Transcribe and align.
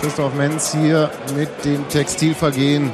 Christoph 0.00 0.34
Menz 0.34 0.72
hier 0.72 1.10
mit 1.34 1.64
dem 1.64 1.88
Textilvergehen. 1.88 2.92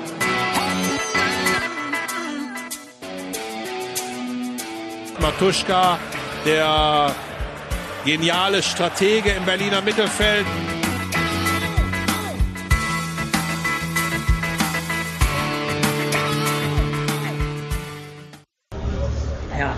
Matuschka, 5.21 5.99
der 6.45 7.15
geniale 8.05 8.63
Stratege 8.63 9.31
im 9.31 9.45
Berliner 9.45 9.81
Mittelfeld. 9.83 10.47
Ja, 19.59 19.75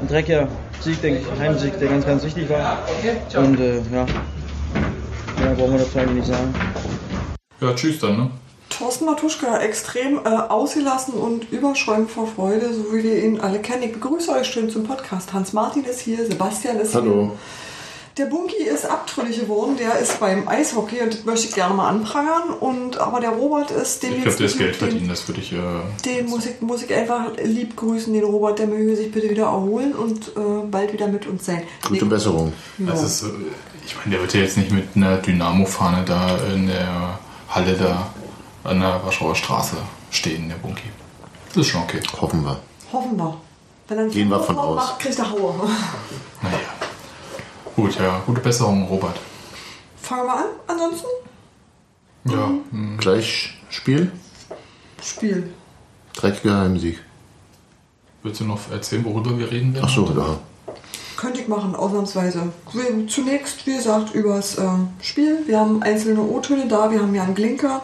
ein 0.00 0.08
dreckiger 0.08 0.48
Sieg, 0.86 1.02
denke 1.02 1.20
ich, 1.20 1.40
Heimsieg, 1.40 1.76
der 1.80 1.88
ganz, 1.88 2.06
ganz 2.06 2.22
wichtig 2.22 2.48
war. 2.48 2.78
Und 3.34 3.58
äh, 3.58 3.78
ja, 3.92 4.06
mehr 5.40 5.54
brauchen 5.56 5.72
wir 5.72 5.78
dazu 5.80 5.98
eigentlich 5.98 6.18
nicht 6.18 6.28
sagen. 6.28 6.54
Ja, 7.60 7.74
tschüss 7.74 7.98
dann, 7.98 8.16
ne? 8.16 8.30
Thorsten 8.68 9.04
Matuschka 9.06 9.58
extrem 9.58 10.18
äh, 10.18 10.28
ausgelassen 10.28 11.14
und 11.14 11.50
überschäumt 11.50 12.08
vor 12.08 12.28
Freude, 12.28 12.72
so 12.72 12.94
wie 12.94 13.02
wir 13.02 13.24
ihn 13.24 13.40
alle 13.40 13.58
kennen. 13.58 13.82
Ich 13.82 13.94
begrüße 13.94 14.30
euch 14.30 14.46
schön 14.46 14.70
zum 14.70 14.84
Podcast. 14.84 15.32
Hans 15.32 15.52
Martin 15.52 15.82
ist 15.82 16.00
hier, 16.00 16.24
Sebastian 16.24 16.78
ist 16.78 16.94
Hallo. 16.94 17.32
hier. 17.32 17.32
Der 18.18 18.24
Bunky 18.24 18.62
ist 18.62 18.86
abtrünnig 18.86 19.38
geworden, 19.40 19.76
der 19.76 19.98
ist 19.98 20.18
beim 20.20 20.48
Eishockey 20.48 21.02
und 21.02 21.12
das 21.12 21.24
möchte 21.26 21.48
ich 21.48 21.54
gerne 21.54 21.74
mal 21.74 21.90
anprangern. 21.90 22.48
Und, 22.60 22.96
aber 22.96 23.20
der 23.20 23.28
Robert 23.30 23.70
ist 23.70 24.02
den 24.02 24.12
Ich 24.12 24.24
jetzt 24.24 24.24
glaube, 24.24 24.36
der 24.38 24.46
ist 24.46 24.58
Geld 24.58 24.76
verdienen, 24.76 25.08
das 25.08 25.28
würde 25.28 25.42
ich. 25.42 25.52
Äh, 25.52 25.58
Den 26.06 26.26
muss 26.30 26.46
ich, 26.46 26.62
muss 26.62 26.82
ich 26.82 26.94
einfach 26.94 27.32
lieb 27.44 27.76
grüßen, 27.76 28.14
den 28.14 28.24
Robert, 28.24 28.58
der 28.58 28.68
möge 28.68 28.96
sich 28.96 29.12
bitte 29.12 29.28
wieder 29.28 29.44
erholen 29.44 29.92
und 29.94 30.28
äh, 30.28 30.66
bald 30.70 30.94
wieder 30.94 31.08
mit 31.08 31.26
uns 31.26 31.44
sein. 31.44 31.62
Gute 31.86 32.06
Besserung. 32.06 32.54
Ja. 32.78 32.86
das 32.86 33.02
ist, 33.02 33.22
äh, 33.24 33.26
ich 33.84 33.94
meine, 33.96 34.12
der 34.12 34.20
wird 34.22 34.32
ja 34.32 34.40
jetzt 34.40 34.56
nicht 34.56 34.72
mit 34.72 34.88
einer 34.94 35.18
Dynamo-Fahne 35.18 36.02
da 36.06 36.38
in 36.54 36.68
der 36.68 37.18
Halle 37.50 37.74
da 37.74 38.10
an 38.64 38.80
der 38.80 39.04
Warschauer 39.04 39.34
Straße 39.34 39.76
stehen, 40.10 40.48
der 40.48 40.56
Bunky. 40.56 40.88
Das 41.48 41.66
ist 41.66 41.68
schon 41.68 41.82
okay. 41.82 42.00
Hoffen 42.18 42.42
wir. 42.42 42.56
Hoffen 42.92 43.18
wir. 43.18 43.36
Er 43.88 44.06
Gehen 44.08 44.30
wir 44.30 44.40
von 44.40 44.58
aus. 44.58 44.76
Macht, 44.76 44.98
kriegt 45.00 45.18
er 45.18 45.30
Haue. 45.30 45.54
Naja. 46.42 46.58
Gut, 47.76 47.96
ja, 47.98 48.22
gute 48.26 48.40
Besserung, 48.40 48.86
Robert. 48.88 49.16
Fangen 50.00 50.26
wir 50.26 50.32
an, 50.36 50.44
ansonsten 50.66 51.06
Ja, 52.24 52.46
Mhm. 52.46 52.60
hm, 52.70 52.96
Gleich 52.98 53.54
Spiel. 53.70 54.10
Spiel. 55.02 55.50
Dreckiger 56.14 56.60
Heimsieg. 56.60 56.98
willst 58.22 58.40
du 58.40 58.44
noch 58.44 58.58
erzählen, 58.72 59.04
worüber 59.04 59.38
wir 59.38 59.48
reden 59.52 59.72
werden? 59.72 59.86
Ach 59.88 59.94
so, 59.94 60.06
ja. 60.16 60.38
Könnte 61.16 61.40
ich 61.40 61.46
machen, 61.48 61.76
ausnahmsweise. 61.76 62.50
Wir, 62.72 63.06
zunächst, 63.06 63.64
wie 63.66 63.76
gesagt, 63.76 64.14
übers 64.14 64.58
ähm, 64.58 64.88
Spiel. 65.00 65.38
Wir 65.46 65.60
haben 65.60 65.80
einzelne 65.82 66.20
O-Töne 66.20 66.66
da, 66.66 66.90
wir 66.90 67.00
haben 67.00 67.14
ja 67.14 67.22
einen 67.22 67.34
Blinker. 67.34 67.82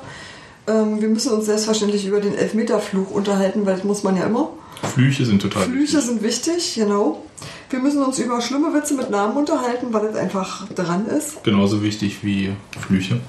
Ähm, 0.67 1.01
wir 1.01 1.09
müssen 1.09 1.33
uns 1.33 1.47
selbstverständlich 1.47 2.05
über 2.07 2.21
den 2.21 2.35
Elfmeterfluch 2.35 3.11
unterhalten, 3.13 3.65
weil 3.67 3.77
das 3.77 3.85
muss 3.85 4.03
man 4.03 4.17
ja 4.17 4.25
immer. 4.25 4.49
Flüche 4.83 5.25
sind 5.25 5.41
total 5.43 5.65
Flüche 5.65 5.95
wichtig. 5.99 6.01
sind 6.05 6.23
wichtig, 6.23 6.75
genau. 6.75 7.23
Wir 7.71 7.79
müssen 7.79 8.03
uns 8.03 8.19
über 8.19 8.41
schlimme 8.41 8.73
Witze 8.75 8.95
mit 8.95 9.11
Namen 9.11 9.37
unterhalten, 9.37 9.93
weil 9.93 10.07
das 10.09 10.17
einfach 10.17 10.69
dran 10.75 11.07
ist. 11.07 11.43
genauso 11.45 11.83
wichtig 11.83 12.19
wie 12.23 12.53
Flüche. 12.81 13.21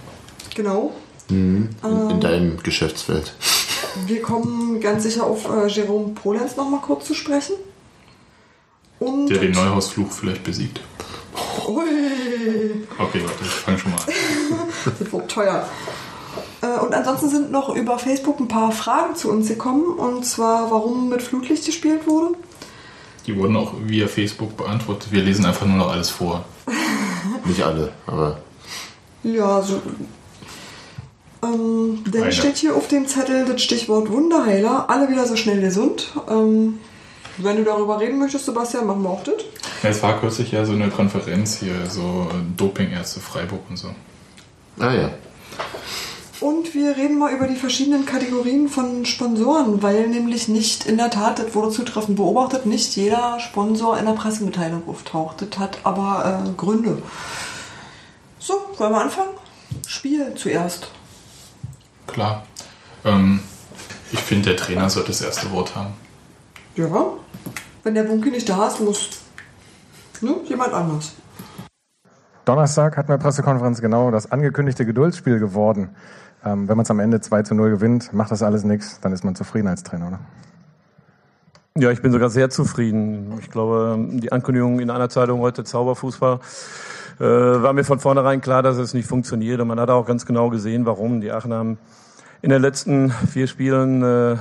Genau. 0.56 0.94
In, 1.30 1.70
Ähm. 1.84 2.10
in 2.10 2.20
deinem 2.20 2.62
Geschäftsfeld. 2.62 3.34
Wir 4.06 4.22
kommen 4.22 4.82
ganz 4.82 5.04
sicher 5.04 5.24
auf 5.26 5.48
äh, 5.50 5.68
Jerome 5.68 6.14
Polenz 6.14 6.56
noch 6.58 6.70
mal 6.70 6.82
kurz 6.82 7.06
zu 7.06 7.14
sprechen. 7.14 7.56
Und 9.00 9.28
Der 9.30 9.38
den 9.40 9.52
Neuhausfluch 9.52 10.12
vielleicht 10.12 10.44
besiegt. 10.44 10.82
Ui, 11.68 11.84
Okay, 13.00 13.22
warte, 13.24 13.44
ich 13.44 13.50
fange 13.50 13.78
schon 13.80 13.92
mal 13.92 13.98
an. 14.00 14.14
das 15.00 15.12
wird 15.12 15.32
teuer. 15.32 15.68
Äh, 16.64 16.80
Und 16.80 16.94
ansonsten 16.94 17.30
sind 17.30 17.52
noch 17.52 17.76
über 17.76 18.00
Facebook 18.00 18.40
ein 18.40 18.48
paar 18.48 18.72
Fragen 18.72 19.16
zu 19.16 19.30
uns 19.30 19.48
gekommen. 19.50 19.86
Und 19.98 20.24
zwar, 20.26 20.72
warum 20.72 21.10
mit 21.10 21.22
Flutlicht 21.22 21.66
gespielt 21.66 22.08
wurde. 22.08 22.36
Die 23.28 23.38
wurden 23.38 23.56
auch 23.56 23.74
via 23.86 24.08
Facebook 24.08 24.58
beantwortet. 24.58 25.12
Wir 25.12 25.24
lesen 25.24 25.46
einfach 25.46 25.66
nur 25.66 25.78
noch 25.78 25.92
alles 25.92 26.10
vor. 26.10 26.44
Nicht 27.46 27.62
alle, 27.64 27.92
aber 28.08 28.38
Ja, 29.24 29.62
so. 29.62 29.82
Ähm, 31.44 32.04
dann 32.10 32.24
Einer. 32.24 32.32
steht 32.32 32.58
hier 32.58 32.76
auf 32.76 32.88
dem 32.88 33.06
Zettel 33.08 33.46
das 33.46 33.62
Stichwort 33.62 34.10
Wunderheiler. 34.10 34.90
Alle 34.90 35.10
wieder 35.10 35.26
so 35.28 35.36
schnell 35.36 35.60
gesund. 35.62 36.12
Ähm, 36.30 36.80
wenn 37.38 37.58
du 37.58 37.64
darüber 37.64 38.00
reden 38.00 38.20
möchtest, 38.20 38.46
Sebastian, 38.46 38.86
machen 38.88 39.04
wir 39.04 39.10
auch 39.10 39.24
das. 39.24 39.36
Ja, 39.82 39.90
es 39.90 40.02
war 40.04 40.20
kürzlich 40.20 40.52
ja 40.52 40.64
so 40.66 40.74
eine 40.74 40.90
Konferenz 40.90 41.58
hier, 41.58 41.90
so 41.90 42.30
Dopingärzte 42.56 43.20
Freiburg 43.20 43.62
und 43.70 43.78
so. 43.78 43.90
ah 44.80 44.94
ja. 44.94 45.10
Und 46.44 46.74
wir 46.74 46.98
reden 46.98 47.20
mal 47.20 47.34
über 47.34 47.48
die 47.48 47.56
verschiedenen 47.56 48.06
Kategorien 48.06 48.68
von 48.68 49.06
Sponsoren, 49.06 49.82
weil 49.82 50.10
nämlich 50.10 50.50
nicht, 50.50 50.86
in 50.86 50.98
der 50.98 51.10
Tat, 51.10 51.40
das 51.40 51.56
wurde 51.56 51.70
zutreffend 51.70 52.18
beobachtet, 52.18 52.66
nicht 52.66 52.98
jeder 52.98 53.40
Sponsor 53.40 53.98
in 53.98 54.06
der 54.06 54.12
Pressemitteilung 54.12 54.86
auftaucht. 54.90 55.42
Das 55.42 55.58
hat 55.58 55.78
aber 55.86 56.44
äh, 56.46 56.52
Gründe. 56.58 57.02
So, 58.40 58.56
wollen 58.78 58.92
wir 58.92 59.00
anfangen? 59.00 59.30
Spiel 59.88 60.34
zuerst. 60.36 60.90
Klar. 62.08 62.46
Ähm, 63.06 63.40
ich 64.12 64.20
finde, 64.20 64.50
der 64.50 64.58
Trainer 64.58 64.90
sollte 64.90 65.12
das 65.12 65.22
erste 65.22 65.50
Wort 65.52 65.78
haben. 65.78 65.94
Ja, 66.76 67.14
wenn 67.84 67.96
der 67.96 68.04
Bunky 68.04 68.32
nicht 68.32 68.50
da 68.50 68.68
ist, 68.68 68.82
muss 68.82 69.12
ne, 70.20 70.36
jemand 70.50 70.74
anders. 70.74 71.14
Donnerstag 72.46 72.98
hatten 72.98 73.10
wir 73.10 73.18
Pressekonferenz, 73.18 73.80
genau 73.80 74.12
das 74.12 74.32
angekündigte 74.32 74.86
Geduldsspiel 74.86 75.40
geworden. 75.40 75.90
Ähm, 76.46 76.68
wenn 76.68 76.76
man 76.76 76.84
es 76.84 76.92
am 76.92 77.00
Ende 77.00 77.22
2 77.22 77.44
zu 77.44 77.56
0 77.56 77.70
gewinnt, 77.72 78.12
macht 78.14 78.32
das 78.32 78.44
alles 78.44 78.66
nichts, 78.66 79.00
dann 79.00 79.14
ist 79.14 79.24
man 79.24 79.36
zufrieden 79.36 79.68
als 79.68 79.84
Trainer, 79.84 80.08
oder? 80.08 80.20
Ja, 81.76 81.90
ich 81.90 82.02
bin 82.02 82.12
sogar 82.12 82.30
sehr 82.30 82.50
zufrieden. 82.50 83.34
Ich 83.40 83.50
glaube, 83.50 83.98
die 84.12 84.32
Ankündigung 84.32 84.80
in 84.80 84.90
einer 84.90 85.10
Zeitung 85.10 85.40
heute 85.40 85.64
Zauberfußball 85.64 86.40
äh, 87.20 87.24
war 87.24 87.74
mir 87.74 87.84
von 87.84 88.00
vornherein 88.00 88.42
klar, 88.42 88.62
dass 88.62 88.78
es 88.78 88.94
nicht 88.94 89.08
funktioniert. 89.08 89.60
Und 89.60 89.70
man 89.70 89.80
hat 89.80 89.90
auch 89.90 90.06
ganz 90.06 90.26
genau 90.26 90.50
gesehen, 90.50 90.86
warum. 90.86 91.22
Die 91.22 91.32
Aachen 91.32 91.54
haben 91.54 91.78
in 92.44 92.50
den 92.50 92.62
letzten 92.62 93.10
vier 93.10 93.48
Spielen 93.48 94.04
äh, 94.04 94.36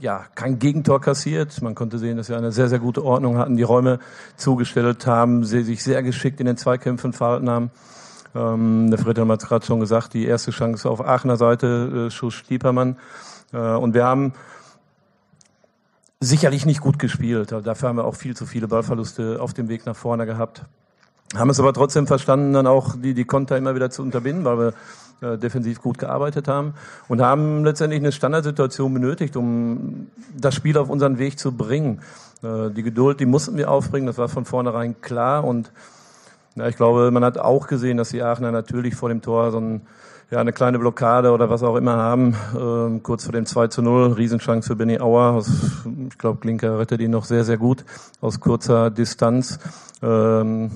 ja 0.00 0.24
kein 0.34 0.58
Gegentor 0.58 1.00
kassiert. 1.00 1.60
Man 1.62 1.74
konnte 1.74 1.98
sehen, 1.98 2.16
dass 2.16 2.28
sie 2.28 2.36
eine 2.36 2.52
sehr, 2.52 2.68
sehr 2.68 2.78
gute 2.78 3.04
Ordnung 3.04 3.38
hatten, 3.38 3.56
die 3.56 3.62
Räume 3.62 3.98
zugestellt 4.36 5.06
haben, 5.06 5.44
sie 5.44 5.62
sich 5.62 5.82
sehr 5.82 6.02
geschickt 6.02 6.40
in 6.40 6.46
den 6.46 6.56
Zweikämpfen 6.56 7.12
verhalten 7.12 7.50
haben. 7.50 7.70
Ähm, 8.34 8.90
der 8.90 8.98
Friedhelm 8.98 9.30
hat 9.32 9.42
es 9.42 9.48
gerade 9.48 9.64
schon 9.64 9.80
gesagt, 9.80 10.14
die 10.14 10.26
erste 10.26 10.50
Chance 10.50 10.88
auf 10.90 11.00
Aachener 11.00 11.36
Seite, 11.36 12.06
äh, 12.06 12.10
Schuss 12.10 12.34
Stiepermann. 12.34 12.96
Äh, 13.52 13.58
und 13.58 13.94
wir 13.94 14.04
haben 14.04 14.32
sicherlich 16.20 16.66
nicht 16.66 16.80
gut 16.80 16.98
gespielt. 16.98 17.52
Dafür 17.52 17.88
haben 17.88 17.96
wir 17.96 18.04
auch 18.04 18.14
viel 18.14 18.36
zu 18.36 18.46
viele 18.46 18.68
Ballverluste 18.68 19.40
auf 19.40 19.54
dem 19.54 19.68
Weg 19.68 19.86
nach 19.86 19.96
vorne 19.96 20.26
gehabt. 20.26 20.64
Haben 21.34 21.50
es 21.50 21.60
aber 21.60 21.72
trotzdem 21.72 22.06
verstanden, 22.06 22.52
dann 22.52 22.66
auch 22.66 22.94
die, 22.96 23.12
die 23.14 23.24
Konter 23.24 23.56
immer 23.56 23.74
wieder 23.74 23.90
zu 23.90 24.02
unterbinden, 24.02 24.44
weil 24.44 24.58
wir 24.58 24.74
äh, 25.20 25.38
defensiv 25.38 25.80
gut 25.80 25.98
gearbeitet 25.98 26.48
haben 26.48 26.74
und 27.08 27.22
haben 27.22 27.64
letztendlich 27.64 28.00
eine 28.00 28.12
Standardsituation 28.12 28.92
benötigt, 28.92 29.36
um 29.36 30.08
das 30.36 30.54
Spiel 30.54 30.76
auf 30.78 30.90
unseren 30.90 31.18
Weg 31.18 31.38
zu 31.38 31.52
bringen. 31.52 32.00
Äh, 32.42 32.70
die 32.70 32.82
Geduld, 32.82 33.20
die 33.20 33.26
mussten 33.26 33.56
wir 33.56 33.70
aufbringen, 33.70 34.06
das 34.06 34.18
war 34.18 34.28
von 34.28 34.44
vornherein 34.44 35.00
klar 35.00 35.44
und 35.44 35.72
ja, 36.56 36.66
ich 36.68 36.76
glaube, 36.76 37.10
man 37.10 37.22
hat 37.22 37.36
auch 37.38 37.66
gesehen, 37.66 37.98
dass 37.98 38.08
die 38.08 38.22
Aachener 38.22 38.50
natürlich 38.50 38.94
vor 38.94 39.10
dem 39.10 39.20
Tor 39.20 39.50
so 39.50 39.60
ein, 39.60 39.82
ja, 40.30 40.40
eine 40.40 40.54
kleine 40.54 40.78
Blockade 40.78 41.30
oder 41.32 41.50
was 41.50 41.62
auch 41.62 41.76
immer 41.76 41.96
haben. 41.96 42.34
Ähm, 42.58 43.02
kurz 43.02 43.24
vor 43.24 43.32
dem 43.32 43.44
2 43.44 43.68
zu 43.68 43.82
0, 43.82 44.12
Riesenchance 44.12 44.66
für 44.66 44.74
Benny 44.74 44.98
Auer. 44.98 45.42
Ich 46.08 46.16
glaube, 46.16 46.40
Glinker 46.40 46.78
rettet 46.78 47.02
ihn 47.02 47.10
noch 47.10 47.26
sehr, 47.26 47.44
sehr 47.44 47.58
gut 47.58 47.84
aus 48.22 48.40
kurzer 48.40 48.90
Distanz. 48.90 49.58
Ähm, 50.02 50.70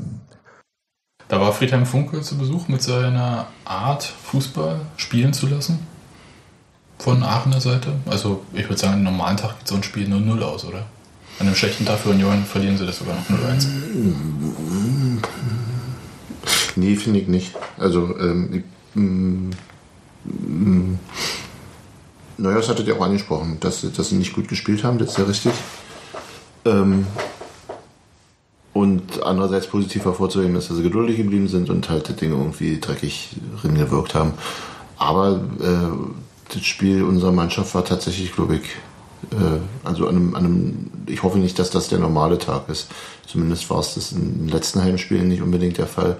Da 1.30 1.40
war 1.40 1.52
Friedhelm 1.52 1.86
Funke 1.86 2.20
zu 2.22 2.36
Besuch 2.36 2.66
mit 2.66 2.82
seiner 2.82 3.46
Art, 3.64 4.02
Fußball 4.02 4.80
spielen 4.96 5.32
zu 5.32 5.46
lassen. 5.46 5.78
Von 6.98 7.22
Aachener 7.22 7.60
Seite. 7.60 7.92
Also, 8.04 8.44
ich 8.52 8.64
würde 8.64 8.78
sagen, 8.78 8.94
am 8.94 9.04
normalen 9.04 9.36
Tag 9.36 9.56
geht 9.58 9.68
so 9.68 9.76
ein 9.76 9.84
Spiel 9.84 10.12
0-0 10.12 10.42
aus, 10.42 10.64
oder? 10.64 10.86
An 11.38 11.46
einem 11.46 11.54
schlechten 11.54 11.86
Tag 11.86 12.00
für 12.00 12.10
Union 12.10 12.44
verlieren 12.44 12.76
sie 12.76 12.84
das 12.84 12.98
sogar 12.98 13.14
noch 13.14 13.30
0-1. 13.30 13.66
Nee, 16.74 16.96
finde 16.96 17.20
ich 17.20 17.28
nicht. 17.28 17.54
Also, 17.78 18.18
ähm, 18.18 18.64
ich, 18.94 19.00
mm, 19.00 19.50
Neuhaus 22.38 22.68
hattet 22.68 22.88
ihr 22.88 22.96
auch 22.96 23.04
angesprochen, 23.04 23.58
dass, 23.60 23.86
dass 23.92 24.08
sie 24.08 24.16
nicht 24.16 24.34
gut 24.34 24.48
gespielt 24.48 24.82
haben, 24.82 24.98
das 24.98 25.10
ist 25.10 25.18
ja 25.18 25.24
richtig. 25.24 25.52
Ähm, 26.64 27.06
und 28.72 29.22
andererseits 29.22 29.66
positiv 29.66 30.04
hervorzuheben 30.04 30.54
ist, 30.56 30.70
dass 30.70 30.76
sie 30.76 30.82
geduldig 30.82 31.16
geblieben 31.16 31.48
sind 31.48 31.70
und 31.70 31.88
halt 31.90 32.08
die 32.08 32.12
Dinge 32.14 32.34
irgendwie 32.34 32.78
dreckig 32.80 33.30
drin 33.60 33.74
gewirkt 33.74 34.14
haben. 34.14 34.32
Aber 34.96 35.40
äh, 35.60 36.54
das 36.54 36.62
Spiel 36.64 37.02
unserer 37.02 37.32
Mannschaft 37.32 37.74
war 37.74 37.84
tatsächlich, 37.84 38.32
glaube 38.34 38.56
ich, 38.56 38.62
Äh, 39.32 39.60
also 39.84 40.08
an 40.08 40.16
einem, 40.16 40.34
an 40.34 40.44
einem, 40.46 40.90
ich 41.06 41.22
hoffe 41.22 41.38
nicht, 41.38 41.58
dass 41.58 41.68
das 41.70 41.88
der 41.88 41.98
normale 41.98 42.38
Tag 42.38 42.68
ist. 42.70 42.88
Zumindest 43.26 43.68
war 43.68 43.78
es 43.80 43.94
das 43.94 44.12
in 44.12 44.38
den 44.38 44.48
letzten 44.48 44.82
Heimspielen 44.82 45.28
nicht 45.28 45.42
unbedingt 45.42 45.76
der 45.76 45.86
Fall. 45.86 46.16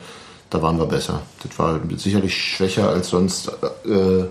Da 0.50 0.60
waren 0.60 0.78
wir 0.78 0.84
besser. 0.86 1.22
Das 1.42 1.58
war 1.58 1.80
sicherlich 1.96 2.36
schwächer 2.36 2.90
als 2.90 3.08
sonst, 3.08 3.48
äh, 3.86 4.24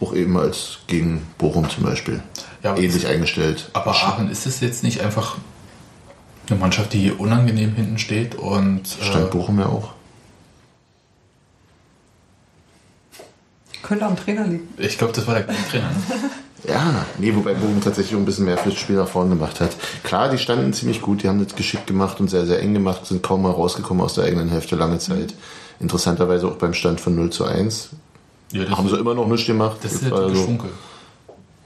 auch 0.00 0.14
eben 0.14 0.36
als 0.38 0.78
gegen 0.86 1.26
Bochum 1.36 1.68
zum 1.68 1.84
Beispiel. 1.84 2.22
Ja, 2.62 2.74
Ähnlich 2.74 3.04
es- 3.04 3.04
eingestellt. 3.04 3.68
Aber 3.74 3.90
Aachen 3.90 4.30
ist 4.30 4.46
es 4.46 4.60
jetzt 4.60 4.82
nicht 4.82 5.02
einfach 5.02 5.36
eine 6.50 6.58
Mannschaft, 6.58 6.92
die 6.92 7.10
unangenehm 7.12 7.74
hinten 7.74 7.98
steht 7.98 8.34
und 8.34 8.86
Stand 8.88 9.26
äh, 9.26 9.30
Bochum 9.30 9.58
ja 9.58 9.66
auch. 9.66 9.92
Könnte 13.82 14.06
am 14.06 14.16
Trainer 14.16 14.46
liegen. 14.46 14.68
ich 14.78 14.98
glaube, 14.98 15.12
das 15.12 15.26
war 15.26 15.34
der 15.34 15.46
Trainer. 15.46 15.88
ne? 15.90 16.30
Ja, 16.66 17.06
nee, 17.18 17.32
wobei 17.34 17.54
Bochum 17.54 17.80
tatsächlich 17.80 18.16
auch 18.16 18.18
ein 18.18 18.24
bisschen 18.24 18.46
mehr 18.46 18.58
fürs 18.58 18.74
Spiel 18.74 18.96
nach 18.96 19.06
vorne 19.06 19.30
gemacht 19.30 19.60
hat. 19.60 19.70
Klar, 20.02 20.30
die 20.30 20.38
standen 20.38 20.72
ziemlich 20.72 21.00
gut, 21.00 21.22
die 21.22 21.28
haben 21.28 21.44
das 21.44 21.54
geschickt 21.54 21.86
gemacht 21.86 22.18
und 22.18 22.28
sehr, 22.28 22.44
sehr 22.44 22.60
eng 22.60 22.74
gemacht, 22.74 23.06
sind 23.06 23.22
kaum 23.22 23.42
mal 23.42 23.52
rausgekommen 23.52 24.02
aus 24.02 24.14
der 24.14 24.24
eigenen 24.24 24.48
Hälfte 24.48 24.74
lange 24.74 24.98
Zeit. 24.98 25.34
Interessanterweise 25.78 26.48
auch 26.48 26.56
beim 26.56 26.74
Stand 26.74 27.00
von 27.00 27.14
0 27.14 27.30
zu 27.30 27.44
1. 27.44 27.90
Ja, 28.52 28.64
das, 28.64 28.76
Haben 28.76 28.88
sie 28.88 28.96
immer 28.96 29.14
noch 29.14 29.28
nichts 29.28 29.46
gemacht. 29.46 29.78
das 29.82 29.92
ist 29.92 30.12
Also, 30.12 30.58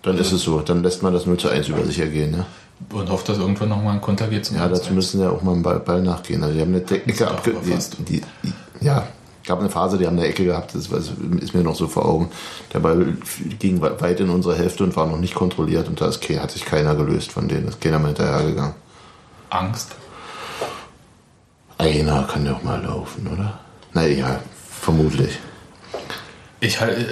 dann 0.03 0.19
ist 0.19 0.33
es 0.33 0.43
so, 0.43 0.61
dann 0.61 0.83
lässt 0.83 1.03
man 1.03 1.15
das 1.15 1.25
0 1.25 1.39
zu 1.39 1.49
1 1.49 1.69
über 1.69 1.85
sich 1.85 1.99
ergehen. 1.99 2.33
Ne? 2.33 2.47
Und 2.93 3.11
hofft, 3.11 3.29
dass 3.29 3.39
irgendwann 3.39 3.69
nochmal 3.69 3.95
ein 3.95 4.01
Konter 4.01 4.27
geht 4.29 4.47
zum 4.47 4.57
Ja, 4.57 4.67
dazu 4.69 4.91
1-1. 4.91 4.95
müssen 4.95 5.21
ja 5.21 5.31
auch 5.31 5.43
mal 5.43 5.53
einen 5.53 5.63
Ball, 5.63 6.03
nachgehen. 6.03 6.43
Also 6.43 6.55
die 6.55 6.61
haben 6.63 6.75
eine 6.75 6.81
De- 6.81 7.03
Ecke 7.07 7.29
abge... 7.31 7.55
Die, 7.99 8.21
die, 8.43 8.53
ja, 8.81 9.07
gab 9.47 9.61
eine 9.61 9.69
Phase, 9.71 9.99
die 9.99 10.07
haben 10.07 10.17
eine 10.19 10.27
Ecke 10.27 10.45
gehabt, 10.45 10.75
das 10.75 10.89
ist 11.41 11.55
mir 11.55 11.63
noch 11.63 11.77
so 11.77 11.87
vor 11.89 12.07
Augen. 12.07 12.31
Der 12.73 12.79
Ball 12.81 13.15
ging 13.59 13.81
we- 13.83 14.01
weit 14.01 14.21
in 14.21 14.31
unsere 14.31 14.57
Hälfte 14.57 14.83
und 14.83 14.97
war 14.97 15.07
noch 15.07 15.19
nicht 15.19 15.35
kontrolliert 15.35 15.89
und 15.89 16.01
da 16.01 16.07
ist, 16.09 16.27
hat 16.29 16.51
sich 16.51 16.65
keiner 16.65 16.95
gelöst 16.95 17.33
von 17.33 17.49
denen. 17.49 17.69
Ist 17.69 17.81
keiner 17.81 17.99
mal 17.99 18.09
hinterhergegangen. 18.09 18.75
Angst. 19.51 19.91
Einer 21.79 22.25
kann 22.25 22.45
doch 22.45 22.63
mal 22.63 22.83
laufen, 22.83 23.27
oder? 23.33 23.59
Naja, 23.95 24.41
vermutlich. 24.81 25.39
Ich 26.61 26.81
halt, 26.81 27.07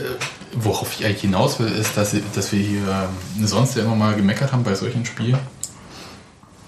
worauf 0.52 0.98
ich 0.98 1.06
eigentlich 1.06 1.22
hinaus 1.22 1.58
will, 1.58 1.68
ist, 1.68 1.96
dass, 1.96 2.14
dass 2.34 2.52
wir 2.52 2.60
hier 2.60 2.82
ähm, 2.88 3.46
sonst 3.46 3.76
ja 3.76 3.84
immer 3.84 3.94
mal 3.96 4.14
gemeckert 4.14 4.52
haben 4.52 4.62
bei 4.62 4.74
solchen 4.74 5.06
Spielen, 5.06 5.38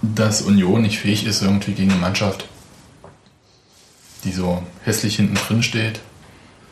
dass 0.02 0.42
Union 0.42 0.82
nicht 0.82 0.98
fähig 0.98 1.26
ist, 1.26 1.42
irgendwie 1.42 1.72
gegen 1.72 1.90
eine 1.90 2.00
Mannschaft, 2.00 2.46
die 4.24 4.32
so 4.32 4.62
hässlich 4.84 5.16
hinten 5.16 5.34
drin 5.34 5.62
steht, 5.62 6.00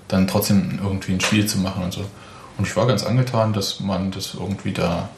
dann 0.08 0.26
trotzdem 0.26 0.78
irgendwie 0.82 1.12
ein 1.12 1.20
Spiel 1.20 1.46
zu 1.46 1.58
machen 1.58 1.84
und 1.84 1.92
so. 1.92 2.04
Und 2.56 2.66
ich 2.66 2.76
war 2.76 2.86
ganz 2.86 3.04
angetan, 3.04 3.52
dass 3.52 3.80
man 3.80 4.10
das 4.10 4.34
irgendwie 4.34 4.72
da 4.72 5.08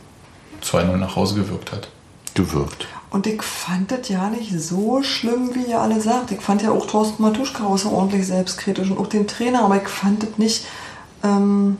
2-0 0.62 0.96
nach 0.96 1.16
Hause 1.16 1.36
gewirkt 1.36 1.72
hat. 1.72 1.88
Gewirkt. 2.34 2.86
Und 3.10 3.26
ich 3.26 3.42
fand 3.42 3.90
das 3.90 4.08
ja 4.08 4.30
nicht 4.30 4.52
so 4.52 5.02
schlimm, 5.02 5.54
wie 5.54 5.70
ihr 5.70 5.80
alle 5.80 6.00
sagt. 6.00 6.30
Ich 6.30 6.40
fand 6.40 6.62
ja 6.62 6.70
auch 6.70 6.86
Thorsten 6.86 7.22
Matuschka 7.22 7.64
außerordentlich 7.64 8.26
selbstkritisch 8.26 8.90
und 8.90 8.98
auch 8.98 9.08
den 9.08 9.26
Trainer, 9.26 9.64
aber 9.64 9.82
ich 9.82 9.88
fand 9.88 10.22
das 10.22 10.38
nicht. 10.38 10.64
Ähm, 11.24 11.76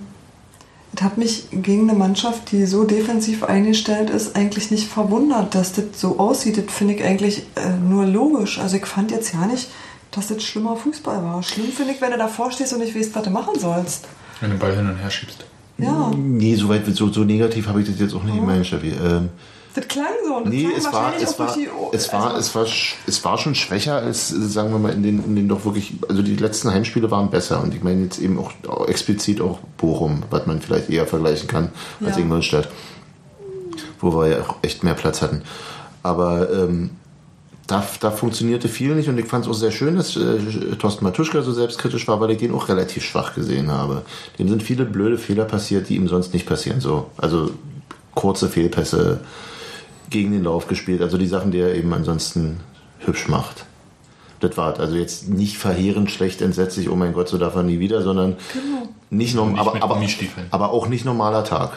es 0.95 1.03
hat 1.03 1.19
mich 1.19 1.47
gegen 1.53 1.89
eine 1.89 1.99
Mannschaft, 1.99 2.51
die 2.51 2.67
so 2.67 2.85
defensiv 2.85 3.45
eingestellt 3.45 4.11
ist, 4.11 4.35
eigentlich 4.37 4.71
nicht 4.71 4.89
verwundert, 4.89 5.55
dass 5.55 5.73
das 5.73 5.85
so 5.95 6.19
aussieht. 6.19 6.59
Das 6.59 6.75
finde 6.75 6.95
ich 6.95 7.05
eigentlich 7.05 7.45
äh, 7.55 7.77
nur 7.77 8.07
logisch. 8.07 8.59
Also 8.59 8.77
ich 8.77 8.87
fand 8.87 9.11
jetzt 9.11 9.33
ja 9.33 9.47
nicht, 9.47 9.69
dass 10.11 10.29
das 10.29 10.43
schlimmer 10.43 10.77
Fußball 10.77 11.23
war. 11.23 11.43
Schlimm 11.43 11.69
finde 11.69 11.93
ich, 11.93 12.01
wenn 12.01 12.11
du 12.11 12.19
davor 12.19 12.51
stehst 12.51 12.73
und 12.73 12.81
nicht 12.81 12.97
weißt, 12.97 13.15
was 13.15 13.23
du 13.23 13.31
machen 13.31 13.59
sollst. 13.59 14.09
Wenn 14.41 14.51
du 14.51 14.57
den 14.57 14.61
Ball 14.61 14.75
hin 14.75 14.89
und 14.89 14.97
her 14.97 15.11
schiebst. 15.11 15.45
Ja, 15.79 16.11
Nee, 16.15 16.57
so 16.57 16.69
weit, 16.69 16.85
so, 16.87 17.09
so 17.09 17.25
negativ 17.25 17.69
habe 17.69 17.81
ich 17.81 17.89
das 17.89 17.99
jetzt 17.99 18.15
auch 18.15 18.25
nicht 18.25 18.37
gemeint, 18.37 18.67
Steffi. 18.67 18.89
Ähm, 18.91 19.31
das 19.75 19.87
klang 19.89 20.07
so. 20.27 20.35
Und 20.37 20.47
das 20.47 20.53
Nee, 20.55 20.63
klang 20.65 20.77
es 20.77 20.85
war, 20.87 20.93
wahrscheinlich 20.93 21.23
es 21.23 21.35
auch 21.35 21.39
war, 21.39 21.47
durch 21.47 21.57
die 21.57 21.97
es 21.97 22.13
war, 22.13 22.35
also- 22.35 22.39
es 22.39 22.55
war, 22.55 22.67
es 23.07 23.25
war 23.25 23.39
schon 23.39 23.55
schwächer 23.55 23.97
als, 23.97 24.29
sagen 24.29 24.73
wir 24.73 24.79
mal, 24.79 24.93
in 24.93 25.03
den, 25.03 25.25
in 25.25 25.37
den 25.37 25.49
doch 25.49 25.65
wirklich, 25.65 25.95
also 26.09 26.23
die 26.23 26.37
letzten 26.37 26.71
Heimspiele 26.73 27.11
waren 27.11 27.31
besser 27.31 27.63
und 27.63 27.75
ich 27.75 27.83
meine 27.83 28.03
jetzt 28.05 28.19
eben 28.19 28.39
auch, 28.39 28.53
auch 28.69 28.87
explizit 28.89 29.41
auch 29.41 29.59
Bochum, 29.77 30.23
was 30.31 30.47
man 30.47 30.61
vielleicht 30.61 30.91
eher 30.91 31.07
vergleichen 31.07 31.49
kann 31.49 31.71
als 32.05 32.17
Ja. 32.17 32.23
Ingolstadt, 32.23 32.69
wo 34.01 34.13
wir 34.15 34.29
ja 34.29 34.41
auch 34.43 34.57
echt 34.63 34.83
mehr 34.85 34.95
Platz 34.95 35.23
hatten. 35.23 35.43
Aber 36.03 36.51
ähm, 36.51 36.91
da, 37.67 37.87
da 38.01 38.11
funktionierte 38.11 38.69
viel 38.69 38.95
nicht 38.97 39.09
und 39.09 39.19
ich 39.19 39.27
fand 39.27 39.45
es 39.45 39.51
auch 39.51 39.55
sehr 39.55 39.71
schön, 39.71 39.97
dass 39.97 40.17
äh, 40.17 40.39
Thorsten 40.79 41.05
Matuschka 41.05 41.43
so 41.43 41.53
selbstkritisch 41.53 42.09
war, 42.09 42.19
weil 42.21 42.31
ich 42.33 42.39
den 42.39 42.53
auch 42.53 42.69
relativ 42.69 43.05
schwach 43.05 43.35
gesehen 43.35 43.71
habe. 43.71 44.03
Dem 44.39 44.49
sind 44.49 44.63
viele 44.63 44.85
blöde 44.85 45.19
Fehler 45.19 45.45
passiert, 45.45 45.89
die 45.89 45.95
ihm 45.97 46.09
sonst 46.09 46.35
nicht 46.35 46.47
passieren. 46.47 46.81
So, 46.81 47.07
also 47.17 47.51
kurze 48.15 48.49
Fehlpässe, 48.49 49.21
gegen 50.11 50.33
den 50.33 50.45
Lauf 50.45 50.67
gespielt. 50.67 51.01
Also 51.01 51.17
die 51.17 51.27
Sachen, 51.27 51.51
die 51.51 51.59
er 51.59 51.75
eben 51.75 51.93
ansonsten 51.93 52.61
hübsch 52.99 53.29
macht. 53.29 53.65
Das 54.41 54.57
war 54.57 54.79
also 54.79 54.97
jetzt 54.97 55.29
nicht 55.29 55.59
verheerend 55.59 56.11
schlecht, 56.11 56.41
entsetzlich, 56.41 56.89
oh 56.89 56.97
mein 56.97 57.13
Gott, 57.13 57.29
so 57.29 57.37
darf 57.37 57.55
er 57.55 57.63
nie 57.63 57.79
wieder, 57.79 58.03
sondern 58.03 58.37
nicht, 59.11 59.35
norm 59.35 59.53
Nicht 59.53 59.61
aber, 59.61 59.83
aber, 59.83 60.05
aber 60.51 60.71
auch 60.71 60.89
nicht 60.89 61.05
normaler 61.05 61.45
Tag. 61.45 61.73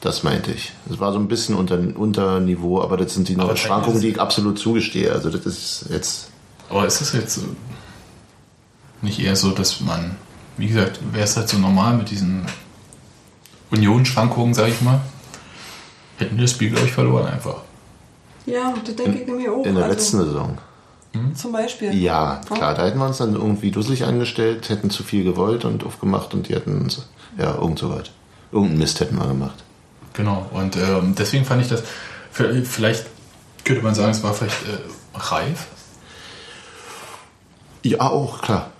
Das 0.00 0.22
meinte 0.22 0.52
ich. 0.52 0.72
Es 0.90 1.00
war 1.00 1.12
so 1.12 1.18
ein 1.18 1.28
bisschen 1.28 1.56
unter, 1.56 1.78
unter 1.96 2.40
Niveau, 2.40 2.80
aber 2.80 2.96
das 2.96 3.14
sind 3.14 3.28
die 3.28 3.36
Aber 3.36 3.56
Schwankungen, 3.56 4.00
die 4.00 4.08
ich 4.08 4.20
absolut 4.20 4.58
zugestehe. 4.58 5.12
Also 5.12 5.30
das 5.30 5.44
ist 5.44 5.86
jetzt. 5.90 6.30
Aber 6.68 6.86
ist 6.86 7.00
es 7.00 7.12
jetzt 7.12 7.40
nicht 9.00 9.20
eher 9.20 9.36
so, 9.36 9.50
dass 9.50 9.80
man, 9.80 10.16
wie 10.56 10.68
gesagt, 10.68 11.00
wäre 11.12 11.24
es 11.24 11.36
halt 11.36 11.48
so 11.48 11.58
normal 11.58 11.96
mit 11.96 12.10
diesen 12.10 12.46
Union-Schwankungen, 13.70 14.54
sag 14.54 14.68
ich 14.68 14.80
mal, 14.80 15.00
hätten 16.18 16.36
wir 16.36 16.42
das 16.42 16.52
Spiel, 16.52 16.70
glaube 16.70 16.86
ich, 16.86 16.92
verloren 16.92 17.26
einfach. 17.26 17.62
Ja, 18.48 18.74
das 18.84 18.96
denke 18.96 19.18
ich 19.18 19.26
nämlich 19.26 19.48
auch. 19.48 19.64
In 19.64 19.74
der 19.74 19.84
also, 19.84 19.94
letzten 19.94 20.18
Saison. 20.18 20.58
Zum 21.34 21.52
Beispiel. 21.52 21.94
Ja, 21.94 22.40
klar, 22.48 22.74
da 22.74 22.84
hätten 22.84 22.98
wir 22.98 23.06
uns 23.06 23.18
dann 23.18 23.34
irgendwie 23.34 23.70
dusselig 23.70 24.04
angestellt, 24.04 24.68
hätten 24.68 24.90
zu 24.90 25.02
viel 25.02 25.24
gewollt 25.24 25.64
und 25.64 25.84
aufgemacht 25.84 26.34
und 26.34 26.48
die 26.48 26.54
hätten 26.54 26.82
uns, 26.82 27.06
ja, 27.36 27.54
irgend 27.54 27.78
so 27.78 27.90
was. 27.90 28.10
Irgendeinen 28.52 28.78
Mist 28.78 29.00
hätten 29.00 29.16
wir 29.16 29.26
gemacht. 29.26 29.64
Genau. 30.14 30.46
Und 30.52 30.76
ähm, 30.76 31.14
deswegen 31.16 31.44
fand 31.44 31.62
ich 31.62 31.68
das, 31.68 31.82
vielleicht 32.30 33.06
könnte 33.64 33.82
man 33.82 33.94
sagen, 33.94 34.10
es 34.10 34.22
war 34.22 34.34
vielleicht 34.34 34.62
äh, 34.62 35.18
reif. 35.18 35.66
Ja, 37.82 38.00
auch, 38.00 38.42
klar. 38.42 38.70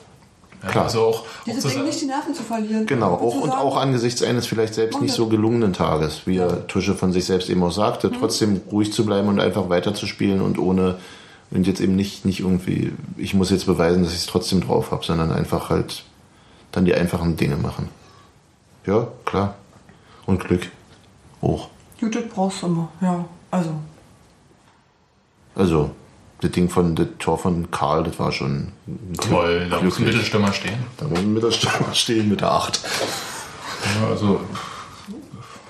Ja, 0.62 0.68
Klar. 0.70 0.84
Also 0.84 1.02
auch, 1.02 1.20
auch 1.20 1.24
Dieses 1.46 1.62
zu 1.62 1.68
Ding 1.68 1.84
nicht 1.84 2.00
die 2.00 2.06
Nerven 2.06 2.34
zu 2.34 2.42
verlieren. 2.42 2.86
Genau, 2.86 3.14
auch, 3.14 3.40
und 3.40 3.50
auch 3.50 3.76
angesichts 3.76 4.22
eines 4.22 4.46
vielleicht 4.46 4.74
selbst 4.74 5.00
nicht 5.00 5.14
so 5.14 5.28
gelungenen 5.28 5.72
Tages, 5.72 6.26
wie 6.26 6.38
er 6.38 6.66
Tusche 6.66 6.94
von 6.94 7.12
sich 7.12 7.26
selbst 7.26 7.48
eben 7.48 7.62
auch 7.62 7.70
sagte, 7.70 8.10
trotzdem 8.10 8.60
ruhig 8.70 8.92
zu 8.92 9.06
bleiben 9.06 9.28
und 9.28 9.40
einfach 9.40 9.68
weiterzuspielen 9.68 10.40
und 10.40 10.58
ohne, 10.58 10.98
und 11.50 11.66
jetzt 11.66 11.80
eben 11.80 11.94
nicht, 11.94 12.24
nicht 12.24 12.40
irgendwie, 12.40 12.92
ich 13.16 13.34
muss 13.34 13.50
jetzt 13.50 13.66
beweisen, 13.66 14.02
dass 14.02 14.12
ich 14.12 14.18
es 14.18 14.26
trotzdem 14.26 14.60
drauf 14.60 14.90
habe, 14.90 15.04
sondern 15.04 15.30
einfach 15.30 15.70
halt 15.70 16.02
dann 16.72 16.84
die 16.84 16.94
einfachen 16.94 17.36
Dinge 17.36 17.56
machen. 17.56 17.88
Ja, 18.84 19.06
klar. 19.24 19.54
Und 20.26 20.44
Glück. 20.44 20.70
Hoch. 21.40 21.68
Gut, 22.00 22.14
das 22.14 22.24
brauchst 22.34 22.62
du 22.62 22.66
immer. 22.66 22.88
Ja, 23.00 23.24
also. 23.50 23.70
Also, 25.54 25.90
das 26.40 26.50
Ding 26.52 26.68
von, 26.68 26.94
das 26.94 27.08
Tor 27.18 27.38
von 27.38 27.70
Karl, 27.70 28.04
das 28.04 28.18
war 28.18 28.32
schon 28.32 28.72
toll, 29.20 29.66
da 29.70 29.80
muss 29.80 29.98
ein. 29.98 30.04
Mittelstürmer 30.04 30.52
stehen. 30.52 30.78
Da 30.96 31.06
muss 31.06 31.18
ein 31.18 31.32
Mittelstürmer 31.32 31.94
stehen 31.94 32.28
mit 32.28 32.40
der 32.40 32.52
8. 32.52 32.80
Ja, 34.00 34.08
also 34.08 34.40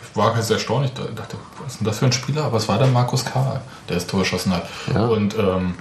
ich 0.02 0.16
war 0.16 0.34
ganz 0.34 0.50
erstaunt. 0.50 0.86
Ich 0.86 0.92
dachte, 0.92 1.36
was 1.62 1.72
ist 1.72 1.80
denn 1.80 1.86
das 1.86 1.98
für 1.98 2.06
ein 2.06 2.12
Spieler? 2.12 2.44
Aber 2.44 2.58
es 2.58 2.68
war 2.68 2.78
dann 2.78 2.92
Markus 2.92 3.24
Karl, 3.24 3.60
der 3.88 3.96
das 3.96 4.06
Tor 4.06 4.20
geschossen 4.20 4.52
hat. 4.52 4.68
Ja. 4.92 5.06
Und 5.06 5.36
ähm, 5.38 5.74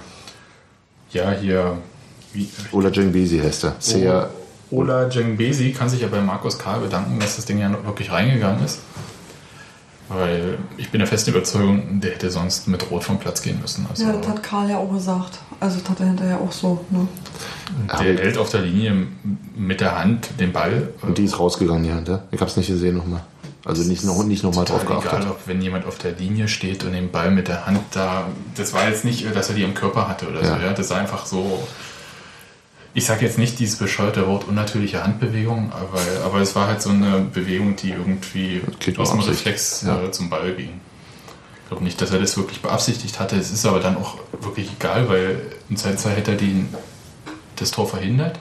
ja, 1.10 1.32
hier 1.32 1.78
wie, 2.32 2.48
Ola 2.72 2.90
Jengbesi 2.90 3.38
heißt 3.38 3.64
er. 3.64 3.76
Sehr, 3.78 4.30
Ola 4.70 5.08
Jengbesi 5.08 5.72
kann 5.72 5.88
sich 5.88 6.00
ja 6.00 6.08
bei 6.08 6.20
Markus 6.20 6.58
Karl 6.58 6.80
bedanken, 6.80 7.18
dass 7.20 7.36
das 7.36 7.44
Ding 7.46 7.58
ja 7.58 7.68
noch 7.68 7.84
wirklich 7.84 8.10
reingegangen 8.10 8.64
ist. 8.64 8.80
Weil 10.08 10.58
ich 10.78 10.90
bin 10.90 11.00
der 11.00 11.06
festen 11.08 11.30
Überzeugung, 11.30 12.00
der 12.00 12.12
hätte 12.12 12.30
sonst 12.30 12.66
mit 12.66 12.90
Rot 12.90 13.04
vom 13.04 13.18
Platz 13.18 13.42
gehen 13.42 13.60
müssen. 13.60 13.86
Also, 13.90 14.04
Ja, 14.04 14.12
das 14.12 14.26
hat 14.26 14.42
Karl 14.42 14.70
ja 14.70 14.78
auch 14.78 14.90
gesagt. 14.92 15.38
Also 15.60 15.80
das 15.80 15.90
hat 15.90 16.00
er 16.00 16.06
hinterher 16.06 16.40
auch 16.40 16.52
so. 16.52 16.84
Ne? 16.90 17.06
der 17.92 17.98
hält 18.18 18.38
auf 18.38 18.48
der 18.48 18.62
Linie 18.62 19.06
mit 19.56 19.80
der 19.80 19.98
Hand 19.98 20.30
den 20.40 20.52
Ball. 20.52 20.88
Und 21.02 21.18
die 21.18 21.24
ist 21.24 21.38
rausgegangen, 21.38 21.82
die 21.84 21.92
Hand, 21.92 22.08
ja? 22.08 22.22
Ich 22.30 22.40
hab's 22.40 22.56
nicht 22.56 22.68
gesehen 22.68 22.96
nochmal. 22.96 23.20
Also 23.64 23.82
nicht, 23.82 24.02
noch, 24.04 24.24
nicht 24.24 24.42
nochmal 24.44 24.64
drauf 24.64 24.86
geachtet. 24.86 25.12
egal, 25.12 25.30
ob 25.30 25.40
wenn 25.46 25.60
jemand 25.60 25.84
auf 25.84 25.98
der 25.98 26.12
Linie 26.12 26.48
steht 26.48 26.84
und 26.84 26.92
den 26.92 27.10
Ball 27.10 27.30
mit 27.30 27.48
der 27.48 27.66
Hand 27.66 27.80
da, 27.92 28.28
das 28.56 28.72
war 28.72 28.88
jetzt 28.88 29.04
nicht, 29.04 29.26
dass 29.36 29.50
er 29.50 29.56
die 29.56 29.64
am 29.64 29.74
Körper 29.74 30.08
hatte 30.08 30.26
oder 30.28 30.42
so, 30.42 30.52
Ja. 30.52 30.58
ja, 30.62 30.72
das 30.72 30.88
war 30.88 30.98
einfach 30.98 31.26
so. 31.26 31.62
Ich 32.94 33.04
sage 33.06 33.24
jetzt 33.24 33.38
nicht 33.38 33.58
dieses 33.58 33.78
bescheuerte 33.78 34.26
Wort 34.26 34.48
unnatürliche 34.48 35.04
Handbewegung, 35.04 35.72
aber, 35.72 36.00
aber 36.24 36.40
es 36.40 36.56
war 36.56 36.66
halt 36.66 36.82
so 36.82 36.90
eine 36.90 37.20
Bewegung, 37.20 37.76
die 37.76 37.90
irgendwie 37.90 38.62
aus 38.96 39.10
dem. 39.10 39.20
Reflex 39.20 39.82
Ja. 39.86 40.02
äh, 40.02 40.10
zum 40.10 40.30
Ball 40.30 40.52
ging. 40.54 40.80
Ich 41.62 41.68
glaube 41.68 41.84
nicht, 41.84 42.00
dass 42.00 42.10
er 42.10 42.18
das 42.18 42.36
wirklich 42.36 42.60
beabsichtigt 42.62 43.20
hatte. 43.20 43.36
Es 43.36 43.50
ist 43.52 43.66
aber 43.66 43.80
dann 43.80 43.96
auch 43.96 44.16
wirklich 44.40 44.70
egal, 44.78 45.08
weil 45.08 45.40
im 45.68 45.76
Zeitzahl 45.76 46.12
hätte 46.16 46.30
er 46.32 46.36
den, 46.38 46.68
das 47.56 47.70
Tor 47.70 47.86
verhindert. 47.88 48.40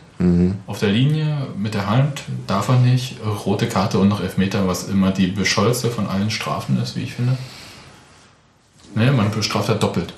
Auf 0.66 0.80
der 0.80 0.90
Linie 0.90 1.46
mit 1.58 1.76
der 1.76 1.86
Hand 1.88 2.24
darf 2.48 2.70
er 2.70 2.78
nicht. 2.80 3.18
Rote 3.46 3.68
Karte 3.68 4.00
und 4.00 4.08
noch 4.08 4.20
Elfmeter, 4.22 4.68
was 4.68 4.86
immer 4.88 5.12
die 5.12 5.28
bescheuerste 5.28 5.92
von 5.92 6.08
allen 6.08 6.32
Strafen 6.32 6.82
ist, 6.82 6.96
wie 6.96 7.04
ich 7.04 7.14
finde. 7.14 7.38
Ne, 8.96 9.12
man 9.12 9.30
bestraft 9.30 9.70
halt 9.70 9.84
doppelt. 9.84 10.14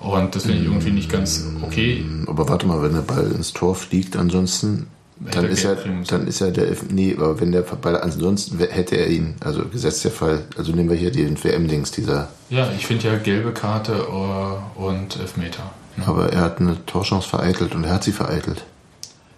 Und 0.00 0.34
das 0.34 0.44
finde 0.44 0.58
ich 0.58 0.64
irgendwie 0.64 0.90
nicht 0.92 1.10
ganz 1.10 1.44
okay. 1.62 2.04
Aber 2.26 2.48
warte 2.48 2.66
mal, 2.66 2.82
wenn 2.82 2.94
der 2.94 3.00
Ball 3.02 3.30
ins 3.32 3.52
Tor 3.52 3.74
fliegt, 3.74 4.16
ansonsten, 4.16 4.86
Hätte 5.22 5.36
dann 5.36 5.44
er 5.44 5.50
ist, 5.50 5.64
müssen. 5.86 6.04
dann 6.08 6.26
ist 6.26 6.40
ja 6.40 6.50
der, 6.50 6.74
nee, 6.88 7.14
aber 7.14 7.38
wenn 7.40 7.52
der 7.52 7.60
Ball, 7.60 8.00
ansonsten 8.00 8.58
hätte 8.58 8.96
er 8.96 9.08
ihn, 9.08 9.34
also 9.40 9.66
gesetzt 9.66 10.02
der 10.04 10.10
Fall, 10.12 10.44
also 10.56 10.72
nehmen 10.72 10.88
wir 10.88 10.96
hier 10.96 11.10
den 11.12 11.42
WM-Dings, 11.42 11.90
dieser, 11.90 12.28
Ja, 12.48 12.70
ich 12.74 12.86
finde 12.86 13.08
ja 13.08 13.18
gelbe 13.18 13.52
Karte 13.52 13.92
äh, 13.92 14.80
und 14.82 15.18
Elfmeter. 15.20 15.70
Ne? 15.96 16.06
aber 16.06 16.32
er 16.32 16.40
hat 16.40 16.60
eine 16.60 16.86
Torchance 16.86 17.28
vereitelt 17.28 17.74
und 17.74 17.84
er 17.84 17.92
hat 17.92 18.04
sie 18.04 18.12
vereitelt. 18.12 18.64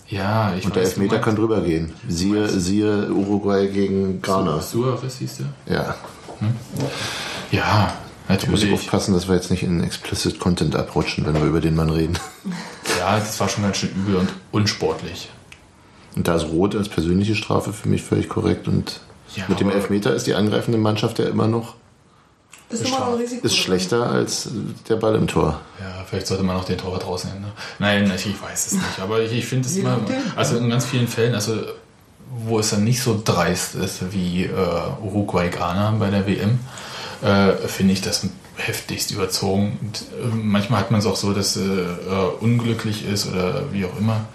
Ja, 0.07 0.55
ich 0.57 0.65
Und 0.67 0.77
der 0.77 0.83
weiß, 0.83 0.91
Elfmeter 0.91 1.19
kann 1.19 1.35
drüber 1.35 1.63
gehen. 1.63 1.93
Siehe, 2.07 2.49
siehe 2.49 3.11
Uruguay 3.11 3.67
gegen 3.67 4.21
Ghana. 4.23 4.61
Suarez 4.61 5.17
hieß 5.17 5.39
der? 5.39 5.75
Ja, 5.75 5.95
Ja, 7.51 7.93
muss 8.29 8.43
ich 8.43 8.49
natürlich. 8.49 8.73
aufpassen, 8.75 9.15
dass 9.15 9.29
wir 9.29 9.35
jetzt 9.35 9.51
nicht 9.51 9.63
in 9.63 9.83
explicit 9.83 10.39
Content 10.39 10.77
abrutschen, 10.77 11.27
wenn 11.27 11.35
wir 11.35 11.45
über 11.45 11.61
den 11.61 11.75
Mann 11.75 11.91
reden. 11.91 12.19
Ja, 12.99 13.19
das 13.19 13.41
war 13.41 13.49
schon 13.49 13.65
ganz 13.65 13.79
schön 13.79 13.91
übel 13.91 14.15
und 14.17 14.29
unsportlich. 14.53 15.29
Und 16.15 16.29
da 16.29 16.37
ist 16.37 16.45
Rot 16.45 16.77
als 16.77 16.89
persönliche 16.89 17.35
Strafe 17.35 17.73
für 17.73 17.89
mich 17.89 18.03
völlig 18.03 18.29
korrekt 18.29 18.69
und 18.69 19.01
Ja, 19.35 19.45
mit 19.49 19.59
dem 19.59 19.71
Elfmeter 19.71 20.15
ist 20.15 20.27
die 20.29 20.35
angreifende 20.35 20.79
Mannschaft 20.79 21.19
ja 21.19 21.25
immer 21.27 21.49
noch 21.49 21.75
Ist 22.71 22.87
immer 22.87 23.01
noch 23.01 23.09
ein 23.09 23.15
Risiko. 23.15 23.45
ist 23.45 23.57
schlechter 23.57 24.09
als 24.09 24.51
der 24.89 24.97
Ball 24.97 25.17
im 25.17 25.27
Tor. 25.27 25.61
Ja, 25.81 26.05
vielleicht 26.09 26.29
sollte 26.29 26.45
man 26.45 26.57
auch 26.57 26.65
den 26.65 26.79
Torwart 26.79 27.05
rausnehmen. 27.05 27.41
Ne? 27.41 27.49
Nein, 27.81 28.13
ich 28.15 28.41
weiß 28.41 28.67
es 28.67 28.73
nicht. 28.75 29.01
Aber 29.01 29.21
ich, 29.21 29.33
ich 29.33 29.47
finde 29.47 29.67
es 29.67 29.75
immer, 29.77 29.99
also 30.37 30.57
in 30.59 30.71
ganz 30.71 30.85
vielen 30.85 31.09
Fällen, 31.09 31.35
also 31.35 31.57
wo 32.47 32.61
es 32.61 32.71
dann 32.71 32.85
nicht 32.85 33.03
so 33.03 33.21
dreist 33.25 33.75
ist 33.75 34.13
wie 34.13 34.45
äh, 34.45 34.51
Uruguay 35.03 35.49
Ghana 35.49 35.91
bei 35.99 36.09
der 36.11 36.27
WM, 36.27 36.61
äh, 37.23 37.53
finde 37.69 37.93
ich 37.93 38.01
das 38.01 38.27
heftigst 38.57 39.11
überzogen. 39.11 39.79
Und, 39.81 40.03
äh, 40.21 40.35
manchmal 40.35 40.81
hat 40.81 40.91
man 40.91 41.01
es 41.01 41.07
auch 41.07 41.17
so, 41.17 41.33
dass 41.33 41.57
äh, 41.57 41.61
äh, 41.61 42.29
unglücklich 42.41 43.07
ist 43.07 43.27
oder 43.27 43.73
wie 43.73 43.85
auch 43.85 43.99
immer. 43.99 44.27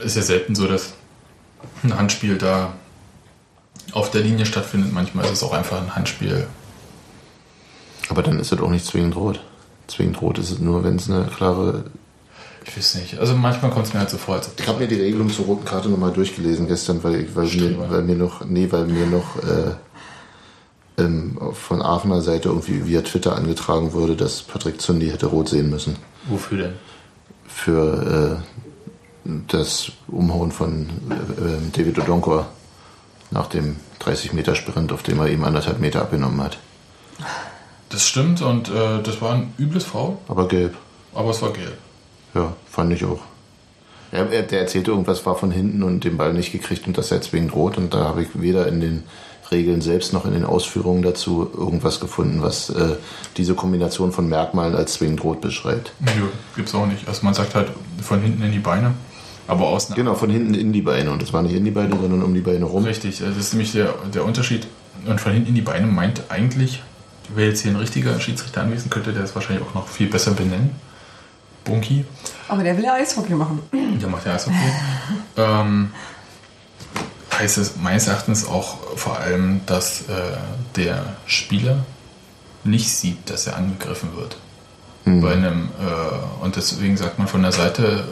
Ist 0.00 0.16
ja 0.16 0.22
selten 0.22 0.54
so, 0.54 0.66
dass 0.66 0.94
ein 1.82 1.96
Handspiel 1.96 2.36
da 2.36 2.72
auf 3.92 4.10
der 4.10 4.22
Linie 4.22 4.44
stattfindet. 4.46 4.92
Manchmal 4.92 5.24
ist 5.26 5.32
es 5.32 5.42
auch 5.42 5.52
einfach 5.52 5.80
ein 5.80 5.94
Handspiel 5.94 6.46
Aber 8.08 8.22
dann 8.22 8.40
ist 8.40 8.52
es 8.52 8.60
auch 8.60 8.70
nicht 8.70 8.84
zwingend 8.84 9.16
rot. 9.16 9.40
Zwingend 9.86 10.20
rot 10.20 10.38
ist 10.38 10.50
es 10.50 10.58
nur, 10.58 10.82
wenn 10.82 10.96
es 10.96 11.08
eine 11.08 11.26
klare. 11.26 11.84
Ich 12.66 12.76
weiß 12.76 12.96
nicht. 12.96 13.18
Also 13.18 13.36
manchmal 13.36 13.70
kommt 13.70 13.86
es 13.86 13.92
mir 13.92 14.00
halt 14.00 14.10
so 14.10 14.16
vor, 14.16 14.36
als 14.36 14.48
ob 14.48 14.58
Ich 14.58 14.66
habe 14.66 14.80
mir 14.80 14.88
die 14.88 15.00
Regelung 15.00 15.30
zur 15.30 15.44
roten 15.44 15.64
Karte 15.64 15.88
nochmal 15.90 16.12
durchgelesen 16.12 16.66
gestern, 16.66 17.04
weil, 17.04 17.16
ich, 17.16 17.36
weil, 17.36 17.46
mir, 17.46 17.90
weil 17.90 18.02
mir 18.02 18.16
noch, 18.16 18.44
nee, 18.46 18.66
weil 18.70 18.86
mir 18.86 19.06
noch 19.06 19.36
äh, 19.36 19.74
ähm, 20.98 21.38
von 21.52 21.82
Aachener 21.82 22.20
Seite 22.22 22.48
irgendwie 22.48 22.86
via 22.86 23.02
Twitter 23.02 23.36
angetragen 23.36 23.92
wurde, 23.92 24.16
dass 24.16 24.42
Patrick 24.42 24.80
Zundi 24.80 25.08
hätte 25.10 25.26
rot 25.26 25.48
sehen 25.48 25.70
müssen 25.70 25.96
Wofür 26.28 26.58
denn? 26.58 26.72
für 27.46 28.40
äh, 29.26 29.30
das 29.48 29.90
Umhauen 30.08 30.52
von 30.52 30.88
äh, 31.10 31.14
äh, 31.14 31.58
David 31.72 31.98
Odonkor 31.98 32.46
nach 33.30 33.46
dem 33.46 33.76
30-Meter-Sprint, 34.02 34.92
auf 34.92 35.02
dem 35.02 35.18
er 35.20 35.28
ihm 35.28 35.44
anderthalb 35.44 35.80
Meter 35.80 36.02
abgenommen 36.02 36.42
hat. 36.42 36.58
Das 37.88 38.06
stimmt 38.06 38.42
und 38.42 38.68
äh, 38.70 39.02
das 39.02 39.20
war 39.22 39.34
ein 39.34 39.52
übles 39.58 39.84
Foul, 39.84 40.16
Aber 40.28 40.46
gelb. 40.48 40.74
aber 41.14 41.30
es 41.30 41.40
war 41.42 41.52
gelb. 41.52 41.78
Ja, 42.34 42.52
fand 42.68 42.92
ich 42.92 43.04
auch. 43.04 43.20
Er, 44.10 44.30
er, 44.30 44.42
der 44.42 44.60
erzählte 44.60 44.90
irgendwas, 44.90 45.24
war 45.26 45.36
von 45.36 45.50
hinten 45.50 45.82
und 45.82 46.04
den 46.04 46.16
Ball 46.16 46.32
nicht 46.34 46.52
gekriegt 46.52 46.86
und 46.86 46.98
das 46.98 47.10
jetzt 47.10 47.32
wegen 47.32 47.50
rot. 47.50 47.78
Und 47.78 47.94
da 47.94 48.04
habe 48.04 48.22
ich 48.22 48.28
weder 48.34 48.66
in 48.68 48.80
den 48.80 49.02
Regeln 49.54 49.80
selbst 49.80 50.12
noch 50.12 50.26
in 50.26 50.32
den 50.32 50.44
Ausführungen 50.44 51.02
dazu 51.02 51.50
irgendwas 51.56 52.00
gefunden, 52.00 52.42
was 52.42 52.70
äh, 52.70 52.96
diese 53.36 53.54
Kombination 53.54 54.12
von 54.12 54.28
Merkmalen 54.28 54.74
als 54.74 54.94
zwingend 54.94 55.22
rot 55.22 55.40
beschreibt. 55.40 55.92
Nö, 56.00 56.28
gibt's 56.56 56.74
auch 56.74 56.86
nicht. 56.86 57.06
Also 57.08 57.24
man 57.24 57.34
sagt 57.34 57.54
halt 57.54 57.68
von 58.02 58.20
hinten 58.20 58.42
in 58.42 58.52
die 58.52 58.58
Beine, 58.58 58.94
aber 59.46 59.66
außen. 59.68 59.94
Genau, 59.94 60.14
von 60.14 60.30
hinten 60.30 60.54
in 60.54 60.72
die 60.72 60.82
Beine. 60.82 61.10
Und 61.10 61.22
das 61.22 61.32
war 61.32 61.42
nicht 61.42 61.54
in 61.54 61.64
die 61.64 61.70
Beine, 61.70 61.96
sondern 62.00 62.22
um 62.22 62.34
die 62.34 62.40
Beine 62.40 62.64
rum. 62.64 62.84
Richtig, 62.84 63.20
äh, 63.20 63.26
das 63.26 63.36
ist 63.36 63.52
nämlich 63.52 63.72
der, 63.72 63.94
der 64.12 64.24
Unterschied. 64.24 64.66
Und 65.06 65.20
von 65.20 65.32
hinten 65.32 65.50
in 65.50 65.54
die 65.54 65.60
Beine 65.60 65.86
meint 65.86 66.22
eigentlich, 66.30 66.82
wäre 67.34 67.48
jetzt 67.48 67.60
hier 67.60 67.70
ein 67.70 67.76
richtiger 67.76 68.18
Schiedsrichter 68.20 68.62
anwesend, 68.62 68.90
könnte 68.90 69.12
der 69.12 69.22
das 69.22 69.34
wahrscheinlich 69.34 69.66
auch 69.66 69.74
noch 69.74 69.88
viel 69.88 70.08
besser 70.08 70.32
benennen. 70.32 70.70
Bunky. 71.64 72.04
Aber 72.48 72.62
der 72.62 72.76
will 72.76 72.84
ja 72.84 72.94
Eishockey 72.94 73.34
machen. 73.34 73.60
Der 73.72 74.08
macht 74.08 74.26
ja 74.26 74.32
alles 74.32 74.46
okay. 74.48 74.54
ähm, 75.36 75.90
heißt 77.38 77.58
es 77.58 77.76
meines 77.76 78.06
Erachtens 78.06 78.46
auch 78.46 78.76
vor 78.96 79.18
allem, 79.18 79.60
dass 79.66 80.02
äh, 80.02 80.12
der 80.76 81.04
Spieler 81.26 81.78
nicht 82.64 82.88
sieht, 82.90 83.28
dass 83.30 83.46
er 83.46 83.56
angegriffen 83.56 84.10
wird. 84.16 84.36
Bei 85.06 85.32
einem, 85.32 85.68
äh, 85.80 86.42
und 86.44 86.56
deswegen 86.56 86.96
sagt 86.96 87.18
man 87.18 87.28
von 87.28 87.42
der 87.42 87.52
Seite 87.52 88.04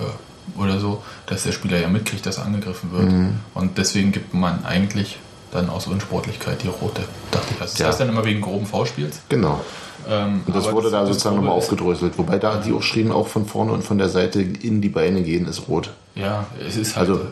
äh, 0.56 0.58
oder 0.60 0.78
so, 0.78 1.02
dass 1.24 1.44
der 1.44 1.52
Spieler 1.52 1.78
ja 1.80 1.88
mitkriegt, 1.88 2.26
dass 2.26 2.36
er 2.36 2.44
angegriffen 2.44 2.92
wird. 2.92 3.10
Und 3.54 3.78
deswegen 3.78 4.12
gibt 4.12 4.34
man 4.34 4.62
eigentlich 4.66 5.18
dann 5.52 5.70
aus 5.70 5.86
Unsportlichkeit 5.86 6.62
die 6.62 6.68
rote, 6.68 7.02
dachte 7.30 7.46
ich. 7.54 7.60
Also 7.62 7.72
das 7.72 7.78
Ja. 7.78 7.86
heißt 7.88 8.00
dann 8.00 8.10
immer 8.10 8.24
wegen 8.26 8.42
groben 8.42 8.66
Foulspiels. 8.66 9.20
Genau. 9.30 9.64
Ähm, 10.08 10.42
Und 10.46 10.54
das 10.56 10.64
aber 10.66 10.76
wurde 10.76 10.90
da 10.90 11.00
das 11.00 11.08
sozusagen 11.10 11.36
Grobe 11.36 11.46
nochmal 11.46 11.58
aufgedröselt. 11.58 12.18
Wobei 12.18 12.38
da 12.38 12.56
die 12.56 12.72
auch 12.72 12.82
schrieben, 12.82 13.12
auch 13.12 13.28
von 13.28 13.46
vorne 13.46 13.72
und 13.72 13.82
von 13.84 13.98
der 13.98 14.08
Seite 14.08 14.40
in 14.42 14.80
die 14.80 14.88
Beine 14.88 15.22
gehen 15.22 15.46
ist 15.46 15.68
rot. 15.68 15.90
Ja, 16.14 16.46
es 16.66 16.76
ist 16.76 16.96
halt, 16.96 17.08
Also- 17.08 17.22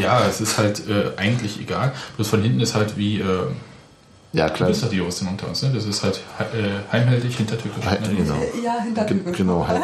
ja, 0.00 0.20
es 0.28 0.40
ist 0.40 0.58
halt 0.58 0.82
äh, 0.88 1.12
eigentlich 1.20 1.60
egal. 1.60 1.92
Bloß 2.16 2.28
von 2.28 2.42
hinten 2.42 2.60
ist 2.60 2.74
halt 2.74 2.96
wie, 2.96 3.20
äh, 3.20 3.24
Ja, 4.32 4.48
du 4.48 4.54
klar. 4.54 4.68
bist 4.68 4.82
doch 4.82 4.88
die 4.88 4.96
Juristen 4.96 5.28
unter 5.28 5.46
uns, 5.48 5.62
ne? 5.62 5.70
Das 5.74 5.84
ist 5.84 6.02
halt 6.02 6.20
äh, 6.52 6.92
heimhältig, 6.92 7.36
hintertürkisch. 7.36 7.84
Halt, 7.84 8.00
ne? 8.02 8.14
genau. 8.16 8.34
Ja, 8.64 8.74
Ge- 8.76 8.82
hintertügel. 8.84 9.32
Genau. 9.32 9.66
Halt. 9.68 9.82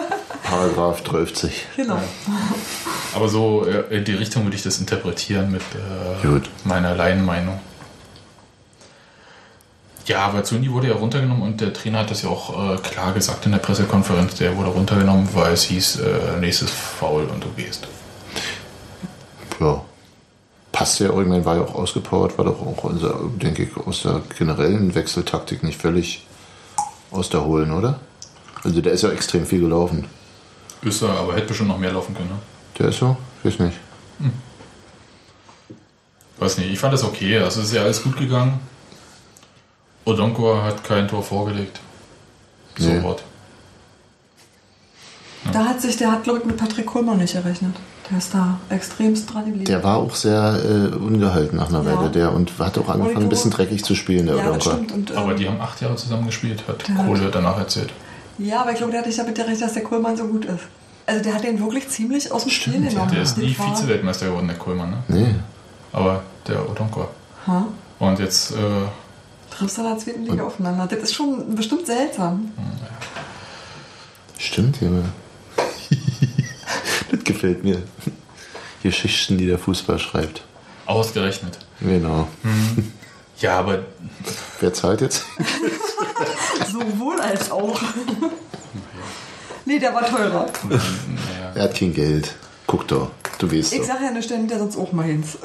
Paragraph 0.44 1.02
12. 1.04 1.52
Genau. 1.76 1.98
Aber 3.14 3.28
so 3.28 3.66
äh, 3.66 3.96
in 3.96 4.04
die 4.04 4.12
Richtung 4.14 4.44
würde 4.44 4.56
ich 4.56 4.62
das 4.62 4.78
interpretieren 4.78 5.50
mit 5.50 5.60
äh, 5.60 6.40
meiner 6.64 6.94
Laienmeinung. 6.94 7.58
Ja, 10.08 10.24
aber 10.24 10.42
Zundi 10.42 10.72
wurde 10.72 10.88
ja 10.88 10.94
runtergenommen 10.94 11.42
und 11.42 11.60
der 11.60 11.74
Trainer 11.74 11.98
hat 11.98 12.10
das 12.10 12.22
ja 12.22 12.30
auch 12.30 12.74
äh, 12.74 12.78
klar 12.78 13.12
gesagt 13.12 13.44
in 13.44 13.52
der 13.52 13.58
Pressekonferenz. 13.58 14.36
Der 14.36 14.56
wurde 14.56 14.70
runtergenommen, 14.70 15.28
weil 15.34 15.52
es 15.52 15.64
hieß, 15.64 16.00
äh, 16.00 16.40
nächstes 16.40 16.70
Foul 16.70 17.24
und 17.24 17.44
du 17.44 17.48
gehst. 17.50 17.86
Ja. 19.60 19.84
Passt 20.72 21.00
ja 21.00 21.08
ich 21.08 21.26
meine, 21.26 21.44
war 21.44 21.56
ja 21.56 21.62
auch 21.62 21.74
ausgepowert, 21.74 22.38
war 22.38 22.46
doch 22.46 22.58
auch, 22.60 22.84
unser, 22.84 23.20
denke 23.36 23.64
ich, 23.64 23.76
aus 23.76 24.02
der 24.02 24.22
generellen 24.38 24.94
Wechseltaktik 24.94 25.62
nicht 25.62 25.80
völlig 25.80 26.26
aus 27.10 27.28
der 27.28 27.44
Holen, 27.44 27.70
oder? 27.70 28.00
Also 28.64 28.80
der 28.80 28.92
ist 28.92 29.02
ja 29.02 29.10
extrem 29.10 29.44
viel 29.44 29.60
gelaufen. 29.60 30.06
Ist 30.80 31.02
er, 31.02 31.10
aber 31.10 31.34
hätte 31.34 31.48
bestimmt 31.48 31.68
noch 31.68 31.78
mehr 31.78 31.92
laufen 31.92 32.14
können. 32.14 32.30
Ne? 32.30 32.38
Der 32.78 32.88
ist 32.88 32.98
so? 32.98 33.14
Weiß 33.42 33.58
nicht. 33.58 33.76
Weiß 36.38 36.56
nicht, 36.56 36.70
ich 36.70 36.78
fand 36.78 36.94
das 36.94 37.04
okay. 37.04 37.38
Also 37.38 37.60
es 37.60 37.66
ist 37.66 37.74
ja 37.74 37.82
alles 37.82 38.02
gut 38.02 38.16
gegangen. 38.16 38.58
Odonkor 40.08 40.62
hat 40.64 40.84
kein 40.84 41.06
Tor 41.08 41.22
vorgelegt. 41.22 41.80
Nee. 42.78 42.96
Sofort. 42.96 43.22
Da 45.52 45.64
hat 45.64 45.80
sich, 45.80 45.96
der 45.96 46.12
hat, 46.12 46.24
glaube 46.24 46.40
ich, 46.40 46.44
mit 46.44 46.56
Patrick 46.56 46.86
Kohlmann 46.86 47.18
nicht 47.18 47.34
gerechnet. 47.34 47.74
Der 48.10 48.18
ist 48.18 48.32
da 48.34 48.58
extremst 48.70 49.32
dran 49.32 49.44
geblieben. 49.44 49.66
Der 49.66 49.84
war 49.84 49.96
auch 49.98 50.14
sehr 50.14 50.58
äh, 50.64 50.94
ungehalten 50.96 51.56
nach 51.58 51.68
einer 51.68 51.82
Ja. 51.82 51.96
Weile, 51.98 52.10
der 52.10 52.32
und 52.32 52.52
hat 52.58 52.78
auch 52.78 52.88
angefangen, 52.88 53.24
ein 53.24 53.28
bisschen 53.28 53.50
dreckig 53.50 53.84
zu 53.84 53.94
spielen, 53.94 54.26
der 54.26 54.36
ja, 54.36 54.60
stimmt. 54.60 54.92
Und, 54.92 55.10
ähm, 55.10 55.16
Aber 55.18 55.34
die 55.34 55.46
haben 55.48 55.60
acht 55.60 55.80
Jahre 55.80 55.96
zusammen 55.96 56.26
gespielt, 56.26 56.64
hat 56.66 56.88
Der 56.88 56.96
hat- 56.96 57.06
Kohle 57.06 57.30
danach 57.30 57.58
erzählt. 57.58 57.92
ja, 58.38 58.62
aber 58.62 58.70
ich 58.72 58.78
glaube, 58.78 58.92
der 58.92 59.00
hat 59.00 59.06
nicht 59.06 59.18
damit 59.18 59.34
gerechnet, 59.34 59.60
dass 59.62 59.74
der 59.74 59.82
Kohlmann 59.84 60.16
so 60.16 60.24
gut 60.26 60.46
ist. 60.46 60.60
Also 61.06 61.22
der 61.22 61.34
hat 61.34 61.44
den 61.44 61.58
wirklich 61.60 61.88
ziemlich 61.88 62.32
aus 62.32 62.42
dem 62.44 62.50
Spiel 62.50 62.74
genommen. 62.82 63.10
Der 63.12 63.22
ist 63.22 63.36
nie 63.38 63.54
Vize-Weltmeister 63.54 64.26
geworden, 64.26 64.48
der 64.48 64.56
Kohlmann. 64.58 64.90
Ne? 64.90 65.02
Nee. 65.08 65.34
Aber 65.92 66.22
der 66.46 66.68
Odonkor. 66.68 67.08
Ha? 67.46 67.66
Und 67.98 68.18
jetzt, 68.18 68.52
äh, 68.52 68.54
Du 69.58 69.64
in 69.66 69.84
der 69.84 69.98
zweiten 69.98 70.24
Liga 70.24 70.44
aufeinander. 70.44 70.86
Das 70.86 71.00
ist 71.00 71.14
schon 71.14 71.54
bestimmt 71.54 71.86
seltsam. 71.86 72.52
Stimmt, 74.38 74.80
Junge. 74.80 75.04
das 77.10 77.24
gefällt 77.24 77.64
mir. 77.64 77.82
Geschichten, 78.82 79.36
die 79.38 79.46
der 79.46 79.58
Fußball 79.58 79.98
schreibt. 79.98 80.42
ausgerechnet. 80.86 81.58
Genau. 81.80 82.28
Ja, 83.40 83.58
aber 83.58 83.84
Wer 84.60 84.72
zahlt 84.72 85.00
jetzt? 85.00 85.24
Sowohl 86.72 87.20
als 87.20 87.50
auch. 87.50 87.80
nee, 89.64 89.78
der 89.78 89.94
war 89.94 90.04
teurer. 90.06 90.46
Er 91.54 91.62
hat 91.64 91.74
kein 91.74 91.92
Geld. 91.94 92.34
Guck 92.66 92.88
doch, 92.88 93.10
du 93.38 93.50
weißt 93.50 93.72
Ich 93.72 93.80
doch. 93.80 93.86
sag 93.86 94.00
ja 94.02 94.10
nicht, 94.10 94.28
der 94.28 94.38
nimmt 94.38 94.50
ja 94.50 94.58
sonst 94.58 94.76
auch 94.76 94.92
mal 94.92 95.06
hins. 95.06 95.38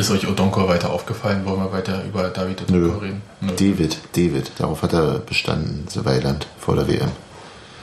Ist 0.00 0.10
euch 0.10 0.26
Odonkor 0.26 0.68
weiter 0.68 0.90
aufgefallen? 0.90 1.44
Wollen 1.44 1.60
wir 1.60 1.72
weiter 1.72 2.02
über 2.04 2.28
David 2.30 2.70
Nö. 2.70 2.86
Odonkor 2.86 3.02
reden? 3.02 3.22
Nö. 3.40 3.52
David, 3.52 3.98
David, 4.16 4.52
darauf 4.58 4.82
hat 4.82 4.92
er 4.92 5.18
bestanden, 5.18 5.86
Weiland 6.04 6.46
vor 6.58 6.76
der 6.76 6.88
WM. 6.88 7.10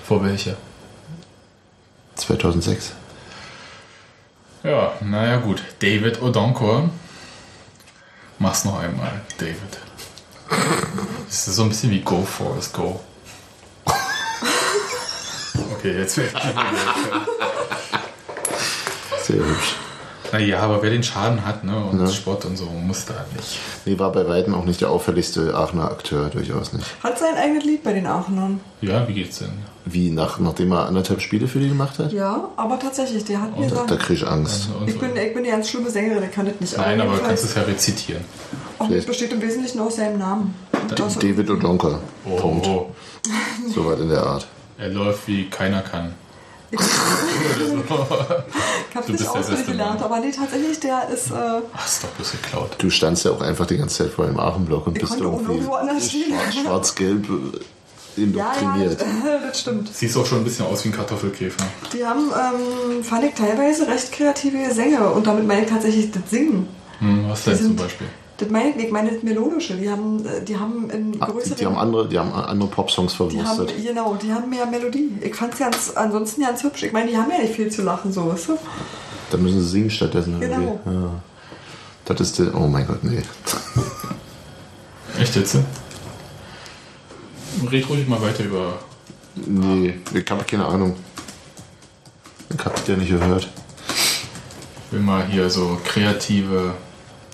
Vor 0.05 0.23
welcher? 0.23 0.55
2006. 2.15 2.93
Ja, 4.63 4.93
naja 5.01 5.37
gut. 5.37 5.61
David 5.79 6.21
Odonkor. 6.21 6.89
Mach's 8.39 8.65
noch 8.65 8.79
einmal, 8.79 9.21
David. 9.37 9.57
Das 11.27 11.47
ist 11.47 11.55
so 11.55 11.63
ein 11.63 11.69
bisschen 11.69 11.91
wie 11.91 12.01
Go 12.01 12.23
Forest 12.23 12.73
Go. 12.73 12.99
Okay, 15.73 15.99
jetzt 15.99 16.17
wird 16.17 16.31
Sehr 19.21 19.35
hübsch. 19.35 19.75
Naja, 20.31 20.59
aber 20.59 20.81
wer 20.81 20.89
den 20.89 21.03
Schaden 21.03 21.45
hat, 21.45 21.63
ne, 21.63 21.75
und 21.75 22.11
Sport 22.11 22.45
und 22.45 22.57
so, 22.57 22.65
muss 22.65 23.05
da 23.05 23.25
nicht. 23.35 23.59
Nee, 23.85 23.97
war 23.97 24.11
bei 24.11 24.27
Weitem 24.27 24.53
auch 24.53 24.65
nicht 24.65 24.81
der 24.81 24.89
auffälligste 24.89 25.55
Aachener 25.55 25.85
Akteur, 25.85 26.29
durchaus 26.29 26.73
nicht. 26.73 26.85
Hat 27.03 27.17
sein 27.17 27.35
eigenes 27.35 27.63
Lied 27.63 27.83
bei 27.83 27.93
den 27.93 28.05
Aachenern. 28.05 28.59
Ja, 28.81 29.07
wie 29.07 29.13
geht's 29.13 29.39
denn? 29.39 29.51
Wie, 29.85 30.09
nach, 30.11 30.39
nachdem 30.39 30.71
er 30.73 30.85
anderthalb 30.87 31.21
Spiele 31.21 31.47
für 31.47 31.59
die 31.59 31.69
gemacht 31.69 31.97
hat? 31.99 32.11
Ja, 32.11 32.49
aber 32.57 32.77
tatsächlich, 32.77 33.23
der 33.25 33.41
hat 33.41 33.57
mir 33.57 33.67
Da, 33.67 33.85
da 33.85 33.95
krieg 33.95 34.17
ich 34.17 34.27
Angst. 34.27 34.69
Und 34.77 34.87
ich 34.87 34.95
so. 34.95 34.99
bin, 34.99 35.15
ich 35.15 35.33
bin 35.33 35.43
eine 35.43 35.51
ganz 35.51 35.69
schlimme 35.69 35.89
Sängerin, 35.89 36.23
ich 36.23 36.31
kann 36.31 36.45
das 36.45 36.59
nicht. 36.59 36.77
Nein, 36.77 36.99
aber 36.99 37.15
du 37.15 37.21
kannst 37.21 37.45
es 37.45 37.55
ja 37.55 37.61
rezitieren. 37.61 38.23
Und 38.79 38.93
das 38.93 39.05
besteht 39.05 39.31
im 39.31 39.41
Wesentlichen 39.41 39.79
aus 39.79 39.95
seinem 39.95 40.19
Namen. 40.19 40.53
Und 40.89 41.23
David 41.23 41.49
O'Donker. 41.49 41.99
Oh, 42.25 42.35
Punkt. 42.35 42.67
oh. 42.67 42.91
So 43.73 43.91
in 43.91 44.09
der 44.09 44.23
Art. 44.23 44.47
Er 44.77 44.89
läuft 44.89 45.27
wie 45.27 45.49
keiner 45.49 45.81
kann. 45.81 46.13
Ich 46.69 46.79
habe 48.95 49.05
Du 49.05 49.11
nicht 49.13 49.27
auswendig 49.27 49.65
gelernt, 49.67 50.01
aber 50.01 50.19
nee, 50.19 50.31
tatsächlich, 50.31 50.79
der 50.79 51.07
ist. 51.09 51.31
Äh, 51.31 51.61
Ach, 51.73 51.85
ist 51.87 52.03
doch 52.03 52.09
bloß 52.09 52.31
geklaut. 52.31 52.75
Du 52.77 52.89
standst 52.89 53.25
ja 53.25 53.31
auch 53.31 53.41
einfach 53.41 53.65
die 53.65 53.77
ganze 53.77 54.03
Zeit 54.03 54.13
vor 54.13 54.25
dem 54.25 54.39
Aachenblock 54.39 54.87
und 54.87 54.95
Ich 54.97 55.01
bist 55.01 55.19
irgendwie 55.19 55.61
schwarz- 55.63 56.55
schwarz-gelb 56.63 57.29
äh, 57.29 57.59
ja, 58.17 58.23
indoktriniert. 58.23 59.01
ja, 59.01 59.37
das 59.47 59.61
stimmt. 59.61 59.93
Siehst 59.93 60.17
auch 60.17 60.25
schon 60.25 60.39
ein 60.39 60.43
bisschen 60.43 60.65
aus 60.65 60.83
wie 60.83 60.89
ein 60.89 60.93
Kartoffelkäfer. 60.93 61.65
Die 61.93 62.05
haben, 62.05 62.31
ähm, 62.31 63.03
fand 63.03 63.23
ich, 63.25 63.33
teilweise 63.33 63.87
recht 63.87 64.11
kreative 64.11 64.57
Gesänge 64.67 65.09
und 65.09 65.27
damit 65.27 65.47
meine 65.47 65.63
ich 65.63 65.69
tatsächlich 65.69 66.11
das 66.11 66.23
Singen. 66.29 66.67
Hm, 66.99 67.29
was 67.29 67.43
denn 67.43 67.57
zum 67.57 67.75
Beispiel? 67.75 68.07
Das 68.37 68.49
meine 68.51 68.69
ich, 68.69 68.75
nicht, 68.75 68.85
ich 68.87 68.91
meine 68.91 69.11
das 69.11 69.23
Melodische. 69.23 69.75
Die 69.75 69.89
haben, 69.89 70.23
äh, 70.25 70.43
die 70.43 70.55
haben 70.57 70.89
in 70.91 71.17
Ah, 71.19 71.25
größeren. 71.25 71.57
die 71.57 71.65
haben 71.65 71.77
andere, 71.77 72.07
die 72.07 72.19
haben 72.19 72.31
andere 72.31 72.69
Popsongs 72.69 73.13
die 73.13 73.17
haben, 73.19 73.29
verwurstet. 73.45 73.83
genau, 73.83 74.13
die 74.15 74.31
haben 74.31 74.47
mehr 74.49 74.65
Melodie. 74.67 75.09
Ich 75.21 75.33
fand 75.35 75.53
es 75.53 75.59
ganz, 75.59 75.91
ansonsten 75.95 76.41
ganz 76.41 76.61
hübsch. 76.63 76.83
Ich 76.83 76.91
meine, 76.93 77.09
die 77.09 77.17
haben 77.17 77.31
ja 77.31 77.39
nicht 77.41 77.55
viel 77.55 77.71
zu 77.71 77.81
lachen, 77.81 78.11
so, 78.13 78.27
weißt 78.31 78.49
du? 78.49 78.57
Da 79.31 79.37
müssen 79.37 79.59
sie 79.61 79.67
singen 79.69 79.89
stattdessen. 79.89 80.39
Genau. 80.39 80.79
Ja. 80.85 81.11
Das 82.05 82.19
ist 82.21 82.37
der. 82.39 82.55
Oh 82.55 82.67
mein 82.67 82.85
Gott, 82.85 83.03
nee. 83.03 83.21
Echt 85.19 85.35
jetzt? 85.35 85.57
Red 87.71 87.89
ruhig 87.89 88.07
mal 88.07 88.21
weiter 88.21 88.43
über. 88.43 88.73
Nee, 89.35 89.95
ich 90.13 90.29
habe 90.31 90.43
keine 90.43 90.65
Ahnung. 90.65 90.95
Ich 92.53 92.63
hab 92.63 92.75
das 92.75 92.87
ja 92.87 92.95
nicht 92.95 93.09
gehört. 93.09 93.49
Will 94.91 94.99
mal 95.01 95.25
hier 95.25 95.49
so 95.49 95.77
kreative. 95.83 96.73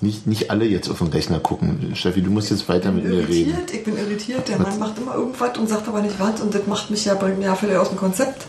Nicht, 0.03 0.27
nicht 0.27 0.51
alle 0.51 0.65
jetzt 0.65 0.89
auf 0.89 0.97
den 0.97 1.07
Rechner 1.07 1.39
gucken. 1.39 1.93
Steffi, 1.95 2.21
du 2.21 2.29
musst 2.29 2.49
jetzt 2.49 2.67
weiter 2.67 2.91
mit 2.91 3.05
mir 3.05 3.27
reden. 3.27 3.51
irritiert, 3.51 3.73
ich 3.73 3.83
bin 3.85 3.97
irritiert. 3.97 4.49
Der 4.49 4.59
Mann 4.59 4.77
macht 4.77 4.97
immer 4.97 5.15
irgendwas 5.15 5.57
und 5.57 5.69
sagt 5.69 5.87
aber 5.87 6.01
nicht 6.01 6.19
was 6.19 6.41
und 6.41 6.53
das 6.53 6.67
macht 6.67 6.91
mich 6.91 7.05
ja, 7.05 7.13
bringt 7.13 7.37
mich 7.37 7.45
ja 7.45 7.55
vielleicht 7.55 7.79
aus 7.79 7.87
dem 7.87 7.97
Konzept. 7.97 8.45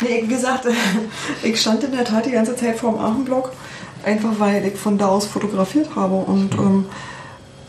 Nee, 0.00 0.22
wie 0.22 0.28
gesagt, 0.28 0.66
ich 1.42 1.60
stand 1.60 1.84
in 1.84 1.92
der 1.92 2.06
Tat 2.06 2.24
die 2.24 2.30
ganze 2.30 2.56
Zeit 2.56 2.78
vor 2.78 2.92
dem 2.92 3.00
Aachenblock, 3.00 3.52
einfach 4.04 4.32
weil 4.38 4.64
ich 4.64 4.76
von 4.76 4.96
da 4.96 5.08
aus 5.08 5.26
fotografiert 5.26 5.94
habe 5.94 6.14
und 6.14 6.54
ähm, 6.54 6.86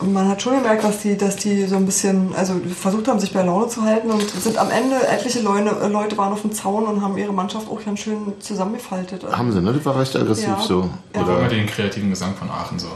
man 0.02 0.28
hat 0.28 0.42
schon 0.42 0.54
gemerkt, 0.56 0.84
dass 0.84 1.00
die, 1.00 1.16
dass 1.16 1.36
die 1.36 1.64
so 1.66 1.76
ein 1.76 1.86
bisschen, 1.86 2.34
also 2.34 2.54
versucht 2.76 3.08
haben, 3.08 3.18
sich 3.20 3.32
bei 3.32 3.42
Laune 3.42 3.68
zu 3.68 3.82
halten 3.82 4.10
und 4.10 4.28
sind 4.28 4.58
am 4.58 4.70
Ende, 4.70 5.06
etliche 5.06 5.40
Leute, 5.40 5.88
Leute 5.88 6.16
waren 6.18 6.32
auf 6.32 6.42
dem 6.42 6.52
Zaun 6.52 6.84
und 6.84 7.00
haben 7.02 7.16
ihre 7.16 7.32
Mannschaft 7.32 7.68
auch 7.68 7.84
ganz 7.84 8.00
schön 8.00 8.32
zusammengefaltet. 8.40 9.24
Haben 9.30 9.52
sie, 9.52 9.60
ne? 9.60 9.72
Das 9.72 9.84
war 9.84 9.98
recht 9.98 10.14
aggressiv 10.16 10.48
Ja. 10.48 10.60
so. 10.60 10.90
Ja. 11.14 11.22
Oder 11.22 11.40
mal 11.40 11.48
den 11.48 11.66
kreativen 11.66 12.10
Gesang 12.10 12.34
von 12.34 12.50
Aachen 12.50 12.78
so. 12.78 12.88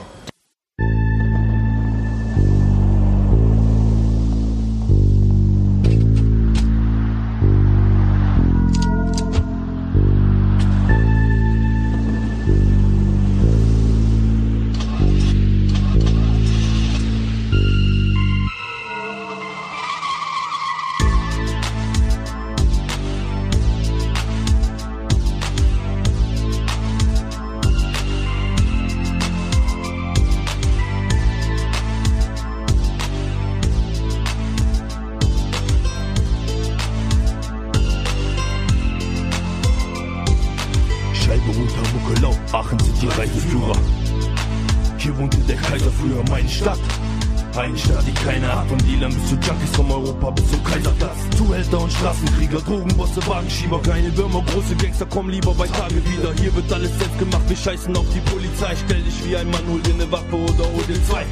Gangster, 54.99 55.17
kommen 55.17 55.31
lieber 55.31 55.55
bei 55.55 55.67
Tage 55.67 55.95
wieder. 55.95 56.33
Hier 56.41 56.55
wird 56.57 56.73
alles 56.73 56.91
selbst 56.99 57.19
gemacht, 57.19 57.43
wir 57.47 57.57
scheißen 57.57 57.97
auf 57.97 58.07
die 58.13 58.21
Polizei. 58.31 58.75
Stell 58.85 59.01
dich 59.03 59.25
wie 59.25 59.37
ein 59.37 59.49
Mann, 59.51 59.63
hol 59.69 59.81
dir 59.81 59.95
ne 59.95 60.11
Waffe 60.11 60.35
oder 60.35 60.65
hol 60.65 60.83
dir 60.89 61.03
zwei. 61.05 61.25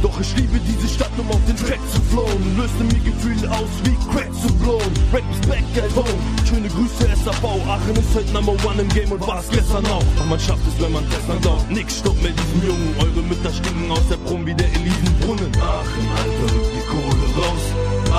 Doch 0.00 0.18
ich 0.20 0.36
liebe 0.36 0.58
diese 0.60 0.88
Stadt, 0.88 1.10
um 1.18 1.28
auf 1.28 1.40
den 1.46 1.56
Track 1.56 1.80
zu 1.92 2.00
flowen. 2.00 2.56
Löste 2.56 2.84
mir 2.84 3.00
Gefühle 3.04 3.50
aus 3.50 3.68
wie 3.84 3.96
Crack 4.10 4.32
zu 4.40 4.54
blowen. 4.54 4.92
Rap 5.12 5.24
is 5.32 5.48
back 5.48 5.64
at 5.76 5.94
home. 5.94 6.22
Schöne 6.48 6.68
Grüße 6.68 7.08
SAV. 7.24 7.44
Aachen 7.44 7.96
ist 7.96 8.14
heute 8.14 8.32
Number 8.32 8.52
One 8.64 8.80
im 8.80 8.88
Game 8.90 9.12
und 9.12 9.20
war 9.26 9.40
es 9.40 9.50
gestern 9.50 9.84
auch. 9.86 10.04
Doch 10.16 10.26
man 10.26 10.40
schafft 10.40 10.62
es, 10.66 10.82
wenn 10.82 10.92
man 10.92 11.04
fest 11.08 11.28
dran 11.28 11.40
glaubt. 11.40 11.70
Nix 11.70 11.98
stoppt 11.98 12.22
mehr 12.22 12.32
diesen 12.32 12.68
Jungen. 12.68 12.94
Eure 13.00 13.22
Mütter 13.26 13.52
stinken 13.52 13.90
aus 13.90 14.06
der 14.08 14.16
Prum 14.16 14.46
wie 14.46 14.54
der 14.54 14.68
Elisenbrunnen. 14.68 15.52
Aachen, 15.60 16.08
Alter, 16.16 16.54
die 16.54 16.88
raus. 16.88 17.07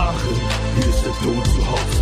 Aachen, 0.09 0.41
hier 0.73 0.89
ist 0.89 1.05
der 1.05 1.13
Tod 1.21 1.45
zu 1.45 1.61
Haus. 1.69 1.93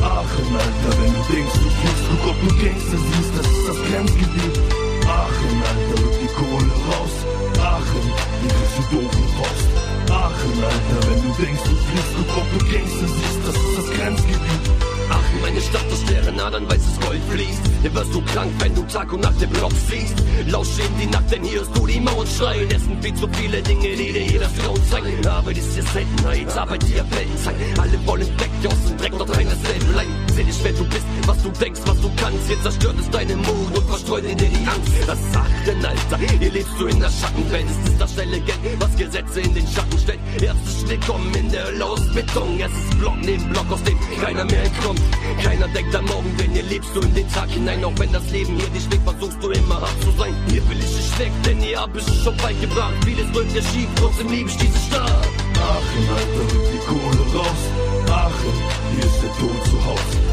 Aachen, 0.00 0.54
Alter, 0.54 0.92
wenn 1.02 1.12
du 1.14 1.22
denkst, 1.34 1.58
du 1.58 1.68
fliegst, 1.78 2.04
guck, 2.10 2.30
ob 2.30 2.38
du 2.42 2.48
Gangster 2.62 2.98
siehst, 3.10 3.32
das 3.36 3.46
ist 3.46 3.66
das 3.66 3.78
Grenzgebiet. 3.90 4.56
Aachen, 5.02 5.54
Alter, 5.66 5.96
rück 5.98 6.16
die 6.22 6.30
Kohle 6.38 6.74
raus. 6.86 7.14
Aachen, 7.58 8.02
hier 8.40 8.54
kriegst 8.54 8.76
du 8.78 8.82
doofen 8.94 9.26
Post. 9.34 9.66
Aachen, 10.14 10.54
Alter, 10.62 10.98
wenn 11.10 11.20
du 11.26 11.30
denkst, 11.42 11.64
du 11.66 11.74
fliegst, 11.90 12.14
guck, 12.14 12.36
ob 12.38 12.46
du 12.54 12.58
Gangster 12.70 13.08
siehst, 13.18 13.40
das 13.42 13.56
ist 13.56 13.78
das 13.78 13.88
Grenzgebiet. 13.98 14.95
Aachen, 15.10 15.40
meine 15.42 15.60
Stadt, 15.60 15.86
aus 15.92 16.04
deren 16.04 16.40
Adern 16.40 16.68
weißes 16.68 17.00
Gold 17.00 17.22
fließt. 17.30 17.62
Hier 17.82 17.94
wirst 17.94 18.14
du 18.14 18.20
krank, 18.22 18.50
wenn 18.58 18.74
du 18.74 18.82
Tag 18.84 19.12
und 19.12 19.20
Nacht 19.20 19.40
den 19.40 19.50
Block 19.50 19.72
siehst. 19.88 20.14
Lausch 20.48 20.78
in 20.78 20.98
die 21.00 21.06
Nacht, 21.06 21.30
denn 21.30 21.44
hier 21.44 21.60
hörst 21.60 21.76
du 21.76 21.86
die 21.86 22.00
Mauern 22.00 22.26
schreien. 22.26 22.68
Es 22.70 22.82
sind 22.82 23.02
viel 23.02 23.14
zu 23.14 23.28
viele 23.32 23.62
Dinge, 23.62 23.96
die 23.96 24.12
dir 24.12 24.24
jeder 24.24 24.50
Grauen 24.58 24.82
zeigen. 24.90 25.26
Arbeit 25.26 25.58
ist 25.58 25.74
hier 25.74 25.82
Seltenheit, 25.82 26.56
Arbeit 26.56 26.84
hier 26.84 27.04
Weltenzeit. 27.10 27.54
Alle 27.78 28.06
wollen 28.06 28.40
weg 28.40 28.50
aus 28.66 28.88
dem 28.88 28.96
Dreck, 28.98 29.18
doch 29.18 29.30
keiner 29.30 29.56
selber 29.56 29.92
bleiben. 29.92 30.25
Seh 30.36 30.44
dich, 30.44 30.62
wer 30.64 30.72
du 30.72 30.84
bist, 30.84 31.06
was 31.24 31.42
du 31.42 31.48
denkst, 31.48 31.80
was 31.86 31.98
du 31.98 32.10
kannst. 32.16 32.50
Jetzt 32.50 32.62
zerstört 32.62 32.96
es 33.00 33.08
deinen 33.08 33.38
Mut 33.38 33.74
und 33.74 33.88
verstreut 33.88 34.24
in 34.24 34.36
dir 34.36 34.50
die 34.50 34.68
Angst. 34.68 34.92
Das 35.06 35.18
ist 35.18 35.34
Aachen, 35.34 35.82
Alter, 35.82 36.18
hier 36.38 36.52
lebst 36.52 36.72
du 36.78 36.86
in 36.88 37.00
der 37.00 37.08
Schattenwelt. 37.08 37.64
Es 37.64 37.90
ist 37.90 37.98
das 37.98 38.12
schnelle 38.12 38.40
Geld, 38.40 38.58
was 38.78 38.94
Gesetze 38.96 39.40
in 39.40 39.54
den 39.54 39.66
Schatten 39.66 39.98
stellt. 39.98 40.20
Herzlich 40.38 40.88
willkommen 40.90 41.34
in 41.36 41.50
der 41.50 41.64
Hölle 41.64 41.86
aus 41.86 42.00
Beton. 42.12 42.60
Es 42.60 42.70
ist 42.70 42.98
Block 42.98 43.16
neben 43.22 43.48
Block, 43.48 43.64
aus 43.70 43.82
dem 43.84 43.98
keiner 44.20 44.44
mehr 44.44 44.62
entkommt. 44.62 45.00
Keiner 45.42 45.68
denkt 45.68 45.96
an 45.96 46.04
morgen, 46.04 46.36
denn 46.36 46.50
hier 46.50 46.64
lebst 46.64 46.90
du 46.94 47.00
in 47.00 47.14
den 47.14 47.28
Tag 47.30 47.48
hinein. 47.48 47.82
Auch 47.82 47.94
wenn 47.96 48.12
das 48.12 48.30
Leben 48.30 48.56
hier 48.56 48.68
dich 48.68 48.84
schlägt, 48.84 49.04
versuchst 49.04 49.42
du 49.42 49.48
immer 49.52 49.80
hart 49.80 50.02
zu 50.02 50.10
sein. 50.18 50.34
Hier 50.50 50.68
will 50.68 50.78
ich 50.78 50.96
dich 50.96 51.18
weg, 51.18 51.32
denn 51.46 51.60
hier 51.60 51.80
hab 51.80 51.96
ich 51.96 52.04
schon 52.22 52.38
weit 52.42 52.60
gebracht. 52.60 52.92
Vieles 53.06 53.32
läuft 53.32 53.56
dir 53.56 53.62
schief, 53.62 53.88
trotzdem 53.96 54.28
liebe 54.28 54.50
ich 54.50 54.56
diese 54.58 54.78
Stadt. 54.86 55.10
Aachen, 55.56 56.08
Alter, 56.12 56.54
rück 56.54 56.66
die 56.74 56.78
Kohle 56.84 57.38
raus. 57.38 57.62
Aachen, 58.10 58.52
hier 58.92 59.06
ist 59.06 59.22
der 59.22 59.30
Tod 59.38 59.64
zu 59.64 59.82
Haus. 59.86 60.25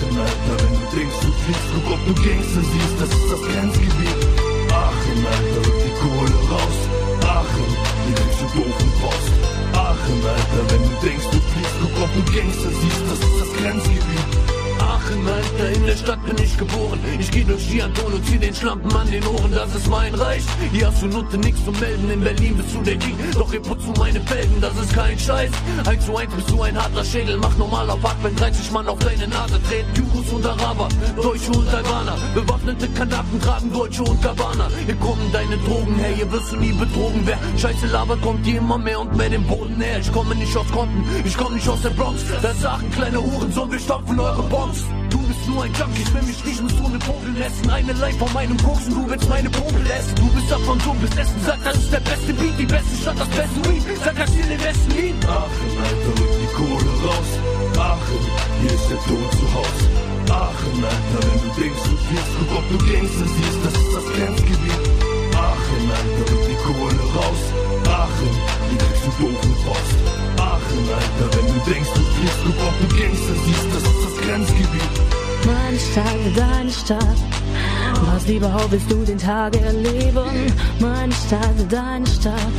Aachen, 0.00 0.18
Alter, 0.18 0.64
wenn 0.64 0.80
du 0.80 0.96
denkst, 0.96 1.20
du 1.20 1.30
fliegst, 1.44 1.68
guck, 1.74 1.92
ob 1.92 2.06
du 2.06 2.14
Gangster 2.14 2.62
siehst, 2.72 2.96
das 3.00 3.10
ist 3.10 3.32
das 3.32 3.42
Grenzgebiet. 3.42 4.20
Aachen, 4.72 5.26
Alter, 5.26 5.60
rück 5.60 5.78
die 5.84 5.94
Kohle 6.00 6.36
raus. 6.48 6.78
Aachen, 7.28 7.66
hier 8.06 8.14
kriegst 8.16 8.40
du 8.40 8.46
doofen 8.56 8.92
Post. 9.00 9.32
Aachen, 9.74 10.24
Alter, 10.24 10.62
wenn 10.70 10.82
du 10.88 11.06
denkst, 11.06 11.26
du 11.30 11.38
fliegst, 11.52 11.76
guck, 11.82 12.02
ob 12.02 12.10
du 12.14 12.32
Gangster 12.32 12.70
siehst, 12.80 13.02
das 13.10 13.18
ist 13.18 13.40
das 13.40 13.52
Grenzgebiet. 13.60 14.59
Aachen, 14.80 15.28
Alter, 15.28 15.70
in 15.76 15.86
der 15.86 15.96
Stadt 15.96 16.24
bin 16.24 16.36
ich 16.42 16.56
geboren. 16.56 16.98
Ich 17.18 17.30
geh 17.30 17.44
durch 17.44 17.68
die 17.68 17.82
Anton 17.82 18.12
und 18.12 18.26
zieh 18.26 18.38
den 18.38 18.54
Schlampen 18.54 18.92
an 18.94 19.10
den 19.10 19.26
Ohren, 19.26 19.52
das 19.52 19.74
ist 19.74 19.88
mein 19.88 20.14
Reich. 20.14 20.42
Hier 20.72 20.86
hast 20.88 21.02
du 21.02 21.06
Nutte 21.06 21.38
nix 21.38 21.64
zu 21.64 21.72
melden, 21.72 22.10
in 22.10 22.20
Berlin 22.20 22.56
bist 22.56 22.74
du 22.74 22.82
der 22.82 22.96
King. 22.96 23.16
Doch 23.34 23.50
hier 23.50 23.60
putzt 23.60 23.86
du 23.86 23.92
meine 23.98 24.20
Felgen, 24.20 24.60
das 24.60 24.76
ist 24.76 24.94
kein 24.94 25.18
Scheiß. 25.18 25.50
Eins 25.86 26.06
zu 26.06 26.16
eins 26.16 26.32
bist 26.34 26.50
du 26.50 26.62
ein 26.62 26.76
harter 26.76 27.04
Schädel, 27.04 27.36
mach 27.38 27.56
normal 27.56 27.90
auf 27.90 28.02
Hack, 28.02 28.16
wenn 28.22 28.34
30 28.36 28.70
Mann 28.72 28.88
auf 28.88 28.98
deine 28.98 29.28
Nase 29.28 29.60
treten. 29.68 29.88
Jugos 29.94 30.32
und 30.32 30.46
Araber, 30.46 30.88
Deutsche 31.16 31.50
und 31.52 31.68
Albaner. 31.68 32.16
Bewaffnete 32.34 32.88
Kanaken 32.88 33.40
tragen 33.40 33.72
Deutsche 33.72 34.02
und 34.02 34.22
Gabbana. 34.22 34.68
Hier 34.86 34.96
kommen 34.96 35.30
deine 35.32 35.56
Drogen 35.58 35.96
her, 35.96 36.14
hier 36.14 36.30
wirst 36.32 36.52
du 36.52 36.56
nie 36.56 36.72
betrogen. 36.72 37.22
Wer 37.24 37.38
Scheiße 37.56 37.86
labert, 37.88 38.22
kommt 38.22 38.46
hier 38.46 38.58
immer 38.58 38.78
mehr 38.78 39.00
und 39.00 39.16
mehr 39.16 39.28
den 39.28 39.46
Boden 39.46 39.80
her. 39.80 39.98
Ich 40.00 40.12
komme 40.12 40.34
nicht 40.34 40.56
aus 40.56 40.66
Konten, 40.72 41.04
ich 41.24 41.36
komme 41.36 41.56
nicht 41.56 41.68
aus 41.68 41.82
der 41.82 41.90
Bronx. 41.90 42.22
Da 42.42 42.54
sagen 42.54 42.90
kleine 42.92 43.22
Hurensohn, 43.22 43.70
wir 43.70 43.78
stopfen 43.78 44.18
eure 44.18 44.42
Bombs. 44.70 44.84
Du 45.10 45.18
bist 45.18 45.48
nur 45.48 45.64
ein 45.64 45.72
Junkie, 45.74 46.02
ich 46.02 46.14
will 46.14 46.22
mich 46.22 46.44
riechen, 46.44 46.64
musst 46.64 46.78
du 46.78 46.86
eine 46.86 46.98
Popel 46.98 47.42
essen. 47.42 47.70
Eine 47.70 47.92
Line 47.92 48.18
von 48.18 48.32
meinem 48.32 48.56
Koksen, 48.58 48.94
du 48.94 49.08
willst 49.08 49.28
meine 49.28 49.50
Popel 49.50 49.84
essen. 49.86 50.14
Du 50.14 50.28
bist 50.30 50.50
davon 50.50 50.78
dumm, 50.78 50.98
bist 51.00 51.18
Essen. 51.18 51.40
Sag, 51.44 51.58
das 51.64 51.76
ist 51.76 51.92
der 51.92 52.00
beste 52.00 52.32
Beat, 52.34 52.58
die 52.58 52.66
beste 52.66 52.96
Stadt, 53.02 53.18
das 53.18 53.28
beste 53.28 53.58
Weed. 53.66 53.82
Sag, 54.04 54.16
das 54.16 54.30
hier 54.30 54.46
den 54.46 54.60
besten 54.60 54.90
Lied. 54.94 55.14
Aachen, 55.26 55.72
Alter, 55.82 56.12
rück 56.20 56.34
die 56.40 56.52
Kohle 56.54 56.92
raus. 57.04 57.30
Aachen, 57.78 58.22
hier 58.60 58.74
ist 58.74 58.88
der 58.90 59.00
Tod 59.08 59.30
zu 59.34 59.46
Haus. 59.54 59.78
Aachen, 60.30 60.78
Alter, 60.84 61.20
wenn 61.26 61.40
du 61.42 61.50
denkst, 61.60 61.84
du 61.90 61.96
fliegst, 62.06 62.32
guck, 62.38 62.52
ob 62.58 62.64
du 62.70 62.78
Gangster 62.86 63.26
siehst, 63.34 63.60
das 63.64 63.74
ist 63.74 63.92
das 63.96 64.06
Grenzgebiet. 64.14 64.82
Aachen, 65.34 65.84
Alter, 65.98 66.24
rück 66.30 66.44
die 66.46 66.60
Kohle 66.62 67.02
raus. 67.18 67.42
Aachen, 67.90 68.30
hier 68.70 68.78
kriegst 68.78 69.04
du 69.06 69.10
doofen 69.18 69.54
Post. 69.66 69.98
Aachen, 70.38 70.82
Alter, 70.86 71.26
wenn 71.34 71.46
du 71.50 71.58
denkst, 71.66 71.92
du 71.94 72.02
fliegst, 72.14 72.40
guck, 72.46 72.58
ob 72.62 72.74
du 72.78 72.86
Gangster 72.94 73.36
siehst, 73.44 73.68
das 73.74 73.82
ist 73.82 74.02
das 74.06 74.09
Grenzgebiet. 74.26 75.00
Meine 75.46 75.78
Stadt, 75.78 76.36
deine 76.36 76.70
Stadt. 76.70 77.16
Was 78.12 78.28
überhaupt 78.28 78.70
willst 78.70 78.90
du 78.90 79.04
den 79.04 79.18
Tag 79.18 79.56
erleben? 79.56 80.52
Meine 80.78 81.12
Stadt, 81.12 81.54
deine 81.68 82.06
Stadt. 82.06 82.52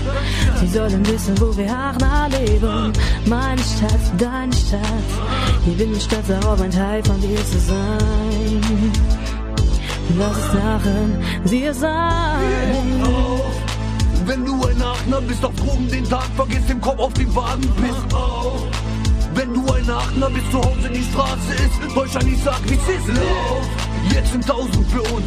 Sie 0.60 0.68
sollen 0.68 1.06
wissen, 1.08 1.40
wo 1.40 1.56
wir 1.56 1.72
Aachener 1.72 2.30
leben. 2.30 2.94
Meine 3.26 3.62
Stadt, 3.62 4.02
deine 4.18 4.54
Stadt. 4.54 4.82
Hier 5.66 5.74
bin 5.76 5.96
ich 5.96 6.04
stolz 6.04 6.28
darauf, 6.28 6.62
ein 6.62 6.72
Teil 6.72 7.04
von 7.04 7.20
dir 7.22 7.38
zu 7.38 7.60
sein. 7.60 8.92
Lass 10.18 10.38
es 10.38 10.56
Aachen 10.62 11.24
dir 11.46 11.74
sein. 11.74 11.92
Wenn 14.26 14.46
du 14.46 14.54
ein 14.66 14.82
Aachener 14.82 15.22
bist, 15.22 15.44
auf 15.44 15.56
Drogen 15.56 15.90
den 15.90 16.08
Tag, 16.08 16.28
vergiss 16.36 16.66
den 16.68 16.82
Kopf 16.82 17.00
auf 17.00 17.14
den 17.14 17.34
Wagen, 17.36 17.70
auf. 18.14 18.71
Wenn 19.42 19.56
du 19.56 19.74
ein 19.74 19.90
Aachener 19.90 20.30
bist, 20.30 20.52
zu 20.52 20.60
Hause 20.60 20.88
die 20.94 21.02
Straße 21.02 21.54
ist, 21.66 21.96
Deutschland, 21.96 22.28
ich 22.28 22.44
sag, 22.44 22.62
wie's 22.66 22.78
ist, 22.78 23.08
lauf. 23.08 23.66
Jetzt 24.14 24.32
sind 24.34 24.46
tausend 24.46 24.86
für 24.92 25.02
uns. 25.02 25.26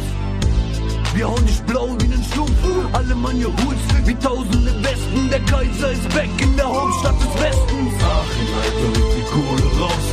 Wir 1.13 1.27
hauen 1.27 1.45
dich 1.45 1.61
blau 1.63 1.89
wie 1.99 2.07
nen 2.07 2.23
Schlumpf, 2.31 2.63
alle 2.93 3.13
Mann 3.13 3.37
ihr 3.37 3.47
Hoods, 3.47 3.83
wie 4.05 4.15
tausende 4.15 4.71
Westen. 4.81 5.29
Der 5.29 5.41
Kaiser 5.41 5.91
ist 5.91 6.15
weg 6.15 6.29
in 6.41 6.55
der 6.55 6.65
Hauptstadt 6.65 7.19
des 7.19 7.33
Westens. 7.43 7.93
Aachen, 8.07 8.47
Alter, 8.63 8.87
rück 8.95 9.11
die 9.19 9.27
Kohle 9.35 9.67
raus. 9.83 10.07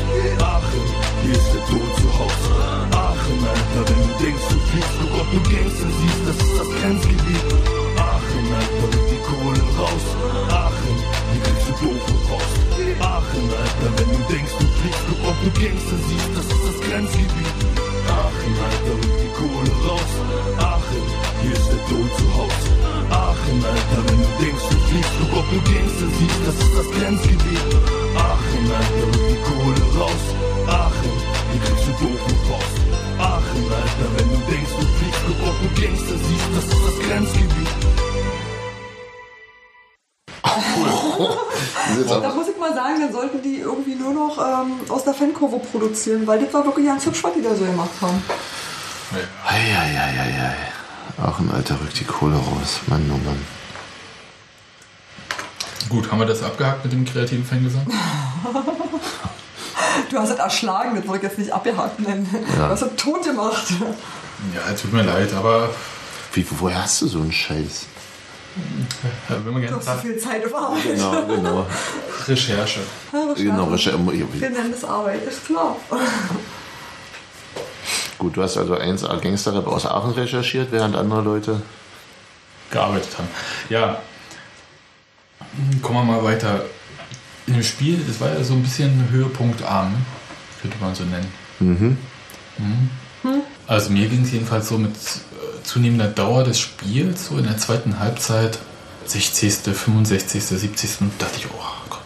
Aachen, 0.50 0.82
hier 1.22 1.34
ist 1.38 1.50
der 1.54 1.64
Tod 1.70 1.90
zu 1.94 2.08
Haus. 2.18 2.42
Aachen, 2.90 3.38
Alter, 3.54 3.82
wenn 3.86 4.02
du 4.02 4.24
denkst, 4.24 4.46
du 4.50 4.58
fliegst, 4.66 4.94
guck, 4.98 5.20
ob 5.20 5.30
du 5.30 5.40
Gangster 5.46 5.90
siehst, 6.02 6.22
das 6.26 6.36
ist 6.42 6.58
das 6.58 6.68
Grenzgebiet. 6.82 7.46
Aachen, 8.02 8.46
Alter, 8.50 8.82
rück 8.82 9.06
die 9.14 9.22
Kohle 9.30 9.62
raus. 9.78 10.06
Aachen, 10.50 11.01
Aachen, 13.32 13.48
Alter, 13.48 13.90
wenn 13.96 14.10
du 14.12 14.20
denkst, 14.28 14.52
du 14.60 14.66
fliegst, 14.76 15.04
guck, 15.08 15.24
ob 15.24 15.36
du 15.40 15.48
Gangster 15.56 15.96
siehst, 16.04 16.30
das 16.36 16.44
ist 16.52 16.64
das 16.68 16.78
Grenzgebiet. 16.84 17.56
Aachen, 18.04 18.54
Alter, 18.60 18.92
rück 19.00 19.16
die 19.24 19.32
Kohle 19.32 19.72
raus. 19.88 20.12
Aachen, 20.60 21.04
hier 21.40 21.52
ist 21.56 21.68
der 21.72 21.80
Tod 21.88 22.10
zu 22.12 22.26
Haus. 22.36 22.62
Aachen, 23.08 23.58
Alter, 23.64 24.00
wenn 24.04 24.20
du 24.20 24.30
denkst, 24.36 24.66
du 24.68 24.76
fliegst, 24.84 25.14
guck, 25.16 25.32
ob 25.32 25.46
du 25.48 25.58
Gangster 25.64 26.08
siehst, 26.12 26.40
das 26.44 26.56
ist 26.60 26.74
das 26.76 26.88
Grenzgebiet. 26.92 27.68
Aachen, 28.20 28.64
Alter, 28.68 29.06
rück 29.16 29.26
die 29.32 29.40
Kohle 29.48 29.84
raus. 29.96 30.24
Aachen, 30.68 31.12
hier 31.56 31.60
kriegst 31.64 31.88
du 31.88 31.92
doofen 32.04 32.36
Post. 32.52 32.76
Aachen, 33.16 33.64
Alter, 33.80 34.08
wenn 34.12 34.28
du 34.28 34.38
denkst, 34.44 34.76
du 34.76 34.84
fliegst, 35.00 35.22
guck, 35.24 35.40
ob 35.40 35.56
du 35.56 35.68
Gangster 35.80 36.16
siehst, 36.20 36.48
das 36.52 36.66
ist 36.68 36.84
das 36.84 36.96
Grenzgebiet. 37.00 37.81
Da 41.18 42.34
muss 42.34 42.48
ich 42.48 42.58
mal 42.58 42.74
sagen, 42.74 43.00
dann 43.00 43.12
sollten 43.12 43.42
die 43.42 43.58
irgendwie 43.58 43.94
nur 43.94 44.12
noch 44.12 44.38
ähm, 44.38 44.80
aus 44.88 45.04
der 45.04 45.14
Fankurve 45.14 45.58
produzieren, 45.58 46.26
weil 46.26 46.40
das 46.40 46.52
war 46.54 46.64
wirklich 46.64 46.86
ganz 46.86 47.04
hübsch, 47.06 47.22
was 47.24 47.34
die 47.34 47.42
da 47.42 47.54
so 47.54 47.64
gemacht 47.64 47.90
haben. 48.00 48.22
Eieieiei. 49.46 50.56
Auch 51.22 51.38
ein 51.38 51.50
alter 51.50 51.78
rückt 51.80 52.00
die 52.00 52.04
Kohle 52.04 52.36
raus. 52.36 52.80
Mann, 52.86 53.10
oh 53.12 53.18
Mann. 53.24 53.44
Gut, 55.88 56.10
haben 56.10 56.20
wir 56.20 56.26
das 56.26 56.42
abgehakt 56.42 56.84
mit 56.84 56.92
dem 56.92 57.04
kreativen 57.04 57.44
Fangesang? 57.44 57.86
Du 60.10 60.18
hast 60.18 60.30
es 60.30 60.36
erschlagen, 60.38 60.94
das 60.94 61.06
wollte 61.06 61.24
ich 61.24 61.30
jetzt 61.32 61.38
nicht 61.38 61.52
abgehakt 61.52 62.00
nennen. 62.00 62.28
Ja. 62.58 62.66
Du 62.66 62.72
hast 62.72 62.82
es 62.82 62.96
tot 62.96 63.24
gemacht. 63.24 63.64
Ja, 64.54 64.74
tut 64.74 64.92
mir 64.92 65.02
leid, 65.02 65.32
aber 65.34 65.70
Wie, 66.34 66.46
woher 66.50 66.82
hast 66.82 67.00
du 67.02 67.08
so 67.08 67.18
einen 67.20 67.32
Scheiß? 67.32 67.86
Wenn 69.28 69.52
man 69.52 69.62
gerne 69.62 69.80
so 69.82 69.90
viel 69.92 70.18
Zeit 70.18 70.44
auf 70.46 70.54
Arbeit. 70.54 70.82
Genau, 70.84 71.26
genau. 71.26 71.66
Recherche. 72.28 72.80
Genau 73.36 73.64
Recherche. 73.64 73.98
Wir 74.06 74.50
nennen 74.50 74.72
das 74.72 74.84
Arbeit, 74.84 75.24
ist 75.24 75.46
klar. 75.46 75.76
Gut, 78.18 78.36
du 78.36 78.42
hast 78.42 78.56
also 78.56 78.76
1A 78.76 79.18
Gangsterrap 79.20 79.66
aus 79.66 79.84
Aachen 79.86 80.12
recherchiert, 80.12 80.70
während 80.70 80.94
andere 80.94 81.22
Leute. 81.22 81.60
gearbeitet 82.70 83.18
haben. 83.18 83.28
Ja, 83.68 84.00
kommen 85.82 86.06
wir 86.06 86.14
mal 86.14 86.24
weiter. 86.24 86.64
In 87.46 87.54
dem 87.54 87.62
Spiel, 87.64 88.00
das 88.06 88.20
war 88.20 88.28
ja 88.28 88.44
so 88.44 88.54
ein 88.54 88.62
bisschen 88.62 89.08
höhepunktarm, 89.10 89.92
könnte 90.60 90.76
man 90.80 90.94
so 90.94 91.02
nennen. 91.04 91.32
Mhm. 91.58 91.98
Mhm. 92.58 92.90
Also 93.66 93.90
mir 93.90 94.08
ging 94.08 94.22
es 94.22 94.32
jedenfalls 94.32 94.68
so 94.68 94.78
mit 94.78 94.94
zunehmender 95.64 96.08
Dauer 96.08 96.44
des 96.44 96.58
Spiels, 96.58 97.26
so 97.26 97.38
in 97.38 97.44
der 97.44 97.56
zweiten 97.58 97.98
Halbzeit, 97.98 98.58
60., 99.06 99.74
65., 99.74 100.42
70. 100.42 100.90
dachte 101.18 101.38
ich, 101.38 101.46
oh 101.46 101.88
Gott, 101.90 102.00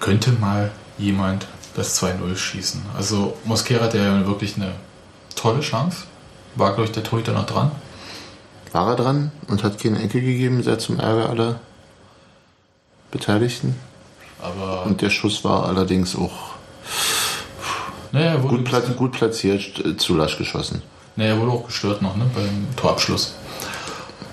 könnte 0.00 0.32
mal 0.32 0.70
jemand 0.98 1.46
das 1.74 2.02
2-0 2.02 2.36
schießen. 2.36 2.82
Also 2.96 3.36
Mosquera 3.44 3.84
hatte 3.84 3.98
ja 3.98 4.26
wirklich 4.26 4.56
eine 4.56 4.72
tolle 5.34 5.60
Chance. 5.60 6.04
War, 6.54 6.74
glaube 6.74 6.84
ich, 6.84 6.92
der 6.92 7.02
Torhüter 7.02 7.32
noch 7.32 7.46
dran. 7.46 7.70
War 8.72 8.88
er 8.90 8.96
dran 8.96 9.32
und 9.48 9.64
hat 9.64 9.78
keine 9.80 10.02
Ecke 10.02 10.20
gegeben, 10.20 10.62
sehr 10.62 10.78
zum 10.78 10.98
Ärger 10.98 11.30
aller 11.30 11.60
Beteiligten. 13.10 13.76
Aber 14.40 14.84
Und 14.86 15.00
der 15.00 15.10
Schuss 15.10 15.44
war 15.44 15.66
allerdings 15.66 16.16
auch 16.16 16.52
naja, 18.12 18.36
gut, 18.36 18.64
pla 18.64 18.80
gut 18.80 19.12
platziert, 19.12 19.78
äh, 19.84 19.96
zu 19.96 20.14
lasch 20.14 20.36
geschossen. 20.36 20.82
Naja, 21.16 21.38
wurde 21.38 21.52
auch 21.52 21.66
gestört 21.66 22.02
noch 22.02 22.16
ne, 22.16 22.24
beim 22.34 22.66
Torabschluss. 22.76 23.34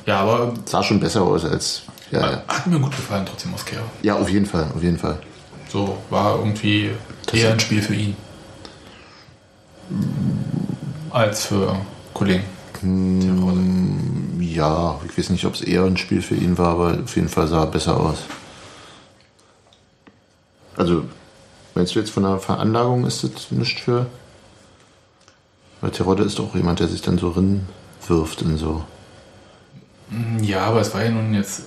Ja, 0.06 0.22
aber 0.22 0.54
Sah 0.66 0.82
schon 0.82 1.00
besser 1.00 1.22
aus 1.22 1.46
als. 1.46 1.84
Ja, 2.12 2.32
ja. 2.32 2.44
hat 2.48 2.66
mir 2.66 2.80
gut 2.80 2.96
gefallen, 2.96 3.26
trotzdem 3.26 3.52
Mosquera. 3.52 3.84
ja 4.02 4.16
auf 4.16 4.30
jeden 4.30 4.46
Fall, 4.46 4.68
auf 4.76 4.82
jeden 4.82 4.98
Fall. 4.98 5.20
So 5.68 5.98
war 6.10 6.38
irgendwie 6.40 6.90
eher 7.32 7.52
ein 7.52 7.60
Spiel 7.60 7.82
für 7.82 7.94
ihn. 7.94 8.16
Als 11.12 11.46
für 11.46 11.76
Kollegen. 12.14 12.44
Hm, 12.82 14.42
ja, 14.42 15.00
ich 15.08 15.18
weiß 15.18 15.30
nicht, 15.30 15.46
ob 15.46 15.54
es 15.54 15.62
eher 15.62 15.84
ein 15.84 15.98
Spiel 15.98 16.22
für 16.22 16.36
ihn 16.36 16.58
war, 16.58 16.70
aber 16.70 16.98
auf 17.04 17.16
jeden 17.16 17.30
Fall 17.30 17.48
sah 17.48 17.62
er 17.62 17.68
besser 17.68 18.00
aus. 18.00 18.20
Also, 20.76 21.04
meinst 21.76 21.94
du 21.94 22.00
jetzt 22.00 22.12
von 22.12 22.24
der 22.24 22.40
Veranlagung 22.40 23.06
ist 23.06 23.24
das 23.24 23.52
nicht 23.52 23.80
für. 23.80 24.08
Weil 25.82 25.92
Terodde 25.92 26.24
ist 26.24 26.40
doch 26.40 26.56
jemand, 26.56 26.80
der 26.80 26.88
sich 26.88 27.02
dann 27.02 27.18
so 27.18 27.30
rinwirft 27.30 28.42
in 28.42 28.58
so. 28.58 28.84
Ja, 30.42 30.62
aber 30.66 30.82
es 30.82 30.94
war 30.94 31.04
ja 31.04 31.12
nun 31.12 31.34
jetzt 31.34 31.64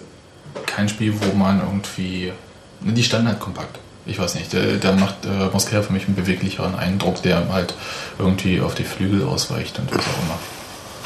kein 0.67 0.89
Spiel, 0.89 1.15
wo 1.21 1.35
man 1.37 1.61
irgendwie. 1.61 2.33
ne, 2.81 2.93
Die 2.93 3.03
standen 3.05 3.29
halt 3.29 3.41
kompakt. 3.41 3.79
Ich 4.05 4.19
weiß 4.19 4.35
nicht, 4.35 4.53
der, 4.53 4.79
der 4.79 4.93
macht 4.95 5.25
äh, 5.25 5.49
Mosquera 5.53 5.83
für 5.83 5.93
mich 5.93 6.07
einen 6.07 6.17
beweglicheren 6.17 6.75
Eindruck, 6.75 7.23
der 7.23 7.49
halt 7.53 7.75
irgendwie 8.19 8.61
auf 8.61 8.75
die 8.75 8.85
Flügel 8.85 9.23
ausweicht 9.25 9.79
und 9.79 9.95
was 9.95 10.09
auch 10.09 10.23
immer. 10.25 10.39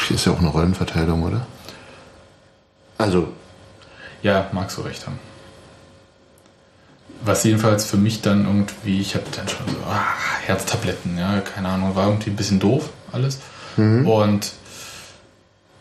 Hier 0.08 0.16
ist 0.16 0.24
ja 0.26 0.32
auch 0.32 0.38
eine 0.38 0.48
Rollenverteilung, 0.48 1.22
oder? 1.22 1.46
Also, 2.98 3.32
Ja, 4.22 4.48
magst 4.52 4.76
du 4.78 4.82
recht 4.82 5.06
haben. 5.06 5.18
Was 7.22 7.44
jedenfalls 7.44 7.84
für 7.84 7.96
mich 7.96 8.20
dann 8.22 8.44
irgendwie, 8.46 9.00
ich 9.00 9.14
hatte 9.14 9.30
dann 9.30 9.48
schon 9.48 9.66
so, 9.68 9.76
ah, 9.88 10.04
Herztabletten, 10.44 11.18
ja, 11.18 11.40
keine 11.40 11.68
Ahnung, 11.70 11.94
war 11.96 12.06
irgendwie 12.08 12.30
ein 12.30 12.36
bisschen 12.36 12.60
doof 12.60 12.90
alles. 13.12 13.38
Und 14.06 14.52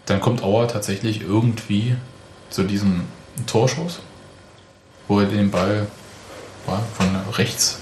dann 0.05 0.19
kommt 0.21 0.43
Auer 0.43 0.67
tatsächlich 0.67 1.21
irgendwie 1.21 1.95
zu 2.49 2.63
diesem 2.63 3.01
Torschuss, 3.47 3.99
wo 5.07 5.19
er 5.19 5.25
den 5.27 5.49
Ball 5.51 5.88
war, 6.65 6.81
von 6.97 7.07
rechts 7.38 7.79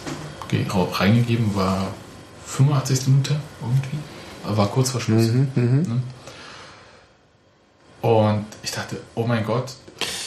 ge- 0.50 0.66
reingegeben 0.70 1.56
war, 1.56 1.88
85. 2.46 3.08
Minute 3.08 3.36
irgendwie. 3.62 3.98
war 4.58 4.68
kurz 4.68 4.92
vor 4.92 5.02
Schluss. 5.02 5.28
Mhm, 5.28 5.48
mhm. 5.56 5.82
Ne? 5.82 6.02
Und 8.02 8.46
ich 8.62 8.72
dachte, 8.72 8.98
oh 9.16 9.26
mein 9.26 9.46
Gott, 9.46 9.72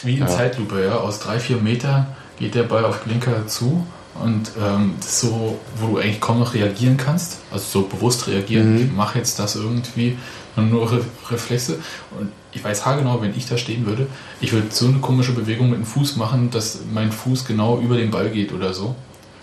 wie 0.03 0.15
in 0.15 0.21
Ja. 0.21 0.27
Zeitlupe, 0.27 0.85
ja, 0.85 0.97
aus 0.97 1.19
drei, 1.21 1.39
vier 1.39 1.59
Metern 1.59 2.07
geht 2.39 2.55
der 2.55 2.63
Ball 2.65 2.85
auf 2.85 3.01
Blinker 3.05 3.47
zu 3.47 3.87
und 4.23 4.51
ähm, 4.61 4.95
so, 5.01 5.59
wo 5.81 5.87
du 5.89 5.99
eigentlich 5.99 6.21
kaum 6.21 6.39
noch 6.41 6.55
reagieren 6.55 6.97
kannst, 6.97 7.39
also 7.53 7.65
so 7.83 7.87
bewusst 7.87 8.27
reagieren, 8.27 8.75
Mhm. 8.77 8.83
ich 8.87 8.93
mache 8.93 9.19
jetzt 9.19 9.39
das 9.39 9.57
irgendwie, 9.57 10.17
nur 10.57 10.91
Re 10.91 11.01
Reflexe 11.31 11.79
und 12.19 12.31
ich 12.53 12.65
weiß 12.65 12.87
haargenau, 12.87 13.21
wenn 13.21 13.37
ich 13.37 13.47
da 13.47 13.59
stehen 13.59 13.85
würde, 13.85 14.07
ich 14.41 14.53
würde 14.53 14.69
so 14.71 14.87
eine 14.87 14.99
komische 15.01 15.33
Bewegung 15.33 15.69
mit 15.69 15.79
dem 15.79 15.85
Fuß 15.85 16.17
machen, 16.17 16.51
dass 16.51 16.79
mein 16.95 17.13
Fuß 17.13 17.45
genau 17.45 17.79
über 17.79 17.97
den 17.99 18.11
Ball 18.11 18.31
geht 18.31 18.53
oder 18.55 18.73
so. 18.73 18.95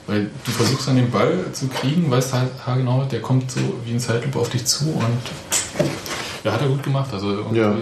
Weil 0.08 0.30
du 0.44 0.52
versuchst 0.52 0.88
dann 0.88 0.96
den 0.98 1.12
Ball 1.12 1.46
zu 1.54 1.68
kriegen, 1.68 2.10
weißt 2.12 2.34
halt 2.34 2.50
haargenau, 2.66 3.06
der 3.10 3.22
kommt 3.22 3.52
so 3.52 3.60
wie 3.86 3.92
in 3.92 4.00
Zeitlupe 4.00 4.40
auf 4.40 4.50
dich 4.50 4.66
zu 4.66 4.86
und 4.86 5.20
ja, 6.44 6.52
hat 6.52 6.62
er 6.62 6.68
gut 6.68 6.84
gemacht. 6.84 7.10
Also 7.14 7.32
Ja, 7.54 7.74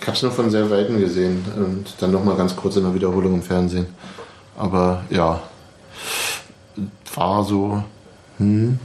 ich 0.00 0.06
habe 0.06 0.16
es 0.16 0.22
nur 0.22 0.32
von 0.32 0.50
sehr 0.50 0.68
Weitem 0.68 0.98
gesehen 1.00 1.42
und 1.56 1.86
dann 2.00 2.10
nochmal 2.10 2.36
ganz 2.36 2.54
kurz 2.56 2.76
in 2.76 2.82
der 2.82 2.92
Wiederholung 2.92 3.34
im 3.34 3.42
Fernsehen. 3.42 3.86
Aber 4.58 5.04
ja, 5.08 5.40
war 7.16 7.44
so. 7.44 7.82
Hm. 8.38 8.78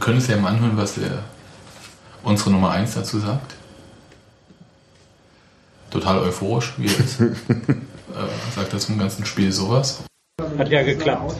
Können 0.00 0.18
es 0.18 0.28
ja 0.28 0.36
mal 0.36 0.50
anhören, 0.50 0.76
was 0.76 0.94
der, 0.94 1.22
unsere 2.22 2.50
Nummer 2.50 2.70
1 2.70 2.94
dazu 2.94 3.18
sagt. 3.18 3.54
Total 5.90 6.18
euphorisch, 6.18 6.74
wie 6.76 6.86
er 6.86 6.98
ist. 6.98 7.20
äh, 7.20 7.34
sagt 8.54 8.72
er 8.72 8.78
zum 8.78 8.98
ganzen 8.98 9.24
Spiel 9.24 9.52
sowas. 9.52 10.02
Hat 10.58 10.68
ja 10.70 10.82
geklappt 10.82 11.34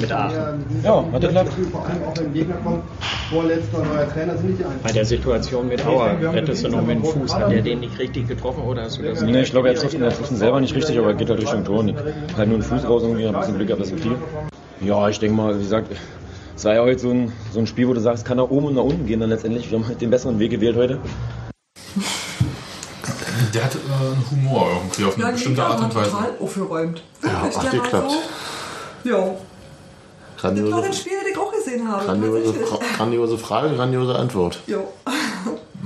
mit 0.00 0.10
Aachen. 0.10 0.64
Ja, 0.82 1.04
hat 1.12 1.20
geklappt. 1.20 1.52
Vor 1.70 1.86
allem 1.86 2.02
auch 2.04 2.18
wenn 2.18 2.32
Gegner 2.32 2.56
kommt, 2.56 2.82
vorletzter 3.30 3.84
neuer 3.84 4.08
Trainer 4.10 4.36
sind 4.36 4.48
nicht 4.48 4.60
die 4.60 4.64
einzigen. 4.64 4.82
Bei 4.82 4.92
der 4.92 5.04
Situation 5.04 5.68
mit 5.68 5.86
Auer 5.86 6.16
rettest 6.32 6.64
du 6.64 6.68
noch 6.70 6.82
mit 6.82 6.96
dem 6.96 7.04
Fuß. 7.04 7.34
Hat 7.34 7.50
der 7.50 7.62
den 7.62 7.80
nicht 7.80 7.98
richtig 7.98 8.28
getroffen 8.28 8.62
oder 8.62 8.82
hast 8.84 8.98
du 8.98 9.02
das 9.02 9.20
Nee, 9.20 9.42
ich 9.42 9.50
glaube, 9.50 9.68
er 9.68 9.74
trifft 9.74 9.94
ihn, 9.94 10.02
er 10.02 10.10
trifft 10.10 10.30
ihn 10.30 10.36
selber 10.36 10.60
nicht 10.60 10.74
richtig, 10.74 10.98
aber 10.98 11.08
er 11.08 11.14
geht 11.14 11.28
halt 11.28 11.40
Richtung 11.40 11.64
Tor. 11.64 11.80
Und 11.80 11.94
halt 12.36 12.48
nur 12.48 12.56
einen 12.56 12.62
Fuß 12.62 12.84
raus 12.88 13.02
irgendwie, 13.02 13.26
hab 13.26 13.34
ein 13.34 13.40
bisschen 13.40 13.56
Glück 13.56 13.68
gehabt, 13.68 13.82
dass 13.82 13.92
er 13.92 13.98
fiel. 13.98 14.16
Ja, 14.80 15.08
ich 15.08 15.18
denke 15.18 15.36
mal, 15.36 15.56
wie 15.58 15.62
gesagt, 15.62 15.88
es 16.56 16.64
war 16.64 16.74
ja 16.74 16.82
heute 16.82 16.98
so 17.00 17.10
ein, 17.10 17.32
so 17.52 17.58
ein 17.60 17.66
Spiel, 17.66 17.88
wo 17.88 17.94
du 17.94 18.00
sagst, 18.00 18.24
kann 18.24 18.36
nach 18.36 18.48
oben 18.50 18.66
und 18.66 18.74
nach 18.74 18.82
unten 18.82 19.06
gehen 19.06 19.20
dann 19.20 19.30
letztendlich. 19.30 19.70
Wir 19.70 19.78
haben 19.78 19.86
halt 19.86 20.00
den 20.00 20.10
besseren 20.10 20.38
Weg 20.38 20.50
gewählt 20.50 20.76
heute. 20.76 20.98
Der 23.54 23.64
hat 23.64 23.74
äh, 23.74 23.78
einen 23.78 24.24
Humor 24.30 24.68
irgendwie 24.76 25.04
auf 25.04 25.14
eine 25.14 25.24
Ja, 25.24 25.30
bestimmte 25.30 25.62
Art 25.64 25.80
und 25.80 25.94
Weise. 25.94 26.10
total 26.10 26.30
aufgeräumt. 26.40 27.02
Ja, 27.22 27.30
hat 27.42 27.70
geklappt. 27.70 28.10
So, 29.04 29.08
ja, 29.10 29.16
das 29.16 30.44
war 30.44 30.52
Grandiose, 30.52 30.82
ein 30.84 30.92
Spiel, 30.92 31.12
das 31.20 31.30
ich 31.32 31.38
auch 31.38 31.52
gesehen 31.52 31.88
habe. 31.90 32.04
grandiose, 32.04 32.54
grandiose 32.96 33.38
Frage, 33.38 33.74
grandiose 33.74 34.14
Antwort. 34.16 34.60
Jo. 34.66 34.88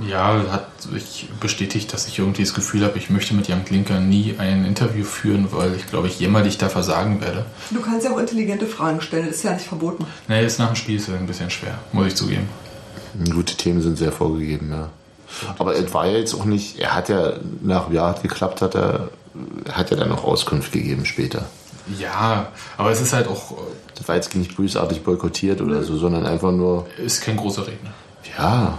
Ja, 0.09 0.43
hat 0.51 0.67
sich 0.81 1.29
bestätigt, 1.39 1.93
dass 1.93 2.07
ich 2.07 2.19
irgendwie 2.19 2.43
das 2.43 2.53
Gefühl 2.53 2.83
habe, 2.83 2.97
ich 2.97 3.09
möchte 3.09 3.33
mit 3.35 3.47
Jan 3.47 3.63
Klinker 3.63 3.99
nie 3.99 4.35
ein 4.37 4.65
Interview 4.65 5.03
führen, 5.05 5.49
weil 5.51 5.75
ich 5.75 5.87
glaube, 5.87 6.07
ich 6.07 6.19
jämmerlich 6.19 6.57
da 6.57 6.67
versagen 6.67 7.21
werde. 7.21 7.45
Du 7.69 7.79
kannst 7.79 8.05
ja 8.05 8.11
auch 8.11 8.17
intelligente 8.17 8.65
Fragen 8.65 9.01
stellen, 9.01 9.27
das 9.27 9.37
ist 9.37 9.43
ja 9.43 9.53
nicht 9.53 9.67
verboten. 9.67 10.05
Nee, 10.27 10.41
jetzt 10.41 10.57
nach 10.59 10.67
dem 10.67 10.75
Spiel 10.75 10.95
ist 10.97 11.07
es 11.07 11.15
ein 11.15 11.27
bisschen 11.27 11.49
schwer, 11.51 11.77
muss 11.91 12.07
ich 12.07 12.15
zugeben. 12.15 12.49
Gute 13.31 13.55
Themen 13.55 13.81
sind 13.81 13.97
sehr 13.97 14.11
vorgegeben, 14.11 14.71
ja. 14.71 14.89
Aber 15.57 15.75
es 15.75 15.93
war 15.93 16.07
ja 16.07 16.17
jetzt 16.17 16.33
auch 16.33 16.45
nicht, 16.45 16.79
er 16.79 16.95
hat 16.95 17.09
ja 17.09 17.33
nach 17.61 17.91
ja 17.91 18.07
hat 18.09 18.23
geklappt, 18.23 18.61
hat 18.61 18.75
er 18.75 19.09
hat 19.71 19.91
ja 19.91 19.97
dann 19.97 20.09
noch 20.09 20.23
Auskunft 20.23 20.71
gegeben 20.71 21.05
später. 21.05 21.45
Ja, 21.99 22.47
aber 22.77 22.91
es 22.91 23.01
ist 23.01 23.13
halt 23.13 23.27
auch, 23.27 23.57
Das 23.95 24.07
war 24.07 24.15
jetzt 24.15 24.35
nicht 24.35 24.55
bösartig 24.55 25.03
boykottiert 25.03 25.61
oder 25.61 25.83
so, 25.83 25.97
sondern 25.97 26.25
einfach 26.25 26.51
nur, 26.51 26.87
ist 26.97 27.21
kein 27.21 27.37
großer 27.37 27.67
Redner. 27.67 27.91
ja, 28.37 28.77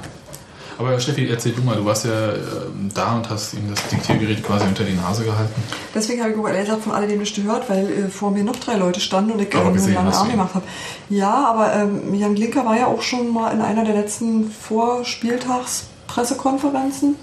Aber 0.79 0.99
Steffi, 0.99 1.29
erzähl 1.29 1.53
du 1.53 1.63
mal, 1.63 1.77
du 1.77 1.85
warst 1.85 2.05
ja 2.05 2.33
ähm, 2.33 2.91
da 2.95 3.15
und 3.17 3.31
hast 3.31 3.55
ihm 3.55 3.73
das 3.73 3.87
Diktiergerät 3.89 4.43
quasi 4.43 4.67
unter 4.67 4.83
die 4.85 4.95
Nase 4.95 5.25
gehalten. 5.25 5.63
Deswegen 5.95 6.23
habe 6.23 6.33
ich 6.33 6.37
gesagt 6.37 6.83
von 6.83 6.93
alledem 6.93 7.21
nicht 7.21 7.37
gehört, 7.37 7.71
weil 7.71 7.87
äh, 7.87 8.09
vor 8.09 8.31
mir 8.31 8.45
noch 8.45 8.57
drei 8.57 8.77
Leute 8.77 9.01
standen 9.01 9.33
und 9.33 9.41
ich 9.41 9.55
äh, 9.55 9.59
nur 9.59 9.67
einen 9.67 9.95
langen 9.95 10.13
Arm 10.13 10.31
gemacht 10.31 10.55
habe. 10.55 10.65
Ja, 11.09 11.47
aber 11.47 11.73
ähm, 11.75 12.15
Jan 12.15 12.35
Glinker 12.35 12.65
war 12.65 12.77
ja 12.77 12.87
auch 12.87 13.03
schon 13.03 13.33
mal 13.33 13.53
in 13.53 13.61
einer 13.61 13.85
der 13.85 13.95
letzten 13.95 14.51
Vorspieltagspressekonferenzen 14.51 17.17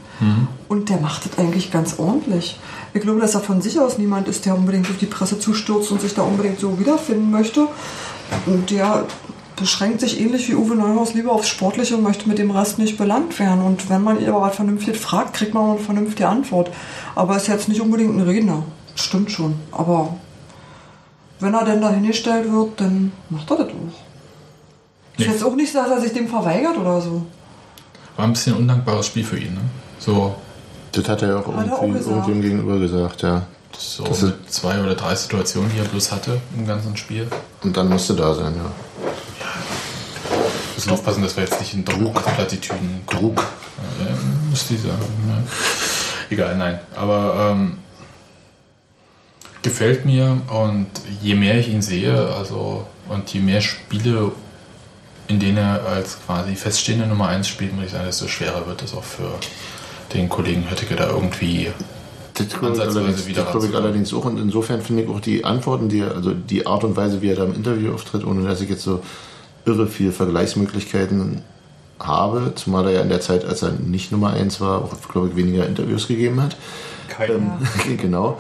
und 0.70 0.90
der 0.90 1.00
macht 1.00 1.26
das 1.26 1.40
eigentlich 1.40 1.72
ganz 1.72 1.98
ordentlich. 1.98 2.60
Ich 2.94 3.02
glaube, 3.02 3.20
dass 3.20 3.34
er 3.34 3.42
von 3.42 3.60
sich 3.60 3.80
aus 3.80 3.98
niemand 3.98 4.28
ist, 4.28 4.46
der 4.46 4.56
unbedingt 4.56 4.88
auf 4.88 4.98
die 4.98 5.08
Presse 5.08 5.40
zustürzt 5.40 5.92
und 5.92 6.00
sich 6.00 6.14
da 6.14 6.22
unbedingt 6.22 6.60
so 6.60 6.80
wiederfinden 6.80 7.32
möchte. 7.32 7.66
Und 8.46 8.70
der 8.70 9.06
beschränkt 9.62 10.02
sich 10.02 10.19
ähnlich 10.19 10.50
wie 10.50 10.56
Uwe 10.56 10.76
Neuhaus 10.76 11.13
lieber 11.13 11.32
aufs 11.32 11.47
Sportliche 11.47 11.95
und 11.95 12.04
möchte 12.04 12.28
mit 12.28 12.39
dem 12.39 12.52
Rest 12.52 12.80
nicht 12.80 12.97
belangt 12.97 13.39
werden. 13.39 13.63
Und 13.63 13.89
wenn 13.89 14.02
man 14.04 14.19
ihn 14.19 14.28
aber 14.28 14.41
was 14.41 14.56
vernünftig 14.56 14.97
fragt, 14.97 15.36
kriegt 15.36 15.54
man 15.54 15.71
eine 15.71 15.80
vernünftige 15.80 16.28
Antwort. 16.28 16.71
Aber 17.15 17.34
er 17.34 17.38
ist 17.38 17.47
jetzt 17.47 17.69
nicht 17.69 17.80
unbedingt 17.80 18.17
ein 18.17 18.21
Redner. 18.21 18.63
Stimmt 18.95 19.32
schon. 19.32 19.56
Aber 19.71 20.17
wenn 21.39 21.54
er 21.54 21.63
denn 21.63 21.80
da 21.80 21.91
hingestellt 21.91 22.52
wird, 22.52 22.82
dann 22.82 23.12
macht 23.30 23.50
er 23.52 23.58
das 23.58 23.67
auch. 23.67 25.19
Ist 25.19 25.28
jetzt 25.28 25.43
auch 25.43 25.56
nicht, 25.56 25.71
so, 25.71 25.80
dass 25.80 25.89
er 25.89 26.02
sich 26.02 26.13
dem 26.13 26.28
verweigert 26.28 26.78
oder 26.78 27.00
so. 27.00 27.24
War 28.17 28.26
ein 28.26 28.34
bisschen 28.34 28.56
ein 28.56 28.62
undankbares 28.62 29.06
Spiel 29.06 29.24
für 29.24 29.38
ihn, 29.38 29.54
ne? 29.54 29.62
So, 30.00 30.36
das 30.91 31.08
hat 31.08 31.21
er 31.21 31.30
ja 31.30 31.39
auch 31.39 31.47
auch 31.47 31.84
irgendwem 31.84 32.41
gegenüber 32.41 32.80
gesagt, 32.80 33.21
ja. 33.21 33.43
so 33.78 34.04
Das 34.04 34.26
zwei 34.47 34.82
oder 34.82 34.95
drei 34.95 35.13
Situationen, 35.15 35.71
die 35.71 35.80
er 35.80 35.86
bloß 35.86 36.12
hatte 36.12 36.41
im 36.58 36.65
ganzen 36.65 36.97
Spiel. 36.97 37.28
Und 37.63 37.78
dann 37.78 37.89
musste 37.89 38.15
da 38.15 38.34
sein, 38.34 38.56
ja. 38.56 38.71
Müssen 40.82 40.94
aufpassen, 40.94 41.22
dass 41.22 41.36
wir 41.38 41.44
jetzt 41.44 41.60
nicht 41.60 41.76
in 41.76 41.86
Druckplattitüden 41.86 43.02
Druck. 43.06 43.38
Ja, 44.00 44.15
muss 44.50 44.67
die 44.67 44.78
sagen. 44.78 44.98
Ne? 45.28 45.44
Egal, 46.32 46.58
nein. 46.58 46.80
Aber 46.96 47.52
ähm, 47.52 47.78
gefällt 49.62 50.06
mir 50.06 50.41
und 50.48 50.88
je 51.22 51.36
mehr 51.36 51.60
ich 51.60 51.67
ihn 51.67 51.84
sehe, 51.84 52.34
also 52.36 52.88
und 53.10 53.32
je 53.32 53.41
mehr 53.41 53.62
Spiele, 53.62 54.32
in 55.28 55.39
denen 55.39 55.58
er 55.58 55.86
als 55.86 56.17
quasi 56.26 56.56
feststehende 56.56 57.06
Nummer 57.06 57.28
1 57.28 57.48
spielt, 57.48 57.76
muss 57.76 57.86
ich 57.86 57.91
sagen, 57.91 58.06
desto 58.06 58.28
schwerer 58.28 58.65
wird 58.65 58.82
es 58.82 58.96
auch 58.96 59.04
für 59.04 59.36
den 60.13 60.30
Kollegen 60.30 60.67
Höttike 60.67 60.96
da 60.96 61.10
irgendwie 61.10 61.72
Das 62.34 62.50
glaube 62.50 62.76
ich, 62.76 62.82
allerdings, 62.82 63.28
wieder 63.28 63.44
das 63.44 63.52
glaube 63.52 63.67
ich 63.67 63.76
allerdings 63.76 64.12
auch. 64.15 64.26
Und 64.26 64.39
insofern 64.39 64.82
finde 64.82 65.04
ich 65.04 65.10
auch 65.10 65.20
die 65.20 65.46
Antworten, 65.46 65.89
die 65.89 66.00
er, 66.00 66.15
also 66.15 66.34
die 66.34 66.65
Art 66.65 66.84
und 66.84 66.96
Weise, 66.96 67.22
wie 67.22 67.30
er 67.30 67.36
da 67.36 67.44
im 67.44 67.54
Interview 67.54 67.94
auftritt, 67.94 68.26
ohne 68.26 68.48
dass 68.48 68.62
ich 68.62 68.70
jetzt 68.70 68.82
so 68.82 69.04
irre 69.65 69.88
viele 69.88 70.12
Vergleichsmöglichkeiten 70.12 71.41
habe, 72.00 72.54
zumal 72.56 72.86
er 72.86 72.91
ja 72.91 73.02
in 73.02 73.10
der 73.10 73.21
Zeit, 73.21 73.45
als 73.45 73.62
er 73.62 73.71
nicht 73.71 74.12
Nummer 74.12 74.32
1 74.32 74.60
war, 74.62 74.84
auch, 74.84 74.95
glaube 75.12 75.30
ich, 75.30 75.36
weniger 75.36 75.67
Interviews 75.67 76.08
gegeben 76.08 76.41
hat. 76.41 76.56
Ähm, 77.19 77.52
genau. 77.97 78.39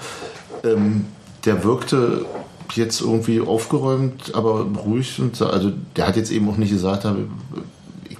Ähm, 0.63 1.05
der 1.45 1.63
wirkte 1.63 2.25
jetzt 2.73 3.01
irgendwie 3.01 3.41
aufgeräumt, 3.41 4.33
aber 4.33 4.65
ruhig 4.85 5.19
und 5.19 5.35
so, 5.35 5.47
also 5.47 5.71
der 5.95 6.07
hat 6.07 6.15
jetzt 6.15 6.31
eben 6.31 6.49
auch 6.49 6.57
nicht 6.57 6.71
gesagt, 6.71 7.03
habe, 7.03 7.27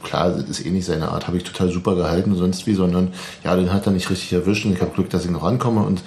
klar, 0.04 0.32
das 0.32 0.50
ist 0.50 0.66
eh 0.66 0.70
nicht 0.70 0.86
seine 0.86 1.10
Art, 1.10 1.28
habe 1.28 1.38
ich 1.38 1.44
total 1.44 1.70
super 1.70 1.96
gehalten 1.96 2.32
und 2.32 2.38
sonst 2.38 2.68
wie, 2.68 2.74
sondern 2.74 3.14
ja, 3.44 3.56
den 3.56 3.72
hat 3.72 3.86
er 3.86 3.92
nicht 3.92 4.10
richtig 4.10 4.34
erwischt 4.34 4.66
und 4.66 4.74
ich 4.74 4.82
habe 4.82 4.92
Glück, 4.92 5.10
dass 5.10 5.26
ich 5.26 5.32
noch 5.32 5.44
rankomme 5.44 5.82
und 5.84 6.02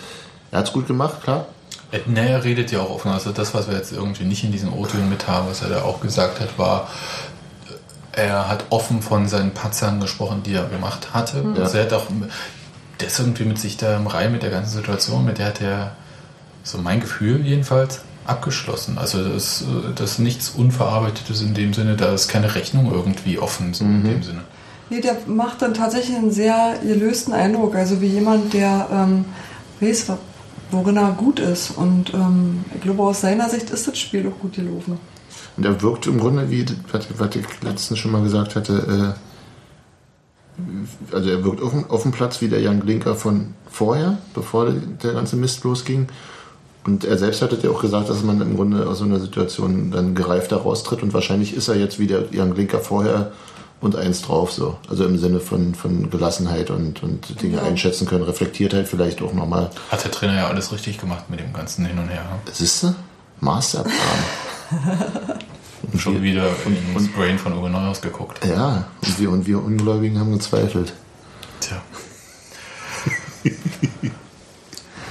er 0.50 0.58
hat 0.58 0.66
es 0.66 0.72
gut 0.72 0.86
gemacht, 0.86 1.22
klar. 1.22 1.46
Äh, 1.94 2.00
er 2.14 2.44
redet 2.44 2.72
ja 2.72 2.80
auch 2.80 2.90
offen. 2.90 3.10
Also 3.10 3.32
das, 3.32 3.54
was 3.54 3.68
wir 3.68 3.76
jetzt 3.76 3.92
irgendwie 3.92 4.24
nicht 4.24 4.44
in 4.44 4.52
diesen 4.52 4.72
O-Tönen 4.72 5.08
mit 5.08 5.28
haben, 5.28 5.48
was 5.48 5.62
er 5.62 5.68
da 5.68 5.82
auch 5.82 6.00
gesagt 6.00 6.40
hat, 6.40 6.58
war, 6.58 6.88
äh, 8.16 8.26
er 8.26 8.48
hat 8.48 8.64
offen 8.70 9.02
von 9.02 9.28
seinen 9.28 9.52
Patzern 9.52 10.00
gesprochen, 10.00 10.42
die 10.44 10.54
er 10.54 10.64
gemacht 10.64 11.14
hatte. 11.14 11.42
Mhm. 11.42 11.56
Also 11.60 11.78
er 11.78 11.84
hat 11.84 11.92
auch, 11.92 12.06
der 13.00 13.06
ist 13.06 13.18
irgendwie 13.18 13.44
mit 13.44 13.58
sich 13.58 13.76
da 13.76 13.96
im 13.96 14.06
Reihen 14.06 14.32
mit 14.32 14.42
der 14.42 14.50
ganzen 14.50 14.76
Situation, 14.76 15.24
mit 15.24 15.38
der 15.38 15.46
hat 15.46 15.60
er, 15.60 15.92
so 16.62 16.78
mein 16.78 17.00
Gefühl 17.00 17.44
jedenfalls, 17.46 18.00
abgeschlossen. 18.24 18.96
Also 18.98 19.22
das, 19.28 19.62
äh, 19.62 19.94
das 19.94 20.12
ist 20.12 20.18
nichts 20.18 20.50
Unverarbeitetes 20.50 21.42
in 21.42 21.54
dem 21.54 21.74
Sinne, 21.74 21.96
da 21.96 22.12
ist 22.12 22.28
keine 22.28 22.54
Rechnung 22.54 22.90
irgendwie 22.90 23.38
offen, 23.38 23.74
so 23.74 23.84
in 23.84 24.02
dem 24.04 24.22
Sinne. 24.22 24.40
Nee, 24.90 25.00
der 25.00 25.16
macht 25.26 25.62
dann 25.62 25.74
tatsächlich 25.74 26.16
einen 26.16 26.30
sehr 26.30 26.74
gelösten 26.82 27.32
Eindruck. 27.32 27.74
Also 27.74 28.00
wie 28.00 28.06
jemand, 28.06 28.52
der 28.52 28.86
ähm, 28.92 29.24
weiß, 29.80 30.12
worin 30.74 30.96
er 30.98 31.12
gut 31.12 31.38
ist. 31.40 31.70
Und 31.70 32.12
ähm, 32.12 32.64
ich 32.74 32.80
glaube, 32.82 33.02
aus 33.02 33.20
seiner 33.22 33.48
Sicht 33.48 33.70
ist 33.70 33.86
das 33.88 33.98
Spiel 33.98 34.26
auch 34.28 34.38
gut 34.40 34.54
gelaufen. 34.54 34.98
Und 35.56 35.64
er 35.64 35.80
wirkt 35.80 36.06
im 36.06 36.18
Grunde, 36.18 36.50
wie 36.50 36.66
was, 36.92 37.06
was 37.16 37.36
ich 37.36 37.46
letztens 37.62 37.98
schon 37.98 38.10
mal 38.12 38.22
gesagt 38.22 38.56
hatte, 38.56 39.14
äh, 41.10 41.14
also 41.14 41.30
er 41.30 41.44
wirkt 41.44 41.62
auf, 41.62 41.70
dem- 41.72 41.90
auf 41.90 42.02
dem 42.02 42.12
Platz 42.12 42.40
wie 42.40 42.48
der 42.48 42.60
Jan 42.60 42.80
Glinker 42.80 43.14
von 43.14 43.54
vorher, 43.70 44.18
bevor 44.34 44.66
der, 44.66 44.74
der 45.02 45.12
ganze 45.14 45.36
Mist 45.36 45.64
losging. 45.64 46.08
Und 46.84 47.04
er 47.04 47.16
selbst 47.18 47.40
hatte 47.40 47.58
ja 47.62 47.70
auch 47.70 47.80
gesagt, 47.80 48.10
dass 48.10 48.22
man 48.22 48.40
im 48.42 48.56
Grunde 48.56 48.86
aus 48.86 48.98
so 48.98 49.04
einer 49.04 49.18
Situation 49.18 49.90
dann 49.90 50.14
gereifter 50.14 50.58
raustritt 50.58 51.02
und 51.02 51.14
wahrscheinlich 51.14 51.54
ist 51.54 51.68
er 51.68 51.76
jetzt 51.76 51.98
wie 51.98 52.06
der 52.06 52.24
Jan 52.30 52.52
Glinker 52.54 52.78
vorher 52.80 53.32
und 53.84 53.96
eins 53.96 54.22
drauf 54.22 54.52
so. 54.52 54.76
Also 54.88 55.04
im 55.04 55.18
Sinne 55.18 55.40
von, 55.40 55.74
von 55.74 56.10
Gelassenheit 56.10 56.70
und, 56.70 57.02
und 57.02 57.42
Dinge 57.42 57.56
Ja. 57.58 57.62
einschätzen 57.62 58.06
können, 58.06 58.24
Reflektiertheit 58.24 58.88
vielleicht 58.88 59.22
auch 59.22 59.32
nochmal. 59.32 59.70
Hat 59.90 60.02
der 60.04 60.10
Trainer 60.10 60.34
ja 60.36 60.46
alles 60.48 60.72
richtig 60.72 60.98
gemacht 60.98 61.28
mit 61.30 61.40
dem 61.40 61.52
ganzen 61.52 61.84
Hin 61.86 61.98
und 61.98 62.08
Her. 62.08 62.22
ne? 62.24 62.52
Siehst 62.52 62.82
du? 62.84 62.94
Masterplan. 63.40 63.94
Schon 65.98 66.22
wieder 66.22 66.48
ins 66.96 67.12
Brain 67.12 67.38
von 67.38 67.52
Uwe 67.52 67.68
Neuhaus 67.70 68.00
geguckt. 68.00 68.44
Ja, 68.46 68.86
und 69.02 69.18
wir, 69.20 69.30
und 69.30 69.46
wir 69.46 69.62
Ungläubigen 69.62 70.18
haben 70.18 70.32
gezweifelt. 70.32 70.92
Tja. 71.60 71.76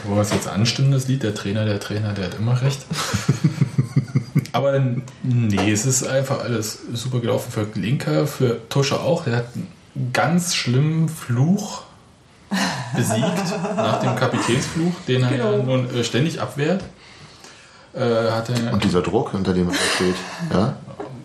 Wo 0.06 0.20
es 0.20 0.32
jetzt 0.32 0.48
anstimmt, 0.48 0.94
das 0.94 1.08
Lied, 1.08 1.24
der 1.24 1.34
Trainer, 1.36 1.64
der 1.66 1.80
Trainer, 1.80 2.14
der 2.14 2.26
hat 2.26 2.34
immer 2.36 2.60
recht. 2.62 2.86
Aber 4.54 4.80
nee, 5.24 5.72
es 5.72 5.86
ist 5.86 6.04
einfach 6.08 6.40
alles 6.42 6.80
super 6.94 7.20
gelaufen 7.20 7.52
für 7.52 7.68
Linker, 7.78 8.28
für 8.28 8.68
Tusche 8.70 9.00
auch. 9.02 9.24
Der 9.26 9.38
hat 9.38 9.48
einen 9.56 9.68
ganz 10.14 10.54
schlimmen 10.56 11.10
Fluch 11.10 11.82
besiegt 12.96 13.60
nach 13.76 14.00
dem 14.00 14.16
Kapitänsfluch, 14.16 14.94
den 15.08 15.24
er 15.24 15.36
ja 15.36 15.52
Genau. 15.52 15.64
nun 15.64 15.90
äh, 15.96 16.04
ständig 16.04 16.40
abwehrt. 16.40 16.84
Äh, 17.96 18.00
hat 18.32 18.50
er, 18.50 18.72
Und 18.74 18.84
dieser 18.84 19.02
Druck, 19.02 19.34
unter 19.34 19.54
dem 19.54 19.70
er 19.70 19.76
steht, 19.96 20.16
ja, 20.52 20.78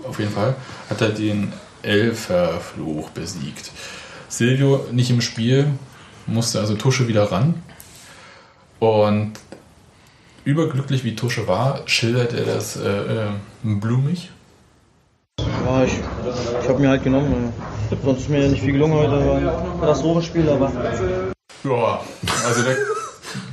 auf 0.09 0.19
jeden 0.19 0.33
Fall, 0.33 0.55
hat 0.89 1.01
er 1.03 1.11
den 1.11 1.53
Elferfluch 1.83 3.11
besiegt. 3.11 3.71
Silvio 4.29 4.87
nicht 4.91 5.11
im 5.11 5.21
Spiel, 5.21 5.69
musste 6.27 6.61
also 6.61 6.75
Tusche 6.77 7.09
wieder 7.09 7.31
ran. 7.31 7.63
Und 8.79 9.33
überglücklich 10.49 11.05
wie 11.05 11.15
Tusche 11.15 11.47
war, 11.47 11.81
schildert 11.85 12.33
er 12.33 12.47
das 12.55 12.77
äh, 12.77 12.89
äh, 12.89 13.27
blumig. 13.63 14.31
Ja, 15.39 15.85
ich, 15.85 15.93
ich 16.63 16.69
habe 16.69 16.79
mir 16.81 16.89
halt 16.89 17.05
genommen. 17.05 17.53
äh, 17.91 17.97
Sonst 18.03 18.21
ist 18.23 18.29
mir 18.31 18.43
ja 18.45 18.49
nicht 18.49 18.63
viel 18.63 18.73
gelungen 18.73 18.95
heute. 18.95 19.13
War 19.13 19.37
ein 19.37 19.81
Katastrophenspiel, 19.81 20.49
aber 20.49 20.73
Ja, 21.65 22.01
also 22.47 22.63
der 22.63 22.77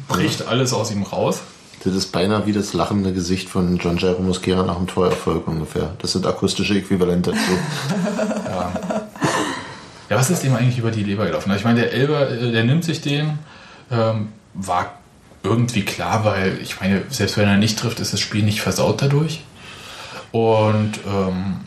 bricht 0.07 0.47
alles 0.47 0.71
aus 0.73 0.89
ihm 0.91 1.03
raus. 1.03 1.41
das 1.83 1.93
ist 1.93 2.13
beinahe 2.13 2.45
wie 2.45 2.53
das 2.53 2.71
lachende 2.73 3.11
Gesicht 3.11 3.49
von 3.49 3.75
John 3.77 3.97
Jairo 3.97 4.21
Mosquera 4.21 4.63
nach 4.63 4.77
dem 4.77 4.87
Torerfolg 4.87 5.49
ungefähr. 5.49 5.95
Das 6.01 6.13
sind 6.13 6.25
akustische 6.25 6.75
Äquivalente 6.77 7.31
dazu. 7.31 7.41
Ja. 8.47 8.71
ja, 10.09 10.15
was 10.17 10.29
ist 10.29 10.43
dem 10.43 10.55
eigentlich 10.55 10.77
über 10.77 10.91
die 10.91 11.03
Leber 11.03 11.25
gelaufen? 11.25 11.51
Ich 11.57 11.65
meine, 11.65 11.81
der 11.81 11.91
Elber, 11.91 12.29
äh, 12.29 12.51
der 12.53 12.63
nimmt 12.63 12.85
sich 12.85 13.01
den, 13.01 13.37
ähm, 13.91 14.29
war 14.53 14.93
irgendwie 15.45 15.85
klar, 15.85 16.25
weil 16.25 16.59
ich 16.61 16.79
meine, 16.81 17.03
selbst 17.09 17.37
wenn 17.37 17.47
er 17.47 17.57
nicht 17.57 17.79
trifft, 17.79 17.99
ist 17.99 18.13
das 18.13 18.19
Spiel 18.19 18.43
nicht 18.43 18.61
versaut 18.61 19.01
dadurch. 19.01 19.41
Und 20.31 20.99
ähm, 21.07 21.61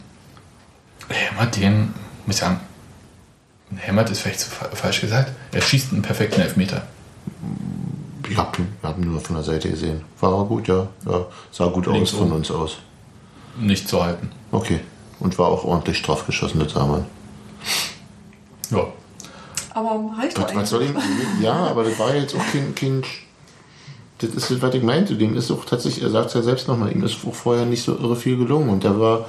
hämmert 1.09 1.57
den, 1.57 1.95
muss 2.27 2.37
ich 2.37 2.41
sagen, 2.41 2.61
hämmert 3.77 4.11
ist 4.11 4.21
vielleicht 4.21 4.41
zu 4.41 4.51
fa 4.51 4.69
falsch 4.75 5.01
gesagt, 5.01 5.33
er 5.53 5.63
schießt 5.63 5.93
einen 5.93 6.03
perfekten 6.03 6.41
Elfmeter. 6.41 6.83
Ich 8.29 8.37
habe 8.37 8.59
hab 8.83 8.99
ihn 8.99 9.11
nur 9.11 9.21
von 9.21 9.37
der 9.37 9.45
Seite 9.45 9.71
gesehen. 9.71 10.03
War 10.21 10.45
gut, 10.45 10.69
ja. 10.69 10.87
ja 11.07 11.27
sah 11.51 11.67
gut 11.67 11.87
Links 11.87 12.13
aus 12.13 12.19
von 12.19 12.33
uns 12.33 12.51
aus. 12.51 12.79
Nicht 13.59 13.89
zu 13.89 14.03
halten. 14.03 14.31
Okay. 14.53 14.81
Und 15.19 15.39
war 15.39 15.49
auch 15.49 15.65
ordentlich 15.65 15.99
straff 15.99 16.27
geschossen, 16.27 16.61
das 16.61 16.73
sah 16.73 16.87
man. 16.87 17.07
Ja. 18.71 18.87
Aber 19.71 20.13
reicht 20.19 20.37
doch 20.37 20.45
Was, 20.45 20.55
was 20.55 20.71
soll 20.71 20.83
ich, 20.83 20.91
ja, 21.41 21.53
aber 21.53 21.85
das 21.85 21.99
war 21.99 22.15
jetzt 22.15 22.35
auch 22.35 22.53
kein, 22.53 22.75
kein. 22.75 23.03
Das 24.19 24.31
ist 24.31 24.51
das, 24.51 24.63
was 24.63 24.75
ich 24.75 24.83
meinte. 24.83 25.15
Dem 25.15 25.37
ist 25.37 25.51
auch 25.51 25.65
tatsächlich, 25.65 26.03
er 26.03 26.11
sagt 26.11 26.29
es 26.29 26.35
ja 26.35 26.43
selbst 26.43 26.69
nochmal, 26.69 26.93
ihm 26.93 27.03
ist 27.05 27.19
auch 27.27 27.35
vorher 27.35 27.67
nicht 27.67 27.83
so 27.83 27.93
irre 27.93 28.17
viel 28.17 28.37
gelungen. 28.37 28.69
Und 28.69 28.85
er 28.85 28.99
war. 28.99 29.27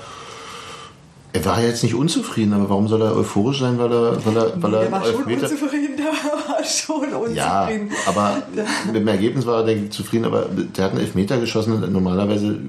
Er 1.31 1.45
war 1.45 1.61
jetzt 1.61 1.83
nicht 1.83 1.93
unzufrieden, 1.93 2.53
aber 2.53 2.71
warum 2.71 2.87
soll 2.87 3.03
er 3.03 3.15
euphorisch 3.15 3.59
sein, 3.59 3.77
weil 3.77 3.91
er, 3.91 4.25
weil 4.25 4.35
er, 4.35 4.63
weil 4.63 4.73
er 4.73 4.81
Der 4.81 4.91
war 4.91 5.05
schon 5.05 5.25
unzufrieden, 5.25 5.95
der 5.95 6.07
war 6.07 6.63
schon 6.63 7.13
unzufrieden. 7.13 7.35
Ja, 7.35 7.69
aber 8.07 8.41
mit 8.87 8.95
dem 8.95 9.07
Ergebnis 9.07 9.45
war 9.45 9.57
er 9.57 9.65
denke 9.67 9.85
ich, 9.85 9.91
zufrieden, 9.91 10.25
aber 10.25 10.47
der 10.49 10.85
hat 10.85 10.91
einen 10.93 11.01
Elfmeter 11.01 11.39
geschossen 11.39 11.83
und 11.83 11.93
normalerweise 11.93 12.59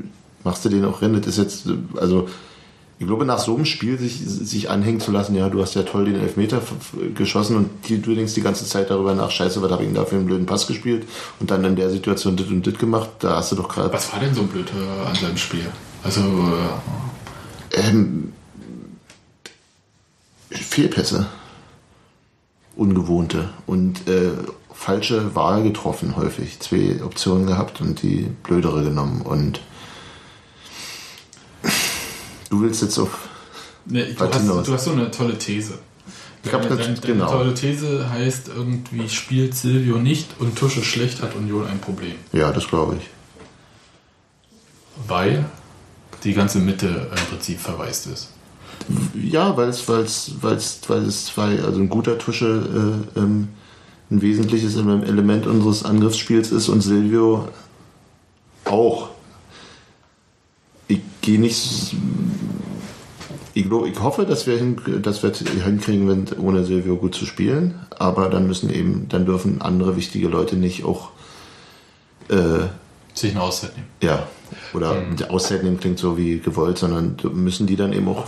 machst 0.45 0.63
du 0.67 0.69
den 0.69 0.85
auch 0.85 1.01
rein. 1.01 1.15
Das 1.15 1.27
ist 1.27 1.39
jetzt, 1.39 1.69
also 1.97 2.29
ich 3.01 3.07
glaube, 3.07 3.25
nach 3.25 3.39
so 3.39 3.57
einem 3.57 3.65
Spiel 3.65 3.99
sich, 3.99 4.21
sich 4.25 4.69
anhängen 4.69 5.01
zu 5.01 5.11
lassen, 5.11 5.35
ja, 5.35 5.49
du 5.49 5.63
hast 5.63 5.75
ja 5.75 5.85
toll 5.85 6.05
den 6.05 6.17
Elfmeter 6.17 6.61
geschossen 7.15 7.57
und 7.57 7.71
die, 7.89 8.01
du 8.01 8.15
denkst 8.15 8.35
die 8.35 8.43
ganze 8.43 8.67
Zeit 8.67 8.91
darüber 8.91 9.15
nach, 9.15 9.31
scheiße, 9.31 9.63
was 9.63 9.71
habe 9.71 9.83
ich 9.83 9.89
denn 9.89 9.97
da 9.97 10.05
für 10.05 10.17
einen 10.17 10.27
blöden 10.27 10.45
Pass 10.45 10.67
gespielt 10.67 11.07
und 11.41 11.51
dann 11.51 11.65
in 11.65 11.77
der 11.77 11.89
Situation 11.89 12.37
dit 12.37 12.51
und 12.51 12.67
dit 12.67 12.79
gemacht, 12.79 13.09
da 13.21 13.37
hast 13.37 13.53
du 13.53 13.57
doch 13.57 13.71
gerade... 13.71 13.91
Was 13.91 14.13
war 14.13 14.21
denn 14.21 14.35
so 14.35 14.43
blöd 14.43 14.71
äh, 14.77 15.09
an 15.09 15.15
seinem 15.15 15.39
Spiel? 15.39 15.65
Also, 16.05 16.21
äh, 16.21 17.81
Ähm, 17.89 18.35
Fehlpässe. 20.51 21.27
Ungewohnte 22.77 23.49
und 23.67 24.09
äh, 24.09 24.33
falsche 24.75 25.35
Wahl 25.35 25.63
getroffen 25.63 26.17
häufig. 26.17 26.61
Zwei 26.61 27.03
Optionen 27.03 27.47
gehabt 27.47 27.81
und 27.81 28.03
die 28.03 28.29
blödere 28.43 28.85
genommen. 28.85 29.23
Und 29.23 29.61
du 32.51 32.61
willst 32.61 32.83
jetzt 32.83 32.99
auf 32.99 33.29
Ne, 33.87 34.05
du, 34.05 34.21
weit 34.21 34.35
hinaus. 34.35 34.59
hast, 34.59 34.69
du 34.69 34.73
hast 34.75 34.85
so 34.85 34.93
eine 34.93 35.11
tolle 35.11 35.39
These. 35.39 35.79
Ich 36.43 36.51
Deine, 36.51 36.75
deine 36.75 36.95
genau. 37.01 37.31
tolle 37.31 37.55
These 37.55 38.09
heißt 38.11 38.49
irgendwie, 38.55 39.09
spielt 39.09 39.55
Silvio 39.55 39.99
nicht 39.99 40.29
und 40.39 40.57
Tusche 40.57 40.83
schlecht, 40.83 41.21
hat 41.23 41.35
Union 41.35 41.67
ein 41.67 41.81
Problem. 41.81 42.15
Ja, 42.33 42.51
das 42.51 42.67
glaube 42.67 42.97
ich. 42.97 43.11
Weil 45.07 45.45
die 46.25 46.33
ganze 46.33 46.59
Mitte 46.59 47.11
im 47.11 47.27
Prinzip 47.31 47.61
verwaist 47.61 48.07
ist. 48.07 48.31
Ja, 49.15 49.57
weil 49.57 49.69
es, 49.69 49.87
weil 49.89 50.03
es, 50.03 50.33
weil 50.41 50.57
es, 50.57 50.81
weil 50.89 51.03
es 51.03 51.27
zwei, 51.27 51.63
also 51.63 51.81
ein 51.81 51.89
guter 51.89 52.19
Tusche 52.19 53.05
äh, 53.17 53.19
ähm, 53.19 53.49
ein 54.11 54.23
wesentliches 54.23 54.77
Element 54.77 55.47
unseres 55.47 55.85
Angriffsspiels 55.85 56.51
ist 56.53 56.69
und 56.69 56.81
Silvio 56.81 57.49
auch. 58.65 59.10
Ich 61.21 61.27
gehe 61.27 61.39
nicht. 61.39 61.95
Ich, 63.53 63.67
hoffe, 64.01 64.25
dass 64.25 64.47
wir, 64.47 64.57
hin, 64.57 64.81
dass 65.03 65.23
wir 65.23 65.33
hinkriegen, 65.33 66.09
wenn, 66.09 66.27
ohne 66.39 66.65
Silvio 66.65 66.97
gut 66.97 67.15
zu 67.15 67.27
spielen. 67.27 67.75
Aber 67.99 68.31
dann 68.31 68.47
müssen 68.47 68.71
eben, 68.71 69.07
dann 69.11 69.27
dürfen 69.27 69.61
andere 69.61 69.97
wichtige 69.97 70.29
Leute 70.29 70.57
nicht 70.57 70.85
auch 70.85 71.11
äh, 72.31 72.69
Sich 73.13 73.33
eine 73.33 73.43
Auszeit 73.43 73.73
nehmen. 73.77 73.89
ja, 74.01 74.27
oder 74.73 74.95
Mhm. 74.95 75.17
Auszeit 75.29 75.63
nehmen 75.63 75.79
klingt 75.79 75.99
so 75.99 76.17
wie 76.17 76.39
gewollt, 76.39 76.79
sondern 76.79 77.17
müssen 77.35 77.67
die 77.67 77.77
dann 77.77 77.93
eben 77.93 78.09
auch, 78.09 78.25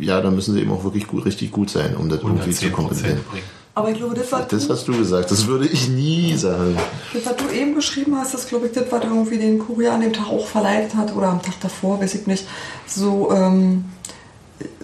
ja, 0.00 0.20
da 0.20 0.30
müssen 0.30 0.54
sie 0.54 0.60
eben 0.62 0.72
auch 0.72 0.82
wirklich 0.82 1.06
gut, 1.06 1.24
richtig 1.24 1.52
gut 1.52 1.70
sein, 1.70 1.94
um 1.96 2.08
das 2.08 2.20
irgendwie 2.22 2.50
zu 2.50 2.66
110% 2.66 2.70
kompensieren. 2.70 3.20
bringen. 3.30 3.44
Aber 3.78 3.90
ich 3.90 3.96
glaube, 3.98 4.14
das, 4.16 4.32
was 4.32 4.48
Das 4.48 4.68
hast 4.68 4.88
du 4.88 4.98
gesagt, 4.98 5.30
das 5.30 5.46
würde 5.46 5.66
ich 5.66 5.88
nie 5.88 6.34
sagen. 6.36 6.76
das, 7.14 7.24
was 7.26 7.36
du 7.36 7.48
eben 7.54 7.74
beschrieben 7.76 8.16
hast, 8.18 8.34
das 8.34 8.48
glaube 8.48 8.66
ich, 8.66 8.72
das, 8.72 8.84
was 8.90 9.04
irgendwie 9.04 9.38
den 9.38 9.58
Kurier 9.60 9.92
an 9.92 10.00
dem 10.00 10.12
Tag 10.12 10.26
auch 10.28 10.46
verleitet 10.46 10.96
hat 10.96 11.14
oder 11.14 11.28
am 11.28 11.40
Tag 11.40 11.54
davor, 11.60 12.00
weiß 12.00 12.16
ich 12.16 12.26
nicht, 12.26 12.44
so, 12.86 13.30
ähm, 13.32 13.84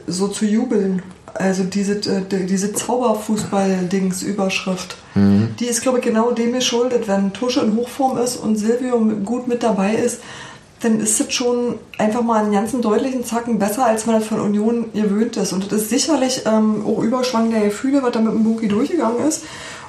so 0.06 0.28
zu 0.28 0.44
jubeln. 0.46 1.02
Also 1.34 1.64
diese, 1.64 1.94
äh, 1.94 2.22
die- 2.30 2.46
diese 2.46 2.72
Zauberfußball-Dings-Überschrift. 2.72 4.96
Mhm. 5.14 5.48
Die 5.58 5.64
ist, 5.66 5.82
glaube 5.82 5.98
ich, 5.98 6.04
genau 6.04 6.30
dem 6.30 6.52
geschuldet. 6.52 7.08
Wenn 7.08 7.32
Tusche 7.32 7.60
in 7.60 7.74
Hochform 7.76 8.18
ist 8.18 8.36
und 8.36 8.54
Silvio 8.56 8.98
gut 9.24 9.48
mit 9.48 9.62
dabei 9.64 9.94
ist, 9.94 10.20
dann 10.84 11.00
ist 11.00 11.20
es 11.20 11.32
schon 11.32 11.76
einfach 11.98 12.22
mal 12.22 12.42
einen 12.42 12.52
ganzen 12.52 12.82
deutlichen 12.82 13.24
Zacken 13.24 13.58
besser, 13.58 13.86
als 13.86 14.06
man 14.06 14.20
das 14.20 14.28
von 14.28 14.40
Union 14.40 14.92
gewöhnt 14.92 15.36
ist. 15.36 15.52
Und 15.52 15.70
das 15.72 15.82
ist 15.82 15.90
sicherlich 15.90 16.42
ähm, 16.46 16.84
auch 16.86 17.02
Überschwang 17.02 17.50
der 17.50 17.62
Gefühle, 17.62 18.02
was 18.02 18.12
da 18.12 18.20
mit 18.20 18.32
dem 18.32 18.44
Buki 18.44 18.68
durchgegangen 18.68 19.26
ist. 19.26 19.44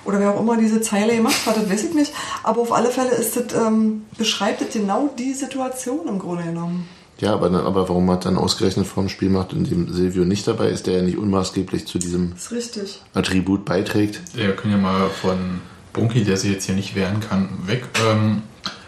Oder 0.06 0.20
wer 0.20 0.32
auch 0.32 0.40
immer 0.40 0.58
diese 0.58 0.82
Zeile 0.82 1.16
gemacht 1.16 1.46
hat, 1.46 1.58
das 1.58 1.70
weiß 1.70 1.86
ich 1.86 1.94
nicht. 1.94 2.14
Aber 2.44 2.62
auf 2.62 2.72
alle 2.72 2.90
Fälle 2.90 3.12
ist 3.12 3.36
das, 3.36 3.54
ähm, 3.54 4.04
beschreibt 4.18 4.62
das 4.62 4.70
genau 4.70 5.10
die 5.18 5.34
Situation 5.34 6.08
im 6.08 6.20
Grunde 6.20 6.44
genommen. 6.44 6.88
Ja, 7.20 7.34
aber, 7.34 7.50
dann, 7.50 7.66
aber 7.66 7.88
warum 7.88 8.06
man 8.06 8.20
dann 8.20 8.38
ausgerechnet 8.38 8.86
vorm 8.86 9.10
Spiel 9.10 9.30
macht, 9.30 9.54
in 9.54 9.64
dem 9.64 9.92
Silvio 9.92 10.26
nicht 10.26 10.48
dabei 10.48 10.70
ist, 10.70 10.86
der 10.86 10.98
ja 10.98 11.02
nicht 11.02 11.18
unmaßgeblich 11.18 11.88
zu 11.88 11.98
diesem 11.98 12.32
Das 12.34 12.44
ist 12.44 12.52
richtig. 12.52 13.02
Attribut 13.14 13.66
beiträgt? 13.66 14.22
Wir 14.34 14.56
können 14.56 14.74
ja 14.74 14.80
mal 14.80 15.10
von 15.10 15.62
Bunky, 15.94 16.24
der 16.26 16.38
sich 16.38 16.52
jetzt 16.52 16.66
hier 16.66 16.76
nicht 16.76 16.94
wehren 16.94 17.22
kann, 17.22 17.50
weg. 17.66 17.86
Ähm, 18.06 18.44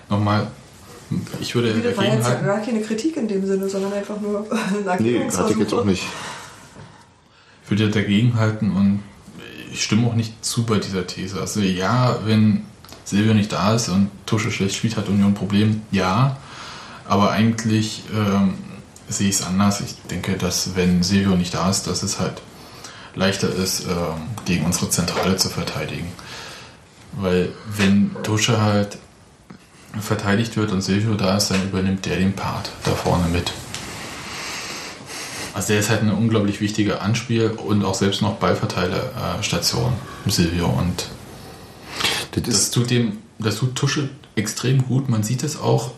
Nochmal, 0.10 0.48
ich 1.40 1.56
würde 1.56 1.74
Das 1.74 1.98
war 1.98 2.04
jetzt 2.06 2.18
ja 2.20 2.24
halten. 2.26 2.46
gar 2.46 2.60
keine 2.60 2.82
Kritik 2.82 3.18
in 3.18 3.28
dem 3.28 3.46
Sinne, 3.46 3.70
sondern 3.70 3.94
einfach 3.94 4.20
nur 4.20 4.46
ein 4.88 5.04
Nee, 5.04 5.30
hatte 5.30 5.54
ich 5.54 5.60
jetzt 5.60 5.74
auch 5.74 5.86
nicht. 5.86 6.04
Ich 7.64 7.72
würde 7.72 7.90
dagegen 7.90 8.36
halten 8.36 8.72
und 8.72 9.04
ich 9.72 9.84
stimme 9.84 10.08
auch 10.08 10.16
nicht 10.16 10.44
zu 10.44 10.64
bei 10.66 10.80
dieser 10.80 11.06
These. 11.06 11.40
Also 11.40 11.60
ja, 11.60 12.20
wenn 12.26 12.64
Silvio 13.04 13.34
nicht 13.34 13.52
da 13.52 13.76
ist 13.76 13.90
und 13.90 14.10
Tusche 14.26 14.52
schlecht 14.52 14.76
spielt, 14.76 14.98
hat 14.98 15.08
Union 15.10 15.32
ein 15.32 15.34
Problem. 15.34 15.82
Ja, 15.92 16.38
aber 17.06 17.32
eigentlich 17.32 18.04
ähm, 18.14 18.56
sehe 19.10 19.30
ich 19.30 19.36
es 19.36 19.46
anders. 19.46 19.82
Ich 19.82 19.96
denke, 20.10 20.34
dass 20.38 20.76
wenn 20.76 21.04
Silvio 21.04 21.36
nicht 21.36 21.54
da 21.54 21.70
ist, 21.70 21.88
dass 21.88 22.04
es 22.04 22.20
halt 22.20 22.42
leichter 23.16 23.54
ist, 23.54 23.86
ähm, 23.86 24.22
gegen 24.46 24.66
unsere 24.66 24.90
Zentrale 24.90 25.38
zu 25.38 25.50
verteidigen. 25.50 26.08
Weil 27.14 27.50
wenn 27.76 28.16
Tusche 28.24 28.62
halt 28.62 28.98
verteidigt 30.00 30.58
wird 30.58 30.72
und 30.72 30.82
Silvio 30.82 31.16
da 31.16 31.38
ist, 31.38 31.50
dann 31.50 31.64
übernimmt 31.64 32.06
der 32.06 32.18
den 32.18 32.34
Part 32.34 32.72
da 32.84 32.92
vorne 32.92 33.28
mit. 33.28 33.52
Also 35.54 35.70
der 35.70 35.80
ist 35.80 35.90
halt 35.90 36.02
eine 36.02 36.14
unglaublich 36.14 36.62
wichtige 36.62 37.02
Anspiel- 37.02 37.50
und 37.50 37.84
auch 37.84 37.96
selbst 37.96 38.22
noch 38.22 38.36
Ballverteilerstation, 38.36 39.94
Silvio. 40.28 40.68
Und 40.68 41.08
das, 42.32 42.70
tut 42.70 42.92
dem, 42.92 43.18
das 43.40 43.56
tut 43.56 43.74
Tusche 43.76 44.10
extrem 44.36 44.86
gut. 44.86 45.10
Man 45.10 45.24
sieht 45.24 45.42
es 45.42 45.60
auch, 45.60 45.92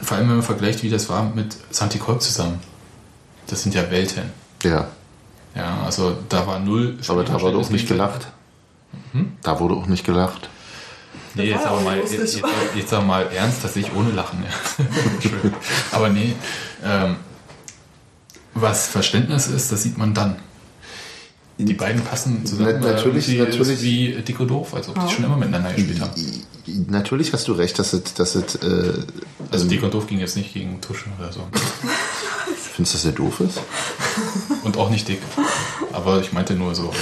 vor 0.00 0.16
allem 0.16 0.28
wenn 0.28 0.36
man 0.36 0.42
vergleicht, 0.42 0.82
wie 0.82 0.88
das 0.88 1.10
war 1.10 1.30
mit 1.34 1.56
Santi 1.70 1.98
Kolb 1.98 2.22
zusammen. 2.22 2.58
das 3.48 3.62
sind 3.62 3.74
ja 3.74 3.90
Welten. 3.90 4.30
Ja. 4.62 4.88
Ja, 5.54 5.82
also 5.84 6.16
da 6.28 6.46
war 6.46 6.58
null. 6.58 6.98
Aber 7.08 7.24
da 7.24 7.40
wurde 7.40 7.58
auch 7.58 7.70
nicht 7.70 7.88
gelacht. 7.88 8.28
Hm? 9.12 9.32
Da 9.42 9.60
wurde 9.60 9.74
auch 9.74 9.86
nicht 9.86 10.04
gelacht. 10.04 10.48
Nee, 11.36 11.50
jetzt 11.50 11.66
aber, 11.66 11.80
mal, 11.82 11.98
jetzt, 11.98 12.12
jetzt, 12.12 12.42
jetzt 12.74 12.92
aber 12.92 13.04
mal 13.04 13.26
ernst, 13.32 13.62
dass 13.64 13.76
ich 13.76 13.92
ohne 13.94 14.10
Lachen. 14.10 14.44
Aber 15.92 16.08
nee, 16.08 16.34
ähm, 16.84 17.16
was 18.54 18.86
Verständnis 18.88 19.46
ist, 19.48 19.70
das 19.70 19.82
sieht 19.82 19.98
man 19.98 20.14
dann. 20.14 20.36
Die 21.58 21.72
beiden 21.74 22.02
passen 22.02 22.44
zusammen. 22.44 22.80
Na- 22.80 22.92
natürlich- 22.92 23.28
äh, 23.30 23.38
natürlich. 23.38 23.80
Wie 23.82 24.12
Dick 24.22 24.40
und 24.40 24.48
Doof, 24.48 24.74
als 24.74 24.88
ob 24.88 25.06
die 25.06 25.14
schon 25.14 25.24
immer 25.24 25.36
miteinander 25.36 25.72
gespielt 25.72 26.00
haben. 26.00 26.12
Natürlich 26.88 27.32
hast 27.32 27.48
du 27.48 27.52
recht, 27.52 27.78
dass 27.78 27.92
es, 27.92 28.14
dass 28.14 28.34
es 28.34 28.56
äh, 28.56 28.92
Also 29.50 29.66
Dick 29.68 29.82
und 29.82 29.94
Doof 29.94 30.06
ging 30.06 30.18
jetzt 30.18 30.36
nicht 30.36 30.52
gegen 30.52 30.80
Tusche 30.80 31.06
oder 31.18 31.32
so. 31.32 31.40
Findest 32.76 32.92
du, 32.92 32.96
dass 32.98 33.02
der 33.04 33.12
doof 33.12 33.40
ist? 33.40 33.60
Und 34.64 34.76
auch 34.76 34.90
nicht 34.90 35.08
dick. 35.08 35.20
Aber 35.92 36.20
ich 36.20 36.32
meinte 36.34 36.54
nur 36.54 36.74
so, 36.74 36.92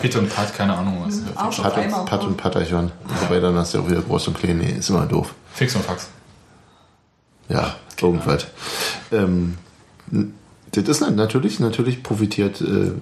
Peter 0.00 0.20
und 0.20 0.32
Pat, 0.32 0.54
keine 0.54 0.76
Ahnung 0.76 1.02
was. 1.04 1.20
Auf 1.36 1.60
Pat 1.60 1.76
Eimer. 1.76 2.00
und, 2.00 2.06
Pat 2.06 2.24
und 2.24 2.36
Patachon. 2.36 2.92
Wobei 3.22 3.40
dann 3.40 3.56
hast 3.56 3.74
du 3.74 3.80
auch 3.80 3.88
wieder 3.90 4.02
groß 4.02 4.28
und 4.28 4.38
klein. 4.38 4.58
Nee, 4.58 4.76
ist 4.78 4.88
immer 4.90 5.04
doof. 5.06 5.34
Fix 5.52 5.74
und 5.74 5.84
Fax. 5.84 6.08
Ja, 7.48 7.74
irgendwas. 8.00 8.46
Ähm, 9.10 9.56
das 10.72 10.84
ist 10.88 11.00
na- 11.00 11.10
natürlich, 11.10 11.58
natürlich 11.58 12.02
profitiert, 12.04 12.60
äh, 12.60 12.92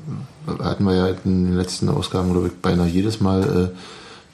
hatten 0.63 0.85
wir 0.85 0.95
ja 0.95 1.09
in 1.09 1.45
den 1.47 1.57
letzten 1.57 1.89
Ausgaben, 1.91 2.33
glaube 2.33 2.47
ich, 2.47 2.55
beinahe 2.55 2.89
jedes 2.89 3.21
Mal 3.21 3.73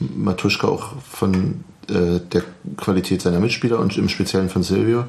äh, 0.01 0.05
Matuschka 0.05 0.68
auch 0.68 0.93
von 1.11 1.64
äh, 1.88 2.20
der 2.20 2.43
Qualität 2.76 3.22
seiner 3.22 3.41
Mitspieler 3.41 3.78
und 3.80 3.97
im 3.97 4.09
Speziellen 4.09 4.49
von 4.49 4.62
Silvio. 4.62 5.07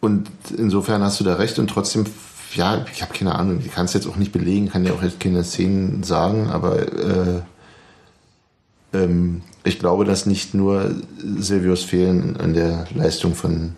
Und 0.00 0.30
insofern 0.56 1.02
hast 1.02 1.20
du 1.20 1.24
da 1.24 1.34
recht 1.34 1.58
und 1.58 1.68
trotzdem, 1.68 2.06
ja, 2.54 2.84
ich 2.92 3.02
habe 3.02 3.12
keine 3.12 3.34
Ahnung, 3.34 3.60
ich 3.64 3.70
kann 3.70 3.84
es 3.84 3.92
jetzt 3.92 4.06
auch 4.06 4.16
nicht 4.16 4.32
belegen, 4.32 4.70
kann 4.70 4.84
ja 4.84 4.92
auch 4.92 5.02
jetzt 5.02 5.20
keine 5.20 5.44
Szenen 5.44 6.02
sagen, 6.02 6.48
aber 6.50 6.78
äh, 6.80 7.42
ähm, 8.92 9.42
ich 9.62 9.78
glaube, 9.78 10.04
dass 10.04 10.24
nicht 10.24 10.54
nur 10.54 10.90
Silvios 11.18 11.84
Fehlen 11.84 12.38
an 12.38 12.54
der 12.54 12.86
Leistung 12.94 13.34
von 13.34 13.76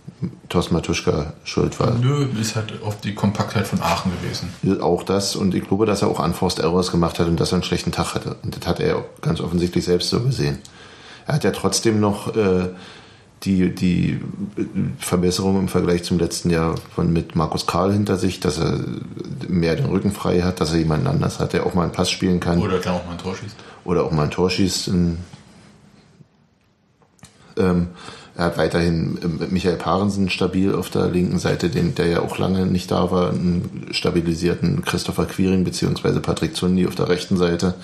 Thorsten 0.49 0.75
Matuschka 0.75 1.33
schuld 1.43 1.81
war. 1.81 1.95
Nö, 1.95 2.29
ist 2.41 2.55
halt 2.55 2.81
oft 2.83 3.03
die 3.03 3.15
Kompaktheit 3.15 3.67
von 3.67 3.83
Aachen 3.83 4.13
gewesen. 4.21 4.81
Auch 4.81 5.03
das 5.03 5.35
und 5.35 5.55
ich 5.55 5.67
glaube, 5.67 5.85
dass 5.87 6.03
er 6.03 6.09
auch 6.09 6.25
Unforced 6.25 6.61
Errors 6.61 6.93
gemacht 6.93 7.19
hat 7.19 7.27
und 7.27 7.41
dass 7.41 7.51
er 7.51 7.57
einen 7.57 7.65
schlechten 7.65 7.91
Tag 7.91 8.15
hatte. 8.15 8.37
Und 8.45 8.57
das 8.57 8.67
hat 8.67 8.79
er 8.79 8.99
auch 8.99 9.05
ganz 9.21 9.41
offensichtlich 9.41 9.85
selbst 9.85 10.11
so 10.11 10.21
gesehen. 10.21 10.59
Er 11.27 11.35
hat 11.35 11.45
ja 11.45 11.51
trotzdem 11.51 11.99
noch 11.99 12.37
äh, 12.37 12.69
die, 13.45 13.75
die 13.75 14.21
Verbesserung 14.99 15.59
im 15.59 15.69
Vergleich 15.69 16.05
zum 16.05 16.19
letzten 16.19 16.51
Jahr 16.51 16.77
von 16.95 17.13
mit 17.13 17.35
Markus 17.35 17.67
Karl 17.67 17.93
hinter 17.93 18.17
sich, 18.17 18.41
dass 18.41 18.59
er 18.59 18.81
mehr 19.49 19.75
den 19.77 19.87
Rücken 19.87 20.13
frei 20.13 20.43
hat, 20.43 20.61
dass 20.61 20.73
er 20.73 20.79
jemanden 20.79 21.07
anders 21.07 21.41
hat, 21.41 21.53
der 21.53 21.67
auch 21.67 21.75
mal 21.75 21.83
einen 21.85 21.93
Pass 21.93 22.11
spielen 22.11 22.41
kann. 22.41 22.59
Oder 22.59 22.79
dann 22.79 22.95
auch 22.95 23.07
mal 23.07 23.13
ein 23.13 23.19
Tor 23.19 23.35
schießt. 23.35 23.57
oder 23.85 24.05
auch 24.05 24.13
mal 24.13 24.25
ein 24.25 24.31
Tor 24.31 24.51
schießt. 24.51 24.89
Ähm, 27.59 27.89
er 28.35 28.47
hat 28.47 28.57
weiterhin 28.59 29.19
ähm, 29.23 29.41
Michael 29.51 29.77
Parensen 29.77 30.31
stabil 30.31 30.75
auf 30.75 30.89
der 30.89 31.09
linken 31.09 31.39
Seite, 31.39 31.69
den, 31.69 31.95
der 31.95 32.07
ja 32.07 32.21
auch 32.21 32.39
lange 32.39 32.67
nicht 32.67 32.91
da 32.91 33.11
war, 33.11 33.31
einen 33.31 33.89
stabilisierten 33.91 34.85
Christopher 34.85 35.27
Quiring 35.27 35.65
beziehungsweise 35.65 36.21
Patrick 36.21 36.57
Zundi 36.57 36.87
auf 36.87 36.95
der 36.95 37.09
rechten 37.09 37.37
Seite. 37.37 37.75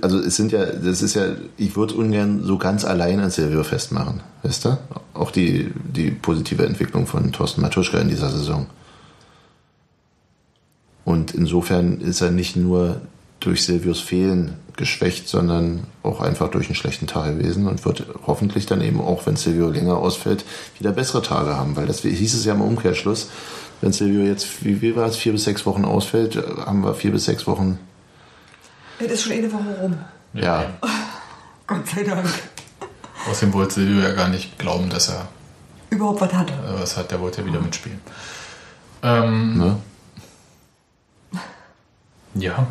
Also 0.00 0.18
es 0.18 0.36
sind 0.36 0.52
ja, 0.52 0.66
das 0.66 1.02
ist 1.02 1.14
ja, 1.14 1.26
ich 1.56 1.76
würde 1.76 1.94
ungern 1.94 2.42
so 2.42 2.58
ganz 2.58 2.84
allein 2.84 3.20
an 3.20 3.30
Silvio 3.30 3.62
festmachen, 3.62 4.20
weißt 4.42 4.64
du? 4.64 4.78
Auch 5.14 5.30
die, 5.30 5.72
die 5.84 6.10
positive 6.10 6.66
Entwicklung 6.66 7.06
von 7.06 7.32
Thorsten 7.32 7.60
Matuschka 7.60 7.98
in 7.98 8.08
dieser 8.08 8.30
Saison. 8.30 8.66
Und 11.04 11.34
insofern 11.34 12.00
ist 12.00 12.20
er 12.20 12.32
nicht 12.32 12.56
nur 12.56 13.00
durch 13.38 13.64
Silvios 13.64 14.00
Fehlen 14.00 14.54
geschwächt, 14.76 15.28
sondern 15.28 15.84
auch 16.02 16.20
einfach 16.20 16.50
durch 16.50 16.66
einen 16.66 16.74
schlechten 16.74 17.06
Tag 17.06 17.38
gewesen 17.38 17.66
und 17.68 17.84
wird 17.84 18.04
hoffentlich 18.26 18.66
dann 18.66 18.80
eben 18.80 19.00
auch, 19.00 19.26
wenn 19.26 19.36
Silvio 19.36 19.70
länger 19.70 19.96
ausfällt, 19.96 20.44
wieder 20.78 20.92
bessere 20.92 21.22
Tage 21.22 21.56
haben. 21.56 21.76
Weil 21.76 21.86
das 21.86 22.00
hieß 22.00 22.34
es 22.34 22.44
ja 22.44 22.54
im 22.54 22.60
Umkehrschluss, 22.60 23.28
wenn 23.80 23.92
Silvio 23.92 24.22
jetzt, 24.22 24.64
wie, 24.64 24.82
wie 24.82 24.96
war 24.96 25.06
es, 25.06 25.16
vier 25.16 25.32
bis 25.32 25.44
sechs 25.44 25.64
Wochen 25.64 25.84
ausfällt, 25.84 26.36
haben 26.36 26.82
wir 26.82 26.94
vier 26.94 27.12
bis 27.12 27.26
sechs 27.26 27.46
Wochen, 27.46 27.78
Das 28.98 29.08
ist 29.10 29.22
schon 29.22 29.32
eine 29.32 29.52
Woche 29.52 29.78
rum. 29.80 29.98
ja, 30.32 30.64
Gott 31.66 31.86
sei 31.88 32.02
Dank. 32.04 32.26
Außerdem 33.28 33.52
wollte 33.54 33.74
Silvio 33.74 34.00
ja 34.00 34.12
gar 34.12 34.28
nicht 34.28 34.58
glauben, 34.58 34.88
dass 34.88 35.08
er 35.08 35.28
Überhaupt 35.90 36.20
was 36.20 36.32
hat. 36.32 36.50
äh, 36.50 36.54
was 36.80 36.96
hat. 36.96 37.10
Der 37.10 37.20
wollte 37.20 37.40
ja 37.42 37.46
wieder 37.46 37.60
mitspielen. 37.60 38.00
Ähm, 39.02 39.58
ne? 39.58 39.76
Ja, 42.34 42.66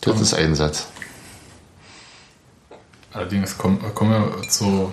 Das 0.00 0.20
ist 0.20 0.34
ein 0.34 0.54
Satz. 0.54 0.88
allerdings 3.12 3.56
kommen, 3.58 3.78
kommen 3.94 4.10
wir 4.12 4.48
zu 4.48 4.92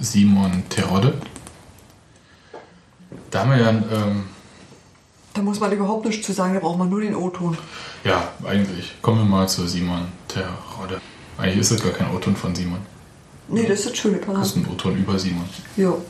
Simon 0.00 0.68
Terodde. 0.68 1.14
Da 3.30 3.40
haben 3.40 3.50
wir 3.50 3.58
ja, 3.58 3.70
ähm, 3.70 4.28
Da 5.34 5.42
muss 5.42 5.60
man 5.60 5.72
überhaupt 5.72 6.04
nichts 6.04 6.26
zu 6.26 6.32
sagen, 6.32 6.54
da 6.54 6.60
braucht 6.60 6.78
man 6.78 6.90
nur 6.90 7.00
den 7.00 7.14
O-Ton. 7.14 7.56
ja, 8.04 8.28
eigentlich, 8.44 8.94
kommen 9.00 9.18
wir 9.18 9.24
mal 9.24 9.48
zu 9.48 9.66
Simon 9.66 10.06
Terodde. 10.28 11.00
Eigentlich 11.38 11.58
ist 11.58 11.70
es 11.70 11.82
gar 11.82 11.92
kein 11.92 12.14
O-Ton 12.14 12.36
von 12.36 12.54
Simon. 12.54 12.78
Nee, 13.48 13.66
das 13.66 13.80
ist 13.80 13.90
das 13.90 13.96
Schöne 13.98 14.18
Das 14.18 14.48
ist 14.48 14.56
ein 14.56 14.66
O-Ton 14.70 14.96
über 14.96 15.18
Simon. 15.18 15.44
Jo. 15.76 16.02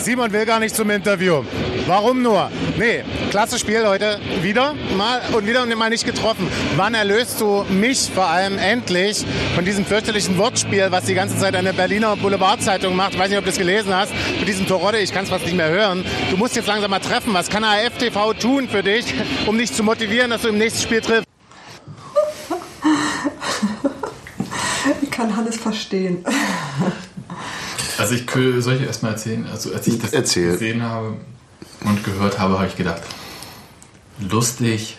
Simon 0.00 0.32
will 0.32 0.46
gar 0.46 0.60
nicht 0.60 0.74
zum 0.74 0.90
Interview. 0.90 1.42
Warum 1.86 2.22
nur? 2.22 2.50
Nee, 2.78 3.02
klasse 3.30 3.58
Spiel 3.58 3.86
heute. 3.86 4.20
Wieder 4.42 4.74
mal 4.96 5.20
und 5.32 5.46
wieder 5.46 5.64
mal 5.66 5.90
nicht 5.90 6.04
getroffen. 6.04 6.48
Wann 6.76 6.94
erlöst 6.94 7.40
du 7.40 7.64
mich 7.68 8.10
vor 8.14 8.26
allem 8.26 8.58
endlich 8.58 9.24
von 9.54 9.64
diesem 9.64 9.84
fürchterlichen 9.84 10.38
Wortspiel, 10.38 10.88
was 10.90 11.04
die 11.04 11.14
ganze 11.14 11.36
Zeit 11.38 11.56
eine 11.56 11.72
Berliner 11.72 12.16
Boulevardzeitung 12.16 12.94
macht? 12.94 13.14
Ich 13.14 13.18
weiß 13.18 13.28
nicht, 13.30 13.38
ob 13.38 13.44
du 13.44 13.50
das 13.50 13.58
gelesen 13.58 13.94
hast. 13.94 14.12
Mit 14.38 14.48
diesem 14.48 14.66
Torodde, 14.66 14.98
ich 14.98 15.12
kann 15.12 15.24
es 15.24 15.30
fast 15.30 15.44
nicht 15.44 15.56
mehr 15.56 15.70
hören. 15.70 16.04
Du 16.30 16.36
musst 16.36 16.54
jetzt 16.56 16.66
langsam 16.66 16.90
mal 16.90 17.00
treffen. 17.00 17.34
Was 17.34 17.48
kann 17.48 17.64
AFTV 17.64 18.34
tun 18.34 18.68
für 18.68 18.82
dich, 18.82 19.06
um 19.46 19.58
dich 19.58 19.72
zu 19.72 19.82
motivieren, 19.82 20.30
dass 20.30 20.42
du 20.42 20.48
im 20.48 20.58
nächsten 20.58 20.82
Spiel 20.82 21.00
triffst? 21.00 21.26
Ich 25.02 25.10
kann 25.10 25.36
Hannes 25.36 25.56
verstehen. 25.56 26.24
Also 27.98 28.14
ich 28.14 28.30
soll 28.62 28.74
ich 28.76 28.82
erstmal 28.82 29.12
erzählen, 29.12 29.44
also 29.50 29.74
als 29.74 29.86
ich 29.88 29.98
das 29.98 30.12
Erzähl. 30.12 30.52
gesehen 30.52 30.82
habe 30.82 31.16
und 31.80 32.04
gehört 32.04 32.38
habe, 32.38 32.54
habe 32.54 32.68
ich 32.68 32.76
gedacht, 32.76 33.02
lustig, 34.20 34.98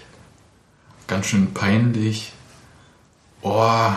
ganz 1.08 1.28
schön 1.28 1.54
peinlich, 1.54 2.34
oh, 3.42 3.92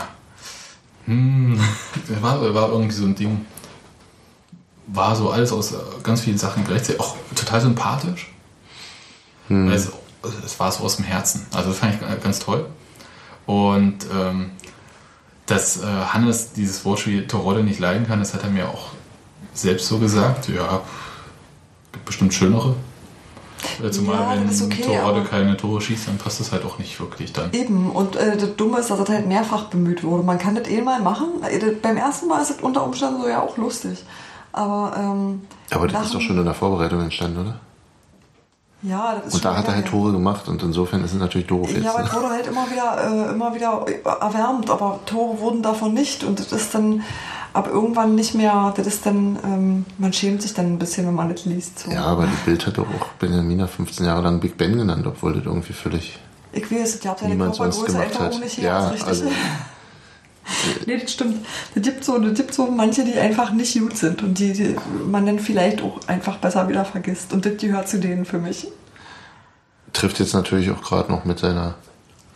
hm, 1.06 1.58
war, 2.20 2.54
war 2.54 2.68
irgendwie 2.70 2.94
so 2.94 3.04
ein 3.04 3.16
Ding, 3.16 3.44
war 4.86 5.16
so 5.16 5.30
alles 5.30 5.50
aus 5.50 5.72
äh, 5.72 5.78
ganz 6.04 6.20
vielen 6.20 6.38
Sachen 6.38 6.64
gleichzeitig 6.64 7.00
auch 7.00 7.16
total 7.34 7.60
sympathisch. 7.60 8.30
Hm. 9.48 9.68
Es, 9.68 9.90
es 10.44 10.60
war 10.60 10.70
so 10.70 10.84
aus 10.84 10.96
dem 10.96 11.04
Herzen, 11.04 11.44
also 11.52 11.70
das 11.70 11.78
fand 11.78 11.94
ich 11.94 12.22
ganz 12.22 12.38
toll. 12.38 12.66
Und 13.46 14.06
ähm, 14.14 14.52
dass 15.52 15.82
äh, 15.82 15.86
Hannes 15.86 16.52
dieses 16.52 16.84
Wortspiel 16.84 17.26
Torodde 17.26 17.62
nicht 17.62 17.78
leiden 17.80 18.06
kann, 18.06 18.18
das 18.18 18.34
hat 18.34 18.42
er 18.44 18.50
mir 18.50 18.68
auch 18.68 18.90
selbst 19.54 19.86
so 19.88 19.98
gesagt. 19.98 20.48
Ja, 20.48 20.80
gibt 21.92 22.04
bestimmt 22.04 22.32
schönere. 22.34 22.74
Äh, 23.82 23.90
Zumal 23.90 24.16
Ja, 24.16 24.30
wenn 24.40 24.48
das 24.48 24.62
okay, 24.62 24.82
Torodde 24.82 25.20
aber- 25.20 25.24
keine 25.24 25.56
Tore 25.56 25.80
schießt, 25.80 26.08
dann 26.08 26.18
passt 26.18 26.40
das 26.40 26.50
halt 26.52 26.64
auch 26.64 26.78
nicht 26.78 26.98
wirklich 26.98 27.32
dann. 27.32 27.52
Eben, 27.52 27.90
und 27.90 28.16
äh, 28.16 28.36
das 28.36 28.56
Dumme 28.56 28.78
ist, 28.80 28.90
dass 28.90 28.98
das 28.98 29.08
halt 29.08 29.26
mehrfach 29.28 29.64
bemüht 29.66 30.02
wurde. 30.02 30.24
Man 30.24 30.38
kann 30.38 30.54
das 30.56 30.66
eh 30.68 30.80
mal 30.82 31.00
machen. 31.00 31.28
Äh, 31.48 31.58
das, 31.58 31.70
beim 31.80 31.96
ersten 31.96 32.26
Mal 32.28 32.40
ist 32.42 32.50
es 32.50 32.60
unter 32.60 32.82
Umständen 32.84 33.20
so 33.22 33.28
ja 33.28 33.40
auch 33.40 33.56
lustig. 33.56 34.02
Aber, 34.52 34.94
ähm, 34.98 35.42
Aber 35.70 35.86
das 35.88 36.06
ist 36.06 36.14
doch 36.14 36.20
schon 36.20 36.38
in 36.38 36.44
der 36.44 36.54
Vorbereitung 36.54 37.00
entstanden, 37.02 37.38
oder? 37.40 37.54
Ja, 38.82 39.14
das 39.14 39.28
ist 39.28 39.34
Und 39.34 39.44
da 39.44 39.56
hat 39.56 39.68
er 39.68 39.76
halt. 39.76 39.86
Tore 39.86 40.12
gemacht 40.12 40.48
und 40.48 40.62
insofern 40.62 41.04
ist 41.04 41.12
es 41.12 41.18
natürlich 41.18 41.46
doof 41.46 41.70
jetzt. 41.70 41.84
Ja, 41.84 41.94
aber 41.94 42.02
ne? 42.02 42.12
wurde 42.12 42.30
halt 42.30 42.46
immer 42.48 42.70
wieder, 42.70 43.28
äh, 43.28 43.30
immer 43.30 43.54
wieder 43.54 43.86
erwärmt, 44.20 44.70
aber 44.70 45.00
Tore 45.06 45.38
wurden 45.38 45.62
davon 45.62 45.94
nicht. 45.94 46.24
Und 46.24 46.40
das 46.40 46.50
ist 46.50 46.74
dann 46.74 47.02
ab 47.52 47.68
irgendwann 47.68 48.14
nicht 48.14 48.34
mehr, 48.34 48.72
das 48.76 48.86
ist 48.86 49.06
dann, 49.06 49.38
ähm, 49.44 49.84
man 49.98 50.12
schämt 50.12 50.42
sich 50.42 50.54
dann 50.54 50.66
ein 50.66 50.78
bisschen, 50.78 51.06
wenn 51.06 51.14
man 51.14 51.28
das 51.28 51.44
liest. 51.44 51.80
So. 51.80 51.90
Ja, 51.90 52.04
aber 52.04 52.26
die 52.26 52.44
Bild 52.44 52.66
hat 52.66 52.78
doch 52.78 52.86
auch 52.86 53.08
Benjamina 53.18 53.66
15 53.66 54.06
Jahre 54.06 54.22
lang 54.22 54.40
Big 54.40 54.56
Ben 54.56 54.76
genannt, 54.76 55.06
obwohl 55.06 55.34
das 55.34 55.44
irgendwie 55.44 55.74
völlig 55.74 56.18
Ich 56.52 56.70
weiß, 56.70 56.96
ich 56.96 57.06
habe 57.06 57.20
sonst 57.20 57.84
Körpergröße 57.84 58.00
einfach 58.00 58.40
nicht 58.40 58.58
her, 58.58 58.94
Ja, 58.98 59.06
also 59.06 59.26
nee, 60.86 60.98
das 60.98 61.12
stimmt. 61.12 61.44
Es 61.74 61.82
gibt, 61.82 62.04
so, 62.04 62.16
es 62.22 62.34
gibt 62.34 62.54
so 62.54 62.66
manche, 62.66 63.04
die 63.04 63.14
einfach 63.14 63.52
nicht 63.52 63.78
gut 63.78 63.96
sind 63.96 64.22
und 64.22 64.38
die, 64.38 64.52
die 64.52 64.76
man 65.06 65.26
dann 65.26 65.38
vielleicht 65.38 65.82
auch 65.82 66.00
einfach 66.06 66.38
besser 66.38 66.68
wieder 66.68 66.84
vergisst. 66.84 67.32
Und 67.32 67.46
das 67.46 67.56
gehört 67.56 67.88
zu 67.88 67.98
denen 67.98 68.24
für 68.24 68.38
mich. 68.38 68.68
trifft 69.92 70.18
jetzt 70.20 70.34
natürlich 70.34 70.70
auch 70.70 70.82
gerade 70.82 71.10
noch 71.10 71.24
mit 71.24 71.38
seiner 71.38 71.74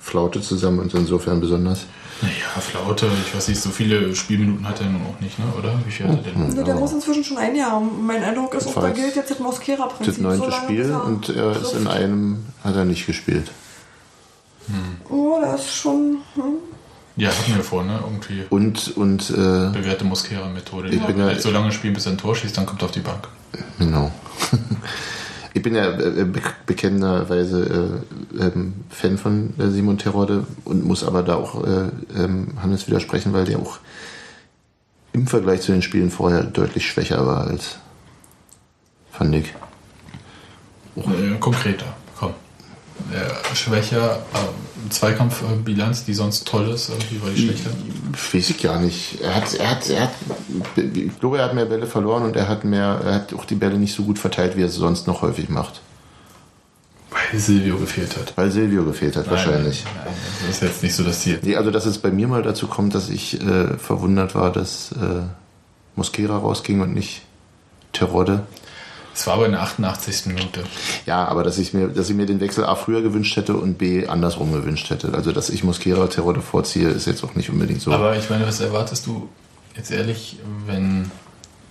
Flaute 0.01 0.41
zusammen 0.41 0.79
und 0.79 0.95
insofern 0.95 1.41
besonders. 1.41 1.87
Naja, 2.23 2.61
Flaute, 2.61 3.11
ich 3.27 3.35
weiß 3.35 3.49
nicht, 3.49 3.61
so 3.61 3.69
viele 3.69 4.15
Spielminuten 4.15 4.67
hat 4.67 4.81
er 4.81 4.87
nun 4.87 5.03
auch 5.03 5.21
nicht, 5.21 5.39
ne? 5.39 5.45
oder? 5.59 5.79
Wie 5.85 5.91
viel 5.91 6.09
hat 6.09 6.25
er 6.25 6.33
denn? 6.33 6.43
Also 6.45 6.63
der 6.63 6.75
muss 6.77 6.93
inzwischen 6.93 7.25
schon 7.25 7.37
ein 7.37 7.55
Jahr 7.55 7.73
haben. 7.73 8.07
Mein 8.07 8.23
Eindruck 8.23 8.55
ist, 8.55 8.69
auch 8.69 8.81
da 8.81 8.89
gilt 8.91 9.17
jetzt 9.17 9.31
das 9.31 9.39
Mosquera-Prinzip. 9.39 10.15
Das 10.15 10.19
neunte 10.19 10.45
So 10.45 10.51
lange, 10.51 10.65
Spiel 10.65 10.91
er 10.91 11.05
und 11.05 11.29
er 11.29 11.61
ist 11.61 11.73
in 11.75 11.87
einem, 11.87 12.47
hat 12.65 12.75
er 12.75 12.87
nicht 12.87 13.07
gespielt. 13.07 13.51
Oh, 15.11 15.39
das 15.41 15.67
ist 15.67 15.77
schon. 15.77 16.19
Hm. 16.35 16.55
Ja, 17.17 17.31
hatten 17.31 17.55
wir 17.55 17.63
vor, 17.65 17.83
ne? 17.83 17.99
Irgendwie. 18.05 18.45
Und, 18.51 18.97
und, 18.97 19.31
äh, 19.31 19.35
Bewährte 19.35 20.05
Mosquera-Methode. 20.05 20.91
Ich 20.91 21.03
bin 21.03 21.19
ja- 21.19 21.39
so 21.39 21.51
lange 21.51 21.73
spielen, 21.73 21.95
bis 21.95 22.07
er 22.07 22.13
ein 22.13 22.19
Tor 22.19 22.37
schießt, 22.37 22.57
dann 22.57 22.67
kommt 22.67 22.83
er 22.83 22.87
auf 22.87 22.91
die 22.93 23.01
Bank. 23.01 23.27
Genau. 23.79 24.11
ich 25.55 25.63
bin 25.63 25.75
ja 25.75 25.91
äh, 25.99 26.25
be 26.25 26.41
bekennenderweise 26.67 28.05
äh, 28.39 28.45
ähm, 28.45 28.75
Fan 28.91 29.17
von 29.17 29.55
äh, 29.59 29.69
Simon 29.71 29.97
Terodde 29.97 30.47
und 30.65 30.85
muss 30.85 31.03
aber 31.05 31.23
da 31.23 31.37
auch 31.37 31.65
äh, 31.65 31.89
ähm, 32.15 32.49
Hannes 32.61 32.87
widersprechen, 32.87 33.33
weil 33.33 33.47
der 33.47 33.59
auch 33.61 33.79
im 35.15 35.27
Vergleich 35.27 35.63
zu 35.63 35.73
den 35.73 35.81
Spielen 35.81 36.11
vorher 36.11 36.43
deutlich 36.43 36.87
schwächer 36.87 37.27
war 37.27 37.47
als 37.47 37.79
fand 39.11 39.35
ich. 39.35 39.55
Äh, 40.97 41.39
konkreter. 41.41 41.87
Äh, 43.13 43.55
schwächer, 43.55 44.23
äh, 44.35 44.91
Zweikampfbilanz, 44.91 46.05
die 46.05 46.15
sonst 46.15 46.47
toll 46.47 46.69
ist, 46.69 46.89
irgendwie 46.89 47.23
war 47.23 47.31
die 47.31 47.43
schlechter. 47.43 47.71
Weiß 48.33 48.51
ich 48.51 48.63
gar 48.63 48.81
nicht. 48.81 49.21
Er 49.21 49.35
hat, 49.35 49.55
er 49.55 49.71
hat, 49.71 49.91
er 49.91 50.03
hat, 50.03 50.13
ich 50.77 51.19
glaube, 51.19 51.39
er 51.39 51.45
hat 51.45 51.55
mehr 51.55 51.67
Bälle 51.67 51.87
verloren 51.87 52.25
und 52.25 52.37
er 52.37 52.49
hat 52.49 52.65
mehr, 52.65 53.01
er 53.05 53.15
hat 53.15 53.35
auch 53.35 53.45
die 53.45 53.55
Bälle 53.55 53.79
nicht 53.79 53.95
so 53.95 54.05
gut 54.05 54.19
verteilt, 54.19 54.57
wie 54.57 54.63
er 54.63 54.69
es 54.69 54.75
sonst 54.75 55.07
noch 55.07 55.23
häufig 55.23 55.49
macht. 55.49 55.81
Weil 57.11 57.39
Silvio 57.39 57.79
gefehlt 57.79 58.17
hat. 58.17 58.37
Weil 58.37 58.51
Silvio 58.51 58.85
gefehlt 58.85 59.17
hat, 59.17 59.27
Nein, 59.27 59.35
wahrscheinlich. 59.35 59.85
Nein, 59.85 59.95
nein, 60.05 60.15
das 60.47 60.57
ist 60.57 60.63
jetzt 60.63 60.83
nicht 60.83 60.95
so, 60.95 61.03
dass 61.03 61.21
die. 61.21 61.39
Nee, 61.43 61.57
also 61.57 61.71
dass 61.71 61.87
es 61.87 61.99
bei 61.99 62.11
mir 62.11 62.29
mal 62.29 62.43
dazu 62.43 62.67
kommt, 62.67 62.95
dass 62.95 63.09
ich 63.09 63.41
äh, 63.41 63.79
verwundert 63.79 64.35
war, 64.35 64.53
dass 64.53 64.93
äh, 64.93 65.23
Mosquera 65.95 66.37
rausging 66.37 66.81
und 66.81 66.95
nicht 66.95 67.23
Terodde. 67.93 68.47
Es 69.17 69.27
war 69.27 69.35
aber 69.35 69.47
in 69.47 69.53
der 69.53 69.63
88. 69.63 70.27
Minute. 70.27 70.63
Ja, 71.07 71.27
aber 71.27 71.43
dass 71.43 71.57
ich 71.57 71.73
mir, 71.73 71.89
dass 71.89 72.11
ich 72.11 72.15
mir 72.15 72.27
den 72.27 72.39
Wechsel 72.39 72.67
A 72.67 72.75
früher 72.75 73.01
gewünscht 73.01 73.35
hätte 73.37 73.57
und 73.57 73.79
B 73.79 74.07
andersrum 74.07 74.53
gewünscht 74.53 74.91
hätte. 74.91 75.15
Also 75.15 75.33
dass 75.33 75.49
ich 75.49 75.65
Mosquera 75.65 76.07
Terodde 76.09 76.43
vorziehe, 76.43 76.91
ist 76.91 77.07
jetzt 77.07 77.25
auch 77.25 77.35
nicht 77.35 77.49
unbedingt 77.49 77.81
so. 77.81 77.93
Aber 77.93 78.15
ich 78.15 78.29
meine, 78.29 78.47
was 78.47 78.61
erwartest 78.61 79.07
du 79.07 79.31
jetzt 79.75 79.91
ehrlich, 79.91 80.37
wenn 80.67 81.11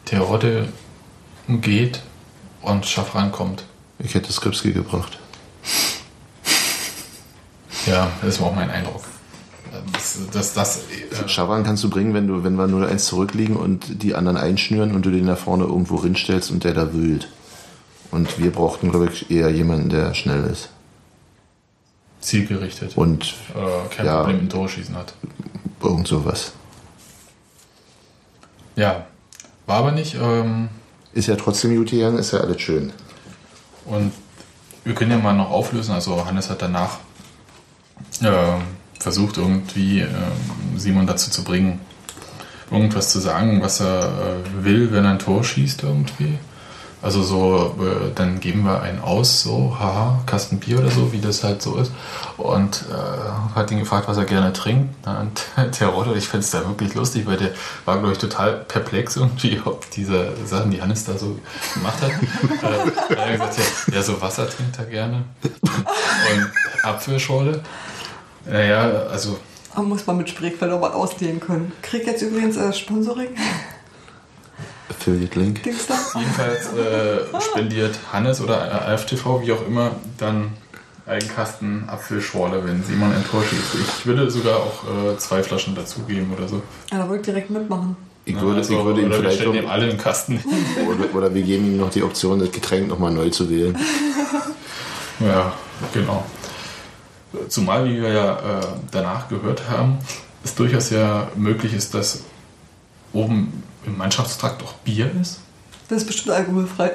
Terodde 0.05 0.69
geht 1.47 2.01
und 2.63 2.87
Schaffran 2.87 3.31
kommt? 3.31 3.63
Ich 3.99 4.15
hätte 4.15 4.33
Skripski 4.33 4.71
gebracht. 4.71 5.19
Ja, 7.85 8.09
das 8.23 8.41
war 8.41 8.47
auch 8.47 8.55
mein 8.55 8.71
Eindruck. 8.71 9.03
Das, 9.93 10.17
das, 10.31 10.53
das, 10.53 10.77
äh, 11.23 11.27
Schaban 11.27 11.63
kannst 11.63 11.83
du 11.83 11.89
bringen, 11.89 12.13
wenn 12.13 12.27
du, 12.27 12.43
wenn 12.43 12.55
wir 12.55 12.65
0-1 12.65 12.97
zurückliegen 12.97 13.55
und 13.55 14.01
die 14.03 14.15
anderen 14.15 14.37
einschnüren 14.37 14.95
und 14.95 15.05
du 15.05 15.11
den 15.11 15.27
da 15.27 15.35
vorne 15.35 15.65
irgendwo 15.65 15.95
rinstellst 15.95 16.49
und 16.51 16.63
der 16.63 16.73
da 16.73 16.93
wühlt. 16.93 17.29
Und 18.11 18.39
wir 18.39 18.51
brauchten, 18.51 18.89
glaube 18.91 19.09
ich, 19.11 19.29
eher 19.29 19.49
jemanden, 19.51 19.89
der 19.89 20.13
schnell 20.13 20.43
ist. 20.45 20.69
zielgerichtet. 22.21 22.97
Und 22.97 23.35
äh, 23.53 23.95
kein 23.95 24.05
ja. 24.05 24.21
Problem 24.21 24.41
mit 24.41 24.51
Torschießen 24.51 24.95
hat. 24.95 25.13
irgend 25.83 26.07
sowas. 26.07 26.53
Ja, 28.75 29.05
war 29.65 29.77
aber 29.77 29.91
nicht. 29.91 30.15
Ähm, 30.21 30.69
Ist 31.13 31.27
ja 31.27 31.35
trotzdem 31.35 31.75
gut 31.75 31.91
gegangen, 31.91 32.17
ist 32.17 32.31
ja 32.33 32.39
alles 32.39 32.61
schön. 32.61 32.91
Und 33.85 34.11
wir 34.83 34.93
können 34.95 35.11
ja 35.11 35.17
mal 35.17 35.33
noch 35.33 35.49
auflösen. 35.51 35.93
Also 35.93 36.25
Hannes 36.25 36.49
hat 36.49 36.61
danach 36.61 36.99
ähm, 38.21 38.61
versucht 38.99 39.37
irgendwie 39.37 40.01
ähm, 40.01 40.77
Simon 40.77 41.07
dazu 41.07 41.29
zu 41.29 41.43
bringen, 41.43 41.79
irgendwas 42.71 43.11
zu 43.11 43.19
sagen, 43.19 43.61
was 43.61 43.79
er 43.79 44.03
äh, 44.03 44.63
will, 44.63 44.91
wenn 44.91 45.05
er 45.05 45.11
ein 45.11 45.19
Tor 45.19 45.43
schießt 45.43 45.83
irgendwie. 45.83 46.37
Also 47.05 47.21
so, 47.21 47.75
äh, 47.79 48.11
dann 48.15 48.39
geben 48.39 48.63
wir 48.63 48.81
einen 48.81 48.99
aus, 48.99 49.43
so, 49.43 49.77
haha, 49.79 50.23
Kasten 50.25 50.59
Bier 50.59 50.79
oder 50.79 50.89
so, 50.89 51.13
wie 51.13 51.19
das 51.19 51.43
halt 51.43 51.61
so 51.61 51.75
ist. 51.75 51.91
Und 52.35 52.83
äh, 52.89 53.53
hat 53.55 53.69
ihn 53.69 53.77
gefragt, 53.77 54.07
was 54.07 54.17
er 54.17 54.25
gerne 54.25 54.51
trinkt. 54.53 54.95
Na, 55.05 55.19
Und 55.19 55.45
der 55.79 55.89
Rotter, 55.89 56.15
ich 56.15 56.27
fand 56.27 56.43
es 56.43 56.49
da 56.49 56.65
wirklich 56.67 56.95
lustig, 56.95 57.27
weil 57.27 57.37
der 57.37 57.51
war, 57.85 57.99
glaube 57.99 58.13
ich, 58.13 58.17
total 58.17 58.53
perplex 58.53 59.17
irgendwie, 59.17 59.61
ob 59.65 59.87
diese 59.91 60.33
Sachen, 60.47 60.71
die 60.71 60.81
Hannes 60.81 61.03
da 61.03 61.15
so 61.15 61.39
gemacht 61.75 62.01
hat. 62.01 62.09
äh, 63.11 63.13
er 63.15 63.39
hat 63.39 63.55
gesagt, 63.55 63.93
ja, 63.93 64.01
so 64.01 64.19
Wasser 64.19 64.49
trinkt 64.49 64.79
er 64.79 64.85
gerne. 64.85 65.25
Und 65.43 66.51
Apfelschorle. 66.81 67.61
Naja, 68.45 69.07
also 69.11 69.37
Man 69.75 69.89
muss 69.89 70.05
man 70.05 70.17
mit 70.17 70.29
Spreequelle 70.29 70.75
auch 70.75 70.81
mal 70.81 70.91
ausdehnen 70.91 71.39
können. 71.39 71.71
Krieg 71.81 72.05
jetzt 72.05 72.21
übrigens 72.21 72.57
äh, 72.57 72.71
Sponsoring. 72.73 73.29
Affiliate 74.89 75.39
Link. 75.39 75.63
Dings 75.63 75.87
da. 75.87 75.95
Jedenfalls 76.17 76.73
äh, 76.73 77.41
spendiert 77.41 77.97
Hannes 78.11 78.41
oder 78.41 78.87
AFTV, 78.87 79.41
wie 79.41 79.51
auch 79.51 79.65
immer, 79.67 79.91
dann 80.17 80.51
einen 81.05 81.27
Kasten 81.27 81.83
Apfelschorle, 81.87 82.65
wenn 82.65 82.83
Simon 82.83 83.13
Tor 83.29 83.43
schießt. 83.43 83.75
Ich 83.99 84.05
würde 84.05 84.29
sogar 84.31 84.57
auch 84.57 84.83
äh, 84.83 85.17
zwei 85.17 85.43
Flaschen 85.43 85.75
dazugeben 85.75 86.33
oder 86.35 86.47
so. 86.47 86.61
Ja, 86.91 86.99
da 86.99 87.09
wollte 87.09 87.21
ich 87.21 87.25
direkt 87.25 87.49
mitmachen. 87.51 87.95
Ich 88.25 88.39
würde, 88.41 88.57
also, 88.57 88.79
ich 88.79 88.85
würde 88.85 89.01
ihm 89.01 89.07
oder 89.07 89.17
wir 89.17 89.19
vielleicht 89.19 89.37
stellen 89.37 89.55
noch, 89.55 89.63
ihm 89.63 89.69
alle 89.69 89.89
einen 89.89 89.97
Kasten. 89.99 90.43
oder, 90.87 91.15
oder 91.15 91.33
wir 91.33 91.43
geben 91.43 91.65
ihm 91.65 91.77
noch 91.77 91.91
die 91.91 92.01
Option, 92.01 92.39
das 92.39 92.51
Getränk 92.51 92.87
nochmal 92.87 93.11
neu 93.11 93.29
zu 93.29 93.47
wählen. 93.49 93.77
ja, 95.19 95.53
genau. 95.93 96.25
Zumal, 97.49 97.85
wie 97.85 98.01
wir 98.01 98.09
ja 98.09 98.33
äh, 98.33 98.65
danach 98.91 99.29
gehört 99.29 99.69
haben, 99.69 99.99
es 100.43 100.55
durchaus 100.55 100.89
ja 100.89 101.27
möglich 101.35 101.73
ist, 101.73 101.93
dass 101.93 102.21
oben 103.13 103.63
im 103.85 103.97
Mannschaftstrakt 103.97 104.61
auch 104.63 104.73
Bier 104.73 105.11
ist. 105.21 105.39
Das 105.89 106.01
ist 106.01 106.07
bestimmt 106.07 106.35
alkoholfrei. 106.35 106.91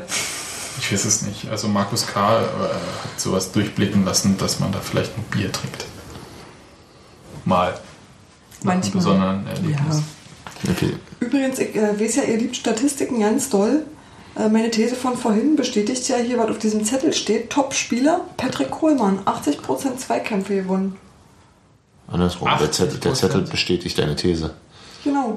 Ich 0.78 0.93
weiß 0.93 1.05
es 1.05 1.22
nicht. 1.22 1.49
Also 1.51 1.68
Markus 1.68 2.07
K. 2.07 2.41
Äh, 2.41 2.43
hat 2.43 3.20
sowas 3.20 3.53
durchblicken 3.53 4.05
lassen, 4.05 4.36
dass 4.38 4.61
man 4.61 4.72
da 4.72 4.80
vielleicht 4.80 5.16
ein 5.16 5.24
Bier 5.24 5.53
trinkt. 5.53 5.84
Mal. 7.45 7.68
Einem 7.68 7.78
Manchmal. 8.62 8.93
besonderen 8.93 9.47
Erlebnis. 9.47 10.03
Okay. 10.68 10.95
Übrigens, 11.20 11.59
ich 11.59 11.74
äh, 11.74 11.99
weiß 11.99 12.16
ja, 12.16 12.22
ihr 12.24 12.36
liebt 12.36 12.57
Statistiken 12.57 13.20
ganz 13.20 13.49
doll. 13.49 13.84
Äh, 14.37 14.49
meine 14.49 14.70
These 14.70 14.95
von 14.95 15.16
vorhin 15.16 15.57
bestätigt 15.57 16.09
ja 16.09 16.16
hier, 16.16 16.39
was 16.39 16.51
auf 16.51 16.59
diesem 16.59 16.85
Zettel 16.85 17.12
steht. 17.12 17.51
Top-Spieler 17.51 18.22
Patrick 18.37 18.70
Kohlmann, 18.70 19.20
80% 19.24 19.97
Zweikämpfe 19.97 20.57
gewonnen. 20.57 20.97
Andersrum, 22.09 22.49
der 22.59 22.72
Zettel, 22.72 22.99
der 22.99 23.14
Zettel 23.14 23.43
bestätigt 23.43 23.99
deine 23.99 24.16
These. 24.16 24.55
Genau. 25.05 25.37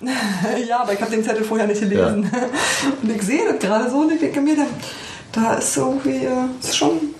ja, 0.68 0.80
aber 0.80 0.92
ich 0.92 1.00
habe 1.00 1.10
den 1.10 1.24
Zettel 1.24 1.44
vorher 1.44 1.66
nicht 1.66 1.80
gelesen. 1.80 2.30
Und 3.02 3.10
ich 3.10 3.22
sehe 3.22 3.44
das 3.50 3.58
gerade 3.58 3.90
so 3.90 3.98
und 3.98 4.12
ich 4.12 4.20
denke 4.20 4.40
mir, 4.40 4.56
da, 4.56 4.66
da 5.32 5.54
ist 5.54 5.76
irgendwie, 5.76 6.24
äh, 6.24 6.46
ist 6.60 6.76
schon, 6.76 7.14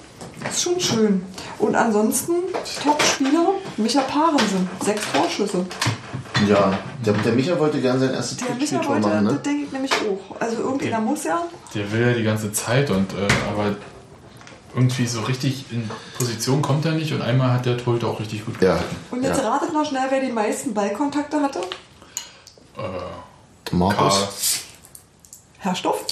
ist 0.48 0.62
schon 0.62 0.78
schön. 0.78 1.22
Und 1.58 1.74
ansonsten, 1.74 2.34
Top-Spieler, 2.82 3.54
Micha 3.76 4.02
Parensen, 4.02 4.68
sechs 4.84 5.02
Torschüsse. 5.12 5.66
Ja, 6.48 6.78
der, 7.04 7.12
der 7.14 7.32
Micha 7.32 7.58
wollte 7.58 7.80
gerne 7.80 8.00
sein 8.00 8.14
erstes 8.14 8.38
Der 8.38 8.54
Micha 8.56 8.76
wollte, 8.88 9.08
machen, 9.08 9.24
das 9.24 9.34
ne? 9.34 9.40
denke 9.40 9.64
ich 9.64 9.72
nämlich 9.72 9.92
auch. 9.92 10.40
Also 10.40 10.56
irgendeiner 10.62 11.00
muss 11.00 11.24
ja. 11.24 11.42
Der 11.74 11.90
will 11.92 12.00
ja 12.00 12.12
die 12.12 12.24
ganze 12.24 12.52
Zeit 12.52 12.90
und 12.90 13.12
äh, 13.12 13.28
aber 13.50 13.76
irgendwie 14.74 15.06
so 15.06 15.20
richtig 15.22 15.66
in 15.70 15.88
Position 16.18 16.60
kommt 16.60 16.84
er 16.84 16.92
nicht 16.92 17.12
und 17.12 17.22
einmal 17.22 17.52
hat 17.52 17.66
der 17.66 17.78
Torhüter 17.78 18.08
auch 18.08 18.20
richtig 18.20 18.44
gut 18.44 18.60
Ja. 18.60 18.82
Und 19.10 19.22
jetzt 19.22 19.42
ratet 19.42 19.72
noch 19.72 19.86
schnell, 19.86 20.06
wer 20.10 20.20
die 20.20 20.32
meisten 20.32 20.74
Ballkontakte 20.74 21.40
hatte. 21.40 21.60
Äh, 22.76 23.74
Markus. 23.74 24.60
Herr 25.58 25.74
Stoff. 25.74 26.04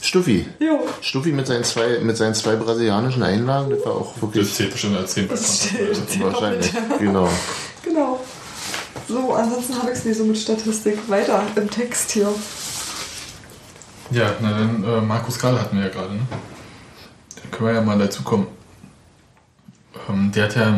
Stuffi. 0.00 0.46
Jo. 0.58 0.80
Stuffi 1.00 1.32
mit 1.32 1.46
seinen 1.46 1.64
zwei, 1.64 1.98
mit 1.98 2.16
seinen 2.16 2.34
zwei 2.34 2.56
brasilianischen 2.56 3.22
Einlagen, 3.22 3.70
das 3.70 3.84
war 3.84 3.92
auch 3.92 4.14
wirklich. 4.20 4.46
Das 4.46 4.56
zählt 4.56 4.72
bestimmt 4.72 4.96
als 4.96 5.12
10 5.12 5.28
Wahrscheinlich, 5.28 6.72
genau. 6.98 7.28
Genau. 7.82 8.20
So, 9.08 9.32
ansonsten 9.32 9.76
habe 9.78 9.90
ich 9.90 9.98
es 9.98 10.04
nicht 10.04 10.18
so 10.18 10.24
mit 10.24 10.36
Statistik. 10.38 10.98
Weiter 11.08 11.42
im 11.56 11.70
Text 11.70 12.10
hier. 12.12 12.28
Ja, 14.10 14.34
na 14.40 14.50
dann 14.50 14.84
äh, 14.84 15.00
Markus 15.00 15.38
Karl 15.38 15.58
hatten 15.60 15.76
wir 15.76 15.84
ja 15.84 15.90
gerade, 15.90 16.14
ne? 16.14 16.20
Dann 17.42 17.50
können 17.50 17.68
wir 17.70 17.74
ja 17.74 17.80
mal 17.80 17.98
dazu 17.98 18.22
kommen. 18.22 18.46
Ähm, 20.08 20.30
der 20.34 20.44
hat 20.44 20.56
ja. 20.56 20.74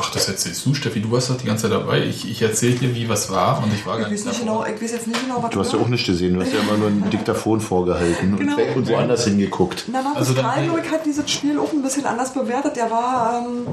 Ach, 0.00 0.10
das 0.12 0.28
erzählst 0.28 0.64
du, 0.64 0.74
Steffi, 0.74 1.00
du 1.00 1.10
warst 1.10 1.28
doch 1.28 1.36
die 1.36 1.44
ganze 1.46 1.62
Zeit 1.68 1.72
dabei. 1.72 2.04
Ich, 2.04 2.30
ich 2.30 2.40
erzähl 2.40 2.76
dir, 2.76 2.94
wie 2.94 3.08
was 3.08 3.30
war 3.32 3.60
und 3.64 3.74
ich 3.74 3.84
war 3.84 3.96
Ich 3.98 4.02
gar 4.04 4.12
weiß, 4.12 4.24
nicht 4.24 4.26
nicht 4.26 4.46
dabei. 4.46 4.60
genau, 4.62 4.76
ich 4.76 4.80
weiß 4.82 4.92
jetzt 4.92 5.06
nicht 5.08 5.20
genau, 5.22 5.42
was 5.42 5.50
Du 5.50 5.58
hast 5.58 5.72
ja 5.72 5.78
auch 5.80 5.88
nichts 5.88 6.06
gesehen, 6.06 6.34
du 6.34 6.40
hast 6.40 6.52
ja 6.52 6.60
immer 6.60 6.76
nur 6.76 6.86
ein 6.86 7.10
Diktaphon 7.10 7.60
vorgehalten 7.60 8.36
Genau. 8.36 8.56
und, 8.56 8.76
und 8.76 8.88
woanders 8.88 9.24
hingeguckt. 9.24 9.86
Na, 9.90 10.00
Markus 10.02 10.18
Also 10.28 10.34
Karl, 10.40 10.64
glaub 10.66 10.84
ich, 10.84 10.88
hat 10.88 11.04
dieses 11.04 11.28
Spiel 11.28 11.58
auch 11.58 11.72
ein 11.72 11.82
bisschen 11.82 12.06
anders 12.06 12.32
bewertet. 12.32 12.76
Der 12.76 12.88
war, 12.92 13.44
ähm, 13.44 13.66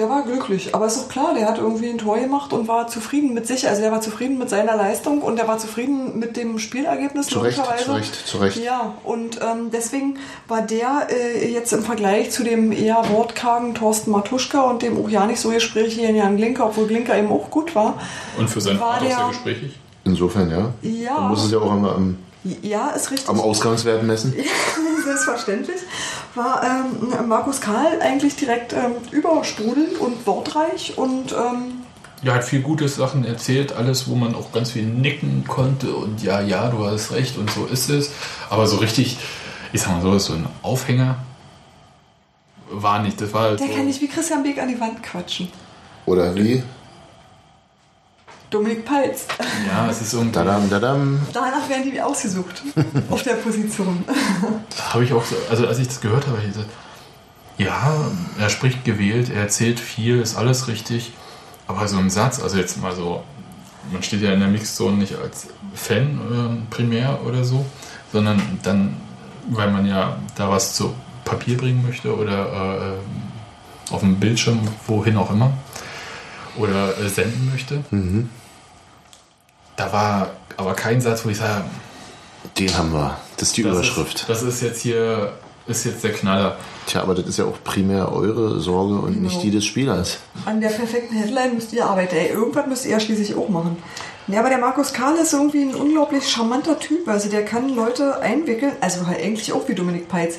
der 0.00 0.08
war 0.08 0.22
glücklich. 0.22 0.74
Aber 0.74 0.86
ist 0.86 0.96
doch 0.98 1.08
klar, 1.08 1.34
der 1.34 1.46
hat 1.46 1.58
irgendwie 1.58 1.90
ein 1.90 1.98
Tor 1.98 2.18
gemacht 2.18 2.52
und 2.54 2.66
war 2.68 2.86
zufrieden 2.88 3.34
mit 3.34 3.46
sich. 3.46 3.68
Also 3.68 3.82
er 3.82 3.92
war 3.92 4.00
zufrieden 4.00 4.38
mit 4.38 4.48
seiner 4.48 4.74
Leistung 4.76 5.20
und 5.20 5.38
er 5.38 5.46
war 5.46 5.58
zufrieden 5.58 6.18
mit 6.18 6.36
dem 6.38 6.58
Spielergebnis, 6.58 7.26
Zu 7.26 7.40
Recht, 7.40 7.58
logischerweise. 7.58 7.84
zu 7.84 7.92
Recht, 7.92 8.14
zu 8.26 8.38
Recht. 8.38 8.56
Ja, 8.64 8.94
und 9.04 9.38
ähm, 9.42 9.70
deswegen 9.70 10.18
war 10.48 10.62
der 10.62 11.08
äh, 11.10 11.52
jetzt 11.52 11.72
im 11.74 11.82
Vergleich 11.82 12.30
zu 12.30 12.42
dem 12.42 12.72
eher 12.72 13.04
wortkargen 13.10 13.74
Thorsten 13.74 14.10
Matuschka 14.10 14.62
und 14.62 14.80
dem 14.82 14.96
auch 15.04 15.08
ja 15.10 15.26
nicht 15.26 15.40
so 15.40 15.50
gesprächigen 15.50 16.16
Jan 16.16 16.36
Glinker, 16.38 16.66
obwohl 16.66 16.86
Glinker 16.86 17.16
eben 17.18 17.30
auch 17.30 17.50
gut 17.50 17.74
war. 17.74 18.00
Und 18.38 18.48
für 18.48 18.60
seinen 18.60 18.80
War 18.80 18.94
Vater 18.94 19.04
der- 19.06 19.16
sehr 19.16 19.28
gesprächig. 19.28 19.78
Insofern, 20.04 20.50
ja. 20.50 20.70
Ja. 20.82 21.20
Man 21.20 21.28
muss 21.30 21.44
es 21.44 21.52
ja 21.52 21.58
auch 21.58 21.70
am, 21.70 21.84
am, 21.84 22.16
Ja, 22.44 22.90
ist 22.90 23.10
richtig. 23.10 23.28
am 23.28 23.40
Ausgangswert 23.40 24.02
messen. 24.02 24.34
Selbstverständlich. 25.04 25.80
War 26.34 26.62
ähm, 26.62 27.28
Markus 27.28 27.60
Karl 27.60 28.00
eigentlich 28.00 28.36
direkt 28.36 28.72
ähm, 28.72 28.92
übersprudelnd 29.10 29.98
und 29.98 30.26
wortreich 30.26 30.96
und 30.96 31.32
ähm, 31.32 31.82
Ja, 32.22 32.34
hat 32.34 32.44
viel 32.44 32.62
gute 32.62 32.88
Sachen 32.88 33.24
erzählt, 33.24 33.72
alles, 33.72 34.08
wo 34.08 34.14
man 34.14 34.34
auch 34.34 34.52
ganz 34.52 34.70
viel 34.70 34.84
nicken 34.84 35.44
konnte 35.46 35.94
und 35.94 36.22
ja, 36.22 36.40
ja, 36.40 36.68
du 36.68 36.84
hast 36.84 37.12
recht 37.12 37.36
und 37.36 37.50
so 37.50 37.66
ist 37.66 37.90
es. 37.90 38.10
Aber 38.48 38.66
so 38.66 38.78
richtig, 38.78 39.18
ich 39.72 39.82
sag 39.82 39.92
mal 39.92 40.02
so, 40.02 40.18
so 40.18 40.32
ein 40.34 40.46
Aufhänger 40.62 41.18
war 42.70 43.02
nicht. 43.02 43.20
Das 43.20 43.32
war 43.34 43.42
halt 43.42 43.60
der 43.60 43.66
so. 43.66 43.74
kann 43.74 43.86
nicht 43.86 44.00
wie 44.00 44.08
Christian 44.08 44.42
Beek 44.42 44.58
an 44.58 44.68
die 44.68 44.80
Wand 44.80 45.02
quatschen. 45.02 45.48
Oder 46.06 46.34
wie? 46.34 46.62
Dominik 48.50 48.84
Peitz. 48.84 49.26
Ja, 49.68 49.88
es 49.88 50.00
ist 50.00 50.12
irgendwie. 50.12 50.32
Dadam, 50.32 50.68
dadam. 50.68 51.20
Danach 51.32 51.68
werden 51.68 51.90
die 51.90 52.00
ausgesucht 52.00 52.62
auf 53.10 53.22
der 53.22 53.34
Position. 53.34 54.04
Habe 54.92 55.04
ich 55.04 55.12
auch 55.12 55.24
so, 55.24 55.36
also 55.48 55.66
als 55.68 55.78
ich 55.78 55.86
das 55.86 56.00
gehört 56.00 56.26
habe, 56.26 56.38
habe 56.38 56.46
ich 56.46 56.52
gesagt, 56.52 56.70
ja, 57.58 58.10
er 58.38 58.50
spricht 58.50 58.84
gewählt, 58.84 59.30
er 59.30 59.42
erzählt 59.42 59.78
viel, 59.78 60.20
ist 60.20 60.36
alles 60.36 60.66
richtig, 60.66 61.12
aber 61.68 61.86
so 61.86 61.98
ein 61.98 62.10
Satz, 62.10 62.42
also 62.42 62.56
jetzt 62.56 62.80
mal 62.80 62.94
so, 62.94 63.22
man 63.92 64.02
steht 64.02 64.22
ja 64.22 64.32
in 64.32 64.40
der 64.40 64.48
Mixzone 64.48 64.96
nicht 64.96 65.14
als 65.16 65.48
Fan 65.74 66.20
ähm, 66.32 66.66
primär 66.70 67.20
oder 67.24 67.44
so, 67.44 67.64
sondern 68.12 68.40
dann, 68.62 68.96
weil 69.48 69.70
man 69.70 69.86
ja 69.86 70.18
da 70.36 70.50
was 70.50 70.74
zu 70.74 70.92
Papier 71.24 71.56
bringen 71.56 71.84
möchte 71.86 72.16
oder 72.16 72.96
äh, 72.96 73.92
auf 73.92 74.00
dem 74.00 74.16
Bildschirm, 74.16 74.60
wohin 74.86 75.16
auch 75.16 75.30
immer, 75.30 75.52
oder 76.56 76.98
äh, 76.98 77.08
senden 77.08 77.50
möchte. 77.52 77.84
Mhm. 77.90 78.28
Da 79.80 79.90
war 79.92 80.30
aber 80.58 80.74
kein 80.74 81.00
Satz, 81.00 81.24
wo 81.24 81.30
ich 81.30 81.38
sage, 81.38 81.64
Den 82.58 82.76
haben 82.76 82.92
wir. 82.92 83.16
Das 83.38 83.48
ist 83.48 83.56
die 83.56 83.62
das 83.62 83.72
Überschrift. 83.72 84.14
Ist, 84.20 84.28
das 84.28 84.42
ist 84.42 84.60
jetzt 84.60 84.82
hier, 84.82 85.32
ist 85.66 85.86
jetzt 85.86 86.04
der 86.04 86.12
Knaller. 86.12 86.58
Tja, 86.86 87.00
aber 87.02 87.14
das 87.14 87.26
ist 87.26 87.38
ja 87.38 87.46
auch 87.46 87.56
primär 87.64 88.12
eure 88.12 88.60
Sorge 88.60 88.96
und 88.96 89.14
Genau. 89.14 89.22
nicht 89.22 89.42
die 89.42 89.50
des 89.50 89.64
Spielers. 89.64 90.18
An 90.44 90.60
der 90.60 90.68
perfekten 90.68 91.14
Headline 91.16 91.54
müsst 91.54 91.72
ihr 91.72 91.86
arbeiten. 91.86 92.14
Ey, 92.14 92.28
irgendwas 92.28 92.66
müsst 92.66 92.84
ihr 92.84 92.90
ja 92.90 93.00
schließlich 93.00 93.34
auch 93.34 93.48
machen. 93.48 93.82
Ja, 94.26 94.40
aber 94.40 94.50
der 94.50 94.58
Markus 94.58 94.92
Karl 94.92 95.16
ist 95.16 95.32
irgendwie 95.32 95.62
ein 95.62 95.74
unglaublich 95.74 96.28
charmanter 96.28 96.78
Typ. 96.78 97.08
Also 97.08 97.30
der 97.30 97.46
kann 97.46 97.74
Leute 97.74 98.20
einwickeln, 98.20 98.72
also 98.82 99.06
halt 99.06 99.18
eigentlich 99.22 99.50
auch 99.54 99.66
wie 99.66 99.74
Dominik 99.74 100.08
Peitz. 100.08 100.34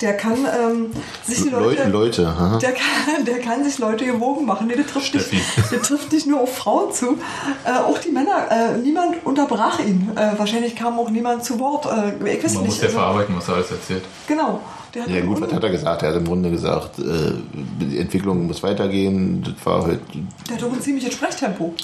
Der 0.00 0.16
kann 0.16 0.46
ähm, 0.46 0.90
sich 1.24 1.42
die 1.42 1.50
Leute, 1.50 1.88
Leute. 1.88 2.22
Der 2.62 2.72
kann, 2.72 3.24
der 3.26 3.38
kann 3.38 3.62
sich 3.64 3.78
Leute 3.78 4.06
gewogen 4.06 4.46
machen. 4.46 4.66
Nee, 4.66 4.76
das 4.76 4.86
trifft, 4.86 5.14
nicht, 5.14 5.30
das 5.70 5.82
trifft 5.88 6.10
nicht 6.12 6.26
nur 6.26 6.40
auf 6.40 6.56
Frauen 6.56 6.92
zu. 6.92 7.18
Äh, 7.64 7.78
auch 7.78 7.98
die 7.98 8.10
Männer. 8.10 8.46
Äh, 8.50 8.78
niemand 8.78 9.24
unterbrach 9.26 9.78
ihn. 9.80 10.10
Äh, 10.16 10.38
wahrscheinlich 10.38 10.74
kam 10.74 10.98
auch 10.98 11.10
niemand 11.10 11.44
zu 11.44 11.58
Wort. 11.60 11.86
Äh, 11.86 12.32
ich 12.34 12.42
weiß 12.42 12.54
Man 12.54 12.62
nicht. 12.62 12.72
muss 12.72 12.78
ja 12.78 12.86
also, 12.86 12.98
verarbeiten, 12.98 13.36
was 13.36 13.48
er 13.48 13.54
alles 13.56 13.70
erzählt. 13.70 14.04
genau. 14.26 14.60
Der 14.94 15.02
hat 15.02 15.10
Ja 15.10 15.20
gut, 15.20 15.40
was 15.40 15.52
hat 15.52 15.62
er 15.62 15.70
gesagt? 15.70 16.02
Er 16.02 16.08
hat 16.08 16.16
im 16.16 16.24
Grunde 16.24 16.50
gesagt, 16.50 16.98
äh, 16.98 17.32
die 17.80 17.98
Entwicklung 17.98 18.46
muss 18.46 18.62
weitergehen. 18.62 19.42
Das 19.42 19.66
war 19.66 19.84
halt 19.84 20.00
der 20.48 20.56
hat 20.56 20.62
doch 20.62 20.72
ein 20.72 20.80
ziemliches 20.80 21.14
Sprechtempo. 21.14 21.74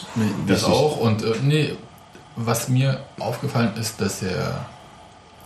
Das 0.46 0.62
Richtig. 0.62 0.72
auch. 0.74 1.00
Und 1.00 1.22
äh, 1.22 1.34
nee, 1.44 1.76
was 2.34 2.68
mir 2.68 3.00
aufgefallen 3.20 3.72
ist, 3.78 4.00
dass 4.00 4.22
er 4.22 4.66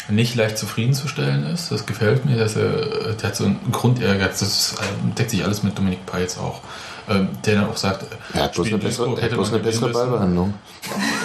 nicht 0.09 0.34
leicht 0.34 0.59
zufriedenzustellen 0.59 1.44
ist. 1.46 1.70
Das 1.70 1.86
gefällt 1.86 2.24
mir, 2.24 2.36
dass 2.36 2.57
er, 2.57 2.64
äh, 3.11 3.14
der 3.14 3.28
hat 3.28 3.36
so 3.36 3.44
einen 3.44 3.61
Grundehrgeiz. 3.72 4.40
Das 4.40 4.74
äh, 4.74 5.14
deckt 5.18 5.30
sich 5.30 5.44
alles 5.44 5.62
mit 5.62 5.76
Dominik 5.78 6.05
Peitz 6.07 6.38
auch. 6.38 6.61
Ähm, 7.09 7.28
der 7.44 7.57
dann 7.57 7.68
auch 7.68 7.76
sagt, 7.76 8.05
Er 8.34 8.44
hat 8.44 8.53
bloß 8.53 8.68
eine 8.68 8.78
bessere, 8.78 9.16
er 9.18 9.22
hat 9.24 9.30
bloß 9.32 9.53
eine 9.53 9.59
bessere 9.62 9.90
Ballbehandlung. 9.90 10.55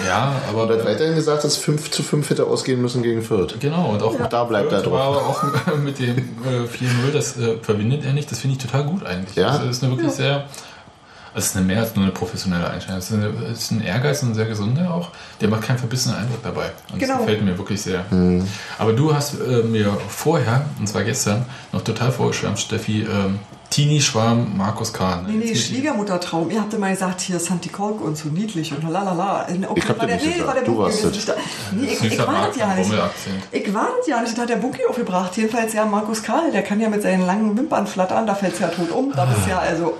Ja, 0.04 0.34
aber. 0.48 0.64
Und 0.64 0.70
er 0.70 0.78
hat 0.78 0.84
weiterhin 0.86 1.14
gesagt, 1.14 1.44
dass 1.44 1.56
5 1.56 1.90
zu 1.92 2.02
5 2.02 2.28
hätte 2.30 2.44
ausgehen 2.46 2.80
müssen 2.82 3.02
gegen 3.04 3.22
Fürth. 3.22 3.54
Genau, 3.60 3.90
und 3.90 4.02
auch 4.02 4.18
Und 4.18 4.32
da 4.32 4.44
bleibt 4.44 4.72
er 4.72 4.80
Fürth 4.80 4.90
war 4.92 5.12
drauf. 5.12 5.44
aber 5.44 5.72
auch 5.72 5.76
mit 5.84 5.98
dem 6.00 6.16
äh, 6.18 6.66
4-0, 6.66 7.12
das 7.12 7.36
äh, 7.36 7.58
verbindet 7.62 8.04
er 8.04 8.14
nicht. 8.14 8.30
Das 8.32 8.40
finde 8.40 8.56
ich 8.56 8.62
total 8.62 8.84
gut 8.84 9.04
eigentlich. 9.06 9.36
Ja. 9.36 9.58
Das 9.58 9.68
ist 9.76 9.82
eine 9.84 9.92
wirklich 9.92 10.10
Ja. 10.10 10.16
sehr. 10.16 10.44
Es 11.36 11.48
ist 11.48 11.56
eine 11.56 11.66
mehr 11.66 11.80
als 11.80 11.94
nur 11.94 12.04
eine 12.04 12.12
professionelle 12.14 12.70
Einstellung. 12.70 12.98
Es 12.98 13.10
ist, 13.10 13.12
eine, 13.14 13.26
ist 13.52 13.70
ein 13.70 13.82
Ehrgeiz 13.82 14.22
und 14.22 14.30
ein 14.30 14.34
sehr 14.34 14.46
gesunder 14.46 14.92
auch. 14.94 15.10
Der 15.40 15.48
macht 15.48 15.62
keinen 15.62 15.76
verbissenen 15.78 16.16
Eindruck 16.16 16.42
dabei. 16.42 16.70
Und 16.90 16.98
Genau. 16.98 17.14
das 17.18 17.26
gefällt 17.26 17.42
mir 17.44 17.58
wirklich 17.58 17.82
sehr. 17.82 18.04
Mhm. 18.10 18.46
Aber 18.78 18.94
du 18.94 19.14
hast 19.14 19.34
äh, 19.34 19.62
mir 19.62 19.96
vorher, 20.08 20.64
und 20.80 20.88
zwar 20.88 21.04
gestern, 21.04 21.44
noch 21.72 21.82
total 21.82 22.10
vorgeschwärmt, 22.10 22.58
Steffi, 22.58 23.02
ähm, 23.02 23.38
Tini 23.68 24.00
Schwarm, 24.00 24.56
Markus 24.56 24.92
Kahn. 24.94 25.26
Nee, 25.28 25.44
nee, 25.44 25.54
Schwiegermuttertraum. 25.54 26.50
Ihr 26.50 26.60
habt 26.60 26.72
immer 26.72 26.88
gesagt, 26.88 27.20
hier 27.20 27.36
ist 27.36 27.46
Santi 27.46 27.68
Kolk 27.68 28.00
und 28.00 28.16
so 28.16 28.28
niedlich 28.28 28.72
und 28.72 28.88
lalala. 28.88 29.42
Okay, 29.42 29.72
Ich 29.74 29.88
hab 29.88 29.98
war 29.98 30.06
das 30.06 30.16
der, 30.22 30.26
nicht 30.28 30.38
nee, 30.40 30.46
war 30.46 30.54
der 30.54 30.62
gesagt. 30.62 30.68
Du 30.68 30.78
warst 30.78 31.04
das. 31.04 31.36
Nee, 31.72 31.86
ich, 31.86 32.02
ich 32.12 32.18
war 32.18 32.46
das 32.46 32.56
ja 32.56 32.74
nicht. 32.74 32.90
Ich 33.52 33.74
war 33.74 33.88
das 33.98 34.06
ja 34.06 34.20
nicht. 34.22 34.32
Das 34.32 34.40
hat 34.40 34.48
der 34.48 34.56
Bunky 34.56 34.80
aufgebracht. 34.88 35.36
Jedenfalls 35.36 35.74
ja 35.74 35.84
Markus 35.84 36.22
Karl. 36.22 36.50
Der 36.52 36.62
kann 36.62 36.80
ja 36.80 36.88
mit 36.88 37.02
seinen 37.02 37.26
langen 37.26 37.58
Wimpern 37.58 37.86
flattern. 37.86 38.26
Da 38.26 38.34
fällt 38.34 38.54
es 38.54 38.60
ja 38.60 38.68
tot 38.68 38.90
um. 38.90 39.12
Da 39.14 39.26
bist 39.26 39.44
du 39.44 39.50
ja 39.50 39.58
also 39.58 39.94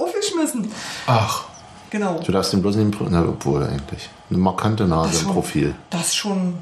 aufgeschmissen. 0.00 0.70
Ach, 1.06 1.44
Genau. 1.92 2.20
Du 2.24 2.30
darfst 2.30 2.52
den 2.52 2.62
bloß 2.62 2.76
nicht, 2.76 2.96
na, 3.08 3.24
obwohl 3.28 3.64
eigentlich. 3.64 4.08
Eine 4.30 4.38
markante 4.38 4.84
Nase 4.86 5.08
Das 5.10 5.18
im 5.22 5.24
schon. 5.24 5.32
Profil. 5.34 5.74
Das 5.90 6.00
ist 6.02 6.14
schon 6.16 6.54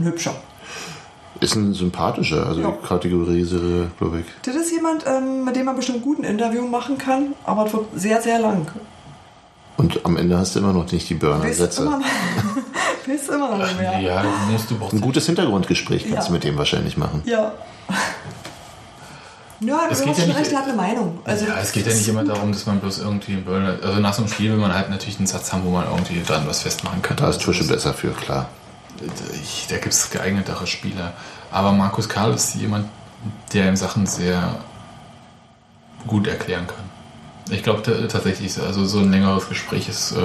ein 0.00 0.04
hübscher. 0.04 0.34
Ist 1.38 1.54
ein 1.54 1.72
sympathischer, 1.72 2.44
also 2.48 2.60
Ja. 2.62 2.72
kategorisiere, 2.72 3.92
glaube 4.00 4.20
ich. 4.20 4.26
Das 4.44 4.56
ist 4.56 4.72
jemand, 4.72 5.04
ähm, 5.06 5.44
mit 5.44 5.54
dem 5.54 5.66
man 5.66 5.76
bestimmt 5.76 6.02
gut 6.02 6.18
ein 6.18 6.24
Interview 6.24 6.66
machen 6.66 6.98
kann. 6.98 7.34
Aber 7.44 7.66
es 7.66 7.72
wird 7.72 7.86
sehr, 7.94 8.20
sehr 8.20 8.40
lang. 8.40 8.66
Und 9.76 10.04
am 10.04 10.16
Ende 10.16 10.36
hast 10.36 10.56
du 10.56 10.58
immer 10.58 10.72
noch 10.72 10.90
nicht 10.90 11.08
die 11.08 11.14
Burner-Sätze. 11.14 11.88
wisst 13.06 13.28
immer 13.28 13.50
noch 13.56 13.58
nicht 13.58 13.78
mehr. 13.78 14.00
ja, 14.00 14.22
du 14.68 14.74
brauchst 14.78 14.94
Ein 14.94 15.00
gutes 15.00 15.26
Hintergrundgespräch 15.26 16.02
kannst 16.08 16.16
Ja. 16.18 16.26
du 16.26 16.32
mit 16.32 16.42
dem 16.42 16.58
wahrscheinlich 16.58 16.96
machen. 16.96 17.22
Ja. 17.24 17.52
Ja, 19.64 19.82
Es 19.90 19.98
du 19.98 20.04
geht 20.04 20.12
hast 20.12 20.18
ja 20.18 20.24
schon 20.26 20.34
nicht- 20.34 20.38
recht, 20.50 20.56
hat 20.56 20.64
eine 20.64 20.74
Meinung. 20.74 21.18
Also, 21.24 21.46
ja, 21.46 21.58
es 21.60 21.72
geht 21.72 21.86
ja 21.86 21.94
nicht 21.94 22.08
immer 22.08 22.24
darum, 22.24 22.50
dass 22.52 22.66
man 22.66 22.80
bloß 22.80 22.98
irgendwie 22.98 23.32
einen 23.34 23.44
Burner. 23.44 23.76
Also 23.82 24.00
nach 24.00 24.12
so 24.12 24.22
einem 24.22 24.32
Spiel 24.32 24.50
will 24.50 24.58
man 24.58 24.74
halt 24.74 24.90
natürlich 24.90 25.18
einen 25.18 25.26
Satz 25.26 25.52
haben, 25.52 25.64
wo 25.64 25.70
man 25.70 25.84
irgendwie 25.86 26.22
dran 26.22 26.44
was 26.46 26.62
festmachen 26.62 27.00
kann. 27.02 27.16
Da 27.16 27.28
ist 27.28 27.40
Tusche 27.40 27.64
besser 27.64 27.94
für, 27.94 28.10
klar. 28.10 28.48
Ich, 29.42 29.66
da 29.68 29.76
gibt 29.76 29.92
es 29.94 30.10
geeignetere 30.10 30.66
Spieler. 30.66 31.12
Aber 31.50 31.72
Markus 31.72 32.08
Karl 32.08 32.34
ist 32.34 32.54
jemand, 32.56 32.88
der 33.52 33.68
in 33.68 33.76
Sachen 33.76 34.06
sehr 34.06 34.56
gut 36.06 36.26
erklären 36.26 36.66
kann. 36.66 36.84
Ich 37.50 37.62
glaube 37.62 37.82
tatsächlich, 38.08 38.58
also 38.60 38.84
so 38.86 38.98
ein 39.00 39.10
längeres 39.10 39.48
Gespräch 39.48 39.88
ist. 39.88 40.12
Äh, 40.12 40.16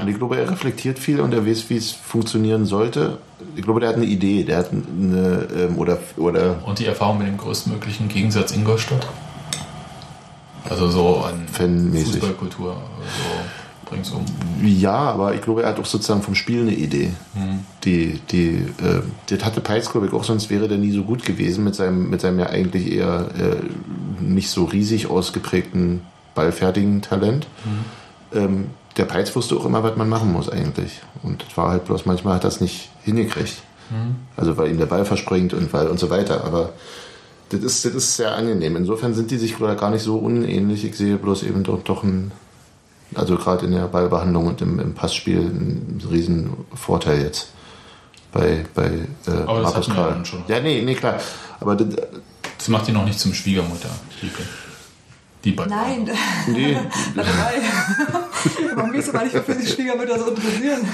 Und 0.00 0.08
ich 0.08 0.16
glaube, 0.16 0.36
er 0.36 0.50
reflektiert 0.50 0.98
viel 0.98 1.20
und 1.20 1.32
er 1.32 1.46
weiß, 1.46 1.68
wie 1.70 1.76
es 1.76 1.92
funktionieren 1.92 2.66
sollte. 2.66 3.18
Ich 3.54 3.62
glaube, 3.62 3.80
der 3.80 3.90
hat 3.90 3.96
eine 3.96 4.06
Idee, 4.06 4.44
der 4.44 4.58
hat 4.58 4.70
eine, 4.72 5.46
ähm, 5.56 5.78
oder, 5.78 5.98
oder 6.16 6.62
und 6.66 6.78
die 6.78 6.86
Erfahrung 6.86 7.18
mit 7.18 7.26
dem 7.26 7.36
größtmöglichen 7.36 8.08
Gegensatz 8.08 8.52
Ingolstadt. 8.52 9.06
Also 10.68 10.88
so 10.88 11.18
an 11.18 11.46
Fanmäßig. 11.48 12.14
Fußballkultur, 12.14 12.74
so 12.74 13.94
ringsum. 13.94 14.24
Ja, 14.62 14.96
aber 14.96 15.34
ich 15.34 15.42
glaube, 15.42 15.62
er 15.62 15.70
hat 15.70 15.78
auch 15.78 15.86
sozusagen 15.86 16.22
vom 16.22 16.34
Spiel 16.34 16.62
eine 16.62 16.74
Idee. 16.74 17.12
Mhm. 17.34 17.60
Die, 17.84 18.20
die, 18.30 18.64
äh, 18.82 19.02
das 19.28 19.44
hatte 19.44 19.60
Peitz, 19.60 19.90
glaube 19.90 20.08
ich, 20.08 20.12
auch, 20.12 20.24
sonst 20.24 20.50
wäre 20.50 20.68
der 20.68 20.78
nie 20.78 20.92
so 20.92 21.04
gut 21.04 21.24
gewesen 21.24 21.64
mit 21.64 21.74
seinem, 21.74 22.10
mit 22.10 22.20
seinem 22.20 22.38
ja 22.40 22.46
eigentlich 22.46 22.90
eher 22.90 23.28
äh, 23.38 24.22
nicht 24.22 24.50
so 24.50 24.64
riesig 24.64 25.08
ausgeprägten 25.08 26.02
ballfertigen 26.34 27.02
Talent. 27.02 27.46
Ähm, 28.34 28.66
der 28.96 29.04
Peitz 29.04 29.34
wusste 29.36 29.56
auch 29.56 29.64
immer, 29.64 29.82
was 29.82 29.96
man 29.96 30.08
machen 30.08 30.32
muss 30.32 30.48
eigentlich. 30.48 31.00
Und 31.22 31.44
das 31.44 31.56
war 31.56 31.70
halt 31.70 31.84
bloß, 31.84 32.06
manchmal 32.06 32.36
hat 32.36 32.44
er 32.44 32.48
es 32.48 32.60
nicht 32.60 32.90
hingekriegt. 33.02 33.56
Mhm. 33.90 34.16
Also 34.36 34.56
weil 34.56 34.70
ihm 34.70 34.78
der 34.78 34.86
Ball 34.86 35.04
verspringt 35.04 35.54
und 35.54 35.72
weil 35.72 35.88
und 35.88 35.98
so 35.98 36.10
weiter. 36.10 36.44
Aber 36.44 36.70
das 37.50 37.60
ist, 37.60 37.84
das 37.84 37.94
ist 37.94 38.16
sehr 38.16 38.34
angenehm. 38.34 38.76
Insofern 38.76 39.14
sind 39.14 39.30
die 39.30 39.38
sich 39.38 39.58
gar 39.58 39.90
nicht 39.90 40.02
so 40.02 40.16
unähnlich. 40.16 40.84
Ich 40.84 40.96
sehe 40.96 41.16
bloß 41.16 41.44
eben 41.44 41.62
doch, 41.62 41.82
doch 41.82 42.02
ein, 42.02 42.32
also 43.14 43.36
gerade 43.36 43.66
in 43.66 43.72
der 43.72 43.86
Ballbehandlung 43.86 44.46
und 44.46 44.60
im, 44.62 44.80
im 44.80 44.94
Passspiel 44.94 45.38
einen 45.38 46.02
riesen 46.10 46.50
Vorteil 46.74 47.22
jetzt 47.22 47.50
bei, 48.32 48.64
bei 48.74 48.86
äh, 48.86 49.30
Aber 49.46 49.62
das 49.62 49.72
Markus 49.72 49.88
Karl. 49.94 50.22
Ja, 50.48 50.60
nee, 50.60 50.82
nee, 50.82 50.94
klar. 50.94 51.20
Aber 51.60 51.76
das, 51.76 51.88
Das 52.58 52.68
macht 52.68 52.88
ihn 52.88 52.94
noch 52.94 53.04
nicht 53.04 53.20
zum 53.20 53.32
Schwiegermutter, 53.32 53.90
Lieke. 54.20 54.42
Die 55.44 55.52
beiden. 55.52 55.70
Nein. 55.70 56.10
nee, 56.48 56.76
Warte 57.14 57.30
mal. 57.34 57.54
Warum 58.74 58.92
gehst 58.92 59.08
du 59.08 59.12
mal 59.12 59.24
nicht, 59.24 59.36
wofür 59.36 59.54
sich 59.54 59.72
Schwiegermütter 59.72 60.18
so 60.18 60.26
interessieren? 60.30 60.88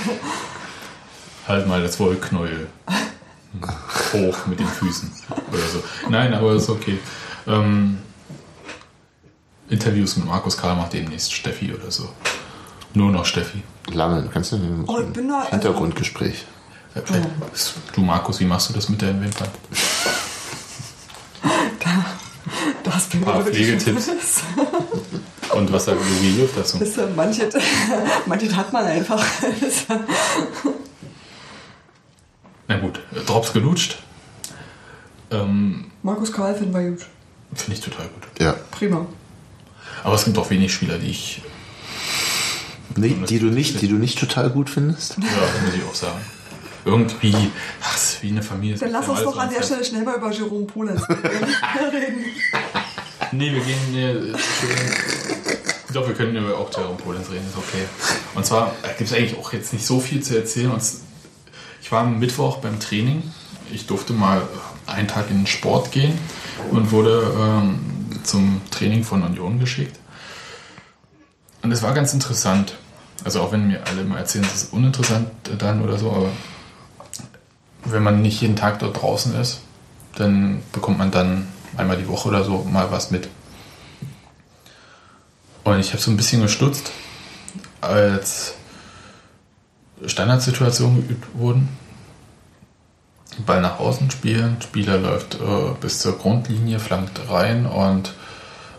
Halt 1.49 1.67
mal 1.67 1.83
das 1.83 1.99
Wollknäuel 1.99 2.69
hoch 4.13 4.47
mit 4.47 4.61
den 4.61 4.67
Füßen 4.67 5.11
oder 5.51 5.67
so. 5.67 5.83
Nein, 6.09 6.33
aber 6.35 6.55
ist 6.55 6.71
okay. 6.71 6.99
Ähm, 7.47 7.99
Interviews 9.69 10.17
mit 10.17 10.27
Markus 10.27 10.57
Karl 10.57 10.77
macht 10.77 10.93
demnächst 10.93 11.33
Steffi 11.33 11.73
oder 11.73 11.91
so. 11.91 12.09
Nur 12.95 13.11
noch 13.11 13.25
Steffi. 13.25 13.63
Lange, 13.93 14.29
kannst 14.33 14.53
du 14.53 14.57
ein 14.57 14.85
Oh, 14.87 15.01
da. 15.01 15.39
Also, 15.39 15.51
Hintergrundgespräch. 15.51 16.45
Äh, 16.95 17.01
Du 17.95 18.03
Markus, 18.03 18.39
wie 18.41 18.45
machst 18.45 18.69
du 18.69 18.75
das 18.75 18.89
mit 18.89 19.01
deinen 19.03 19.23
Wimpern? 19.23 19.49
Das 23.11 23.21
paar 23.21 23.41
ich 23.41 23.47
wirklich 23.47 23.83
Pflegetipps. 23.83 24.43
Und 25.55 25.73
was 25.73 25.87
Louis 25.87 26.37
Löw 26.37 26.51
dazu? 26.55 26.81
Wisst 26.81 26.97
ihr, 26.97 27.07
Manches, 27.09 27.55
manches 28.27 28.57
hat 28.57 28.73
man 28.73 28.87
einfach. 28.87 29.23
Na 32.69 32.79
gut, 32.79 33.01
Drops 33.27 33.53
gelutscht. 33.53 33.99
Ähm, 35.31 35.91
Markus 36.03 36.33
Karl 36.33 36.55
finden 36.55 36.75
wir 36.75 36.91
gut. 36.91 37.07
Finde 37.55 37.73
ich 37.75 37.81
total 37.81 38.07
gut. 38.09 38.23
Ja. 38.41 38.55
Prima. 38.71 39.07
Aber 40.05 40.15
es 40.15 40.25
gibt 40.25 40.39
auch 40.39 40.49
wenig 40.51 40.73
Spieler, 40.73 40.99
die 40.99 41.11
ich. 41.11 41.43
Nee, 42.97 43.17
die 43.29 43.39
du 43.39 43.47
nicht, 43.47 43.81
die 43.81 43.89
du 43.89 43.97
nicht 43.97 44.19
total 44.19 44.51
gut 44.51 44.71
findest? 44.71 45.17
Ja, 45.19 45.25
das 45.25 45.63
muss 45.63 45.75
ich 45.75 45.85
auch 45.85 45.95
sagen. 45.95 46.21
Irgendwie, 46.85 47.35
ach, 47.81 47.99
wie 48.23 48.31
eine 48.31 48.43
Familie. 48.43 48.77
Dann 48.77 48.91
lass 48.91 49.09
uns 49.09 49.23
doch 49.23 49.37
an 49.37 49.51
der 49.51 49.63
Stelle 49.63 49.85
schnell 49.85 50.03
mal 50.03 50.17
über 50.17 50.31
Jerome 50.31 50.67
Polenz 50.67 51.09
reden. 51.09 52.25
Nee, 53.33 53.53
wir 53.53 53.61
gehen. 53.61 53.79
Nee, 53.93 54.35
ich 55.87 55.93
glaube, 55.93 56.09
wir 56.09 56.15
können 56.15 56.37
über 56.37 56.57
auch 56.57 56.71
Jerome 56.71 56.97
Polenz 56.97 57.31
reden, 57.31 57.47
ist 57.49 57.57
okay. 57.57 57.85
Und 58.35 58.45
zwar 58.45 58.75
gibt 58.99 59.11
es 59.11 59.17
eigentlich 59.17 59.39
auch 59.39 59.53
jetzt 59.53 59.73
nicht 59.73 59.87
so 59.87 60.01
viel 60.01 60.23
zu 60.23 60.37
erzählen. 60.37 60.71
Und 60.71 60.83
ich 61.81 61.91
war 61.91 62.03
am 62.03 62.19
Mittwoch 62.19 62.59
beim 62.59 62.79
Training. 62.79 63.23
Ich 63.73 63.87
durfte 63.87 64.13
mal 64.13 64.43
einen 64.87 65.09
Tag 65.09 65.31
in 65.31 65.39
den 65.39 65.47
Sport 65.47 65.93
gehen 65.93 66.19
und 66.71 66.93
wurde 66.93 67.35
ähm, 67.39 67.81
zum 68.23 68.61
Training 68.71 69.05
von 69.05 69.23
Union 69.23 69.59
geschickt. 69.59 69.99
Und 71.63 71.73
es 71.73 71.83
war 71.83 71.95
ganz 71.95 72.13
interessant. 72.13 72.75
Also 73.25 73.41
auch 73.41 73.53
wenn 73.53 73.69
mir 73.69 73.87
alle 73.87 74.03
immer 74.03 74.19
erzählen, 74.19 74.45
es 74.45 74.65
ist 74.65 74.73
uninteressant 74.73 75.29
dann 75.59 75.83
oder 75.83 75.97
so, 75.97 76.11
aber 76.11 76.31
wenn 77.85 78.03
man 78.03 78.21
nicht 78.21 78.41
jeden 78.41 78.57
Tag 78.57 78.81
dort 78.81 79.01
draußen 79.01 79.35
ist, 79.37 79.61
dann 80.17 80.63
bekommt 80.73 80.99
man 80.99 81.11
dann 81.11 81.52
einmal 81.77 81.97
die 81.97 82.09
Woche 82.09 82.29
oder 82.29 82.45
so 82.45 82.65
mal 82.65 82.91
was 82.91 83.11
mit. 83.11 83.29
Und 85.65 85.79
ich 85.79 85.93
habe 85.93 86.03
so 86.03 86.11
ein 86.11 86.17
bisschen 86.17 86.43
gestutzt, 86.43 86.91
als 87.81 88.55
Standardsituationen 90.05 91.07
geübt 91.07 91.27
wurden. 91.35 91.69
Ball 93.47 93.61
nach 93.61 93.79
außen 93.79 94.11
spielen, 94.11 94.61
Spieler 94.61 94.99
läuft 94.99 95.37
äh, 95.37 95.75
bis 95.81 96.01
zur 96.01 96.19
Grundlinie, 96.19 96.79
flankt 96.79 97.31
rein 97.31 97.65
und 97.67 98.13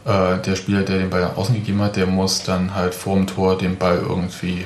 äh, 0.06 0.38
der 0.40 0.56
Spieler, 0.56 0.84
der 0.84 1.00
den 1.00 1.10
Ball 1.10 1.22
nach 1.22 1.38
außen 1.38 1.56
gegeben 1.56 1.82
hat, 1.82 1.96
der 1.96 2.06
muss 2.06 2.44
dann 2.44 2.76
halt 2.76 2.94
vorm 2.94 3.26
Tor 3.26 3.58
den 3.58 3.78
Ball 3.78 3.98
irgendwie 3.98 4.66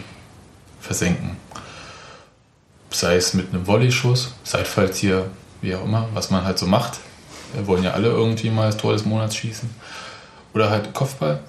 versenken. 0.82 1.38
Sei 2.90 3.16
es 3.16 3.34
mit 3.34 3.54
einem 3.54 3.66
Volleyschuss, 3.66 4.34
Seitfalltier, 4.44 5.30
wie 5.62 5.76
auch 5.76 5.84
immer, 5.84 6.10
was 6.14 6.32
man 6.32 6.44
halt 6.44 6.58
so 6.58 6.66
macht. 6.66 7.00
Wir 7.54 7.68
wollen 7.68 7.84
ja 7.84 7.92
alle 7.92 8.10
irgendwie 8.10 8.50
mal 8.50 8.68
das 8.68 8.78
Tor 8.78 8.94
des 8.94 9.06
Monats 9.06 9.36
schießen. 9.36 9.70
Oder 10.54 10.70
halt 10.70 10.94
Kopfball. 10.94 11.40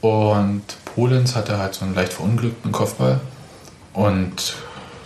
Und 0.00 0.62
Polenz 0.84 1.34
hatte 1.34 1.58
halt 1.58 1.74
so 1.74 1.84
einen 1.84 1.94
leicht 1.94 2.12
verunglückten 2.12 2.72
Kopfball 2.72 3.20
und 3.92 4.54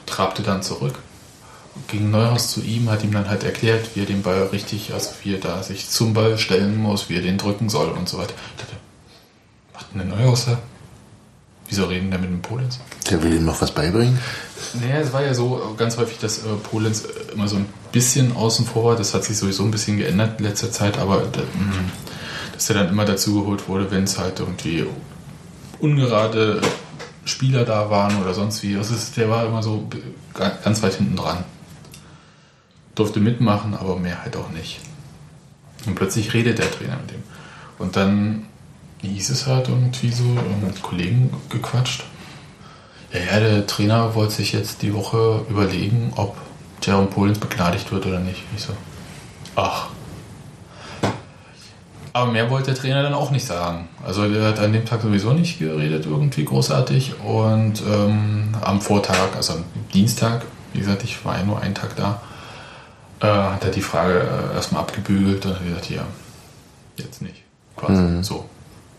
trabte 0.06 0.42
dann 0.42 0.62
zurück. 0.62 0.98
Ging 1.88 2.10
Neuhaus 2.10 2.52
zu 2.52 2.60
ihm, 2.60 2.88
hat 2.88 3.02
ihm 3.02 3.12
dann 3.12 3.28
halt 3.28 3.42
erklärt, 3.42 3.94
wie 3.94 4.00
er 4.00 4.06
den 4.06 4.22
Ball 4.22 4.44
richtig, 4.52 4.92
also 4.94 5.10
wie 5.22 5.34
er 5.34 5.40
da 5.40 5.62
sich 5.62 5.88
zum 5.88 6.14
Ball 6.14 6.38
stellen 6.38 6.76
muss, 6.76 7.08
wie 7.08 7.16
er 7.16 7.22
den 7.22 7.38
drücken 7.38 7.68
soll 7.68 7.88
und 7.88 8.08
so 8.08 8.18
weiter. 8.18 8.34
Ich 8.56 8.62
dachte, 8.62 8.76
macht 9.72 9.86
denn 9.92 10.08
der 10.08 10.16
Neuhaus 10.16 10.46
da? 10.46 10.58
Wieso 11.76 11.86
reden 11.86 12.10
der 12.12 12.20
mit 12.20 12.30
dem 12.30 12.40
Polenz? 12.40 12.78
Der 13.10 13.20
will 13.20 13.34
ihm 13.34 13.44
noch 13.44 13.60
was 13.60 13.72
beibringen? 13.72 14.16
Naja, 14.74 15.00
es 15.00 15.12
war 15.12 15.24
ja 15.24 15.34
so 15.34 15.74
ganz 15.76 15.96
häufig, 15.96 16.18
dass 16.20 16.38
äh, 16.38 16.42
Polenz 16.70 17.02
äh, 17.02 17.32
immer 17.32 17.48
so 17.48 17.56
ein 17.56 17.66
bisschen 17.90 18.36
außen 18.36 18.64
vor 18.64 18.84
war. 18.84 18.96
Das 18.96 19.12
hat 19.12 19.24
sich 19.24 19.36
sowieso 19.36 19.64
ein 19.64 19.72
bisschen 19.72 19.96
geändert 19.96 20.38
in 20.38 20.44
letzter 20.46 20.70
Zeit, 20.70 20.98
aber 20.98 21.22
da, 21.32 21.40
mh, 21.40 21.46
dass 22.52 22.70
er 22.70 22.76
dann 22.76 22.90
immer 22.90 23.04
dazu 23.04 23.40
geholt 23.40 23.66
wurde, 23.68 23.90
wenn 23.90 24.04
es 24.04 24.16
halt 24.20 24.38
irgendwie 24.38 24.86
ungerade 25.80 26.60
Spieler 27.24 27.64
da 27.64 27.90
waren 27.90 28.22
oder 28.22 28.34
sonst 28.34 28.62
wie. 28.62 28.74
Das 28.74 28.92
ist, 28.92 29.16
der 29.16 29.28
war 29.28 29.44
immer 29.44 29.60
so 29.64 29.88
ga- 30.32 30.56
ganz 30.62 30.80
weit 30.84 30.94
hinten 30.94 31.16
dran. 31.16 31.38
Durfte 32.94 33.18
mitmachen, 33.18 33.74
aber 33.74 33.96
mehr 33.96 34.22
halt 34.22 34.36
auch 34.36 34.50
nicht. 34.50 34.78
Und 35.86 35.96
plötzlich 35.96 36.32
redet 36.34 36.58
der 36.60 36.70
Trainer 36.70 36.98
mit 37.04 37.10
ihm. 37.16 37.22
Und 37.80 37.96
dann 37.96 38.46
hieß 39.10 39.30
es 39.30 39.46
halt 39.46 39.68
irgendwie 39.68 40.10
so, 40.10 40.24
äh, 40.24 40.64
mit 40.66 40.82
Kollegen 40.82 41.30
gequatscht. 41.48 42.04
Ja, 43.12 43.20
ja, 43.20 43.40
der 43.40 43.66
Trainer 43.66 44.14
wollte 44.14 44.34
sich 44.34 44.52
jetzt 44.52 44.82
die 44.82 44.92
Woche 44.94 45.42
überlegen, 45.48 46.12
ob 46.16 46.36
Jerome 46.82 47.06
Polens 47.06 47.38
begnadigt 47.38 47.90
wird 47.92 48.06
oder 48.06 48.18
nicht. 48.20 48.42
Ich 48.56 48.62
so, 48.62 48.72
ach. 49.56 49.86
Aber 52.12 52.30
mehr 52.30 52.48
wollte 52.48 52.66
der 52.66 52.74
Trainer 52.80 53.02
dann 53.02 53.14
auch 53.14 53.30
nicht 53.32 53.44
sagen. 53.44 53.88
Also 54.04 54.28
der 54.28 54.44
hat 54.48 54.60
an 54.60 54.72
dem 54.72 54.84
Tag 54.84 55.02
sowieso 55.02 55.32
nicht 55.32 55.58
geredet, 55.58 56.06
irgendwie 56.06 56.44
großartig. 56.44 57.20
Und 57.20 57.82
ähm, 57.90 58.54
am 58.60 58.80
Vortag, 58.80 59.34
also 59.36 59.54
am 59.54 59.64
Dienstag, 59.92 60.42
wie 60.72 60.78
gesagt, 60.78 61.02
ich 61.02 61.24
war 61.24 61.38
ja 61.38 61.44
nur 61.44 61.60
einen 61.60 61.74
Tag 61.74 61.96
da, 61.96 62.20
äh, 63.20 63.26
hat 63.26 63.64
er 63.64 63.70
die 63.70 63.80
Frage 63.80 64.20
äh, 64.20 64.54
erstmal 64.54 64.82
abgebügelt 64.82 65.44
und 65.46 65.54
hat 65.54 65.64
gesagt, 65.64 65.90
ja, 65.90 66.02
jetzt 66.96 67.20
nicht. 67.20 67.42
Quasi 67.76 68.00
Mhm. 68.00 68.22
so. 68.22 68.44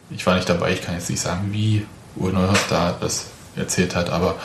Ich 0.09 0.25
war 0.25 0.35
nicht 0.35 0.47
dabei, 0.49 0.71
ich 0.73 0.81
kann 0.81 0.95
jetzt 0.95 1.09
nicht 1.09 1.21
sagen, 1.21 1.51
wie 1.51 1.85
Uwe 2.15 2.31
Neuhaus 2.31 2.59
da 2.69 2.95
das 2.99 3.27
erzählt 3.55 3.95
hat, 3.95 4.09
aber 4.09 4.35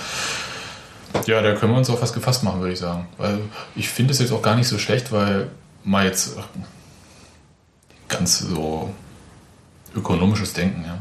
ja, 1.27 1.43
da 1.43 1.55
können 1.55 1.73
wir 1.73 1.79
uns 1.79 1.91
auf 1.91 2.01
was 2.03 2.13
gefasst 2.13 2.45
machen, 2.45 2.61
würde 2.61 2.73
ich 2.73 2.79
sagen. 2.79 3.09
Weil 3.19 3.41
ich 3.75 3.89
finde 3.89 4.13
es 4.13 4.21
jetzt 4.21 4.33
auch 4.33 4.43
gar 4.43 4.57
nicht 4.57 4.69
so 4.69 4.79
schlecht, 4.79 5.13
weil 5.13 5.49
mal 5.85 6.05
jetzt 6.05 6.37
ganz 8.09 8.39
so 8.39 8.93
ökonomisches 9.95 10.53
Denken, 10.53 10.85
ja. 10.85 10.99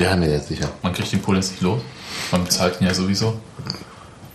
Ja, 0.00 0.14
nee, 0.14 0.30
jetzt 0.30 0.48
sicher. 0.48 0.68
Man 0.82 0.92
kriegt 0.92 1.10
den 1.12 1.22
Polenz 1.22 1.50
nicht 1.50 1.62
los. 1.62 1.80
Man 2.30 2.44
bezahlt 2.44 2.80
ihn 2.80 2.86
ja 2.86 2.94
sowieso. 2.94 3.40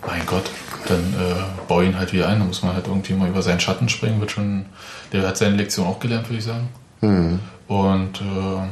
Mein 0.08 0.26
Gott, 0.26 0.50
dann 0.88 1.14
äh, 1.14 1.44
bau 1.68 1.82
ihn 1.82 1.98
halt 1.98 2.12
wieder 2.14 2.28
ein. 2.28 2.40
Da 2.40 2.46
muss 2.46 2.64
man 2.64 2.74
halt 2.74 2.88
irgendwie 2.88 3.14
mal 3.14 3.30
über 3.30 3.44
seinen 3.44 3.60
Schatten 3.60 3.88
springen. 3.88 4.20
Wird 4.20 4.32
schon, 4.32 4.66
der 5.14 5.28
hat 5.28 5.38
seine 5.38 5.56
Lektion 5.56 5.86
auch 5.86 6.00
gelernt, 6.00 6.28
würde 6.30 6.40
ich 6.40 6.46
sagen. 6.46 6.70
Mhm. 7.02 7.40
Und 7.68 8.22
äh, 8.22 8.68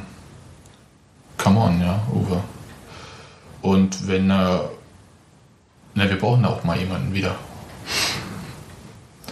come 1.40 1.60
on, 1.60 1.82
ja, 1.82 2.00
Uwe. 2.14 2.42
Und 3.62 4.08
wenn 4.08 4.30
er. 4.30 4.70
Na, 5.96 6.08
wir 6.08 6.20
brauchen 6.20 6.44
da 6.44 6.50
auch 6.50 6.64
mal 6.64 6.78
jemanden 6.78 7.14
wieder. 7.14 7.36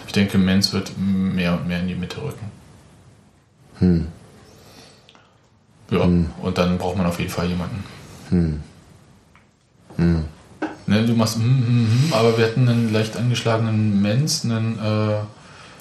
Ich 0.08 0.14
denke, 0.14 0.38
Menz 0.38 0.74
wird 0.74 0.98
mehr 0.98 1.54
und 1.54 1.68
mehr 1.68 1.80
in 1.80 1.88
die 1.88 1.96
Mitte 1.96 2.22
rücken. 2.22 2.52
Hm. 3.80 4.08
Ja, 5.92 6.00
und 6.00 6.58
dann 6.58 6.78
braucht 6.78 6.98
man 6.98 7.06
auf 7.06 7.20
jeden 7.20 7.32
Fall 7.32 7.48
jemanden. 7.48 7.84
Hm. 8.30 8.62
Hm. 9.98 10.26
Ne, 10.88 11.06
du 11.06 11.14
machst, 11.14 11.36
hm, 11.36 11.44
hm, 11.44 11.88
hm, 11.92 12.14
aber 12.14 12.38
wir 12.38 12.46
hatten 12.46 12.68
einen 12.68 12.92
leicht 12.92 13.18
angeschlagenen 13.18 14.02
Menz, 14.02 14.44
einen. 14.44 14.80
Äh, 14.80 15.20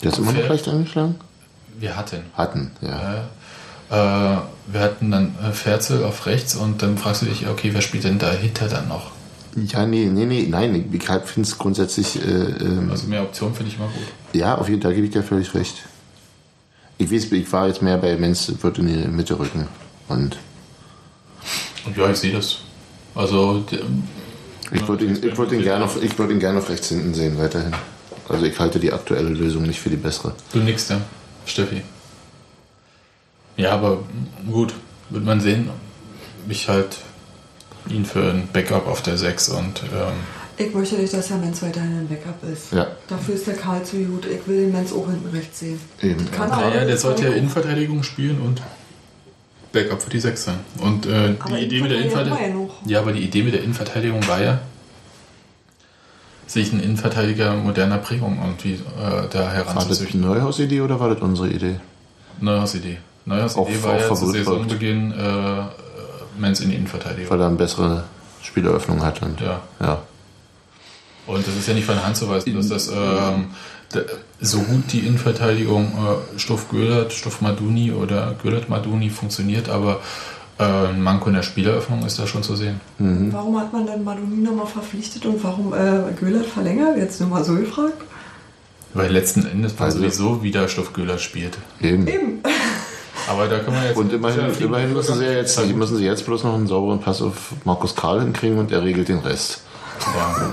Der 0.02 0.12
ist 0.12 0.18
immer 0.18 0.32
noch 0.32 0.48
leicht 0.48 0.68
angeschlagen? 0.68 1.14
Wir 1.78 1.96
hatten. 1.96 2.22
Hatten, 2.34 2.72
ja. 2.80 3.14
Äh, 3.14 3.20
wir 3.88 4.80
hatten 4.80 5.10
dann 5.10 5.34
äh, 5.42 5.52
Ferzel 5.52 6.04
auf 6.04 6.26
rechts 6.26 6.56
und 6.56 6.82
dann 6.82 6.98
fragst 6.98 7.22
du 7.22 7.26
dich, 7.26 7.46
okay, 7.48 7.70
wer 7.72 7.80
spielt 7.82 8.04
denn 8.04 8.18
dahinter 8.18 8.68
dann 8.68 8.88
noch? 8.88 9.12
Ja, 9.56 9.86
nee, 9.86 10.06
nee, 10.06 10.26
nee, 10.26 10.46
nein, 10.50 10.90
ich 10.92 11.02
finde 11.04 11.48
es 11.48 11.56
grundsätzlich. 11.56 12.16
Äh, 12.16 12.28
ähm, 12.28 12.90
Also 12.90 13.06
mehr 13.06 13.22
Optionen 13.22 13.54
finde 13.54 13.70
ich 13.70 13.78
immer 13.78 13.86
gut. 13.88 14.02
ja, 14.32 14.56
auf 14.58 14.68
jeden 14.68 14.82
Fall, 14.82 14.90
da 14.90 14.94
gebe 14.94 15.06
ich 15.06 15.12
dir 15.12 15.22
völlig 15.22 15.54
recht. 15.54 15.84
Ich 16.98 17.10
weiß, 17.10 17.30
ich 17.32 17.52
war 17.52 17.68
jetzt 17.68 17.82
mehr 17.82 17.98
bei 17.98 18.16
Menz, 18.16 18.52
wird 18.60 18.78
in 18.78 18.86
die 18.86 19.08
Mitte 19.08 19.38
rücken. 19.38 19.66
Und 20.08 20.36
Und 21.84 21.96
ja, 21.96 22.10
ich 22.10 22.16
sehe 22.16 22.32
das. 22.32 22.58
Also, 23.14 23.60
der, 23.70 23.80
ich 24.72 24.86
würde 24.88 25.04
ihn, 25.04 25.16
ich 25.22 25.36
würd 25.38 25.52
ihn 25.52 25.62
gerne 25.62 25.84
auf, 25.84 26.02
ich 26.02 26.18
würd 26.18 26.30
ihn 26.32 26.40
gerne 26.40 26.58
auf 26.58 26.68
rechts 26.68 26.88
hinten 26.88 27.14
sehen, 27.14 27.38
weiterhin. 27.38 27.72
Also 28.28 28.44
ich 28.44 28.58
halte 28.58 28.80
die 28.80 28.92
aktuelle 28.92 29.28
Lösung 29.28 29.62
nicht 29.62 29.78
für 29.80 29.90
die 29.90 29.96
bessere. 29.96 30.34
du 30.52 30.58
nix, 30.58 30.88
ja, 30.88 31.00
Steffi. 31.46 31.82
Ja, 33.56 33.72
aber 33.72 33.98
gut, 34.50 34.74
wird 35.10 35.24
man 35.24 35.40
sehen. 35.40 35.70
Ich 36.48 36.68
halt 36.68 36.98
ihn 37.88 38.04
für 38.04 38.30
ein 38.30 38.48
Backup 38.52 38.86
auf 38.86 39.02
der 39.02 39.16
6 39.16 39.48
und 39.50 39.82
ähm, 39.84 40.12
Ich 40.66 40.74
möchte 40.74 40.96
nicht, 40.96 41.12
dass 41.12 41.28
der 41.28 41.38
Menz 41.38 41.62
weiterhin 41.62 42.00
ein 42.00 42.08
Backup 42.08 42.42
ist. 42.52 42.72
Ja. 42.72 42.86
Dafür 43.08 43.34
ist 43.34 43.46
der 43.46 43.54
Karl 43.54 43.82
zu 43.84 43.96
gut. 43.96 44.26
Ich 44.26 44.46
will 44.46 44.62
den 44.62 44.72
Menz 44.72 44.92
auch 44.92 45.06
hinten 45.06 45.28
rechts 45.34 45.60
sehen. 45.60 45.80
Eben. 46.02 46.30
Kann 46.30 46.50
er 46.50 46.56
naja, 46.56 46.82
auch. 46.82 46.86
der 46.86 46.96
sollte 46.98 47.24
ja 47.24 47.32
Innenverteidigung 47.32 48.02
spielen 48.02 48.40
und 48.40 48.62
Backup 49.72 50.02
für 50.02 50.10
die 50.10 50.20
6 50.20 50.44
sein. 50.44 50.58
Und 50.80 51.06
äh, 51.06 51.34
Aber 51.38 51.56
die 51.56 51.64
Idee 51.64 51.80
mit 51.82 51.90
der 51.90 51.98
Innenverteidigung 51.98 52.70
ja. 52.84 52.90
Ja, 52.92 53.00
aber 53.00 53.12
die 53.12 53.22
Idee 53.22 53.42
mit 53.42 53.54
der 53.54 53.62
Innenverteidigung 53.62 54.26
war 54.26 54.42
ja, 54.42 54.60
sich 56.46 56.72
einen 56.72 56.80
Innenverteidiger 56.80 57.54
moderner 57.54 57.98
Prägung 57.98 58.38
irgendwie 58.40 58.74
äh, 58.74 58.78
da 58.98 59.14
War 59.16 59.28
das 59.30 59.54
heranzuzüchten. 59.54 60.20
Neuhaus-Idee 60.20 60.80
oder 60.80 61.00
war 61.00 61.12
das 61.12 61.20
unsere 61.20 61.48
Idee? 61.48 61.80
Neuhaus 62.40 62.74
Idee. 63.26 63.34
Neuers 63.34 63.56
Auch- 63.56 63.68
Idee 63.68 63.82
war 63.82 63.98
ja 63.98 64.14
zu. 64.14 64.26
Saisonbeginn 64.30 65.12
äh, 65.12 65.62
Menz 66.38 66.60
in 66.60 66.70
die 66.70 66.76
Innenverteidigung. 66.76 67.30
Weil 67.30 67.40
er 67.40 67.46
eine 67.48 67.56
bessere 67.56 68.04
Spieleröffnung 68.42 69.02
hat. 69.04 69.22
Und, 69.22 69.40
Ja. 69.40 69.60
ja. 69.80 69.98
Und 71.26 71.46
das 71.46 71.56
ist 71.56 71.66
ja 71.66 71.74
nicht 71.74 71.86
von 71.86 71.96
der 71.96 72.06
Hand 72.06 72.16
zu 72.16 72.28
weisen, 72.28 72.54
dass 72.54 72.68
das 72.68 72.88
ähm, 72.88 73.46
so 74.40 74.60
gut 74.60 74.92
die 74.92 75.00
Innenverteidigung 75.00 75.86
äh, 76.34 76.38
Stoff 76.38 76.68
Göllert, 76.70 77.12
Stoff 77.12 77.40
Maduni 77.40 77.90
oder 77.92 78.34
Göllert 78.42 78.68
Maduni 78.68 79.10
funktioniert, 79.10 79.68
aber 79.68 80.00
äh, 80.58 80.62
ein 80.64 81.02
Manko 81.02 81.28
in 81.28 81.34
der 81.34 81.42
Spieleröffnung 81.42 82.04
ist 82.06 82.18
da 82.20 82.26
schon 82.28 82.42
zu 82.44 82.54
sehen. 82.54 82.80
Warum 82.98 83.58
hat 83.58 83.72
man 83.72 83.86
dann 83.86 84.04
Maduni 84.04 84.36
nochmal 84.36 84.66
verpflichtet 84.66 85.26
und 85.26 85.42
warum 85.42 85.72
äh, 85.74 86.12
Göhlert 86.20 86.46
verlängert? 86.46 86.96
Jetzt 86.96 87.20
nur 87.20 87.28
mal 87.30 87.44
so 87.44 87.54
gefragt. 87.56 87.94
Weil 88.94 89.10
letzten 89.10 89.46
Endes 89.46 89.76
war 89.78 89.86
Also- 89.86 89.98
sowieso 89.98 90.42
wieder 90.44 90.68
Stoff 90.68 90.92
Göllert 90.92 91.20
spielt. 91.20 91.58
Eben. 91.80 92.06
Eben. 92.06 92.38
Aber 93.28 93.48
da 93.48 93.58
können 93.58 93.76
wir 93.76 93.88
jetzt. 93.88 93.96
Und 93.96 94.12
immerhin, 94.12 94.40
Ja, 94.40 94.64
immerhin 94.66 94.92
müssen, 94.92 95.18
sie 95.18 95.24
ja 95.24 95.32
jetzt, 95.32 95.58
müssen 95.74 95.96
sie 95.96 96.04
jetzt 96.04 96.24
bloß 96.26 96.44
noch 96.44 96.54
einen 96.54 96.66
sauberen 96.66 97.00
Pass 97.00 97.22
auf 97.22 97.52
Markus 97.64 97.94
Karl 97.96 98.20
hinkriegen 98.20 98.58
und 98.58 98.70
er 98.72 98.82
regelt 98.82 99.08
den 99.08 99.18
Rest. 99.18 99.62
Ja. 100.14 100.52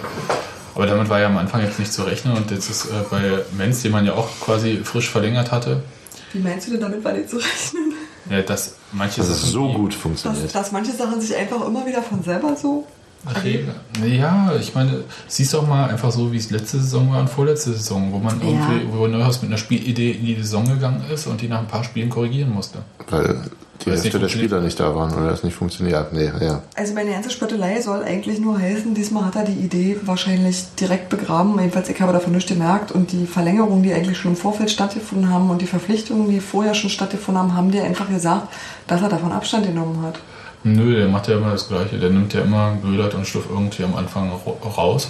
Aber 0.76 0.86
damit 0.88 1.08
war 1.10 1.20
ja 1.20 1.28
am 1.28 1.38
Anfang 1.38 1.62
jetzt 1.62 1.78
nicht 1.80 1.94
zu 1.94 2.02
rechnen 2.04 2.36
und 2.36 2.50
jetzt 2.50 2.70
ist 2.70 2.86
äh, 2.86 2.90
bei 3.12 3.22
Menz, 3.56 3.84
den 3.84 3.92
man 3.92 4.06
ja 4.06 4.14
auch 4.14 4.28
quasi 4.42 4.78
frisch 4.84 5.10
verlängert 5.10 5.52
hatte, 5.52 5.84
Wie 6.32 6.40
meinst 6.40 6.68
du 6.68 6.72
denn 6.72 6.82
damit, 6.82 7.04
war 7.04 7.12
nicht 7.14 7.30
zu 7.30 7.36
rechnen? 7.38 7.94
ja, 8.30 8.42
dass 8.42 8.76
manche 8.92 9.22
Dass 9.22 9.30
es 9.30 9.42
so 9.52 9.72
gut 9.72 9.94
Dass, 9.94 10.02
funktioniert. 10.02 10.56
dass 10.56 10.72
manche 10.72 10.92
Sachen 10.94 11.22
sich 11.22 11.36
einfach 11.36 11.64
immer 11.68 11.86
wieder 11.86 12.02
von 12.02 12.24
selber 12.24 12.56
so. 12.56 12.88
Okay. 13.30 13.66
Ja, 14.06 14.52
ich 14.60 14.76
meine, 14.76 15.04
siehst 15.28 15.54
doch 15.54 15.66
mal 15.66 15.90
einfach 15.90 16.12
so, 16.12 16.32
wie 16.32 16.38
es 16.38 16.52
letzte 16.52 16.80
Saison 16.80 17.12
war 17.12 17.22
und 17.22 17.30
vorletzte 17.30 17.72
Saison, 17.72 18.12
wo 18.12 18.18
man 18.20 18.42
irgendwie, 18.42 18.88
wo 18.92 19.08
Neuhaus 19.08 19.42
mit 19.42 19.50
einer 19.50 19.58
Spielidee 19.58 20.12
in 20.12 20.26
die 20.26 20.36
Saison 20.36 20.68
gegangen 20.68 21.04
ist 21.14 21.28
und 21.28 21.42
die 21.42 21.48
nach 21.48 21.60
ein 21.60 21.68
paar 21.68 21.84
Spielen 21.84 22.10
korrigieren 22.10 22.52
musste. 22.52 22.80
Weil 23.10 23.44
die 23.82 23.88
Weil 23.88 23.96
es 23.96 24.04
Hälfte 24.04 24.20
der. 24.20 24.30
Spieler 24.30 24.62
nicht 24.62 24.80
da 24.80 24.96
waren 24.96 25.14
oder 25.14 25.32
es 25.32 25.44
nicht 25.44 25.56
funktioniert. 25.56 26.14
Nee, 26.14 26.32
ja. 26.42 26.62
Also 26.76 26.94
meine 26.94 27.12
ganze 27.12 27.30
Spöttelei 27.30 27.82
soll 27.82 28.04
eigentlich 28.04 28.40
nur 28.40 28.58
heißen, 28.60 28.94
diesmal 28.94 29.26
hat 29.26 29.36
er 29.36 29.46
die 29.46 29.54
Idee 29.54 29.98
wahrscheinlich 30.04 30.64
direkt 30.80 31.10
begraben. 31.10 31.58
Jedenfalls, 31.60 31.90
ich 31.90 32.00
habe 32.02 32.14
davon 32.14 32.34
nichts 32.34 32.50
gemerkt. 32.50 32.92
Und 32.92 33.12
die 33.12 33.26
Verlängerungen, 33.26 33.84
die 33.84 33.94
eigentlich 33.94 34.18
schon 34.18 34.32
im 34.32 34.38
Vorfeld 34.38 34.72
stattgefunden 34.72 35.30
haben 35.30 35.50
und 35.50 35.62
die 35.62 35.68
Verpflichtungen, 35.68 36.30
die 36.30 36.40
vorher 36.40 36.76
schon 36.76 36.90
stattgefunden 36.90 37.42
haben, 37.42 37.56
haben 37.56 37.72
dir 37.72 37.84
einfach 37.84 38.10
gesagt, 38.10 38.48
dass 38.88 39.02
er 39.02 39.10
davon 39.10 39.32
Abstand 39.32 39.66
genommen 39.66 40.02
hat. 40.04 40.20
Nö, 40.64 40.96
der 40.96 41.10
macht 41.10 41.28
ja 41.28 41.38
immer 41.38 41.52
das 41.52 41.68
Gleiche. 41.68 41.98
Der 42.00 42.10
nimmt 42.10 42.34
ja 42.34 42.42
immer 42.42 42.76
Göhlert 42.82 43.14
und 43.16 43.28
Stuff 43.28 43.46
irgendwie 43.50 43.84
am 43.84 43.96
Anfang 43.96 44.32
ra- 44.32 44.68
raus. 44.68 45.10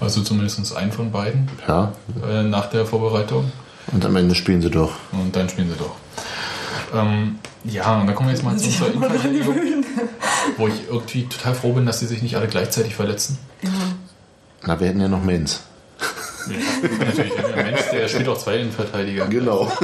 Also 0.00 0.22
zumindest 0.22 0.74
einen 0.76 0.92
von 0.92 1.12
beiden 1.12 1.48
ja. 1.68 1.92
äh, 2.28 2.42
nach 2.42 2.70
der 2.70 2.86
Vorbereitung. 2.86 3.52
Und 3.92 4.04
am 4.04 4.16
Ende 4.16 4.34
spielen 4.34 4.62
sie 4.62 4.70
doch. 4.70 4.92
Und 5.12 5.34
dann 5.36 5.48
spielen 5.48 5.70
sie 5.70 5.76
doch. 5.76 5.94
Ähm, 6.94 7.38
ja, 7.64 8.00
und 8.00 8.06
dann 8.06 8.14
kommen 8.16 8.30
wir 8.30 8.34
jetzt 8.34 8.42
mal 8.42 8.56
zu 8.56 8.64
Sich 8.64 8.80
unserer 8.80 8.96
auch 8.96 9.00
mal 9.00 9.08
dran 9.16 9.34
Innenverteidigung, 9.34 9.84
wo 10.56 10.68
ich 10.68 10.88
irgendwie 10.88 11.26
total 11.26 11.54
froh 11.54 11.72
bin, 11.72 11.86
dass 11.86 12.00
sie 12.00 12.06
sich 12.06 12.22
nicht 12.22 12.34
alle 12.36 12.48
gleichzeitig 12.48 12.94
verletzen. 12.94 13.38
Na, 14.64 14.80
wir 14.80 14.88
hätten 14.88 15.00
ja 15.00 15.08
noch 15.08 15.22
Mainz. 15.22 15.60
Ja, 16.48 17.04
natürlich, 17.06 17.32
der 17.34 17.64
Mensch, 17.64 17.80
der 17.92 18.08
spielt 18.08 18.28
auch 18.28 18.38
zwei 18.38 18.56
Innenverteidiger. 18.56 19.26
Genau. 19.26 19.70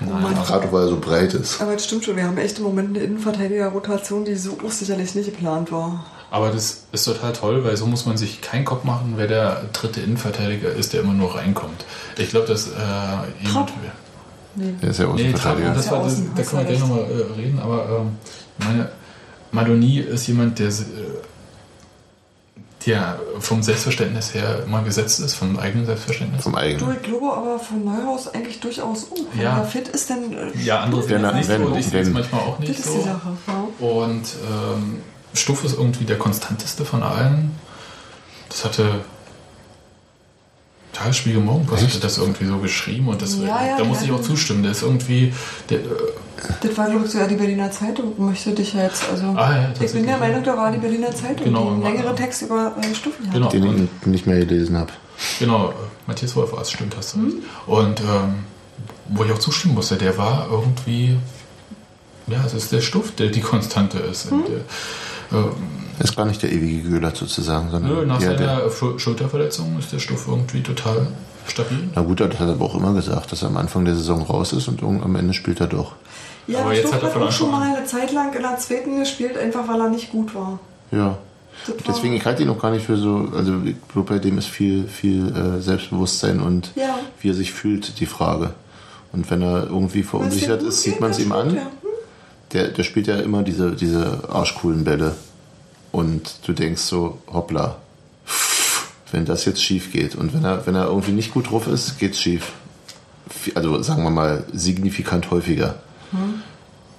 Nein, 0.00 0.34
Gerade 0.34 0.72
weil 0.72 0.82
er 0.82 0.88
so 0.88 0.98
breit 1.00 1.34
ist. 1.34 1.60
Aber 1.60 1.74
es 1.74 1.84
stimmt 1.84 2.04
schon, 2.04 2.16
wir 2.16 2.24
haben 2.24 2.38
echt 2.38 2.58
im 2.58 2.64
Moment 2.64 2.96
eine 2.96 3.04
Innenverteidiger-Rotation, 3.04 4.24
die 4.24 4.34
so 4.34 4.56
sicherlich 4.68 5.14
nicht 5.14 5.30
geplant 5.34 5.72
war. 5.72 6.04
Aber 6.30 6.50
das 6.50 6.84
ist 6.92 7.04
total 7.04 7.32
toll, 7.32 7.64
weil 7.64 7.76
so 7.76 7.86
muss 7.86 8.04
man 8.04 8.16
sich 8.16 8.40
keinen 8.40 8.64
Kopf 8.64 8.84
machen, 8.84 9.14
wer 9.16 9.26
der 9.26 9.64
dritte 9.72 10.00
Innenverteidiger 10.00 10.70
ist, 10.70 10.92
der 10.92 11.00
immer 11.00 11.14
nur 11.14 11.34
reinkommt. 11.34 11.84
Ich 12.18 12.30
glaube, 12.30 12.46
dass 12.46 12.68
äh, 12.68 13.46
jemand. 13.46 13.72
Nee. 14.54 14.74
Der 14.82 14.90
ist 14.90 14.98
ja 14.98 15.06
Nee, 15.06 15.12
Außenverteidiger. 15.12 15.66
Trapp, 15.66 15.76
das 15.76 15.90
war, 15.90 16.04
das, 16.04 16.22
da 16.34 16.42
können 16.42 16.62
wir 16.62 16.64
gleich 16.64 16.80
nochmal 16.80 17.04
äh, 17.04 17.40
reden, 17.40 17.58
aber 17.60 18.00
ähm, 18.00 18.16
ich 18.58 18.66
meine, 18.66 18.88
Madoni 19.52 19.98
ist 20.00 20.26
jemand, 20.26 20.58
der, 20.58 20.68
äh, 20.68 20.72
der 22.88 23.18
vom 23.38 23.62
Selbstverständnis 23.62 24.34
her 24.34 24.64
immer 24.66 24.82
gesetzt 24.82 25.20
ist, 25.20 25.34
vom 25.34 25.58
eigenen 25.58 25.86
Selbstverständnis. 25.86 26.42
Vom 26.42 26.52
Du, 26.52 26.58
eigenen. 26.58 26.96
ich 26.96 27.02
glaube 27.02 27.32
aber 27.32 27.58
von 27.58 27.84
Neuhaus 27.84 28.28
eigentlich 28.34 28.60
durchaus 28.60 29.04
auch. 29.12 29.16
Wenn 29.34 29.42
Ja. 29.42 29.62
fit 29.64 29.88
ist, 29.88 30.10
dann. 30.10 30.32
äh, 30.32 30.50
Ja, 30.64 30.80
andere 30.80 31.02
er- 31.02 31.06
es 31.06 31.34
nicht 31.34 31.48
wenn- 31.48 31.62
so 31.62 31.68
und 31.68 31.78
ich 31.78 31.86
sehe 31.86 32.00
es 32.00 32.08
manchmal 32.10 32.40
auch 32.40 32.58
nicht 32.58 32.70
Das 32.70 32.78
ist 32.78 32.86
so. 32.92 32.98
die 32.98 33.04
Sache. 33.04 33.36
Ja. 33.46 33.86
Und 33.86 34.22
ähm, 34.50 35.00
Stuff 35.34 35.64
ist 35.64 35.74
irgendwie 35.76 36.04
der 36.04 36.18
konstanteste 36.18 36.84
von 36.84 37.02
allen. 37.02 37.54
Das 38.48 38.64
hatte 38.64 39.00
Tagesspiegel 40.98 41.40
Morgenpost 41.40 41.82
hatte 41.84 42.00
das 42.00 42.18
irgendwie 42.18 42.46
so 42.46 42.58
geschrieben 42.58 43.08
und 43.08 43.22
das, 43.22 43.36
Ja, 43.38 43.64
ja, 43.64 43.76
da 43.78 43.84
muss 43.84 44.02
ich 44.02 44.10
auch 44.10 44.20
zustimmen. 44.20 44.62
Der 44.62 44.72
ist 44.72 44.82
irgendwie, 44.82 45.32
der, 45.70 45.78
äh, 45.78 45.84
Das 46.62 46.76
war, 46.76 46.88
glaube 46.90 47.04
ich, 47.06 47.10
sogar 47.12 47.28
die 47.28 47.36
Berliner 47.36 47.70
Zeitung. 47.70 48.12
Möchte 48.18 48.50
dich 48.52 48.74
ja 48.74 48.82
jetzt. 48.84 49.04
Also, 49.10 49.26
Ah, 49.36 49.54
ja, 49.56 49.72
ich 49.80 49.92
bin 49.92 50.06
der 50.06 50.18
Meinung, 50.18 50.42
da 50.42 50.56
war 50.56 50.72
die 50.72 50.78
Berliner 50.78 51.14
Zeitung, 51.14 51.44
Genau, 51.44 51.74
die 51.76 51.82
längeren 51.82 52.16
Text 52.16 52.42
über 52.42 52.74
äh, 52.80 52.94
Stufen 52.94 53.26
hatte. 53.26 53.38
Genau. 53.38 53.48
Den 53.50 53.88
ich 54.02 54.06
nicht 54.06 54.26
mehr 54.26 54.38
gelesen 54.38 54.76
habe. 54.76 54.92
Genau, 55.38 55.70
äh, 55.70 55.72
Matthias 56.06 56.34
Wolf 56.36 56.52
war 56.52 56.62
es, 56.62 56.70
stimmt, 56.70 56.96
hast 56.96 57.14
du 57.14 57.24
recht. 57.24 57.36
Und 57.66 58.00
ähm, 58.00 58.34
wo 59.08 59.24
ich 59.24 59.32
auch 59.32 59.38
zustimmen 59.38 59.74
musste, 59.74 59.96
der 59.96 60.16
war 60.18 60.48
irgendwie, 60.50 61.16
ja, 62.26 62.44
es 62.44 62.54
ist 62.54 62.72
der 62.72 62.80
Stuff, 62.80 63.12
der 63.12 63.28
die 63.28 63.40
Konstante 63.40 63.98
ist. 63.98 64.30
Und 64.32 64.48
der, 64.48 64.56
ähm, 64.56 64.62
Ist 65.98 66.16
gar 66.16 66.26
nicht 66.26 66.42
der 66.42 66.52
ewige 66.52 66.88
Göhler 66.88 67.12
sozusagen, 67.14 67.70
sondern 67.70 67.92
nö, 67.92 68.06
nach 68.06 68.18
der. 68.18 68.38
seiner 68.38 68.70
Schul- 68.70 68.98
Schulterverletzung 68.98 69.76
ist 69.78 69.92
der 69.92 69.98
Stuff 69.98 70.26
irgendwie 70.28 70.62
total 70.62 71.08
stabil. 71.46 71.88
Na 71.94 72.02
gut, 72.02 72.20
das 72.20 72.28
hat 72.38 72.46
er 72.48 72.52
aber 72.52 72.64
auch 72.66 72.74
immer 72.76 72.92
gesagt, 72.94 73.32
dass 73.32 73.42
er 73.42 73.48
am 73.48 73.56
Anfang 73.56 73.84
der 73.84 73.94
Saison 73.94 74.22
raus 74.22 74.52
ist 74.52 74.68
und 74.68 74.80
irgend- 74.80 75.02
am 75.02 75.16
Ende 75.16 75.34
spielt 75.34 75.60
er 75.60 75.66
doch. 75.66 75.92
Ja, 76.46 76.60
Aber 76.60 76.72
jetzt 76.72 76.88
Stuff 76.88 77.02
hat 77.02 77.02
er 77.02 77.14
hat 77.20 77.22
auch 77.28 77.32
schon 77.32 77.50
mal 77.50 77.62
eine 77.76 77.84
Zeit 77.84 78.12
lang 78.12 78.32
in 78.34 78.42
der 78.42 78.56
zweiten 78.58 78.98
gespielt, 78.98 79.36
einfach 79.36 79.66
weil 79.68 79.80
er 79.80 79.90
nicht 79.90 80.10
gut 80.12 80.34
war. 80.34 80.58
Ja. 80.92 81.18
Deswegen, 81.88 82.14
ich 82.14 82.24
halte 82.24 82.44
ihn 82.44 82.48
auch 82.50 82.60
gar 82.60 82.70
nicht 82.70 82.86
für 82.86 82.96
so, 82.96 83.28
also 83.34 83.54
ich 83.64 83.74
glaube, 83.92 84.14
bei 84.14 84.18
dem 84.20 84.38
ist 84.38 84.46
viel, 84.46 84.86
viel 84.86 85.26
äh, 85.36 85.60
Selbstbewusstsein 85.60 86.38
und 86.40 86.70
Ja. 86.76 86.96
wie 87.20 87.30
er 87.30 87.34
sich 87.34 87.52
fühlt, 87.52 87.98
die 87.98 88.06
Frage. 88.06 88.50
Und 89.10 89.28
wenn 89.30 89.42
er 89.42 89.64
irgendwie 89.64 90.02
verunsichert 90.04 90.62
ist, 90.62 90.82
sieht 90.82 91.00
man 91.00 91.10
es 91.10 91.18
ihm 91.18 91.32
an. 91.32 91.56
er. 91.56 91.66
Der, 92.52 92.68
der 92.68 92.82
spielt 92.82 93.06
ja 93.06 93.16
immer 93.16 93.42
diese, 93.42 93.72
diese 93.72 94.28
arschcoolen 94.30 94.84
Bälle. 94.84 95.14
Und 95.92 96.46
du 96.46 96.52
denkst 96.52 96.82
so, 96.82 97.18
hoppla, 97.32 97.76
wenn 99.12 99.24
das 99.24 99.44
jetzt 99.44 99.62
schief 99.62 99.92
geht. 99.92 100.14
Und 100.14 100.34
wenn 100.34 100.44
er, 100.44 100.66
wenn 100.66 100.74
er 100.74 100.86
irgendwie 100.86 101.12
nicht 101.12 101.32
gut 101.32 101.50
drauf 101.50 101.66
ist, 101.66 101.98
geht's 101.98 102.20
schief. 102.20 102.52
Also 103.54 103.82
sagen 103.82 104.02
wir 104.02 104.10
mal, 104.10 104.44
signifikant 104.52 105.30
häufiger. 105.30 105.76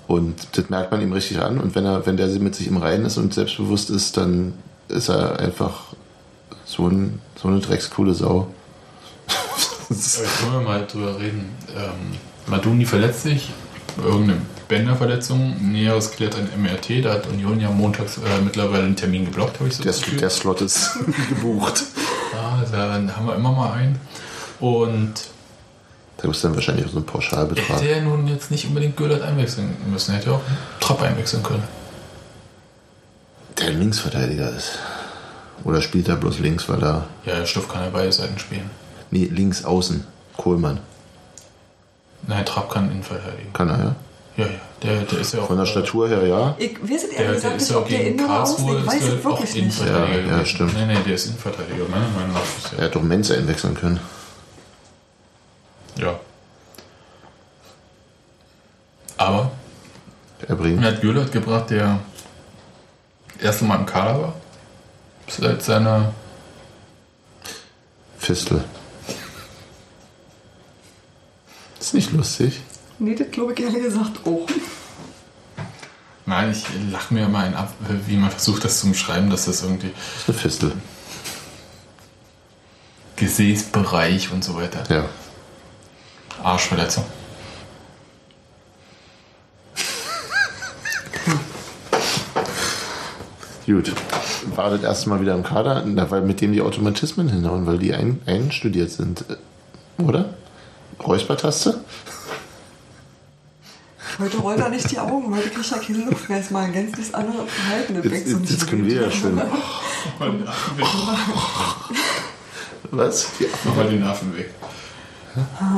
Und 0.07 0.57
das 0.57 0.69
merkt 0.69 0.91
man 0.91 1.01
ihm 1.01 1.13
richtig 1.13 1.39
an. 1.39 1.59
Und 1.59 1.75
wenn 1.75 1.85
er, 1.85 2.05
wenn 2.05 2.17
der 2.17 2.27
mit 2.39 2.55
sich 2.55 2.67
im 2.67 2.77
Reinen 2.77 3.05
ist 3.05 3.17
und 3.17 3.33
selbstbewusst 3.33 3.89
ist, 3.89 4.17
dann 4.17 4.53
ist 4.87 5.09
er 5.09 5.39
einfach 5.39 5.93
so, 6.65 6.87
ein, 6.87 7.21
so 7.35 7.47
eine 7.47 7.59
dreckscoole 7.59 8.13
Sau. 8.13 8.47
Jetzt 9.89 10.23
können 10.39 10.53
wir 10.53 10.61
mal 10.61 10.85
drüber 10.85 11.19
reden. 11.19 11.49
Ähm, 11.75 12.17
Maduni 12.47 12.85
verletzt 12.85 13.23
sich, 13.23 13.51
irgendeine 14.03 14.41
Bänderverletzung, 14.69 15.71
Näheres 15.71 16.11
klärt 16.11 16.35
ein 16.35 16.47
MRT, 16.61 17.03
da 17.03 17.13
hat 17.15 17.27
Union 17.27 17.59
ja 17.59 17.69
montags 17.71 18.17
äh, 18.17 18.41
mittlerweile 18.41 18.83
einen 18.83 18.95
Termin 18.95 19.25
geblockt, 19.25 19.59
habe 19.59 19.67
ich 19.67 19.75
so 19.75 19.83
Der, 19.83 19.93
der 19.93 20.29
Slot 20.29 20.61
ist 20.61 20.91
gebucht. 21.29 21.83
Ja, 22.31 22.63
da 22.71 22.93
haben 22.93 23.25
wir 23.27 23.35
immer 23.35 23.51
mal 23.51 23.73
einen. 23.73 23.99
Und 24.59 25.13
Da 26.17 26.29
ist 26.29 26.43
dann 26.43 26.53
wahrscheinlich 26.53 26.85
auch 26.85 26.91
so 26.91 26.99
ein 26.99 27.05
Pauschalbetrag. 27.05 27.81
der 27.81 28.01
nun 28.03 28.27
jetzt 28.27 28.51
nicht 28.51 28.67
unbedingt 28.67 28.95
Göllert 28.95 29.23
einwechseln 29.23 29.75
müssen, 29.91 30.13
hätte 30.13 30.31
auch 30.33 30.41
Trapp 30.79 31.01
einwechseln 31.01 31.41
können. 31.41 31.63
Der 33.57 33.71
Linksverteidiger 33.71 34.51
ist. 34.55 34.77
Oder 35.63 35.81
spielt 35.81 36.07
er 36.07 36.15
bloß 36.15 36.39
links, 36.39 36.69
weil 36.69 36.81
er. 36.83 37.07
Ja, 37.25 37.45
Stoff 37.45 37.67
kann 37.67 37.83
ja 37.83 37.89
beide 37.91 38.11
Seiten 38.11 38.37
spielen. 38.39 38.69
Nee, 39.11 39.25
links 39.25 39.65
außen. 39.65 40.05
Kohlmann. 40.37 40.79
Nein, 42.27 42.45
Trapp 42.45 42.69
kann 42.69 42.91
Innenverteidigen. 42.91 43.51
Kann 43.51 43.67
er, 43.69 43.77
ja? 43.79 43.95
Ja, 44.39 44.45
ja. 44.45 44.51
Der, 44.83 45.01
der 45.01 45.19
ist 45.19 45.33
ja 45.33 45.41
auch. 45.41 45.47
Von 45.47 45.57
der 45.57 45.65
Statur 45.65 46.07
her, 46.07 46.25
ja. 46.25 46.55
Ich 46.57 46.81
weiß 46.81 47.03
es 47.03 47.09
Der, 47.09 47.19
ehrlich 47.25 47.41
der 47.41 47.51
gesagt 47.51 47.55
ist 47.55 47.61
nicht, 47.61 47.71
ja 47.71 47.77
auch 47.77 47.81
ob 47.81 47.89
der 47.89 47.99
außen, 47.99 48.17
Karlsruhe 48.27 48.79
ich 48.79 48.87
weiß 48.87 48.95
ist 48.95 49.07
es 49.07 49.23
wirklich 49.23 49.39
nicht. 49.53 49.55
Innenverteidiger. 49.57 50.27
Ja, 50.31 50.37
ja, 50.37 50.45
stimmt. 50.45 50.73
Nee, 50.73 50.85
nee, 50.85 50.97
der 51.05 51.13
ist 51.15 51.25
Innenverteidiger. 51.25 51.85
Meiner 51.89 52.07
Meinung 52.09 52.33
nach 52.33 52.41
ist 52.41 52.73
Er 52.77 52.85
hat 52.85 52.95
doch 52.95 53.01
Menz 53.01 53.31
einwechseln 53.31 53.73
können. 53.75 53.99
Ja. 55.97 56.19
Aber 59.17 59.51
Er 60.47 60.55
bringt. 60.55 60.81
er 60.81 60.93
hat 60.93 61.01
Göllert 61.01 61.31
gebracht, 61.33 61.69
der 61.71 61.99
erste 63.41 63.65
Mal 63.65 63.75
im 63.79 63.85
Kader 63.85 64.21
war. 64.21 64.33
Seit 65.27 65.61
seiner. 65.61 66.13
Fistel. 68.17 68.63
Ist 71.79 71.93
nicht 71.93 72.11
lustig. 72.11 72.61
Nee, 72.99 73.15
das 73.15 73.31
glaube 73.31 73.53
ich 73.53 73.59
ehrlich 73.61 73.83
gesagt 73.83 74.25
auch. 74.25 74.47
Nein, 76.25 76.51
ich 76.51 76.65
lache 76.91 77.13
mir 77.13 77.27
mal 77.27 77.45
einen 77.45 77.55
ab, 77.55 77.73
wie 78.05 78.17
man 78.17 78.29
versucht, 78.29 78.65
das 78.65 78.81
zu 78.81 78.89
beschreiben, 78.89 79.29
dass 79.29 79.45
das 79.45 79.63
irgendwie. 79.63 79.91
Das 79.91 80.21
ist 80.21 80.29
eine 80.29 80.37
Fistel. 80.37 80.71
Gesäßbereich 83.15 84.31
und 84.31 84.43
so 84.43 84.55
weiter. 84.55 84.83
Ja. 84.93 85.05
Arschverletzung. 86.43 87.05
Gut. 93.65 93.93
War 94.55 94.71
das 94.71 94.83
erste 94.83 95.09
Mal 95.09 95.21
wieder 95.21 95.35
im 95.35 95.43
Kader, 95.43 95.83
weil 96.09 96.21
mit 96.21 96.41
dem 96.41 96.53
die 96.53 96.61
Automatismen 96.61 97.29
hinhauen, 97.29 97.65
weil 97.65 97.77
die 97.77 97.93
ein, 97.93 98.21
einstudiert 98.25 98.91
sind. 98.91 99.25
Oder? 99.97 100.33
Räuspertaste? 101.05 101.79
Heute 104.19 104.37
rollt 104.37 104.59
er 104.59 104.69
nicht 104.69 104.91
die 104.91 104.99
Augen, 104.99 105.33
heute 105.35 105.49
kriegt 105.49 105.71
er 105.71 105.79
keine 105.79 106.05
Luft 106.05 106.27
mehr. 106.29 106.39
Ist 106.39 106.51
mal 106.51 106.65
ein 106.65 106.73
gänzlich 106.73 107.15
anderes 107.15 107.49
Verhalten. 107.51 107.95
Das 107.95 108.03
Jetzt, 108.05 108.25
so 108.25 108.31
jetzt, 108.31 108.39
nicht 108.41 108.51
jetzt 108.51 108.67
können 108.67 108.85
wir 108.85 109.01
ja 109.03 109.11
schön. 109.11 109.41
Was? 112.91 113.27
Die 113.39 113.45
Mach 113.65 113.75
mal 113.75 113.89
den 113.89 114.03
Affen 114.03 114.35
weg. 114.37 114.49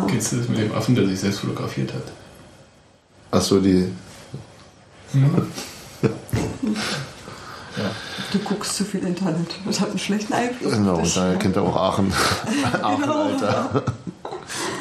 Kennst 0.07 0.31
du 0.31 0.37
das 0.37 0.47
mit 0.47 0.57
dem 0.59 0.73
Affen, 0.73 0.95
der 0.95 1.05
sich 1.07 1.19
selbst 1.19 1.41
fotografiert 1.41 1.93
hat? 1.93 2.03
Achso, 3.31 3.59
die. 3.59 3.91
Du 8.31 8.39
guckst 8.39 8.75
zu 8.77 8.85
viel 8.85 9.01
Internet. 9.05 9.49
Das 9.65 9.79
hat 9.81 9.89
einen 9.89 9.99
schlechten 9.99 10.33
Einfluss. 10.33 10.71
Genau, 10.73 10.97
dich. 11.01 11.13
daher 11.13 11.35
kennt 11.37 11.55
er 11.57 11.63
auch 11.63 11.75
Aachen. 11.75 12.11
Aachen, 12.81 13.01
Genau. 13.01 13.23
Alter. 13.23 13.83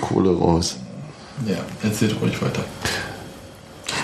Kohle 0.01 0.31
raus. 0.37 0.77
Ja, 1.47 1.57
erzählt 1.83 2.15
ruhig 2.21 2.41
weiter. 2.41 2.65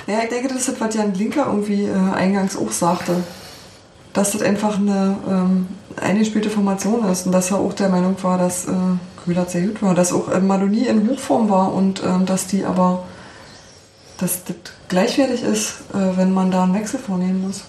Ja, 0.07 0.21
ich 0.23 0.29
denke, 0.29 0.49
das 0.49 0.59
ist 0.59 0.69
das, 0.69 0.81
was 0.81 0.95
Jan 0.95 1.15
Linker 1.15 1.47
irgendwie 1.47 1.85
äh, 1.85 2.15
eingangs 2.15 2.57
auch 2.57 2.71
sagte. 2.71 3.25
Dass 4.13 4.33
das 4.33 4.43
einfach 4.43 4.79
eine 4.79 5.17
ähm, 5.29 5.67
eingespielte 6.01 6.49
Formation 6.49 7.05
ist 7.11 7.27
und 7.27 7.33
dass 7.33 7.51
er 7.51 7.59
auch 7.59 7.75
der 7.75 7.89
Meinung 7.89 8.17
war, 8.23 8.39
dass 8.39 8.67
äh, 8.67 8.71
Kühler 9.25 9.45
sehr 9.47 9.63
gut 9.63 9.83
war, 9.83 9.95
dass 9.95 10.13
auch 10.13 10.31
äh, 10.31 10.41
Maloni 10.41 10.87
in 10.87 11.09
Hochform 11.09 11.51
war 11.51 11.75
und 11.75 12.03
ähm, 12.03 12.25
dass 12.25 12.47
die 12.47 12.65
aber 12.65 13.05
dass 14.19 14.45
das 14.45 14.57
gleichwertig 14.89 15.43
ist, 15.43 15.81
äh, 15.93 16.17
wenn 16.17 16.33
man 16.33 16.51
da 16.51 16.65
einen 16.65 16.75
Wechsel 16.75 16.99
vornehmen 16.99 17.43
muss. 17.43 17.65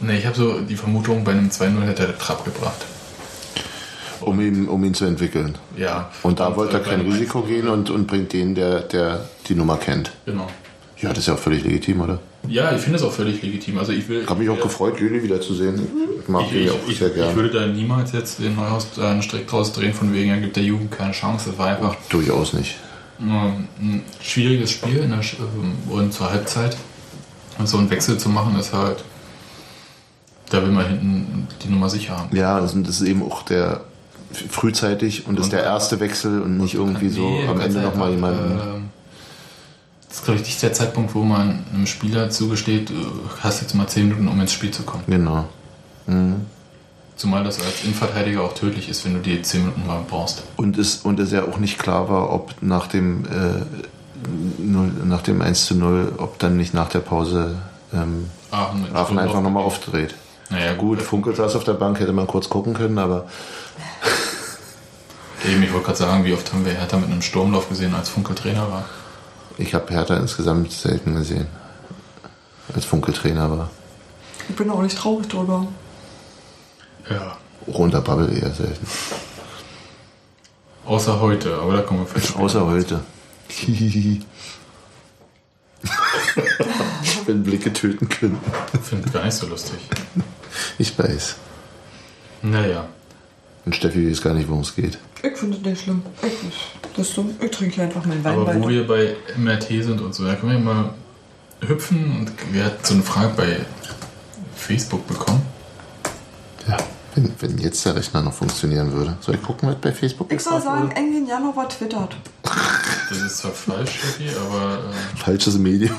Ne, 0.00 0.18
ich 0.18 0.26
habe 0.26 0.36
so 0.36 0.60
die 0.60 0.76
Vermutung, 0.76 1.24
bei 1.24 1.32
einem 1.32 1.48
2-0 1.48 1.82
hätte 1.82 2.02
er 2.02 2.08
den 2.08 2.18
Trab 2.18 2.44
gebracht. 2.44 2.86
Um 4.20 4.40
ihn, 4.40 4.68
um 4.68 4.84
ihn 4.84 4.94
zu 4.94 5.06
entwickeln. 5.06 5.56
Ja. 5.76 6.10
Und 6.22 6.40
da 6.40 6.54
wollte 6.54 6.74
er 6.74 6.82
kein 6.82 7.00
Risiko 7.00 7.40
gehen 7.40 7.68
und, 7.68 7.88
und 7.88 8.06
bringt 8.06 8.34
den, 8.34 8.54
der, 8.54 8.80
der 8.80 9.24
die 9.48 9.54
Nummer 9.54 9.78
kennt. 9.78 10.12
Genau. 10.26 10.46
Ja, 11.02 11.08
das 11.10 11.18
ist 11.18 11.26
ja 11.28 11.34
auch 11.34 11.38
völlig 11.38 11.64
legitim, 11.64 12.00
oder? 12.00 12.18
Ja, 12.48 12.74
ich 12.74 12.80
finde 12.82 12.98
es 12.98 13.02
auch 13.04 13.12
völlig 13.12 13.40
legitim. 13.42 13.78
Also 13.78 13.92
ich 13.92 14.08
will. 14.08 14.22
Ich 14.22 14.28
habe 14.28 14.40
mich 14.40 14.48
auch 14.50 14.60
gefreut, 14.60 14.98
Juli 15.00 15.22
wiederzusehen. 15.22 15.80
Ich 16.22 16.28
mag 16.28 16.44
Ich, 16.50 16.56
ich, 16.56 16.66
ja 16.66 16.72
auch 16.72 16.88
ich, 16.88 16.98
sehr 16.98 17.08
ich 17.08 17.14
gern. 17.14 17.34
würde 17.36 17.50
da 17.60 17.66
niemals 17.66 18.12
jetzt 18.12 18.38
den 18.38 18.54
Neuhaus 18.56 18.86
äh, 18.98 19.02
einen 19.02 19.22
Strick 19.22 19.46
draus 19.46 19.72
drehen, 19.72 19.94
von 19.94 20.12
wegen, 20.12 20.30
er 20.30 20.38
gibt 20.40 20.56
der 20.56 20.64
Jugend 20.64 20.90
keine 20.90 21.12
Chance. 21.12 21.50
Das 21.50 21.58
war 21.58 21.68
einfach 21.68 21.96
Durchaus 22.10 22.52
nicht. 22.52 22.76
ähm, 23.20 23.66
ein 23.80 24.02
schwieriges 24.20 24.70
Spiel 24.72 24.98
der, 25.08 25.18
ähm, 25.18 25.72
und 25.88 26.12
zur 26.12 26.30
Halbzeit. 26.30 26.76
Und 27.58 27.68
so 27.68 27.78
einen 27.78 27.90
Wechsel 27.90 28.16
zu 28.18 28.28
machen, 28.28 28.58
ist 28.58 28.72
halt. 28.72 29.04
Da 30.50 30.62
will 30.62 30.72
man 30.72 30.86
hinten 30.86 31.46
die 31.64 31.68
Nummer 31.68 31.88
sicher 31.88 32.16
haben. 32.18 32.34
Ja, 32.36 32.60
das 32.60 32.74
ist 32.74 33.02
eben 33.02 33.22
auch 33.22 33.42
der 33.42 33.82
frühzeitig 34.50 35.26
und 35.26 35.38
ist 35.38 35.52
der 35.52 35.62
erste 35.62 36.00
Wechsel 36.00 36.40
und 36.42 36.56
nicht 36.58 36.74
irgendwie 36.74 37.08
so 37.08 37.20
Nee, 37.28 37.46
am 37.48 37.58
ganz 37.58 37.74
Ende 37.74 37.86
nochmal 37.86 38.10
jemanden. 38.10 38.90
Das 40.10 40.18
ist, 40.18 40.24
glaube 40.24 40.40
ich, 40.40 40.46
nicht 40.46 40.60
der 40.60 40.72
Zeitpunkt, 40.72 41.14
wo 41.14 41.22
man 41.22 41.64
einem 41.72 41.86
Spieler 41.86 42.30
zugesteht, 42.30 42.90
du 42.90 42.94
hast 43.40 43.62
jetzt 43.62 43.74
mal 43.74 43.86
10 43.86 44.08
Minuten, 44.08 44.26
um 44.26 44.40
ins 44.40 44.52
Spiel 44.52 44.72
zu 44.72 44.82
kommen. 44.82 45.04
Genau. 45.06 45.44
Mhm. 46.06 46.46
Zumal 47.14 47.44
das 47.44 47.60
als 47.60 47.84
Innenverteidiger 47.84 48.42
auch 48.42 48.54
tödlich 48.54 48.88
ist, 48.88 49.04
wenn 49.04 49.14
du 49.14 49.20
die 49.20 49.40
10 49.40 49.60
Minuten 49.60 49.86
mal 49.86 50.00
brauchst. 50.08 50.42
Und 50.56 50.78
es, 50.78 50.96
und 50.96 51.20
es 51.20 51.30
ja 51.30 51.44
auch 51.44 51.58
nicht 51.58 51.78
klar 51.78 52.08
war, 52.08 52.32
ob 52.32 52.54
nach 52.60 52.88
dem, 52.88 53.24
äh, 53.26 53.62
0, 54.58 54.90
nach 55.04 55.22
dem 55.22 55.42
1 55.42 55.66
zu 55.66 55.76
0, 55.76 56.14
ob 56.18 56.40
dann 56.40 56.56
nicht 56.56 56.74
nach 56.74 56.88
der 56.88 57.00
Pause 57.00 57.58
ähm, 57.94 58.28
Aachen 58.50 58.86
Aachen 58.92 59.18
einfach 59.18 59.40
nochmal 59.40 59.62
aufdreht. 59.62 60.16
Naja, 60.48 60.74
Gut, 60.74 61.00
Funkel 61.00 61.36
saß 61.36 61.54
auf 61.54 61.62
der 61.62 61.74
Bank, 61.74 62.00
hätte 62.00 62.12
man 62.12 62.26
kurz 62.26 62.48
gucken 62.48 62.74
können, 62.74 62.98
aber 62.98 63.26
Eben, 65.48 65.62
ich 65.62 65.72
wollte 65.72 65.86
gerade 65.86 65.98
sagen, 65.98 66.24
wie 66.24 66.34
oft 66.34 66.52
haben 66.52 66.64
wir 66.64 66.72
Hertha 66.72 66.96
mit 66.96 67.10
einem 67.10 67.22
Sturmlauf 67.22 67.68
gesehen, 67.68 67.94
als 67.94 68.08
Funkel 68.08 68.34
Trainer 68.34 68.70
war. 68.70 68.84
Ich 69.60 69.74
habe 69.74 69.92
Hertha 69.92 70.16
insgesamt 70.16 70.72
selten 70.72 71.14
gesehen, 71.14 71.46
als 72.74 72.84
Funkeltrainer 72.84 73.50
war. 73.50 73.70
Ich 74.48 74.56
bin 74.56 74.70
auch 74.70 74.82
nicht 74.82 74.96
traurig 74.98 75.28
drüber. 75.28 75.66
Ja. 77.08 77.36
Auch 77.68 77.78
unter 77.78 78.00
Bubble 78.00 78.32
eher 78.32 78.52
selten. 78.52 78.86
Außer 80.86 81.20
heute, 81.20 81.56
aber 81.58 81.74
da 81.74 81.82
kommen 81.82 82.00
wir 82.00 82.06
vielleicht. 82.06 82.36
Außer 82.36 82.66
heute. 82.66 83.00
Wenn 87.26 87.42
Blicke 87.42 87.72
töten 87.72 88.08
können. 88.08 88.38
Finde 88.82 89.06
ich 89.06 89.12
gar 89.12 89.24
nicht 89.24 89.34
so 89.34 89.46
lustig. 89.46 89.78
Ich 90.78 90.98
weiß. 90.98 91.36
Naja. 92.42 92.88
Und 93.66 93.76
Steffi 93.76 94.10
weiß 94.10 94.22
gar 94.22 94.34
nicht, 94.34 94.48
worum 94.48 94.62
es 94.62 94.74
geht. 94.74 94.98
Ich 95.22 95.36
finde 95.36 95.58
das 95.58 95.66
nicht 95.66 95.82
schlimm. 95.82 96.02
Ich, 96.22 96.32
das 96.96 97.08
ist 97.08 97.14
so, 97.14 97.26
ich 97.40 97.50
trinke 97.50 97.74
hier 97.74 97.84
einfach 97.84 98.04
meinen 98.06 98.24
Wein 98.24 98.34
Aber 98.34 98.46
weiter. 98.46 98.60
wo 98.62 98.68
wir 98.68 98.86
bei 98.86 99.16
MRT 99.36 99.68
sind 99.84 100.00
und 100.00 100.14
so, 100.14 100.24
da 100.24 100.34
können 100.34 100.52
wir 100.52 100.58
mal 100.74 100.94
hüpfen 101.60 102.18
und 102.20 102.32
wir 102.54 102.64
hatten 102.64 102.82
so 102.84 102.94
eine 102.94 103.02
Frage 103.02 103.32
bei 103.36 103.60
Facebook 104.56 105.06
bekommen. 105.06 105.42
Ja, 106.66 106.78
wenn, 107.14 107.32
wenn 107.38 107.58
jetzt 107.58 107.84
der 107.84 107.96
Rechner 107.96 108.22
noch 108.22 108.32
funktionieren 108.32 108.92
würde. 108.92 109.16
Soll 109.20 109.34
ich 109.34 109.42
gucken, 109.42 109.68
was 109.68 109.76
bei 109.76 109.92
Facebook 109.92 110.32
ich 110.32 110.40
soll 110.40 110.60
sagen? 110.62 110.90
Engin 110.92 111.26
Janova 111.26 111.64
twittert. 111.66 112.16
Das 112.42 113.18
ist 113.18 113.38
zwar 113.38 113.52
falsch, 113.52 113.98
Steffi, 113.98 114.30
aber 114.36 114.78
äh, 114.78 115.16
Falsches 115.18 115.58
Medium. 115.58 115.96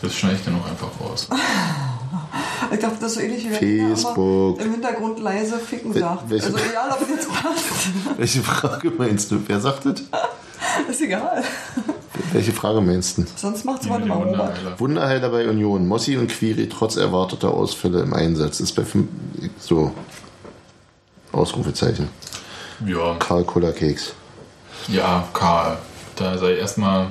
das 0.00 0.14
schneide 0.14 0.36
ich 0.36 0.44
dann 0.44 0.54
auch 0.58 0.66
einfach 0.66 0.88
raus. 1.00 1.28
Ich 2.72 2.78
dachte, 2.80 2.96
das 3.00 3.12
ist 3.12 3.14
so 3.14 3.20
ähnlich 3.20 3.44
wie 3.44 3.50
wenn 3.60 3.88
Facebook. 3.94 4.60
im 4.60 4.72
Hintergrund 4.72 5.20
leise 5.20 5.58
ficken 5.58 5.92
sagt. 5.92 6.28
welche- 6.30 6.46
Also 6.46 6.58
egal, 6.58 6.90
ob 6.92 7.00
es 7.02 7.08
jetzt 7.08 7.28
passt. 7.32 7.64
Welche 8.18 8.42
Frage 8.42 8.90
meinst 8.96 9.30
du? 9.30 9.40
Wer 9.46 9.60
sagt 9.60 9.86
das? 9.86 10.02
ist 10.90 11.00
egal. 11.00 11.42
Welche 12.32 12.52
Frage 12.52 12.80
meinst 12.80 13.18
du? 13.18 13.24
Sonst 13.36 13.64
macht's 13.64 13.86
mal 13.86 14.02
immer 14.02 14.16
Robert. 14.16 14.80
Wunderheiler 14.80 15.30
bei 15.30 15.48
Union. 15.48 15.86
Mossi 15.86 16.16
und 16.16 16.28
Quiri 16.28 16.68
trotz 16.68 16.96
erwarteter 16.96 17.52
Ausfälle 17.54 18.00
im 18.02 18.12
Einsatz. 18.12 18.60
Ist 18.60 18.72
bei 18.72 18.84
fünf, 18.84 19.08
so. 19.58 19.92
Ausrufezeichen. 21.32 22.08
Ja. 22.86 23.16
Karl 23.18 23.44
Keks. 23.44 24.12
Ja, 24.88 25.24
Karl. 25.32 25.78
Da 26.16 26.36
sei 26.38 26.56
erstmal. 26.56 27.08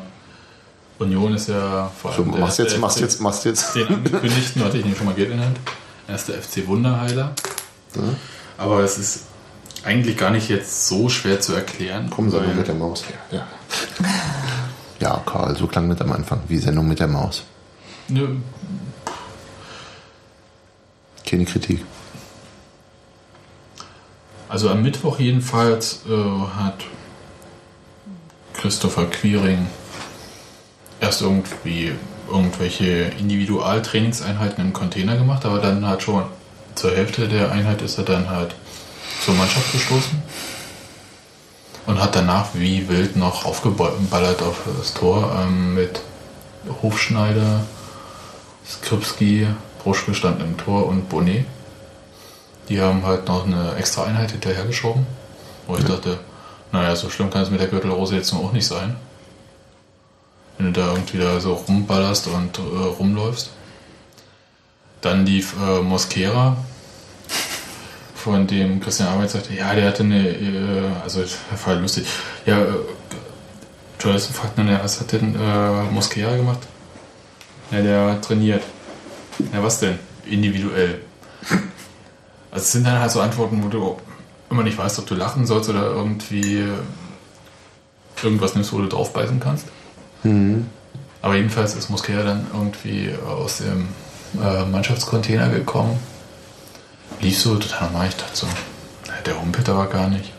Union 0.99 1.33
ist 1.35 1.49
ja 1.49 1.91
vor 2.01 2.11
So, 2.13 2.23
allem. 2.23 2.31
der 2.31 2.41
machst 2.41 2.59
jetzt, 2.59 2.77
machst 2.79 2.97
FC 2.97 3.01
jetzt, 3.03 3.21
machst 3.21 3.45
jetzt. 3.45 3.75
Den 3.75 3.87
angekündigten 3.95 4.63
hatte 4.63 4.77
ich 4.77 4.85
nicht 4.85 4.97
schon 4.97 5.05
mal 5.05 5.13
Geld 5.15 5.31
in 5.31 5.37
der 5.37 5.45
Hand. 5.47 5.59
Erster 6.07 6.33
FC 6.33 6.65
Wunderheiler. 6.67 7.33
Ja. 7.95 8.01
Aber 8.57 8.79
es 8.83 8.97
ist 8.97 9.21
eigentlich 9.83 10.17
gar 10.17 10.31
nicht 10.31 10.49
jetzt 10.49 10.87
so 10.87 11.07
schwer 11.09 11.39
zu 11.39 11.53
erklären. 11.53 12.09
Komm, 12.09 12.29
Sendung 12.29 12.49
weil- 12.49 12.55
mit 12.55 12.67
der 12.67 12.75
Maus. 12.75 13.03
Ja. 13.31 13.45
ja, 14.99 15.21
Karl, 15.25 15.55
so 15.55 15.67
klang 15.67 15.87
mit 15.87 16.01
am 16.01 16.11
Anfang. 16.11 16.41
Wie 16.47 16.57
Sendung 16.57 16.87
mit 16.87 16.99
der 16.99 17.07
Maus. 17.07 17.43
Nö, 18.07 18.35
Keine 21.25 21.43
Kritik. 21.45 21.83
Also 24.49 24.69
am 24.69 24.81
Mittwoch 24.81 25.19
jedenfalls 25.19 26.01
äh, 26.09 26.11
hat 26.57 26.85
Christopher 28.53 29.05
Quiring 29.07 29.67
erst 30.99 31.21
irgendwie 31.21 31.93
irgendwelche 32.29 33.11
Individualtrainingseinheiten 33.19 34.63
im 34.63 34.73
Container 34.73 35.15
gemacht, 35.17 35.45
aber 35.45 35.59
dann 35.59 35.85
hat 35.87 36.03
schon 36.03 36.23
zur 36.75 36.91
Hälfte 36.91 37.27
der 37.27 37.51
Einheit 37.51 37.81
ist 37.81 37.97
er 37.97 38.03
dann 38.03 38.29
halt 38.29 38.53
zur 39.23 39.33
Mannschaft 39.35 39.71
gestoßen 39.71 40.21
und 41.87 42.01
hat 42.01 42.15
danach 42.15 42.49
wie 42.53 42.87
wild 42.87 43.15
noch 43.15 43.45
aufgeballert 43.45 44.41
auf 44.41 44.57
das 44.77 44.93
Tor 44.93 45.35
ähm, 45.41 45.73
mit 45.73 46.01
Hofschneider, 46.81 47.61
Skripski, 48.69 49.47
Bruschke 49.81 50.13
stand 50.13 50.41
im 50.41 50.57
Tor 50.57 50.85
und 50.85 51.07
Bonnet. 51.09 51.45
Die 52.67 52.81
haben 52.81 53.05
halt 53.05 53.27
noch 53.27 53.45
eine 53.45 53.75
extra 53.75 54.03
Einheit 54.03 54.31
hinterhergeschoben, 54.31 55.07
wo 55.65 55.77
ich 55.77 55.85
dachte, 55.85 56.19
naja, 56.73 56.95
so 56.95 57.09
schlimm 57.09 57.29
kann 57.29 57.43
es 57.43 57.49
mit 57.49 57.61
der 57.61 57.69
Gürtelrose 57.69 58.17
jetzt 58.17 58.33
nun 58.33 58.43
auch 58.43 58.51
nicht 58.51 58.67
sein. 58.67 58.97
Wenn 60.57 60.73
du 60.73 60.79
da 60.79 60.91
irgendwie 60.91 61.17
da 61.17 61.39
so 61.39 61.53
rumballerst 61.53 62.27
und 62.27 62.57
äh, 62.57 62.61
rumläufst. 62.61 63.51
Dann 65.01 65.25
lief 65.25 65.55
äh, 65.61 65.81
Mosquera, 65.81 66.57
von 68.27 68.45
dem 68.45 68.81
Christian 68.81 69.09
Arbeit 69.09 69.29
sagte, 69.29 69.53
ja, 69.53 69.73
der 69.73 69.87
hatte 69.87 70.03
eine, 70.03 70.27
äh, 70.27 70.91
also 71.01 71.21
das 71.21 71.37
war 71.65 71.75
lustig. 71.75 72.05
Ja, 72.45 72.59
äh, 72.61 72.73
Journalisten 73.99 74.33
fragten 74.33 74.67
dann, 74.67 74.83
was 74.83 74.99
hat 74.99 75.11
denn 75.11 75.35
äh, 75.35 75.83
Mosquera 75.91 76.35
gemacht? 76.35 76.59
Ja, 77.71 77.81
der 77.81 78.21
trainiert. 78.21 78.63
Ja, 79.53 79.63
was 79.63 79.79
denn? 79.79 79.97
Individuell. 80.25 81.01
Also 82.51 82.63
es 82.63 82.71
sind 82.71 82.85
dann 82.85 82.99
halt 82.99 83.11
so 83.11 83.21
Antworten, 83.21 83.63
wo 83.63 83.69
du 83.69 83.97
immer 84.49 84.63
nicht 84.63 84.77
weißt, 84.77 84.99
ob 84.99 85.05
du 85.05 85.15
lachen 85.15 85.45
sollst 85.45 85.69
oder 85.69 85.83
irgendwie 85.91 86.65
irgendwas 88.21 88.55
nimmst, 88.55 88.73
wo 88.73 88.79
du 88.79 88.87
draufbeißen 88.87 89.39
kannst. 89.39 89.67
Mhm. 90.23 90.67
Aber 91.21 91.35
jedenfalls 91.35 91.75
ist 91.75 91.89
Mosquera 91.89 92.23
dann 92.23 92.47
irgendwie 92.53 93.11
aus 93.27 93.57
dem 93.57 93.89
äh, 94.41 94.65
Mannschaftscontainer 94.65 95.49
gekommen 95.49 95.99
lief 97.21 97.39
so 97.39 97.55
total 97.55 97.89
normal. 97.89 98.07
Ich 98.09 98.15
dachte 98.15 98.35
so, 98.35 98.47
der 99.25 99.39
humpelt 99.39 99.67
aber 99.69 99.87
gar 99.87 100.09
nicht. 100.09 100.31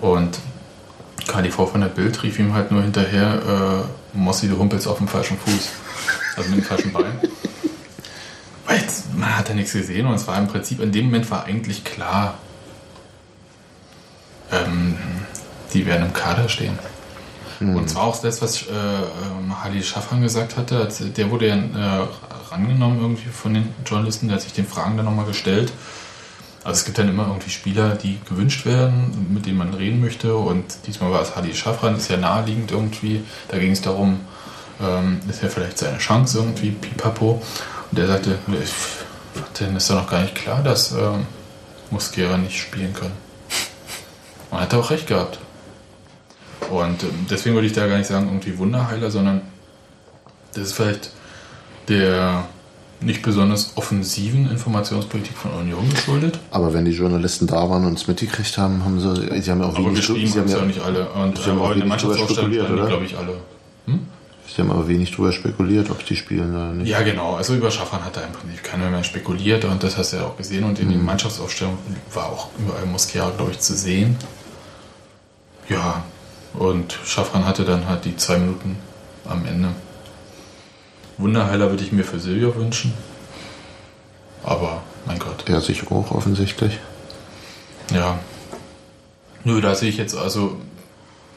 Und 0.00 0.38
KDV 1.26 1.70
von 1.70 1.80
der 1.80 1.88
Bild 1.88 2.22
rief 2.22 2.38
ihm 2.38 2.54
halt 2.54 2.70
nur 2.70 2.82
hinterher, 2.82 3.86
äh, 4.14 4.16
Mossi, 4.16 4.48
du 4.48 4.58
humpelst 4.58 4.86
auf 4.86 4.98
dem 4.98 5.08
falschen 5.08 5.38
Fuß. 5.38 5.70
Also 6.36 6.50
mit 6.50 6.60
dem 6.60 6.64
falschen 6.64 6.92
Bein. 6.92 7.18
Weil 8.66 8.78
jetzt, 8.80 9.14
man 9.14 9.36
hat 9.36 9.48
ja 9.48 9.54
nichts 9.54 9.72
gesehen 9.72 10.06
und 10.06 10.14
es 10.14 10.26
war 10.26 10.38
im 10.38 10.48
Prinzip, 10.48 10.80
in 10.80 10.92
dem 10.92 11.06
Moment 11.06 11.30
war 11.30 11.44
eigentlich 11.44 11.84
klar, 11.84 12.38
ähm, 14.50 14.96
die 15.72 15.86
werden 15.86 16.06
im 16.06 16.12
Kader 16.12 16.48
stehen. 16.48 16.78
Und 17.60 17.88
zwar 17.88 18.04
auch 18.04 18.20
das, 18.20 18.42
was 18.42 18.62
äh, 18.62 18.66
ähm, 18.66 19.62
Halil 19.62 19.82
Schaffran 19.82 20.22
gesagt 20.22 20.56
hatte, 20.56 20.88
der 21.16 21.30
wurde 21.30 21.48
ja 21.48 21.56
äh, 21.56 22.06
rangenommen 22.50 23.00
irgendwie 23.00 23.28
von 23.28 23.54
den 23.54 23.74
Journalisten, 23.86 24.28
der 24.28 24.36
hat 24.36 24.42
sich 24.42 24.52
den 24.52 24.66
Fragen 24.66 24.96
dann 24.96 25.06
nochmal 25.06 25.26
gestellt. 25.26 25.72
Also 26.64 26.78
es 26.78 26.84
gibt 26.86 26.98
dann 26.98 27.08
immer 27.08 27.26
irgendwie 27.26 27.50
Spieler, 27.50 27.90
die 27.90 28.18
gewünscht 28.26 28.64
werden, 28.64 29.28
mit 29.30 29.44
denen 29.44 29.58
man 29.58 29.74
reden 29.74 30.00
möchte 30.00 30.34
und 30.34 30.64
diesmal 30.86 31.12
war 31.12 31.20
es 31.20 31.36
Halil 31.36 31.54
Schaffran, 31.54 31.96
ist 31.96 32.08
ja 32.08 32.16
naheliegend 32.16 32.72
irgendwie. 32.72 33.22
Da 33.48 33.58
ging 33.58 33.72
es 33.72 33.82
darum, 33.82 34.20
ähm, 34.80 35.20
ist 35.28 35.42
ja 35.42 35.48
vielleicht 35.48 35.78
seine 35.78 35.98
Chance 35.98 36.38
irgendwie, 36.38 36.70
pipapo. 36.70 37.42
Und 37.90 37.98
der 37.98 38.06
sagte, 38.06 38.38
denn 39.60 39.76
ist 39.76 39.90
ja 39.90 39.96
noch 39.96 40.08
gar 40.08 40.22
nicht 40.22 40.34
klar, 40.34 40.62
dass 40.62 40.92
ähm, 40.92 41.26
Mosquera 41.90 42.38
nicht 42.38 42.58
spielen 42.58 42.94
kann. 42.94 43.12
Und 44.50 44.60
hat 44.60 44.72
er 44.72 44.78
auch 44.80 44.90
recht 44.90 45.06
gehabt. 45.06 45.38
Und 46.70 47.02
ähm, 47.02 47.26
deswegen 47.30 47.54
würde 47.54 47.66
ich 47.66 47.72
da 47.72 47.86
gar 47.86 47.98
nicht 47.98 48.06
sagen, 48.06 48.26
irgendwie 48.26 48.56
Wunderheiler, 48.58 49.10
sondern 49.10 49.42
das 50.54 50.64
ist 50.68 50.72
vielleicht 50.74 51.10
der 51.88 52.44
nicht 53.00 53.22
besonders 53.22 53.72
offensiven 53.76 54.50
Informationspolitik 54.50 55.36
von 55.36 55.52
Union 55.52 55.88
geschuldet. 55.90 56.38
Aber 56.50 56.72
wenn 56.72 56.84
die 56.84 56.92
Journalisten 56.92 57.46
da 57.46 57.68
waren 57.68 57.84
und 57.84 57.98
es 57.98 58.06
mitgekriegt 58.06 58.56
haben, 58.56 58.84
haben 58.84 59.00
sie, 59.00 59.42
sie 59.42 59.50
haben 59.50 59.62
auch 59.62 59.68
Aber 59.70 59.78
wenig, 59.78 59.96
geschrieben 59.96 60.26
sie 60.26 60.40
haben 60.40 60.48
ja, 60.48 60.64
nicht 60.64 60.80
alle. 60.80 61.08
Und, 61.10 61.38
sie 61.38 61.44
haben 61.44 61.58
äh, 61.58 61.62
auch 61.62 61.74
wenig 61.74 61.96
drüber 61.96 62.18
spekuliert, 62.18 62.70
oder? 62.70 62.86
glaube 62.86 63.04
ich, 63.04 63.16
alle. 63.16 63.34
Hm? 63.86 64.00
Sie 64.46 64.62
haben 64.62 64.70
aber 64.70 64.88
wenig 64.88 65.10
drüber 65.12 65.32
spekuliert, 65.32 65.90
ob 65.90 66.04
die 66.04 66.16
spielen 66.16 66.54
oder 66.54 66.72
nicht. 66.72 66.88
Ja, 66.88 67.02
genau. 67.02 67.34
Also 67.34 67.54
über 67.54 67.70
Schaffran 67.70 68.04
hat 68.04 68.16
da 68.16 68.20
im 68.22 68.32
Prinzip 68.32 68.62
keiner 68.62 68.90
mehr 68.90 69.04
spekuliert 69.04 69.64
und 69.64 69.82
das 69.82 69.96
hast 69.96 70.12
du 70.12 70.18
ja 70.18 70.24
auch 70.24 70.36
gesehen. 70.36 70.64
Und 70.64 70.78
in 70.78 70.90
den 70.90 71.04
Mannschaftsaufstellungen 71.04 71.78
war 72.12 72.26
auch 72.26 72.48
überall 72.58 72.86
Mosquera, 72.86 73.30
glaube 73.36 73.52
ich, 73.52 73.60
zu 73.60 73.74
sehen. 73.74 74.16
Ja, 75.68 76.04
und 76.54 76.98
Schaffran 77.04 77.46
hatte 77.46 77.64
dann 77.64 77.88
halt 77.88 78.04
die 78.04 78.16
zwei 78.16 78.38
Minuten 78.38 78.78
am 79.28 79.44
Ende. 79.46 79.70
Wunderheiler 81.18 81.70
würde 81.70 81.84
ich 81.84 81.92
mir 81.92 82.04
für 82.04 82.18
Silvio 82.18 82.54
wünschen. 82.56 82.92
Aber, 84.42 84.82
mein 85.06 85.18
Gott. 85.18 85.48
Er 85.48 85.60
sich 85.60 85.90
auch 85.90 86.10
offensichtlich. 86.10 86.78
Ja. 87.92 88.18
Nö, 89.44 89.60
da 89.60 89.74
sehe 89.74 89.88
ich 89.88 89.96
jetzt 89.96 90.16
also, 90.16 90.56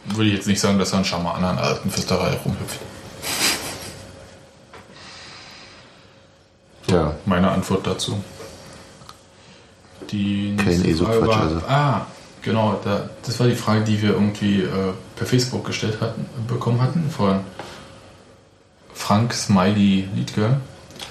würde 0.06 0.30
ich 0.30 0.36
jetzt 0.36 0.48
nicht 0.48 0.60
sagen, 0.60 0.80
dass 0.80 0.94
er 0.94 1.00
ein 1.00 1.06
Schamaner 1.06 1.50
an 1.50 1.56
der 1.58 1.66
alten 1.66 1.90
Fürsterei 1.90 2.38
rumhüpft. 2.44 2.80
Ja. 6.90 7.16
Meine 7.26 7.52
Antwort 7.52 7.86
dazu. 7.86 8.24
Die 10.10 10.56
Kein 10.56 10.68
nächste 10.68 10.88
ESO 10.88 11.06
Frage 11.06 11.20
Quatsch, 11.20 11.28
war, 11.28 11.42
also. 11.42 11.62
Ah, 11.68 12.06
genau, 12.48 12.80
da, 12.84 13.10
das 13.24 13.40
war 13.40 13.48
die 13.48 13.56
Frage, 13.56 13.84
die 13.84 14.02
wir 14.02 14.12
irgendwie 14.12 14.62
äh, 14.62 14.94
per 15.16 15.28
Facebook 15.28 15.66
gestellt 15.66 16.00
hatten, 16.02 16.26
bekommen 16.48 16.82
hatten 16.82 17.10
von 17.12 17.42
Frank 18.94 19.34
Smiley 19.34 20.08
Liedke. 20.16 20.62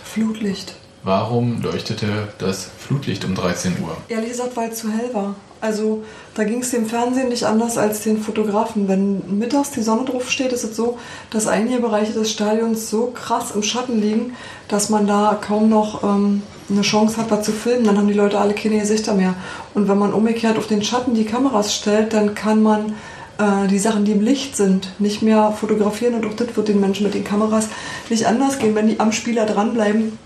Flutlicht. 0.02 0.74
Warum 1.04 1.62
leuchtete 1.62 2.28
das 2.38 2.68
Flutlicht 2.78 3.24
um 3.24 3.36
13 3.36 3.80
Uhr? 3.80 3.96
Ehrlich 4.08 4.30
gesagt, 4.30 4.56
weil 4.56 4.70
es 4.70 4.78
zu 4.78 4.90
hell 4.90 5.14
war. 5.14 5.36
Also 5.60 6.04
da 6.34 6.44
ging 6.44 6.60
es 6.60 6.70
dem 6.70 6.86
Fernsehen 6.86 7.28
nicht 7.28 7.44
anders 7.44 7.78
als 7.78 8.02
den 8.02 8.20
Fotografen. 8.20 8.88
Wenn 8.88 9.38
mittags 9.38 9.70
die 9.70 9.82
Sonne 9.82 10.04
drauf 10.04 10.30
steht, 10.30 10.52
ist 10.52 10.64
es 10.64 10.76
so, 10.76 10.98
dass 11.30 11.46
einige 11.46 11.80
Bereiche 11.80 12.12
des 12.12 12.30
Stadions 12.30 12.90
so 12.90 13.12
krass 13.14 13.52
im 13.54 13.62
Schatten 13.62 14.00
liegen, 14.00 14.34
dass 14.68 14.90
man 14.90 15.06
da 15.06 15.38
kaum 15.40 15.68
noch 15.68 16.02
ähm, 16.02 16.42
eine 16.68 16.82
Chance 16.82 17.16
hat, 17.16 17.30
was 17.30 17.44
zu 17.44 17.52
filmen. 17.52 17.84
Dann 17.84 17.96
haben 17.96 18.08
die 18.08 18.14
Leute 18.14 18.38
alle 18.38 18.54
keine 18.54 18.78
Gesichter 18.78 19.14
mehr. 19.14 19.34
Und 19.74 19.88
wenn 19.88 19.98
man 19.98 20.12
umgekehrt 20.12 20.58
auf 20.58 20.66
den 20.66 20.82
Schatten 20.82 21.14
die 21.14 21.24
Kameras 21.24 21.74
stellt, 21.74 22.12
dann 22.12 22.34
kann 22.34 22.62
man 22.62 22.94
äh, 23.38 23.66
die 23.68 23.78
Sachen, 23.78 24.04
die 24.04 24.12
im 24.12 24.20
Licht 24.20 24.56
sind, 24.56 24.90
nicht 24.98 25.22
mehr 25.22 25.52
fotografieren. 25.52 26.14
Und 26.16 26.26
auch 26.26 26.34
das 26.34 26.54
wird 26.54 26.68
den 26.68 26.80
Menschen 26.80 27.04
mit 27.04 27.14
den 27.14 27.24
Kameras 27.24 27.68
nicht 28.10 28.26
anders 28.26 28.58
gehen, 28.58 28.74
wenn 28.74 28.88
die 28.88 29.00
am 29.00 29.12
Spieler 29.12 29.46
dranbleiben 29.46 30.18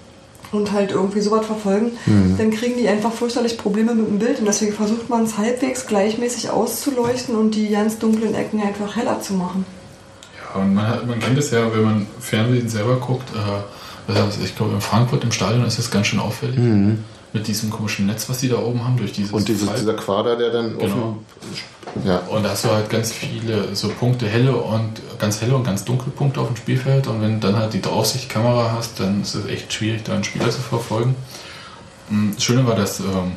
und 0.52 0.72
halt 0.72 0.90
irgendwie 0.90 1.20
sowas 1.20 1.46
verfolgen, 1.46 1.92
Mhm. 2.06 2.36
dann 2.38 2.50
kriegen 2.50 2.76
die 2.76 2.88
einfach 2.88 3.12
fürchterlich 3.12 3.56
Probleme 3.58 3.94
mit 3.94 4.06
dem 4.08 4.18
Bild 4.18 4.38
und 4.40 4.46
deswegen 4.46 4.72
versucht 4.72 5.08
man 5.08 5.24
es 5.24 5.38
halbwegs 5.38 5.86
gleichmäßig 5.86 6.50
auszuleuchten 6.50 7.36
und 7.36 7.54
die 7.54 7.68
ganz 7.68 7.98
dunklen 7.98 8.34
Ecken 8.34 8.60
einfach 8.60 8.96
heller 8.96 9.20
zu 9.20 9.34
machen. 9.34 9.64
Ja, 10.54 10.60
und 10.60 10.74
man, 10.74 10.86
hat, 10.88 11.06
man 11.06 11.18
kennt 11.20 11.38
es 11.38 11.50
ja, 11.50 11.72
wenn 11.72 11.84
man 11.84 12.06
Fernsehen 12.18 12.68
selber 12.68 12.96
guckt. 12.96 13.28
Äh, 13.34 14.12
heißt, 14.12 14.38
ich 14.44 14.56
glaube, 14.56 14.74
in 14.74 14.80
Frankfurt 14.80 15.22
im 15.24 15.30
Stadion 15.32 15.64
ist 15.64 15.78
das 15.78 15.90
ganz 15.90 16.08
schön 16.08 16.18
auffällig. 16.18 16.58
Mhm. 16.58 17.04
Mit 17.32 17.46
diesem 17.46 17.70
komischen 17.70 18.06
Netz, 18.06 18.28
was 18.28 18.38
die 18.38 18.48
da 18.48 18.58
oben 18.58 18.84
haben, 18.84 18.96
durch 18.96 19.12
dieses. 19.12 19.30
Und 19.32 19.46
dieses, 19.46 19.72
dieser 19.74 19.94
Quader, 19.94 20.36
der 20.36 20.50
dann 20.50 20.76
Genau. 20.78 20.84
offen. 20.94 21.18
Ja. 22.04 22.18
Und 22.28 22.42
da 22.44 22.50
hast 22.50 22.64
du 22.64 22.70
halt 22.70 22.90
ganz 22.90 23.12
viele 23.12 23.74
so 23.76 23.88
Punkte, 23.88 24.26
helle 24.26 24.56
und 24.56 25.00
ganz 25.18 25.40
helle 25.40 25.54
und 25.54 25.62
ganz 25.64 25.84
dunkle 25.84 26.10
Punkte 26.10 26.40
auf 26.40 26.48
dem 26.48 26.56
Spielfeld. 26.56 27.06
Und 27.06 27.22
wenn 27.22 27.40
du 27.40 27.46
dann 27.46 27.56
halt 27.56 27.72
die 27.72 27.80
Draufsichtkamera 27.80 28.72
hast, 28.76 28.98
dann 28.98 29.22
ist 29.22 29.34
es 29.34 29.46
echt 29.46 29.72
schwierig, 29.72 30.02
da 30.04 30.14
einen 30.14 30.24
Spieler 30.24 30.50
zu 30.50 30.60
verfolgen. 30.60 31.14
Mm, 32.08 32.32
Das 32.34 32.42
Schöne 32.42 32.66
war, 32.66 32.74
dass 32.74 32.98
ähm, 33.00 33.32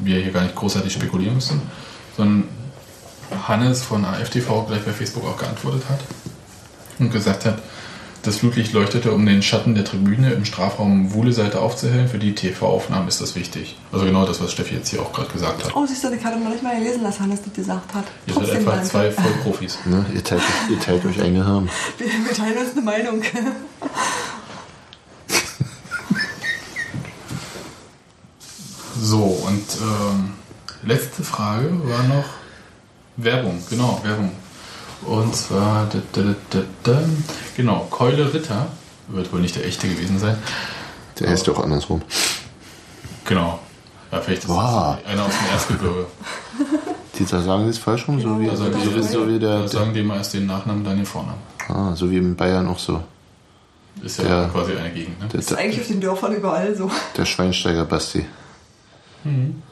wir 0.00 0.20
hier 0.20 0.30
gar 0.32 0.42
nicht 0.42 0.54
großartig 0.54 0.92
spekulieren 0.92 1.34
müssen, 1.34 1.60
sondern 2.16 2.48
Hannes 3.46 3.82
von 3.82 4.04
AFTV 4.04 4.66
gleich 4.68 4.84
bei 4.84 4.92
Facebook 4.92 5.26
auch 5.26 5.36
geantwortet 5.36 5.82
hat 5.88 5.98
und 7.00 7.10
gesagt 7.12 7.44
hat, 7.44 7.58
das 8.28 8.38
Flutlicht 8.38 8.74
leuchtete, 8.74 9.10
um 9.12 9.24
den 9.24 9.42
Schatten 9.42 9.74
der 9.74 9.86
Tribüne 9.86 10.32
im 10.32 10.44
Strafraum 10.44 11.14
Wuhle-Seite 11.14 11.60
aufzuhellen. 11.60 12.08
Für 12.08 12.18
die 12.18 12.34
TV-Aufnahmen 12.34 13.08
ist 13.08 13.22
das 13.22 13.34
wichtig. 13.34 13.76
Also 13.90 14.04
genau 14.04 14.26
das, 14.26 14.40
was 14.42 14.52
Steffi 14.52 14.74
jetzt 14.74 14.90
hier 14.90 15.00
auch 15.00 15.14
gerade 15.14 15.30
gesagt 15.30 15.64
hat. 15.64 15.74
Oh, 15.74 15.86
siehst 15.86 16.04
du, 16.04 16.12
ich 16.12 16.22
hatte 16.22 16.38
noch 16.38 16.50
nicht 16.50 16.62
mal 16.62 16.78
gelesen, 16.78 17.02
dass 17.02 17.18
Hannes 17.18 17.40
das 17.42 17.54
gesagt 17.54 17.94
hat. 17.94 18.04
Ihr 18.26 18.34
seid 18.34 18.50
einfach 18.50 18.72
danke. 18.72 18.88
zwei 18.88 19.10
Vollprofis. 19.10 19.78
Ne? 19.88 20.04
Ihr, 20.14 20.22
teilt, 20.22 20.42
ihr 20.68 20.78
teilt 20.78 21.06
euch 21.06 21.22
ein 21.22 21.34
Gehirn. 21.34 21.70
Wir, 21.96 22.06
wir 22.06 22.32
teilen 22.34 22.58
uns 22.58 22.72
eine 22.72 22.82
Meinung. 22.82 23.22
So, 29.00 29.22
und 29.22 29.64
ähm, 29.80 30.32
letzte 30.82 31.22
Frage 31.22 31.70
war 31.84 32.02
noch 32.02 32.24
Werbung, 33.16 33.62
genau, 33.70 34.00
Werbung. 34.02 34.32
Und 35.02 35.34
zwar, 35.34 35.86
da, 35.86 35.98
da, 36.12 36.34
da, 36.50 36.58
da, 36.82 37.00
genau, 37.56 37.86
Keule 37.90 38.32
Ritter, 38.32 38.66
wird 39.08 39.32
wohl 39.32 39.40
nicht 39.40 39.56
der 39.56 39.64
echte 39.64 39.88
gewesen 39.88 40.18
sein. 40.18 40.36
Der 41.18 41.30
heißt 41.30 41.48
doch 41.48 41.58
andersrum. 41.62 42.02
Genau. 43.24 43.58
Ja, 44.10 44.20
vielleicht 44.20 44.42
ist 44.44 44.48
Wow. 44.48 44.96
das 45.02 45.06
einer 45.12 45.24
aus 45.24 45.32
dem 45.38 45.52
Erzgebirge. 45.52 46.06
Die 47.18 47.24
da 47.24 47.42
sagen 47.42 47.66
das 47.66 47.78
falsch 47.78 48.06
rum, 48.06 48.20
so 48.20 48.38
wie, 48.40 48.46
Da 48.46 48.54
sagen, 48.56 48.72
so, 48.84 48.90
die, 48.90 49.02
so 49.02 49.28
wie 49.28 49.38
der, 49.40 49.60
da 49.62 49.68
sagen 49.68 49.92
die 49.92 50.00
immer 50.00 50.16
erst 50.16 50.34
den 50.34 50.46
Nachnamen, 50.46 50.84
dann 50.84 50.96
den 50.96 51.04
Vornamen. 51.06 51.40
ah, 51.68 51.92
so 51.96 52.08
wie 52.10 52.16
in 52.18 52.36
Bayern 52.36 52.68
auch 52.68 52.78
so. 52.78 53.02
Ist 54.02 54.18
ja 54.18 54.24
Der- 54.42 54.48
quasi 54.50 54.76
eine 54.76 54.90
Gegend, 54.92 55.18
ne? 55.20 55.26
Der, 55.26 55.40
ist 55.40 55.50
der, 55.50 55.58
eigentlich 55.58 55.80
auf 55.80 55.88
den 55.88 56.00
Dörfern 56.00 56.32
überall 56.36 56.76
so. 56.76 56.88
der 57.16 57.24
Schweinsteiger 57.24 57.84
Basti. 57.86 58.24
Mhm. 59.24 59.62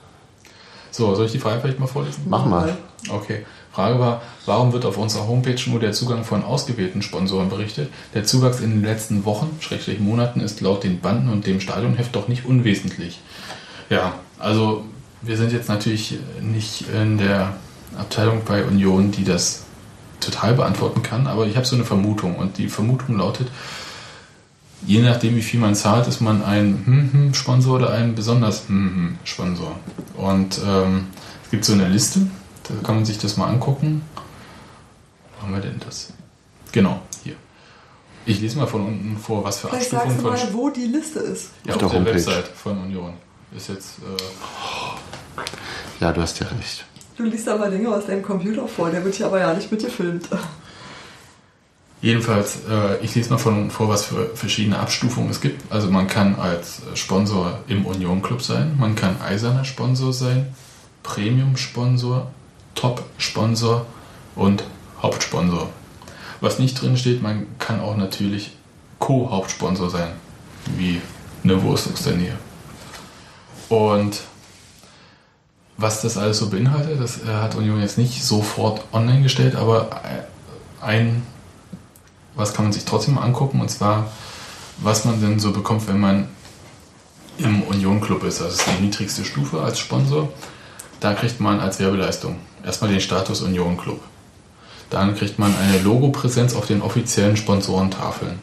So, 0.91 1.15
soll 1.15 1.27
ich 1.27 1.33
die 1.33 1.39
Frage 1.39 1.61
vielleicht 1.61 1.79
mal 1.79 1.87
vorlesen? 1.87 2.25
Mach 2.29 2.45
mal. 2.47 2.77
Okay. 3.11 3.47
Frage 3.77 3.99
war, 3.99 4.23
warum 4.47 4.73
wird 4.73 4.87
auf 4.87 4.97
unserer 4.97 5.29
Homepage 5.29 5.61
nur 5.67 5.79
der 5.79 5.93
Zugang 5.93 6.25
von 6.25 6.43
ausgewählten 6.43 7.03
Sponsoren 7.03 7.51
berichtet? 7.51 7.91
Der 8.15 8.25
Zuwachs 8.25 8.61
in 8.61 8.71
den 8.71 8.83
letzten 8.83 9.27
Wochen, 9.27 9.55
Schrägstrich 9.61 10.01
Monaten, 10.01 10.41
ist 10.41 10.63
laut 10.63 10.83
den 10.83 11.01
Banden 11.01 11.29
und 11.29 11.47
dem 11.47 11.61
Stadionheft 11.61 12.17
doch 12.17 12.27
nicht 12.27 12.47
unwesentlich. 12.47 13.21
Ja, 13.91 14.15
also 14.39 14.87
wir 15.21 15.37
sind 15.37 15.53
jetzt 15.53 15.69
natürlich 15.69 16.19
nicht 16.41 16.87
in 16.89 17.19
der 17.19 17.53
Abteilung 17.99 18.41
bei 18.47 18.65
Union, 18.65 19.11
die 19.11 19.25
das 19.25 19.65
total 20.21 20.55
beantworten 20.55 21.03
kann, 21.03 21.27
aber 21.27 21.47
ich 21.47 21.57
habe 21.57 21.67
so 21.67 21.77
eine 21.77 21.85
Vermutung 21.85 22.37
und 22.37 22.57
die 22.57 22.69
Vermutung 22.69 23.19
lautet, 23.19 23.49
je 24.87 25.03
nachdem 25.03 25.37
wie 25.37 25.43
viel 25.43 25.61
man 25.61 25.75
zahlt, 25.75 26.07
ist 26.07 26.23
man 26.23 26.43
ein 26.43 26.83
Hm-Hm-Sponsor 26.87 27.77
oder 27.77 27.91
ein 27.91 28.15
besonders 28.15 28.69
Hm-Hm-Sponsor. 28.69 29.77
Und 30.17 30.61
ähm, 30.67 31.09
es 31.45 31.51
gibt 31.51 31.67
so 31.67 31.75
eine 31.75 31.89
Liste, 31.89 32.23
da 32.69 32.75
kann 32.87 32.97
man 32.97 33.05
sich 33.05 33.19
das 33.19 33.37
mal 33.37 33.47
angucken. 33.49 34.03
Wo 35.37 35.43
haben 35.43 35.55
wir 35.55 35.61
denn 35.61 35.81
das? 35.85 36.13
Genau, 36.73 37.01
hier. 37.25 37.35
Ich 38.25 38.41
lese 38.41 38.59
mal 38.59 38.67
von 38.67 38.85
unten 38.87 39.17
vor, 39.19 39.45
was 39.45 39.59
für 39.61 39.69
Vielleicht 39.69 39.95
Abstufungen 39.95 40.23
sagst 40.23 40.45
du 40.45 40.49
von 40.49 40.61
mal, 40.61 40.65
wo 40.65 40.71
die 40.71 40.87
Liste 40.87 41.21
ist. 41.21 41.51
ja, 41.65 41.75
Auf 41.75 41.83
auf, 41.85 41.93
der 41.93 42.01
der. 42.01 42.15
Website 42.15 42.49
von 42.49 42.79
Union. 42.79 43.15
Ist 43.57 43.69
jetzt 43.69 43.99
äh, 43.99 45.43
Ja, 46.01 46.13
du 46.13 46.21
hast 46.21 46.39
ja 46.41 46.47
recht. 46.49 46.85
Du 47.17 47.23
liest 47.25 47.49
aber 47.49 47.71
Dinge 47.71 47.89
aus 47.95 48.07
deinem 48.07 48.23
Computer 48.23 48.67
vor, 48.69 48.91
der 48.91 49.05
wird 49.05 49.15
hier 49.15 49.27
aber 49.27 49.41
ja 49.41 49.55
nicht 49.55 49.71
mitgefilmt. 49.71 50.29
Jedenfalls, 52.03 52.59
äh, 52.69 52.99
ich 53.03 53.15
lese 53.15 53.31
mal 53.31 53.39
von, 53.39 53.71
vor, 53.71 53.89
was 53.89 54.05
für 54.05 54.35
verschiedene 54.35 54.79
Abstufungen 54.79 55.31
es 55.31 55.41
gibt. 55.41 55.73
Also 55.73 55.91
man 55.91 56.07
kann 56.09 56.35
als 56.35 56.83
Sponsor 56.95 57.61
im 57.69 57.87
Union 57.87 58.21
Club 58.21 58.43
sein, 58.43 58.77
man 58.79 58.95
kann 58.97 59.21
eiserner 59.23 59.65
Sponsor 59.65 60.13
sein, 60.13 60.55
Premium-Sponsor, 61.05 62.31
Top-Sponsor 62.77 63.85
und 64.37 64.63
Hauptsponsor. 65.03 65.69
Was 66.41 66.59
nicht 66.59 66.81
drin 66.81 66.97
steht, 66.97 67.23
man 67.23 67.47
kann 67.59 67.81
auch 67.81 67.97
natürlich 67.97 68.53
Co-Hauptsponsor 68.99 69.91
sein, 69.91 70.11
wie 70.77 71.01
eine 71.43 71.63
Wurst 71.63 71.93
aus 71.93 72.03
der 72.03 72.15
Nähe. 72.15 72.39
Und 73.69 74.21
was 75.77 76.03
das 76.03 76.17
alles 76.17 76.39
so 76.39 76.49
beinhaltet, 76.49 77.01
das 77.01 77.23
äh, 77.23 77.27
hat 77.27 77.55
Union 77.55 77.81
jetzt 77.81 77.99
nicht 77.99 78.25
sofort 78.25 78.83
online 78.93 79.23
gestellt, 79.23 79.57
aber 79.57 79.91
äh, 80.05 80.85
ein, 80.85 81.23
was 82.35 82.55
kann 82.55 82.67
man 82.67 82.73
sich 82.73 82.85
trotzdem 82.85 83.19
angucken, 83.19 83.61
und 83.61 83.71
zwar, 83.71 84.11
was 84.79 85.05
man 85.05 85.21
denn 85.21 85.39
so 85.39 85.53
bekommt, 85.53 85.87
wenn 85.89 86.01
man 86.01 86.29
im 87.39 87.63
Union 87.63 88.01
Club 88.01 88.25
ist. 88.25 88.41
Also 88.41 88.57
das 88.57 88.67
ist 88.67 88.79
die 88.79 88.85
niedrigste 88.85 89.25
Stufe 89.25 89.61
als 89.61 89.79
Sponsor. 89.79 90.29
Da 91.01 91.13
kriegt 91.13 91.41
man 91.41 91.61
als 91.61 91.79
Werbeleistung 91.79 92.39
erstmal 92.67 92.91
den 92.91 93.01
Status 93.01 93.41
Union 93.41 93.79
Club. 93.79 94.01
Dann 94.91 95.17
kriegt 95.17 95.39
man 95.39 95.57
eine 95.57 95.79
Logopräsenz 95.79 96.55
auf 96.55 96.67
den 96.67 96.83
offiziellen 96.83 97.37
Sponsorentafeln. 97.37 98.41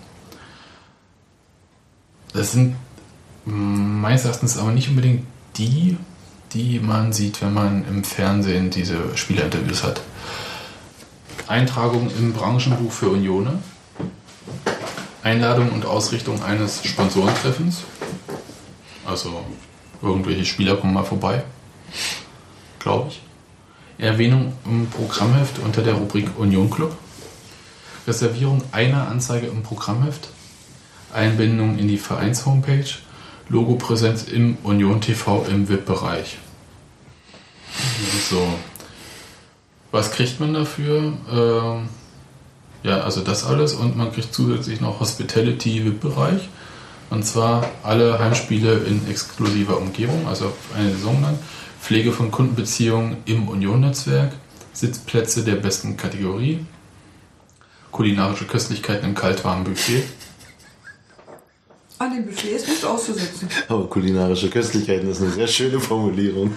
Das 2.33 2.53
sind 2.53 2.75
meines 3.45 4.25
Erachtens 4.25 4.57
aber 4.57 4.71
nicht 4.71 4.89
unbedingt 4.89 5.25
die, 5.57 5.97
die 6.53 6.79
man 6.79 7.13
sieht, 7.13 7.41
wenn 7.41 7.53
man 7.53 7.85
im 7.87 8.03
Fernsehen 8.03 8.69
diese 8.69 9.15
Spielerinterviews 9.15 9.83
hat. 9.83 10.01
Eintragung 11.47 12.09
im 12.17 12.33
Branchenbuch 12.33 12.91
für 12.91 13.09
Unione, 13.09 13.59
Einladung 15.21 15.71
und 15.71 15.85
Ausrichtung 15.85 16.41
eines 16.43 16.83
Sponsorentreffens, 16.85 17.83
also 19.05 19.43
irgendwelche 20.01 20.45
Spieler 20.45 20.77
kommen 20.77 20.93
mal 20.93 21.03
vorbei, 21.03 21.43
glaube 22.79 23.09
ich. 23.09 23.21
Erwähnung 23.97 24.53
im 24.65 24.87
Programmheft 24.87 25.59
unter 25.59 25.81
der 25.81 25.93
Rubrik 25.93 26.29
Union 26.37 26.69
Club, 26.69 26.95
Reservierung 28.07 28.63
einer 28.71 29.07
Anzeige 29.07 29.47
im 29.47 29.63
Programmheft, 29.63 30.29
Einbindung 31.13 31.77
in 31.77 31.87
die 31.87 31.97
Vereins-Homepage, 31.97 32.89
Logopräsenz 33.49 34.23
im 34.23 34.57
Union 34.63 34.99
TV 35.01 35.45
im 35.49 35.69
VIP-Bereich. 35.69 36.37
So. 38.29 38.47
Was 39.91 40.11
kriegt 40.11 40.39
man 40.39 40.53
dafür? 40.53 41.13
Ähm, 41.31 41.89
ja, 42.81 43.01
also 43.01 43.21
das 43.21 43.45
alles 43.45 43.73
und 43.73 43.95
man 43.95 44.11
kriegt 44.11 44.33
zusätzlich 44.33 44.81
noch 44.81 44.99
Hospitality 44.99 45.85
VIP-Bereich. 45.85 46.49
Und 47.09 47.23
zwar 47.23 47.69
alle 47.83 48.17
Heimspiele 48.17 48.73
in 48.79 49.07
exklusiver 49.07 49.77
Umgebung, 49.77 50.27
also 50.27 50.51
eine 50.75 50.89
Saison 50.89 51.21
lang. 51.21 51.37
Pflege 51.83 52.13
von 52.13 52.31
Kundenbeziehungen 52.31 53.17
im 53.25 53.49
Union-Netzwerk, 53.49 54.31
Sitzplätze 54.71 55.43
der 55.43 55.55
besten 55.55 55.97
Kategorie, 55.97 56.65
kulinarische 57.91 58.45
Köstlichkeiten 58.45 59.09
im 59.09 59.15
kaltwarmen 59.15 59.65
Buffet. 59.65 60.05
An 61.99 62.15
dem 62.15 62.25
Buffet 62.25 62.55
ist 62.55 62.69
nichts 62.69 62.85
auszusetzen. 62.85 63.49
Aber 63.67 63.89
kulinarische 63.89 64.49
Köstlichkeiten 64.49 65.11
ist 65.11 65.21
eine 65.21 65.31
sehr 65.31 65.47
schöne 65.47 65.77
Formulierung. 65.81 66.53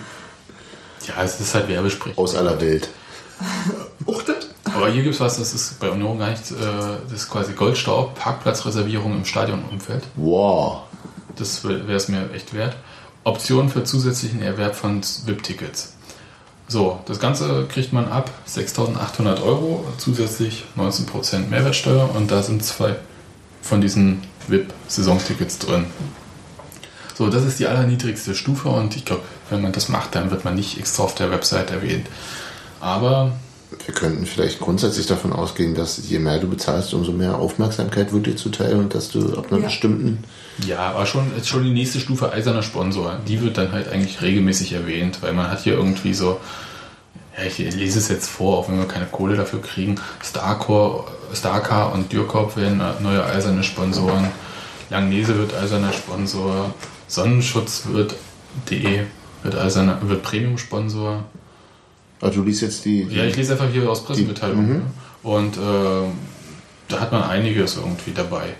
Ja, 1.09 1.25
es 1.25 1.41
ist 1.41 1.57
halt 1.57 1.69
Werbesprech. 1.69 2.17
Aus 2.17 2.37
aller 2.37 2.61
Welt. 2.61 2.89
Aber 4.77 4.91
hier 4.91 5.03
gibt 5.03 5.17
es 5.17 5.21
was, 5.21 5.39
das 5.39 5.53
ist 5.53 5.81
bei 5.81 5.91
Union 5.91 6.21
gar 6.21 6.31
nicht, 6.31 6.53
äh, 6.53 6.55
das 7.03 7.13
ist 7.23 7.29
quasi 7.29 7.53
Goldstaub, 7.53 8.15
Parkplatzreservierung 8.15 9.17
im 9.17 9.25
Stadionumfeld. 9.25 10.05
Wow. 10.15 10.83
Das 11.35 11.65
wäre 11.65 11.93
es 11.95 12.07
mir 12.07 12.31
echt 12.33 12.55
wert. 12.55 12.77
Optionen 13.27 13.69
für 13.69 13.83
zusätzlichen 13.83 14.41
Erwerb 14.41 14.77
von 14.77 15.01
VIP-Tickets. 15.03 15.95
So, 16.69 17.01
das 17.07 17.19
Ganze 17.19 17.67
kriegt 17.69 17.93
man 17.93 18.09
ab 18.09 18.31
6.800 18.49 19.43
Euro, 19.43 19.85
zusätzlich 19.99 20.65
19% 20.77 21.49
Mehrwertsteuer 21.49 22.09
und 22.15 22.31
da 22.31 22.43
sind 22.43 22.65
zwei 22.65 22.95
von 23.63 23.81
diesen 23.81 24.23
VIP-Saisontickets 24.47 25.59
drin. 25.59 25.87
So, 27.17 27.29
das 27.29 27.45
ist 27.45 27.59
die 27.59 27.67
allerniedrigste 27.67 28.35
Stufe 28.37 28.69
und 28.69 28.95
ich 28.95 29.05
glaube, 29.05 29.23
wenn 29.51 29.61
man 29.61 29.73
das 29.73 29.89
macht, 29.89 30.15
dann 30.15 30.31
wird 30.31 30.45
man 30.45 30.55
nicht 30.55 30.79
extra 30.79 31.03
auf 31.03 31.15
der 31.17 31.31
Website 31.33 31.71
erwähnt. 31.73 32.07
Aber 32.81 33.33
Wir 33.85 33.95
könnten 33.95 34.25
vielleicht 34.27 34.61
grundsätzlich 34.61 35.07
davon 35.07 35.33
ausgehen, 35.33 35.75
dass 35.75 35.99
je 36.09 36.21
mehr 36.21 36.39
du 36.39 36.49
bezahlst, 36.49 36.95
umso 36.95 37.11
mehr 37.11 37.37
Aufmerksamkeit 37.37 38.13
wird 38.13 38.27
dir 38.27 38.37
zuteil 38.37 38.77
und 38.77 38.95
dass 38.95 39.11
du 39.11 39.37
ab 39.37 39.47
einer 39.51 39.61
Ja. 39.63 39.67
bestimmten. 39.67 40.23
Ja, 40.65 40.79
aber 40.91 41.05
schon, 41.07 41.37
ist 41.37 41.49
schon 41.49 41.65
die 41.65 41.71
nächste 41.71 42.01
Stufe 42.01 42.33
eiserner 42.33 42.63
Sponsor. 42.63 43.17
Die 43.29 43.43
wird 43.43 43.59
dann 43.59 43.73
halt 43.73 43.89
eigentlich 43.89 44.23
regelmäßig 44.23 44.73
erwähnt, 44.73 45.19
weil 45.21 45.33
man 45.33 45.51
hat 45.51 45.61
hier 45.61 45.75
irgendwie 45.75 46.15
so, 46.15 46.41
ja, 47.37 47.45
ich 47.45 47.59
lese 47.59 47.99
es 47.99 48.09
jetzt 48.09 48.29
vor, 48.31 48.59
auch 48.59 48.69
wenn 48.69 48.79
wir 48.79 48.87
keine 48.89 49.07
Kohle 49.07 49.37
dafür 49.37 49.61
kriegen. 49.61 49.97
Starcore, 50.25 51.05
Starcar 51.35 51.93
und 51.93 52.11
Dürkop 52.13 52.57
werden 52.57 52.81
neue 53.01 53.25
eiserne 53.25 53.63
Sponsoren. 53.63 54.29
Langnese 54.89 55.37
wird 55.37 55.55
eiserner 55.55 55.93
Sponsor. 55.93 56.73
Sonnenschutz 57.09 57.83
wird 57.91 58.15
DE 58.71 59.07
wird, 59.43 59.55
eiserner, 59.57 59.99
wird 60.03 60.23
Premium-Sponsor. 60.23 61.25
Also 62.21 62.41
du 62.41 62.47
liest 62.47 62.63
jetzt 62.63 62.85
die. 62.85 63.05
die 63.05 63.17
Ja, 63.17 63.25
ich 63.25 63.37
lese 63.37 63.53
einfach 63.53 63.69
hier 63.71 63.89
aus 63.91 64.05
Pressemitteilungen. 64.05 64.67
Die- 64.67 64.73
ne? 64.75 64.83
Und 65.23 65.57
äh, 65.57 66.09
da 66.89 67.01
hat 67.01 67.13
man 67.13 67.23
einiges 67.25 67.77
irgendwie 67.77 68.13
dabei. 68.15 68.55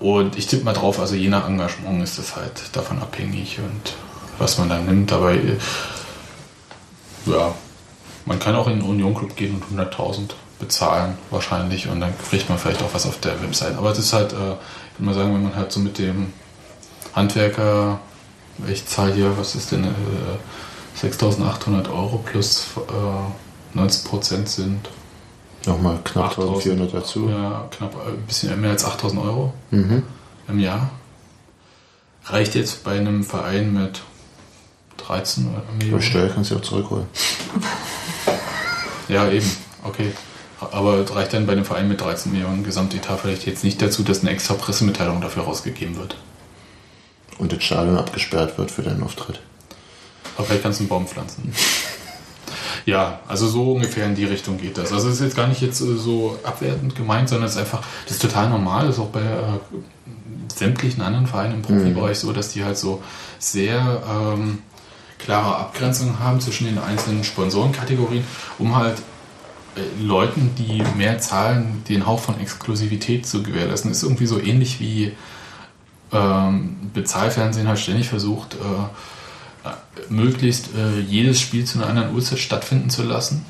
Und 0.00 0.36
ich 0.38 0.46
tippe 0.46 0.64
mal 0.64 0.72
drauf, 0.72 0.98
also 0.98 1.14
je 1.14 1.28
nach 1.28 1.46
Engagement 1.46 2.02
ist 2.02 2.18
das 2.18 2.34
halt 2.34 2.74
davon 2.74 3.00
abhängig 3.00 3.58
und 3.58 3.94
was 4.38 4.58
man 4.58 4.70
dann 4.70 4.86
nimmt. 4.86 5.12
Aber 5.12 5.34
äh, 5.34 5.58
ja, 7.26 7.54
man 8.24 8.38
kann 8.38 8.56
auch 8.56 8.66
in 8.66 8.80
den 8.80 8.88
Union 8.88 9.14
Club 9.14 9.36
gehen 9.36 9.62
und 9.62 9.78
100.000 9.78 10.30
bezahlen 10.58 11.18
wahrscheinlich 11.30 11.88
und 11.88 12.00
dann 12.00 12.14
kriegt 12.18 12.48
man 12.48 12.58
vielleicht 12.58 12.82
auch 12.82 12.92
was 12.94 13.06
auf 13.06 13.20
der 13.20 13.40
Website. 13.42 13.76
Aber 13.76 13.90
es 13.90 13.98
ist 13.98 14.14
halt, 14.14 14.32
äh, 14.32 14.36
ich 14.36 14.98
würde 14.98 15.04
mal 15.04 15.14
sagen, 15.14 15.34
wenn 15.34 15.42
man 15.42 15.54
halt 15.54 15.70
so 15.70 15.80
mit 15.80 15.98
dem 15.98 16.32
Handwerker, 17.14 18.00
ich 18.68 18.86
zahle 18.86 19.12
hier, 19.12 19.36
was 19.36 19.54
ist 19.54 19.72
denn, 19.72 19.84
äh, 19.84 19.88
6.800 20.98 21.90
Euro 21.90 22.18
plus 22.18 22.66
äh, 23.74 23.78
19% 23.78 24.46
sind 24.46 24.88
Nochmal 25.66 25.98
knapp 26.04 26.32
8.000. 26.38 26.42
1400 26.48 26.94
dazu. 26.94 27.28
Ja, 27.28 27.68
knapp 27.70 27.94
äh, 27.94 28.10
ein 28.10 28.22
bisschen 28.26 28.60
mehr 28.60 28.70
als 28.70 28.84
8.000 28.86 29.22
Euro 29.22 29.52
Mhm. 29.70 30.02
im 30.48 30.58
Jahr. 30.58 30.90
Reicht 32.24 32.54
jetzt 32.54 32.84
bei 32.84 32.98
einem 32.98 33.24
Verein 33.24 33.72
mit 33.72 34.00
13 34.98 35.48
Aber 35.48 35.62
Millionen. 35.78 36.02
Steuer 36.02 36.28
kannst 36.28 36.50
du 36.50 36.56
auch 36.56 36.62
zurückholen. 36.62 37.06
Ja, 39.08 39.28
eben. 39.30 39.50
Okay. 39.84 40.12
Aber 40.60 41.08
reicht 41.14 41.32
dann 41.32 41.46
bei 41.46 41.52
einem 41.52 41.64
Verein 41.64 41.88
mit 41.88 42.00
13 42.00 42.32
Millionen 42.32 42.62
Gesamtetat 42.64 43.20
vielleicht 43.20 43.46
jetzt 43.46 43.64
nicht 43.64 43.80
dazu, 43.80 44.02
dass 44.02 44.20
eine 44.20 44.30
extra 44.30 44.54
Pressemitteilung 44.54 45.20
dafür 45.22 45.44
rausgegeben 45.44 45.96
wird. 45.96 46.16
Und 47.38 47.52
das 47.52 47.62
Stadion 47.64 47.96
abgesperrt 47.96 48.58
wird 48.58 48.70
für 48.70 48.82
deinen 48.82 49.02
Auftritt. 49.02 49.40
Aber 50.36 50.46
vielleicht 50.46 50.62
kannst 50.62 50.80
du 50.80 50.82
einen 50.84 50.88
Baum 50.90 51.06
pflanzen. 51.06 51.52
Ja, 52.90 53.20
also 53.28 53.46
so 53.46 53.72
ungefähr 53.74 54.06
in 54.06 54.16
die 54.16 54.24
Richtung 54.24 54.58
geht 54.58 54.76
das. 54.76 54.92
Also 54.92 55.08
es 55.08 55.14
ist 55.14 55.20
jetzt 55.20 55.36
gar 55.36 55.46
nicht 55.46 55.60
jetzt 55.60 55.80
äh, 55.80 55.94
so 55.96 56.36
abwertend 56.42 56.96
gemeint, 56.96 57.28
sondern 57.28 57.46
es 57.46 57.52
ist 57.52 57.60
einfach, 57.60 57.82
das 58.04 58.16
ist 58.16 58.22
total 58.22 58.50
normal, 58.50 58.86
das 58.86 58.96
ist 58.96 59.00
auch 59.00 59.10
bei 59.10 59.20
äh, 59.20 59.60
sämtlichen 60.52 61.00
anderen 61.00 61.28
Vereinen 61.28 61.54
im 61.54 61.62
Profibereich 61.62 62.18
so, 62.18 62.32
dass 62.32 62.48
die 62.48 62.64
halt 62.64 62.76
so 62.76 63.00
sehr 63.38 64.02
ähm, 64.10 64.58
klare 65.20 65.56
Abgrenzungen 65.56 66.18
haben 66.18 66.40
zwischen 66.40 66.66
den 66.66 66.78
einzelnen 66.78 67.22
Sponsorenkategorien, 67.22 68.24
um 68.58 68.74
halt 68.74 68.98
äh, 69.76 70.02
Leuten, 70.02 70.50
die 70.58 70.82
mehr 70.96 71.20
zahlen, 71.20 71.84
den 71.88 72.06
Hauch 72.06 72.18
von 72.18 72.40
Exklusivität 72.40 73.24
zu 73.24 73.44
gewährleisten. 73.44 73.92
Das 73.92 73.98
ist 73.98 74.02
irgendwie 74.02 74.26
so 74.26 74.40
ähnlich 74.40 74.80
wie 74.80 75.12
ähm, 76.12 76.90
Bezahlfernsehen 76.92 77.68
halt 77.68 77.78
ständig 77.78 78.08
versucht, 78.08 78.54
äh, 78.54 78.58
möglichst 80.08 80.68
äh, 80.74 81.00
jedes 81.00 81.40
Spiel 81.40 81.64
zu 81.64 81.78
einer 81.78 81.88
anderen 81.88 82.14
Uhrzeit 82.14 82.38
stattfinden 82.38 82.90
zu 82.90 83.02
lassen, 83.02 83.44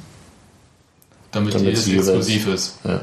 damit, 1.31 1.55
Damit 1.55 1.69
jedes 1.69 1.89
exklusiv 1.89 2.47
ist. 2.49 2.78
Ja. 2.85 3.03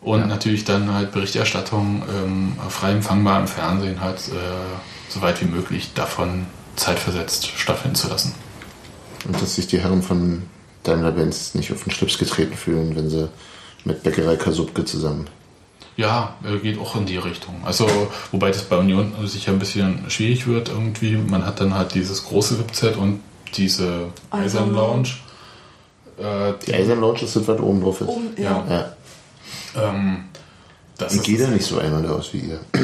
Und 0.00 0.26
natürlich 0.26 0.64
dann 0.64 0.92
halt 0.92 1.12
Berichterstattung 1.12 2.02
ähm, 2.12 2.56
frei 2.68 2.90
empfangbar 2.90 3.40
im 3.40 3.46
Fernsehen 3.46 4.00
halt 4.00 4.18
äh, 4.18 4.32
so 5.08 5.22
weit 5.22 5.40
wie 5.40 5.46
möglich 5.46 5.92
davon 5.94 6.46
zeitversetzt 6.74 7.46
stattfinden 7.46 7.94
zu 7.94 8.08
lassen. 8.08 8.34
Und 9.24 9.40
dass 9.40 9.54
sich 9.54 9.68
die 9.68 9.78
Herren 9.78 10.02
von 10.02 10.42
Daimler-Benz 10.82 11.54
nicht 11.54 11.72
auf 11.72 11.84
den 11.84 11.92
Schlips 11.92 12.18
getreten 12.18 12.56
fühlen, 12.56 12.96
wenn 12.96 13.08
sie 13.08 13.28
mit 13.84 14.02
Bäckerei 14.02 14.34
Kasubke 14.34 14.84
zusammen. 14.84 15.28
Ja, 15.96 16.34
äh, 16.44 16.58
geht 16.58 16.78
auch 16.78 16.96
in 16.96 17.06
die 17.06 17.18
Richtung. 17.18 17.54
Also, 17.64 17.86
wobei 18.30 18.50
das 18.50 18.62
bei 18.62 18.76
Union 18.78 19.12
sicher 19.24 19.52
ein 19.52 19.58
bisschen 19.58 20.08
schwierig 20.10 20.46
wird 20.46 20.68
irgendwie. 20.68 21.16
Man 21.16 21.44
hat 21.44 21.60
dann 21.60 21.74
halt 21.74 21.94
dieses 21.94 22.24
große 22.24 22.58
VIP-Set 22.58 22.96
und 22.96 23.20
diese 23.56 24.06
Eisern 24.30 24.72
Lounge. 24.72 25.10
Äh, 26.18 26.54
Die 26.66 26.74
Eisern 26.74 27.00
Lounge 27.00 27.22
ist 27.22 27.36
das, 27.36 27.46
was 27.46 27.60
oben 27.60 27.82
drauf 27.82 28.00
ist. 28.00 28.08
Oben, 28.08 28.28
ja. 28.38 28.64
Ja. 28.68 28.92
Ähm, 29.76 30.24
das 30.96 31.14
Ich 31.14 31.22
gehe 31.22 31.38
da 31.38 31.48
nicht 31.48 31.64
so 31.64 31.78
ein 31.78 31.92
und 31.92 32.06
aus 32.06 32.32
wie 32.32 32.38
ihr. 32.38 32.60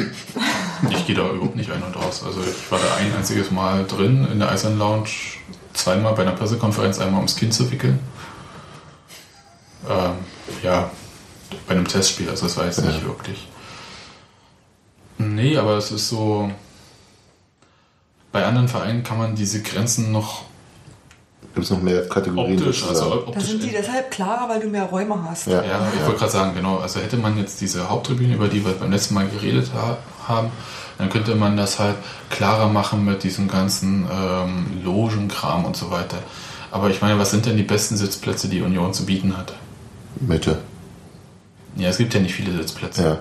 Ich 0.91 1.05
gehe 1.05 1.15
da 1.15 1.29
überhaupt 1.29 1.57
nicht 1.57 1.69
ein 1.69 1.83
und 1.83 1.97
aus. 1.97 2.23
Also 2.23 2.39
ich 2.39 2.71
war 2.71 2.79
da 2.79 2.95
ein 2.95 3.13
einziges 3.13 3.51
Mal 3.51 3.85
drin 3.85 4.25
in 4.31 4.39
der 4.39 4.49
Eisern 4.49 4.77
Lounge, 4.79 5.09
zweimal 5.73 6.13
bei 6.13 6.21
einer 6.21 6.31
Pressekonferenz, 6.31 6.99
einmal 6.99 7.17
ums 7.17 7.35
Kind 7.35 7.53
zu 7.53 7.69
wickeln. 7.69 7.99
Ähm, 9.89 10.11
ja, 10.63 10.89
bei 11.67 11.75
einem 11.75 11.87
Testspiel, 11.87 12.29
also 12.29 12.45
das 12.45 12.57
war 12.57 12.65
jetzt 12.65 12.83
nicht 12.83 13.03
wirklich. 13.05 13.47
Nee, 15.17 15.57
aber 15.57 15.77
es 15.77 15.91
ist 15.91 16.09
so. 16.09 16.51
Bei 18.31 18.45
anderen 18.45 18.67
Vereinen 18.67 19.03
kann 19.03 19.17
man 19.17 19.35
diese 19.35 19.61
Grenzen 19.61 20.11
noch 20.11 20.43
Gibt 21.53 21.65
es 21.65 21.71
noch 21.71 21.81
mehr 21.81 22.07
Kategorien? 22.07 22.59
optisch, 22.59 22.83
also 22.83 22.93
sozusagen? 22.93 23.21
Da 23.21 23.27
optisch 23.27 23.43
sind 23.43 23.63
die 23.63 23.71
deshalb 23.71 24.11
klarer, 24.11 24.49
weil 24.49 24.59
du 24.59 24.67
mehr 24.67 24.83
Räume 24.83 25.17
hast. 25.29 25.47
Ja. 25.47 25.63
Ja, 25.63 25.87
ich 25.93 26.05
wollte 26.05 26.19
gerade 26.19 26.31
sagen, 26.31 26.53
genau. 26.53 26.77
Also 26.77 26.99
hätte 26.99 27.17
man 27.17 27.37
jetzt 27.37 27.59
diese 27.59 27.89
Haupttribüne, 27.89 28.35
über 28.35 28.47
die 28.47 28.63
wir 28.63 28.73
beim 28.73 28.91
letzten 28.91 29.15
Mal 29.15 29.27
geredet 29.27 29.71
ha 29.73 29.97
haben, 30.27 30.51
dann 30.99 31.09
könnte 31.09 31.33
man 31.35 31.57
das 31.57 31.79
halt 31.79 31.95
klarer 32.29 32.69
machen 32.69 33.03
mit 33.03 33.23
diesem 33.23 33.47
ganzen 33.47 34.07
ähm, 34.11 34.81
Logenkram 34.83 35.65
und 35.65 35.75
so 35.75 35.89
weiter. 35.89 36.19
Aber 36.71 36.91
ich 36.91 37.01
meine, 37.01 37.17
was 37.17 37.31
sind 37.31 37.47
denn 37.47 37.57
die 37.57 37.63
besten 37.63 37.97
Sitzplätze, 37.97 38.47
die 38.47 38.61
Union 38.61 38.93
zu 38.93 39.05
bieten 39.05 39.35
hat? 39.35 39.53
Mitte. 40.19 40.59
Ja, 41.79 41.89
es 41.89 41.97
gibt 41.97 42.13
ja 42.13 42.19
nicht 42.19 42.33
viele 42.35 42.51
Sitzplätze. 42.55 43.03
Ja. 43.03 43.19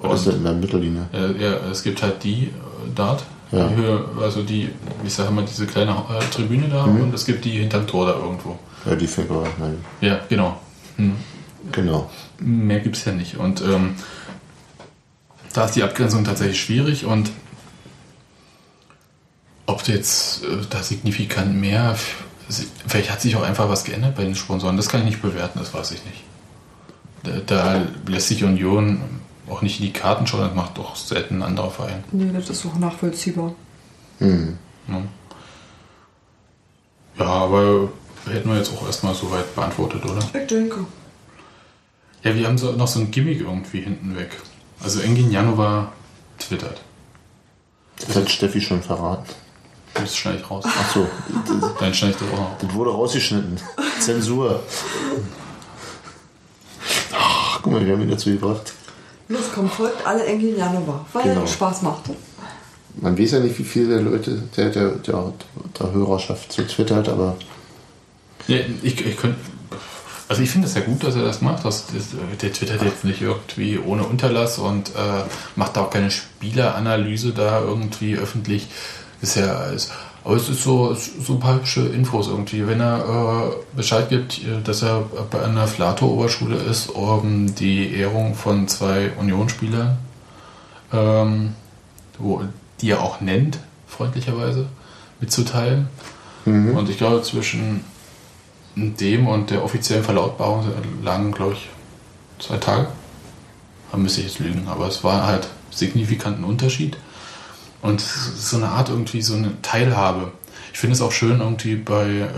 Was 0.00 0.20
ist 0.20 0.28
denn 0.28 0.36
in 0.36 0.44
der 0.44 0.52
Mittellinie? 0.54 1.06
Äh, 1.12 1.42
ja, 1.42 1.54
es 1.70 1.82
gibt 1.82 2.02
halt 2.02 2.22
die 2.24 2.44
äh, 2.44 2.50
dort, 2.94 3.24
Ja. 3.52 3.66
die 3.68 3.76
Höhe, 3.76 4.04
also 4.20 4.42
die, 4.42 4.70
ich 5.04 5.12
sage 5.12 5.30
mal, 5.30 5.44
diese 5.44 5.66
kleine 5.66 5.90
äh, 5.92 6.24
Tribüne 6.34 6.68
da 6.68 6.86
Mhm. 6.86 7.02
und 7.02 7.14
es 7.14 7.24
gibt 7.26 7.44
die 7.44 7.58
hinterm 7.58 7.86
Tor 7.86 8.06
da 8.06 8.12
irgendwo. 8.14 8.58
Ja, 8.86 8.94
die 8.94 9.06
Finger, 9.06 9.44
nein. 9.58 9.76
Ja, 10.00 10.20
genau. 10.28 10.58
Hm. 10.96 11.16
Genau. 11.72 12.08
Mehr 12.38 12.80
gibt 12.80 12.96
es 12.96 13.04
ja 13.04 13.12
nicht. 13.12 13.36
Und 13.36 13.60
ähm, 13.60 13.96
da 15.52 15.64
ist 15.64 15.74
die 15.74 15.82
Abgrenzung 15.82 16.24
tatsächlich 16.24 16.60
schwierig 16.60 17.04
und 17.04 17.30
ob 19.66 19.86
jetzt 19.88 20.44
äh, 20.44 20.46
da 20.70 20.82
signifikant 20.82 21.54
mehr, 21.54 21.96
vielleicht 22.86 23.10
hat 23.10 23.20
sich 23.20 23.36
auch 23.36 23.42
einfach 23.42 23.68
was 23.68 23.84
geändert 23.84 24.14
bei 24.16 24.24
den 24.24 24.34
Sponsoren, 24.34 24.76
das 24.76 24.88
kann 24.88 25.00
ich 25.00 25.06
nicht 25.06 25.22
bewerten, 25.22 25.58
das 25.58 25.74
weiß 25.74 25.90
ich 25.92 26.04
nicht. 26.06 26.22
Da, 27.46 27.82
lässt 28.06 28.28
sich 28.28 28.44
Union 28.44 29.00
auch 29.48 29.62
nicht 29.62 29.80
in 29.80 29.86
die 29.86 29.92
Karten 29.92 30.26
schauen, 30.26 30.42
das 30.42 30.54
macht 30.54 30.76
doch 30.76 30.94
selten 30.94 31.36
ein 31.36 31.42
anderer 31.42 31.70
Verein. 31.70 32.04
Nee, 32.12 32.30
das 32.32 32.50
ist 32.50 32.66
auch 32.66 32.78
nachvollziehbar. 32.78 33.54
Hm. 34.18 34.58
Ne? 34.86 35.02
Ja, 37.18 37.26
aber 37.26 37.88
hätten 38.26 38.48
wir 38.48 38.56
jetzt 38.56 38.72
auch 38.72 38.86
erstmal 38.86 39.14
soweit 39.14 39.54
beantwortet, 39.54 40.04
oder? 40.04 40.18
Ich 40.18 40.46
denke. 40.46 40.84
Ja, 42.22 42.34
wir 42.34 42.46
haben 42.46 42.58
so, 42.58 42.72
noch 42.72 42.88
so 42.88 43.00
ein 43.00 43.10
Gimmick 43.10 43.40
irgendwie 43.40 43.80
hinten 43.80 44.16
weg. 44.16 44.36
Also 44.82 45.00
Engin 45.00 45.30
Janova 45.30 45.92
twittert. 46.38 46.80
Das 48.06 48.16
hat 48.16 48.30
Steffi 48.30 48.60
schon 48.60 48.82
verraten. 48.82 49.28
Das 49.94 50.16
schneide 50.16 50.38
ich 50.38 50.50
raus. 50.50 50.64
Ach 50.66 50.92
so. 50.92 51.08
Dann 51.80 51.92
schneide 51.92 52.14
ich 52.14 52.20
das 52.20 52.32
auch 52.32 52.38
noch. 52.38 52.58
Das 52.58 52.72
wurde 52.74 52.90
rausgeschnitten. 52.90 53.58
Zensur. 54.00 54.62
Guck 57.68 57.80
mal, 57.80 57.86
wir 57.86 57.92
haben 57.92 58.00
ihn 58.02 58.08
dazu 58.10 58.30
gebracht. 58.30 58.72
Los, 59.28 59.42
komm, 59.54 59.68
folgt 59.68 60.06
alle 60.06 60.24
Engel 60.24 60.56
Janova, 60.56 61.04
weil 61.12 61.22
Genau. 61.24 61.42
es 61.42 61.52
Spaß 61.52 61.82
macht. 61.82 62.04
Man 62.98 63.18
weiß 63.18 63.32
ja 63.32 63.40
nicht, 63.40 63.58
wie 63.58 63.64
viele 63.64 64.00
Leute 64.00 64.42
der, 64.56 64.70
der, 64.70 64.88
der, 64.92 65.32
der 65.78 65.92
Hörerschaft 65.92 66.50
so 66.50 66.62
twittert, 66.62 67.10
aber 67.10 67.36
Ja, 68.46 68.56
ich, 68.82 69.04
ich 69.04 69.16
könnte. 69.18 69.36
Also 70.30 70.40
ich 70.42 70.48
finde 70.50 70.66
es 70.66 70.74
ja 70.76 70.80
gut, 70.80 71.04
dass 71.04 71.14
er 71.14 71.24
das 71.24 71.42
macht. 71.42 71.66
Das, 71.66 71.84
das, 71.94 72.06
der 72.40 72.52
twittert 72.54 72.82
jetzt 72.82 73.04
nicht 73.04 73.20
irgendwie 73.20 73.78
ohne 73.78 74.04
Unterlass 74.04 74.56
und 74.58 74.88
äh, 74.90 75.24
macht 75.56 75.76
da 75.76 75.82
auch 75.82 75.90
keine 75.90 76.10
Spieleranalyse 76.10 77.32
da 77.32 77.60
irgendwie 77.60 78.16
öffentlich. 78.16 78.66
Ist 79.20 79.36
ja 79.36 79.56
alles. 79.56 79.90
Aber 80.24 80.36
es 80.36 80.48
ist 80.48 80.62
so, 80.62 80.94
so 80.94 81.34
ein 81.34 81.40
paar 81.40 81.54
hübsche 81.54 81.80
Infos 81.86 82.28
irgendwie. 82.28 82.66
Wenn 82.66 82.80
er 82.80 83.52
äh, 83.52 83.76
Bescheid 83.76 84.08
gibt, 84.08 84.38
äh, 84.38 84.60
dass 84.62 84.82
er 84.82 85.04
bei 85.30 85.42
einer 85.42 85.66
Flato-Oberschule 85.66 86.56
ist, 86.56 86.90
um 86.90 87.54
die 87.54 87.94
Ehrung 87.94 88.34
von 88.34 88.68
zwei 88.68 89.12
Unionsspielern, 89.18 89.96
ähm, 90.92 91.54
wo, 92.18 92.42
die 92.80 92.90
er 92.90 93.02
auch 93.02 93.20
nennt, 93.20 93.58
freundlicherweise, 93.86 94.66
mitzuteilen. 95.20 95.88
Und 96.44 96.88
ich 96.88 96.96
glaube, 96.96 97.22
zwischen 97.22 97.84
dem 98.74 99.26
und 99.26 99.50
der 99.50 99.64
offiziellen 99.64 100.04
Verlautbarung 100.04 100.64
lagen, 101.02 101.32
glaube 101.32 101.54
ich, 101.54 101.68
zwei 102.38 102.56
Tage. 102.56 102.88
Da 103.90 103.98
müsste 103.98 104.20
ich 104.20 104.28
jetzt 104.28 104.38
lügen, 104.38 104.68
aber 104.68 104.86
es 104.86 105.02
war 105.02 105.26
halt 105.26 105.48
signifikanten 105.70 106.44
Unterschied. 106.44 106.96
Und 107.82 108.00
so 108.00 108.56
eine 108.56 108.68
Art 108.68 108.88
irgendwie 108.88 109.22
so 109.22 109.34
eine 109.34 109.60
Teilhabe. 109.62 110.32
Ich 110.72 110.78
finde 110.78 110.94
es 110.94 111.00
auch 111.00 111.12
schön, 111.12 111.40
irgendwie 111.40 111.76
bei 111.76 112.06
äh, 112.06 112.28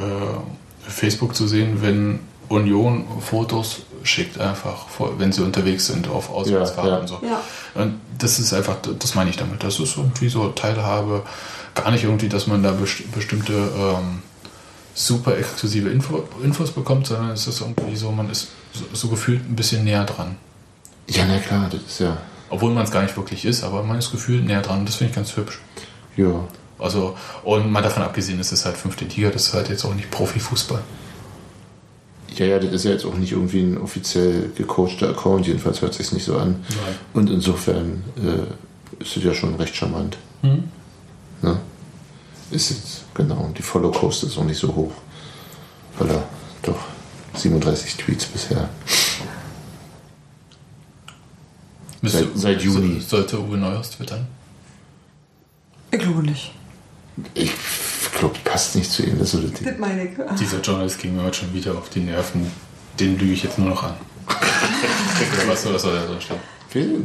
Facebook 0.87 1.35
zu 1.35 1.47
sehen, 1.47 1.83
wenn 1.83 2.21
Union 2.49 3.07
Fotos 3.21 3.83
schickt, 4.03 4.41
einfach, 4.41 4.87
wenn 5.19 5.33
sie 5.33 5.43
unterwegs 5.43 5.87
sind 5.87 6.09
auf 6.09 6.31
Auswärtsfahrten 6.31 6.91
Ja, 6.91 6.97
ja. 6.97 7.01
und 7.01 7.09
so. 7.09 7.21
Ja. 7.23 7.41
Und 7.75 8.01
das 8.19 8.39
ist 8.39 8.53
einfach, 8.53 8.77
das 8.99 9.15
meine 9.15 9.31
ich 9.31 9.37
damit. 9.37 9.63
Das 9.63 9.79
ist 9.79 9.97
irgendwie 9.97 10.29
so 10.29 10.49
Teilhabe. 10.49 11.23
Gar 11.75 11.93
nicht 11.93 12.05
irgendwie, 12.05 12.29
dass 12.29 12.47
man 12.47 12.63
da 12.63 12.73
best 12.73 13.11
bestimmte 13.13 13.53
ähm, 13.53 14.23
super 14.95 15.37
exklusive 15.39 15.89
Info 15.91 16.25
Infos 16.43 16.73
bekommt, 16.73 17.07
sondern 17.07 17.31
es 17.31 17.47
ist 17.47 17.61
irgendwie 17.61 17.95
so, 17.95 18.11
man 18.11 18.29
ist 18.29 18.49
so, 18.73 18.85
so 18.93 19.09
gefühlt 19.09 19.49
ein 19.49 19.55
bisschen 19.55 19.85
näher 19.85 20.05
dran. 20.05 20.37
ja, 21.09 21.25
na 21.27 21.39
klar, 21.39 21.69
das 21.71 21.83
ist 21.83 22.01
ja. 22.01 22.17
Obwohl 22.51 22.73
man 22.73 22.85
es 22.85 22.91
gar 22.91 23.03
nicht 23.03 23.17
wirklich 23.17 23.45
ist, 23.45 23.63
aber 23.63 23.83
man 23.83 23.99
ist 23.99 24.11
gefühlt 24.11 24.45
näher 24.45 24.61
dran. 24.61 24.85
Das 24.85 24.97
finde 24.97 25.11
ich 25.11 25.17
ganz 25.17 25.37
hübsch. 25.37 25.61
Ja. 26.17 26.45
Also, 26.79 27.17
und 27.45 27.71
mal 27.71 27.83
davon 27.83 28.03
abgesehen, 28.03 28.41
es 28.41 28.53
ist 28.53 28.65
halt 28.65 28.77
fünfte 28.77 29.05
Liga, 29.05 29.31
das 29.31 29.49
ist 29.49 29.55
halt 29.55 29.69
jetzt 29.69 29.85
auch 29.85 29.95
nicht 29.95 30.11
Profifußball. 30.11 30.81
Ja, 32.37 32.47
ja, 32.47 32.59
das 32.59 32.73
ist 32.73 32.85
ja 32.85 32.93
jetzt 32.93 33.05
auch 33.05 33.15
nicht 33.15 33.33
irgendwie 33.33 33.61
ein 33.61 33.79
offiziell 33.79 34.51
gecoachter 34.57 35.11
Account, 35.11 35.47
jedenfalls 35.47 35.83
hört 35.83 35.95
sich 35.95 36.11
nicht 36.13 36.25
so 36.25 36.37
an. 36.39 36.65
Nein. 36.69 36.95
Und 37.13 37.31
insofern 37.31 38.05
äh, 38.17 39.03
ist 39.03 39.17
es 39.17 39.25
ja 39.25 39.35
schon 39.35 39.55
recht 39.57 39.75
charmant. 39.75 40.17
Hm? 40.43 40.65
Ne? 41.43 41.61
Ist 42.51 42.71
jetzt, 42.71 43.05
genau, 43.15 43.51
die 43.57 43.63
Follow 43.63 43.91
Cost 43.91 44.25
ist 44.25 44.39
auch 44.39 44.45
nicht 44.45 44.59
so 44.59 44.75
hoch. 44.75 44.93
Weil 45.99 46.11
er 46.11 46.23
doch 46.63 46.79
37 47.35 47.97
Tweets 47.97 48.27
bisher. 48.27 48.69
Seit, 52.03 52.29
seit 52.35 52.63
Juni. 52.63 53.01
So, 53.01 53.17
sollte 53.17 53.39
Uwe 53.41 53.57
Neuhaus 53.57 53.91
twittern? 53.91 54.27
Ich 55.91 55.99
glaube 55.99 56.23
nicht. 56.23 56.53
Ich 57.35 57.53
glaube, 58.19 58.37
passt 58.45 58.77
nicht 58.77 58.91
zu 58.91 59.03
ihm. 59.03 59.19
Das 59.19 59.35
ist 59.35 59.43
so 59.43 59.49
das 59.49 59.61
Das 59.61 59.79
meine 59.79 60.05
ich. 60.05 60.11
Dieser 60.41 60.61
Journalist 60.61 60.99
ging 60.99 61.17
mir 61.17 61.25
heute 61.25 61.39
schon 61.39 61.53
wieder 61.53 61.73
auf 61.77 61.91
die 61.91 62.01
Nerven. 62.01 62.51
Den 62.99 63.19
lüge 63.19 63.33
ich 63.33 63.43
jetzt 63.43 63.59
nur 63.59 63.69
noch 63.69 63.83
an. 63.83 63.95
Oder 64.27 65.49
was 65.49 65.63
soll 65.63 65.73
das 65.73 65.83
soll 65.83 65.95
da 65.95 66.07
drin 66.07 66.21
stehen? 66.21 66.39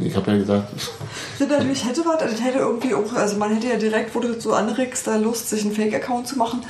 Ich 0.00 0.14
habe 0.14 0.30
ja 0.30 0.36
gesagt, 0.38 0.68
Das 1.38 1.48
natürlich 1.48 1.84
hätte 1.84 2.04
was, 2.04 2.20
das 2.20 2.40
hätte 2.40 2.58
irgendwie 2.58 2.94
auch, 2.94 3.12
also 3.14 3.36
man 3.36 3.52
hätte 3.52 3.66
ja 3.66 3.76
direkt, 3.76 4.14
wo 4.14 4.20
du 4.20 4.40
so 4.40 4.52
anregst, 4.52 5.08
da 5.08 5.16
Lust, 5.16 5.50
sich 5.50 5.64
einen 5.64 5.74
Fake-Account 5.74 6.28
zu 6.28 6.38
machen. 6.38 6.64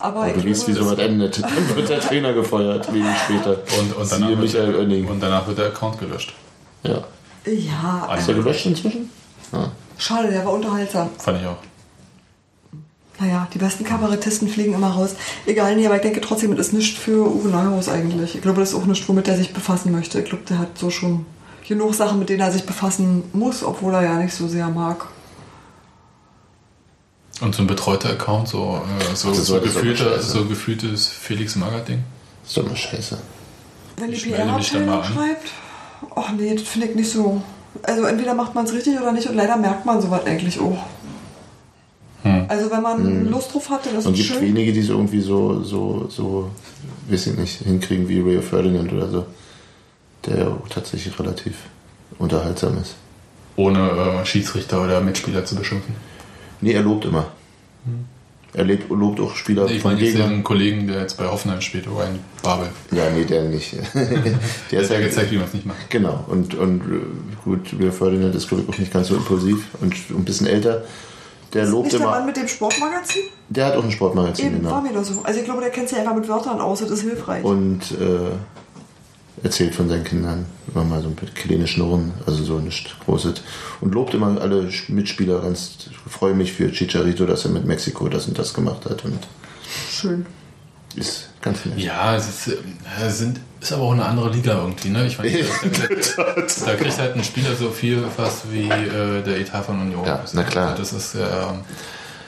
Aber 0.00 0.26
ich 0.26 0.42
du 0.42 0.50
weißt, 0.50 0.66
wie 0.66 0.72
sowas 0.72 0.98
endet. 0.98 1.40
Dann 1.42 1.76
wird 1.76 1.88
der 1.88 2.00
Trainer 2.00 2.32
gefeuert, 2.32 2.92
wenig 2.92 3.16
später. 3.24 3.58
Und, 3.78 3.96
und, 3.96 4.10
danach 4.10 4.28
wird, 4.36 5.08
und 5.10 5.20
danach 5.20 5.46
wird 5.46 5.58
der 5.58 5.66
Account 5.66 6.00
gelöscht. 6.00 6.34
Ja. 6.82 7.04
Ja, 7.46 8.14
Ist 8.16 8.28
der 8.28 8.34
gelöscht 8.34 8.66
inzwischen? 8.66 9.10
Ja. 9.52 9.70
schade, 9.98 10.30
der 10.30 10.44
war 10.44 10.52
unterhaltsam. 10.52 11.10
Fand 11.18 11.40
ich 11.40 11.46
auch. 11.46 11.56
Naja, 13.18 13.46
die 13.52 13.58
besten 13.58 13.84
Kabarettisten 13.84 14.48
fliegen 14.48 14.72
immer 14.74 14.90
raus. 14.90 15.14
Egal, 15.44 15.76
nee, 15.76 15.84
aber 15.86 15.96
ich 15.96 16.02
denke 16.02 16.22
trotzdem, 16.22 16.56
das 16.56 16.68
ist 16.68 16.72
nichts 16.72 16.98
für 16.98 17.26
Uwe 17.30 17.48
Neuhaus 17.48 17.88
eigentlich. 17.88 18.34
Ich 18.34 18.40
glaube, 18.40 18.60
das 18.60 18.70
ist 18.70 18.74
auch 18.74 18.86
nichts, 18.86 19.06
womit 19.08 19.28
er 19.28 19.36
sich 19.36 19.52
befassen 19.52 19.92
möchte. 19.92 20.20
Ich 20.20 20.24
glaube, 20.26 20.44
der 20.48 20.58
hat 20.58 20.78
so 20.78 20.88
schon 20.88 21.26
genug 21.68 21.94
Sachen, 21.94 22.18
mit 22.18 22.30
denen 22.30 22.40
er 22.40 22.50
sich 22.50 22.64
befassen 22.64 23.24
muss, 23.32 23.62
obwohl 23.62 23.94
er 23.94 24.02
ja 24.02 24.14
nicht 24.16 24.32
so 24.34 24.48
sehr 24.48 24.68
mag. 24.68 25.06
Und 27.42 27.54
so 27.54 27.62
ein 27.62 27.66
betreuter 27.66 28.10
Account, 28.10 28.48
so, 28.48 28.82
äh, 29.12 29.14
so, 29.14 29.32
so, 29.32 29.60
gefühlter, 29.60 30.16
scheiße. 30.16 30.30
so 30.30 30.44
gefühltes 30.46 31.08
Felix 31.08 31.56
Magath-Ding. 31.56 32.02
Ist 32.46 32.56
doch 32.56 32.66
mal 32.66 32.76
scheiße. 32.76 33.18
Wenn 33.96 34.10
die 34.10 34.16
PR-Abteilung 34.16 34.88
an. 34.90 35.04
schreibt, 35.04 35.48
ach 36.14 36.32
nee, 36.32 36.54
das 36.54 36.62
finde 36.68 36.88
ich 36.88 36.94
nicht 36.96 37.10
so. 37.10 37.42
Also 37.82 38.04
entweder 38.04 38.34
macht 38.34 38.54
man 38.54 38.64
es 38.64 38.72
richtig 38.72 38.98
oder 39.00 39.12
nicht 39.12 39.28
und 39.28 39.36
leider 39.36 39.56
merkt 39.56 39.86
man 39.86 40.00
sowas 40.00 40.24
eigentlich 40.26 40.58
auch. 40.60 40.78
Hm. 42.22 42.44
Also 42.48 42.70
wenn 42.70 42.82
man 42.82 42.98
Hm. 42.98 43.30
Lust 43.30 43.54
drauf 43.54 43.70
hat, 43.70 43.86
dann 43.86 43.96
ist 43.96 44.06
Und 44.06 44.12
es 44.18 44.26
gibt 44.26 44.38
schön. 44.38 44.42
wenige, 44.48 44.72
die 44.72 44.80
es 44.80 44.88
irgendwie 44.88 45.20
so, 45.20 45.62
so, 45.62 46.06
so, 46.08 46.50
weiß 47.08 47.28
ich 47.28 47.38
nicht, 47.38 47.58
hinkriegen 47.62 48.08
wie 48.08 48.20
Ray 48.20 48.42
Ferdinand 48.42 48.92
oder 48.92 49.08
so. 49.08 49.26
Der 50.26 50.38
ja 50.38 50.48
auch 50.48 50.68
tatsächlich 50.68 51.18
relativ 51.18 51.54
unterhaltsam 52.18 52.76
ist. 52.78 52.96
Ohne 53.56 53.90
äh, 53.90 54.26
Schiedsrichter 54.26 54.82
oder 54.82 55.00
Mitspieler 55.00 55.44
zu 55.44 55.54
beschimpfen. 55.56 55.94
Nee, 56.60 56.72
er 56.72 56.82
lobt 56.82 57.04
immer. 57.06 57.26
Er 58.52 58.64
lebt, 58.64 58.90
lobt 58.90 59.20
auch 59.20 59.36
Spieler 59.36 59.66
Ich 59.70 59.80
von 59.80 59.92
meine 59.92 60.04
jetzt 60.04 60.18
den 60.18 60.42
Kollegen, 60.42 60.88
der 60.88 61.02
jetzt 61.02 61.16
bei 61.16 61.26
Hoffenheim 61.26 61.60
spielt, 61.60 61.86
Ryan 61.86 62.18
Babel. 62.42 62.68
Ja, 62.90 63.08
nee, 63.10 63.24
der 63.24 63.44
nicht. 63.44 63.74
Der 64.70 64.82
hat 64.82 64.90
ja 64.90 65.00
gezeigt, 65.00 65.30
wie 65.30 65.36
man 65.36 65.46
es 65.46 65.54
nicht 65.54 65.66
macht. 65.66 65.88
Genau. 65.88 66.24
Und, 66.26 66.54
und 66.54 66.80
äh, 66.80 67.44
gut, 67.44 67.78
Will 67.78 67.92
Ferdinand 67.92 68.34
ist, 68.34 68.48
glaube 68.48 68.64
ich, 68.64 68.68
auch 68.68 68.78
nicht 68.78 68.92
ganz 68.92 69.08
so 69.08 69.14
impulsiv 69.16 69.66
und 69.80 69.94
ein 70.10 70.24
bisschen 70.24 70.46
älter. 70.48 70.82
Der 71.52 71.66
lobt 71.66 71.86
Nicht 71.86 71.98
der 71.98 72.06
Mann 72.06 72.16
immer. 72.18 72.26
mit 72.26 72.36
dem 72.36 72.48
Sportmagazin? 72.48 73.22
Der 73.48 73.66
hat 73.66 73.76
auch 73.76 73.84
ein 73.84 73.90
Sportmagazin, 73.90 74.46
Eben, 74.46 74.56
genau. 74.58 74.70
war 74.70 74.82
mir 74.82 74.92
doch 74.92 75.04
so. 75.04 75.20
Also 75.22 75.40
ich 75.40 75.44
glaube, 75.44 75.60
der 75.60 75.70
kennt 75.70 75.88
sich 75.88 75.98
einfach 75.98 76.14
mit 76.14 76.28
Wörtern 76.28 76.60
aus, 76.60 76.80
das 76.80 76.90
ist 76.90 77.02
hilfreich. 77.02 77.42
Und 77.44 77.80
äh, 77.92 78.30
erzählt 79.42 79.74
von 79.74 79.88
seinen 79.88 80.04
Kindern 80.04 80.46
immer 80.72 80.84
mal 80.84 81.02
so 81.02 81.08
ein 81.08 81.14
bisschen 81.14 81.34
kleine 81.34 81.66
Schnurren, 81.66 82.12
also 82.26 82.44
so 82.44 82.58
nicht 82.58 82.98
großes. 83.00 83.42
Und 83.80 83.94
lobt 83.94 84.14
immer 84.14 84.40
alle 84.40 84.68
Mitspieler 84.88 85.40
ganz. 85.40 85.88
Ich 85.90 86.12
freue 86.12 86.34
mich 86.34 86.52
für 86.52 86.70
Chicharito, 86.70 87.26
dass 87.26 87.44
er 87.44 87.50
mit 87.50 87.64
Mexiko 87.64 88.08
das 88.08 88.26
und 88.26 88.38
das 88.38 88.54
gemacht 88.54 88.84
hat. 88.84 89.04
Und 89.04 89.18
Schön. 89.90 90.26
ist 90.94 91.28
ganz 91.40 91.64
nett. 91.64 91.78
Ja, 91.78 92.16
es 92.16 92.28
ist, 92.28 92.48
äh, 92.48 93.10
sind, 93.10 93.40
ist 93.60 93.72
aber 93.72 93.84
auch 93.84 93.92
eine 93.92 94.04
andere 94.04 94.30
Liga 94.30 94.58
irgendwie. 94.58 94.90
Ne? 94.90 95.06
Ich 95.06 95.18
meine, 95.18 95.30
da, 95.38 96.24
da, 96.24 96.66
da 96.66 96.74
kriegt 96.76 96.98
halt 96.98 97.16
ein 97.16 97.24
Spieler 97.24 97.54
so 97.54 97.70
viel 97.70 98.04
fast 98.14 98.52
wie 98.52 98.68
äh, 98.68 99.22
der 99.22 99.40
Etat 99.40 99.62
von 99.62 99.80
Union. 99.80 100.04
Ja, 100.04 100.22
na 100.32 100.42
klar. 100.42 100.74
Das 100.74 100.92
ist, 100.92 101.14
äh, 101.14 101.20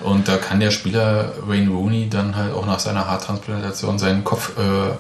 und 0.03 0.27
da 0.27 0.37
kann 0.37 0.61
der 0.61 0.71
Spieler 0.71 1.33
Wayne 1.47 1.71
Rooney 1.71 2.09
dann 2.09 2.35
halt 2.35 2.55
auch 2.55 2.67
nach 2.67 2.81
seiner 2.81 3.07
Haartransplantation 3.07 3.99
seinen 3.99 4.25
Kopf 4.25 4.53
äh, 4.59 4.95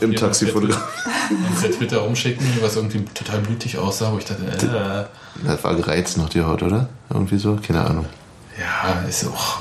Im 0.00 0.14
Taxi 0.16 0.46
fotografieren. 0.46 0.88
und 1.48 1.60
per 1.60 1.70
Twitter 1.70 1.98
rumschicken, 1.98 2.46
was 2.60 2.76
irgendwie 2.76 3.04
total 3.14 3.40
blutig 3.40 3.76
aussah, 3.78 4.12
wo 4.12 4.18
ich 4.18 4.24
dachte, 4.24 4.44
äh, 4.46 5.46
Das 5.46 5.64
war 5.64 5.74
gereizt 5.74 6.16
noch 6.18 6.28
die 6.28 6.42
Haut, 6.42 6.62
oder? 6.62 6.88
Irgendwie 7.10 7.38
so? 7.38 7.58
Keine 7.66 7.84
Ahnung. 7.84 8.06
ja, 8.58 9.00
ist 9.08 9.26
auch. 9.26 9.58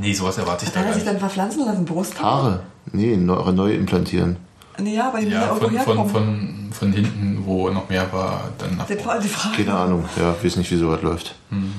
Nee, 0.00 0.14
sowas 0.14 0.38
erwarte 0.38 0.64
ich 0.64 0.72
da 0.72 0.80
Hat 0.80 0.86
er 0.86 0.94
sich 0.94 1.04
dann 1.04 1.18
verpflanzen 1.18 1.64
lassen? 1.66 1.84
Brust? 1.84 2.20
Haare? 2.22 2.60
Nee, 2.92 3.16
neu, 3.16 3.50
neu 3.52 3.72
implantieren. 3.74 4.36
Nee, 4.78 4.94
ja, 4.96 5.12
weil 5.12 5.26
die 5.26 5.32
Ja, 5.32 5.48
von, 5.48 5.60
von, 5.60 5.70
herkommen. 5.76 6.08
von, 6.08 6.70
von 6.72 6.92
hinten, 6.92 7.42
wo 7.44 7.68
noch 7.68 7.88
mehr 7.90 8.10
war, 8.12 8.44
dann 8.56 8.78
nach 8.78 8.86
Das 8.86 9.04
war 9.04 9.18
die 9.18 9.28
Frage. 9.28 9.56
Keine 9.64 9.74
Ahnung. 9.76 10.04
Ja, 10.18 10.34
weiß 10.42 10.56
nicht, 10.56 10.70
wieso 10.70 10.90
das 10.92 11.02
läuft. 11.02 11.34
Hm. 11.50 11.74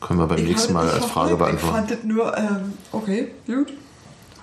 Können 0.00 0.18
wir 0.18 0.26
beim 0.26 0.38
Ich 0.38 0.48
nächsten 0.48 0.72
Mal 0.72 0.88
als 0.90 1.04
Frage 1.04 1.36
verfolgt. 1.36 1.54
Ich 1.54 1.60
beantworten. 1.60 1.74
fand 1.76 1.90
das 1.90 1.98
nur, 2.04 2.36
ähm, 2.36 2.72
okay, 2.92 3.28
gut. 3.46 3.72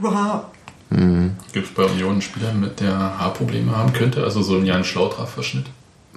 Hurra. 0.01 0.49
Mhm. 0.91 1.37
Gibt 1.53 1.67
es 1.67 1.73
bei 1.73 1.85
Union 1.85 2.11
einen 2.11 2.21
Spieler, 2.21 2.53
mit 2.53 2.79
der 2.79 2.93
Haarprobleme 2.93 3.75
haben 3.75 3.93
könnte? 3.93 4.23
Also 4.23 4.41
so 4.41 4.57
ein 4.57 4.65
Jan 4.65 4.83
Schlautraff-Verschnitt? 4.83 5.65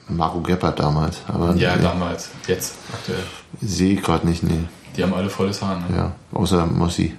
Marco 0.08 0.40
Gebhardt 0.40 0.78
damals. 0.80 1.20
Aber 1.28 1.54
Ja, 1.54 1.76
nee, 1.76 1.82
damals. 1.82 2.30
Jetzt, 2.46 2.74
aktuell. 2.92 3.22
Sehe 3.60 3.94
ich 3.94 4.02
gerade 4.02 4.26
nicht, 4.26 4.42
nee. 4.42 4.64
Die 4.96 5.02
haben 5.02 5.14
alle 5.14 5.30
volles 5.30 5.62
Haar, 5.62 5.78
ne? 5.78 5.96
Ja, 5.96 6.12
außer 6.32 6.66
Mossi. 6.66 7.14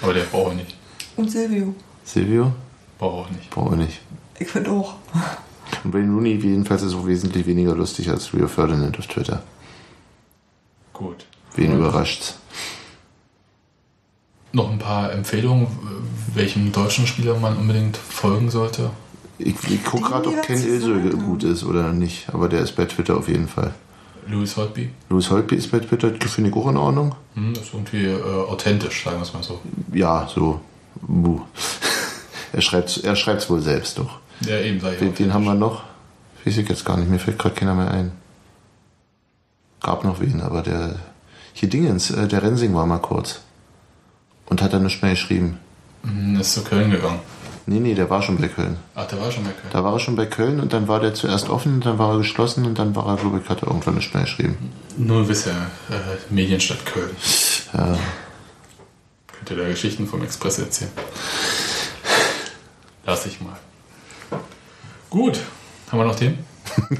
Aber 0.00 0.14
der 0.14 0.22
braucht 0.22 0.52
er 0.52 0.54
nicht. 0.54 0.74
Und 1.16 1.30
Silvio. 1.30 1.74
Silvio? 2.04 2.52
Braucht 2.98 3.26
auch 3.26 3.30
nicht. 3.30 3.50
Brauche 3.50 3.74
ich 3.74 3.80
nicht. 3.80 4.00
Ich 4.38 4.48
finde 4.48 4.70
auch. 4.70 4.94
Und 5.84 5.92
Wayne 5.92 6.12
Rooney 6.12 6.34
jedenfalls 6.36 6.82
ist 6.82 6.94
auch 6.94 7.06
wesentlich 7.06 7.46
weniger 7.46 7.74
lustig 7.74 8.08
als 8.08 8.32
Rio 8.32 8.48
Ferdinand 8.48 8.98
auf 8.98 9.06
Twitter. 9.06 9.42
Gut. 10.92 11.26
Wen 11.54 11.76
überrascht's? 11.76 12.38
Noch 14.52 14.70
ein 14.70 14.78
paar 14.78 15.12
Empfehlungen, 15.12 15.66
welchem 16.34 16.72
deutschen 16.72 17.06
Spieler 17.06 17.38
man 17.38 17.56
unbedingt 17.56 17.96
folgen 17.96 18.50
sollte. 18.50 18.90
Ich, 19.38 19.54
ich 19.68 19.84
gucke 19.84 20.10
gerade, 20.10 20.28
ob 20.30 20.42
Ken 20.42 20.62
Ilse 20.62 20.94
gut 21.10 21.44
ist 21.44 21.64
oder 21.64 21.92
nicht. 21.92 22.28
Aber 22.32 22.48
der 22.48 22.60
ist 22.60 22.74
bei 22.74 22.86
Twitter 22.86 23.16
auf 23.16 23.28
jeden 23.28 23.48
Fall. 23.48 23.72
Louis 24.26 24.56
Holtby. 24.56 24.90
Louis 25.08 25.30
Holtby 25.30 25.56
ist 25.56 25.70
bei 25.70 25.78
Twitter, 25.78 26.10
finde 26.28 26.50
ich 26.50 26.56
auch 26.56 26.68
in 26.68 26.76
Ordnung. 26.76 27.14
Hm, 27.34 27.52
ist 27.52 27.72
irgendwie 27.72 28.04
äh, 28.06 28.22
authentisch, 28.22 29.04
sagen 29.04 29.18
wir 29.18 29.22
es 29.22 29.32
mal 29.32 29.42
so. 29.42 29.60
Ja, 29.92 30.28
so. 30.32 30.60
Buh. 31.00 31.40
er 32.52 32.60
schreibt 32.60 32.98
er 33.04 33.16
schreibt's 33.16 33.48
wohl 33.48 33.60
selbst 33.60 33.98
doch. 33.98 34.18
Ja, 34.40 34.58
eben, 34.58 34.80
sag 34.80 34.94
ich 34.94 35.00
Wen, 35.00 35.12
auch. 35.12 35.18
wen 35.18 35.34
haben 35.34 35.44
wir 35.44 35.54
noch? 35.54 35.82
Weiß 36.44 36.56
ich 36.56 36.68
jetzt 36.68 36.84
gar 36.84 36.96
nicht, 36.96 37.10
mir 37.10 37.18
fällt 37.18 37.38
gerade 37.38 37.54
keiner 37.54 37.74
mehr 37.74 37.90
ein. 37.90 38.12
Gab 39.80 40.04
noch 40.04 40.20
wen, 40.20 40.40
aber 40.40 40.62
der. 40.62 40.96
Hier 41.54 41.68
Dingens, 41.68 42.10
äh, 42.10 42.28
der 42.28 42.42
Rensing 42.42 42.74
war 42.74 42.86
mal 42.86 42.98
kurz. 42.98 43.40
Und 44.48 44.62
hat 44.62 44.72
dann 44.72 44.82
nicht 44.84 45.02
mehr 45.02 45.12
geschrieben. 45.12 45.58
Hm, 46.04 46.40
Ist 46.40 46.54
zu 46.54 46.62
Köln 46.64 46.90
gegangen. 46.90 47.20
Nee, 47.66 47.80
nee, 47.80 47.94
der 47.94 48.08
war 48.08 48.22
schon 48.22 48.38
bei 48.38 48.48
Köln. 48.48 48.78
Ach, 48.94 49.04
der 49.06 49.20
war 49.20 49.30
schon 49.30 49.44
bei 49.44 49.50
Köln. 49.50 49.68
Da 49.72 49.84
war 49.84 49.92
er 49.92 49.98
schon 49.98 50.16
bei 50.16 50.24
Köln 50.24 50.58
und 50.60 50.72
dann 50.72 50.88
war 50.88 51.00
der 51.00 51.12
zuerst 51.12 51.50
offen 51.50 51.74
und 51.74 51.84
dann 51.86 51.98
war 51.98 52.12
er 52.12 52.18
geschlossen 52.18 52.64
und 52.64 52.78
dann 52.78 52.96
war 52.96 53.06
er, 53.06 53.16
glaube 53.16 53.40
ich, 53.44 53.48
hat 53.50 53.60
er 53.62 53.68
irgendwann 53.68 53.96
nicht 53.96 54.14
mehr 54.14 54.22
geschrieben. 54.24 54.56
Nur 54.96 55.26
bisher 55.26 55.52
äh, 55.90 56.32
Medienstadt 56.32 56.86
Köln. 56.86 57.10
Ja. 57.74 57.98
Könnt 59.26 59.50
ihr 59.50 59.56
da 59.56 59.68
Geschichten 59.68 60.06
vom 60.06 60.22
Express 60.22 60.58
erzählen? 60.60 60.90
Lass 63.04 63.26
ich 63.26 63.38
mal. 63.42 63.56
Gut. 65.10 65.38
Haben 65.92 65.98
wir 65.98 66.06
noch 66.06 66.16
Themen? 66.16 66.38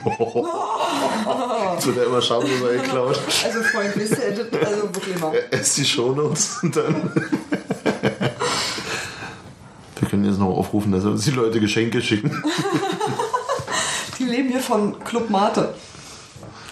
Wird 1.87 1.97
er 1.99 2.07
immer 2.07 2.21
schamloser 2.23 2.73
geklaut. 2.75 3.19
Also 3.45 3.63
Freund, 3.63 3.93
wisst 3.97 4.13
ihr, 4.19 4.45
das- 4.45 4.67
also 4.69 4.83
wirklich 4.95 5.19
mal. 5.19 5.35
Erst 5.51 5.77
die 5.79 5.85
Shownotes 5.85 6.59
und 6.63 6.77
dann. 6.77 7.11
Wir 10.01 10.09
können 10.09 10.25
jetzt 10.25 10.39
noch 10.39 10.49
aufrufen, 10.57 10.93
dass 10.93 11.05
uns 11.05 11.25
die 11.25 11.31
Leute 11.33 11.61
Geschenke 11.61 12.01
schicken. 12.03 12.31
Die 14.19 14.25
leben 14.25 14.49
hier 14.49 14.61
von 14.61 14.99
Club 15.05 15.31
Mate. 15.31 15.75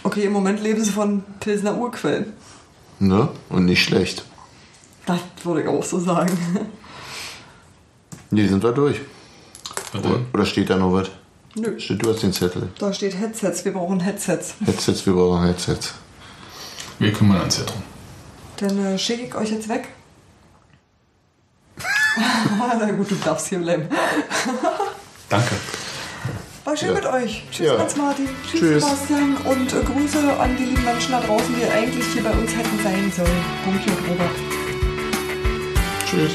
Okay, 0.03 0.25
im 0.25 0.33
Moment 0.33 0.61
leben 0.61 0.83
sie 0.83 0.91
von 0.91 1.23
Pilsner 1.41 1.77
Urquellen. 1.77 2.33
Ne? 2.99 3.29
Und 3.49 3.67
nicht 3.67 3.83
schlecht. 3.85 4.25
Das 5.07 5.19
würde 5.45 5.63
ich 5.63 5.69
auch 5.69 5.83
so 5.85 6.01
sagen. 6.01 6.37
Nee, 8.31 8.47
sind 8.49 8.63
wir 8.65 8.73
durch. 8.73 9.01
Oder, 9.95 10.21
oder 10.35 10.45
steht 10.45 10.71
da 10.71 10.77
noch 10.77 10.93
was? 10.93 11.09
Nö. 11.59 11.79
Steht, 11.81 12.03
du 12.03 12.13
hast 12.13 12.23
den 12.23 12.33
Zettel. 12.33 12.69
Da 12.79 12.93
steht 12.93 13.19
Headsets, 13.19 13.65
wir 13.65 13.73
brauchen 13.73 14.01
Headsets. 14.01 14.55
Headsets, 14.65 15.07
wir 15.07 15.15
brauchen 15.15 15.45
Headsets. 15.47 15.95
Wir 16.99 17.13
kümmern 17.13 17.41
uns 17.41 17.59
ja 17.59 17.65
drum. 17.65 17.83
Dann 18.59 18.85
äh, 18.95 18.99
schicke 18.99 19.25
ich 19.27 19.35
euch 19.35 19.51
jetzt 19.51 19.69
weg. 19.69 19.89
Na 22.59 22.91
gut, 22.93 23.11
du 23.11 23.15
darfst 23.17 23.49
hier 23.49 23.59
bleiben. 23.59 23.89
Danke. 25.29 25.55
War 26.65 26.77
schön 26.77 26.89
Ja. 26.89 26.95
mit 26.95 27.07
euch. 27.07 27.43
Tschüss, 27.51 27.67
Ja. 27.67 27.79
Hans 27.79 27.97
Martin. 27.97 28.29
Tschüss, 28.51 28.61
Tschüss. 28.61 28.83
Sebastian. 28.85 29.37
Und 29.45 29.73
äh, 29.73 29.83
Grüße 29.83 30.39
an 30.41 30.57
die 30.57 30.65
lieben 30.65 30.85
Menschen 30.85 31.13
da 31.13 31.21
draußen, 31.21 31.55
die 31.55 31.65
eigentlich 31.65 32.05
hier 32.13 32.23
bei 32.25 32.33
uns 32.33 32.51
hätten 32.55 32.83
sein 32.83 33.13
sollen. 33.17 33.45
Punkt 33.65 33.87
und 33.87 34.09
Robert. 34.11 34.37
Tschüss. 36.07 36.33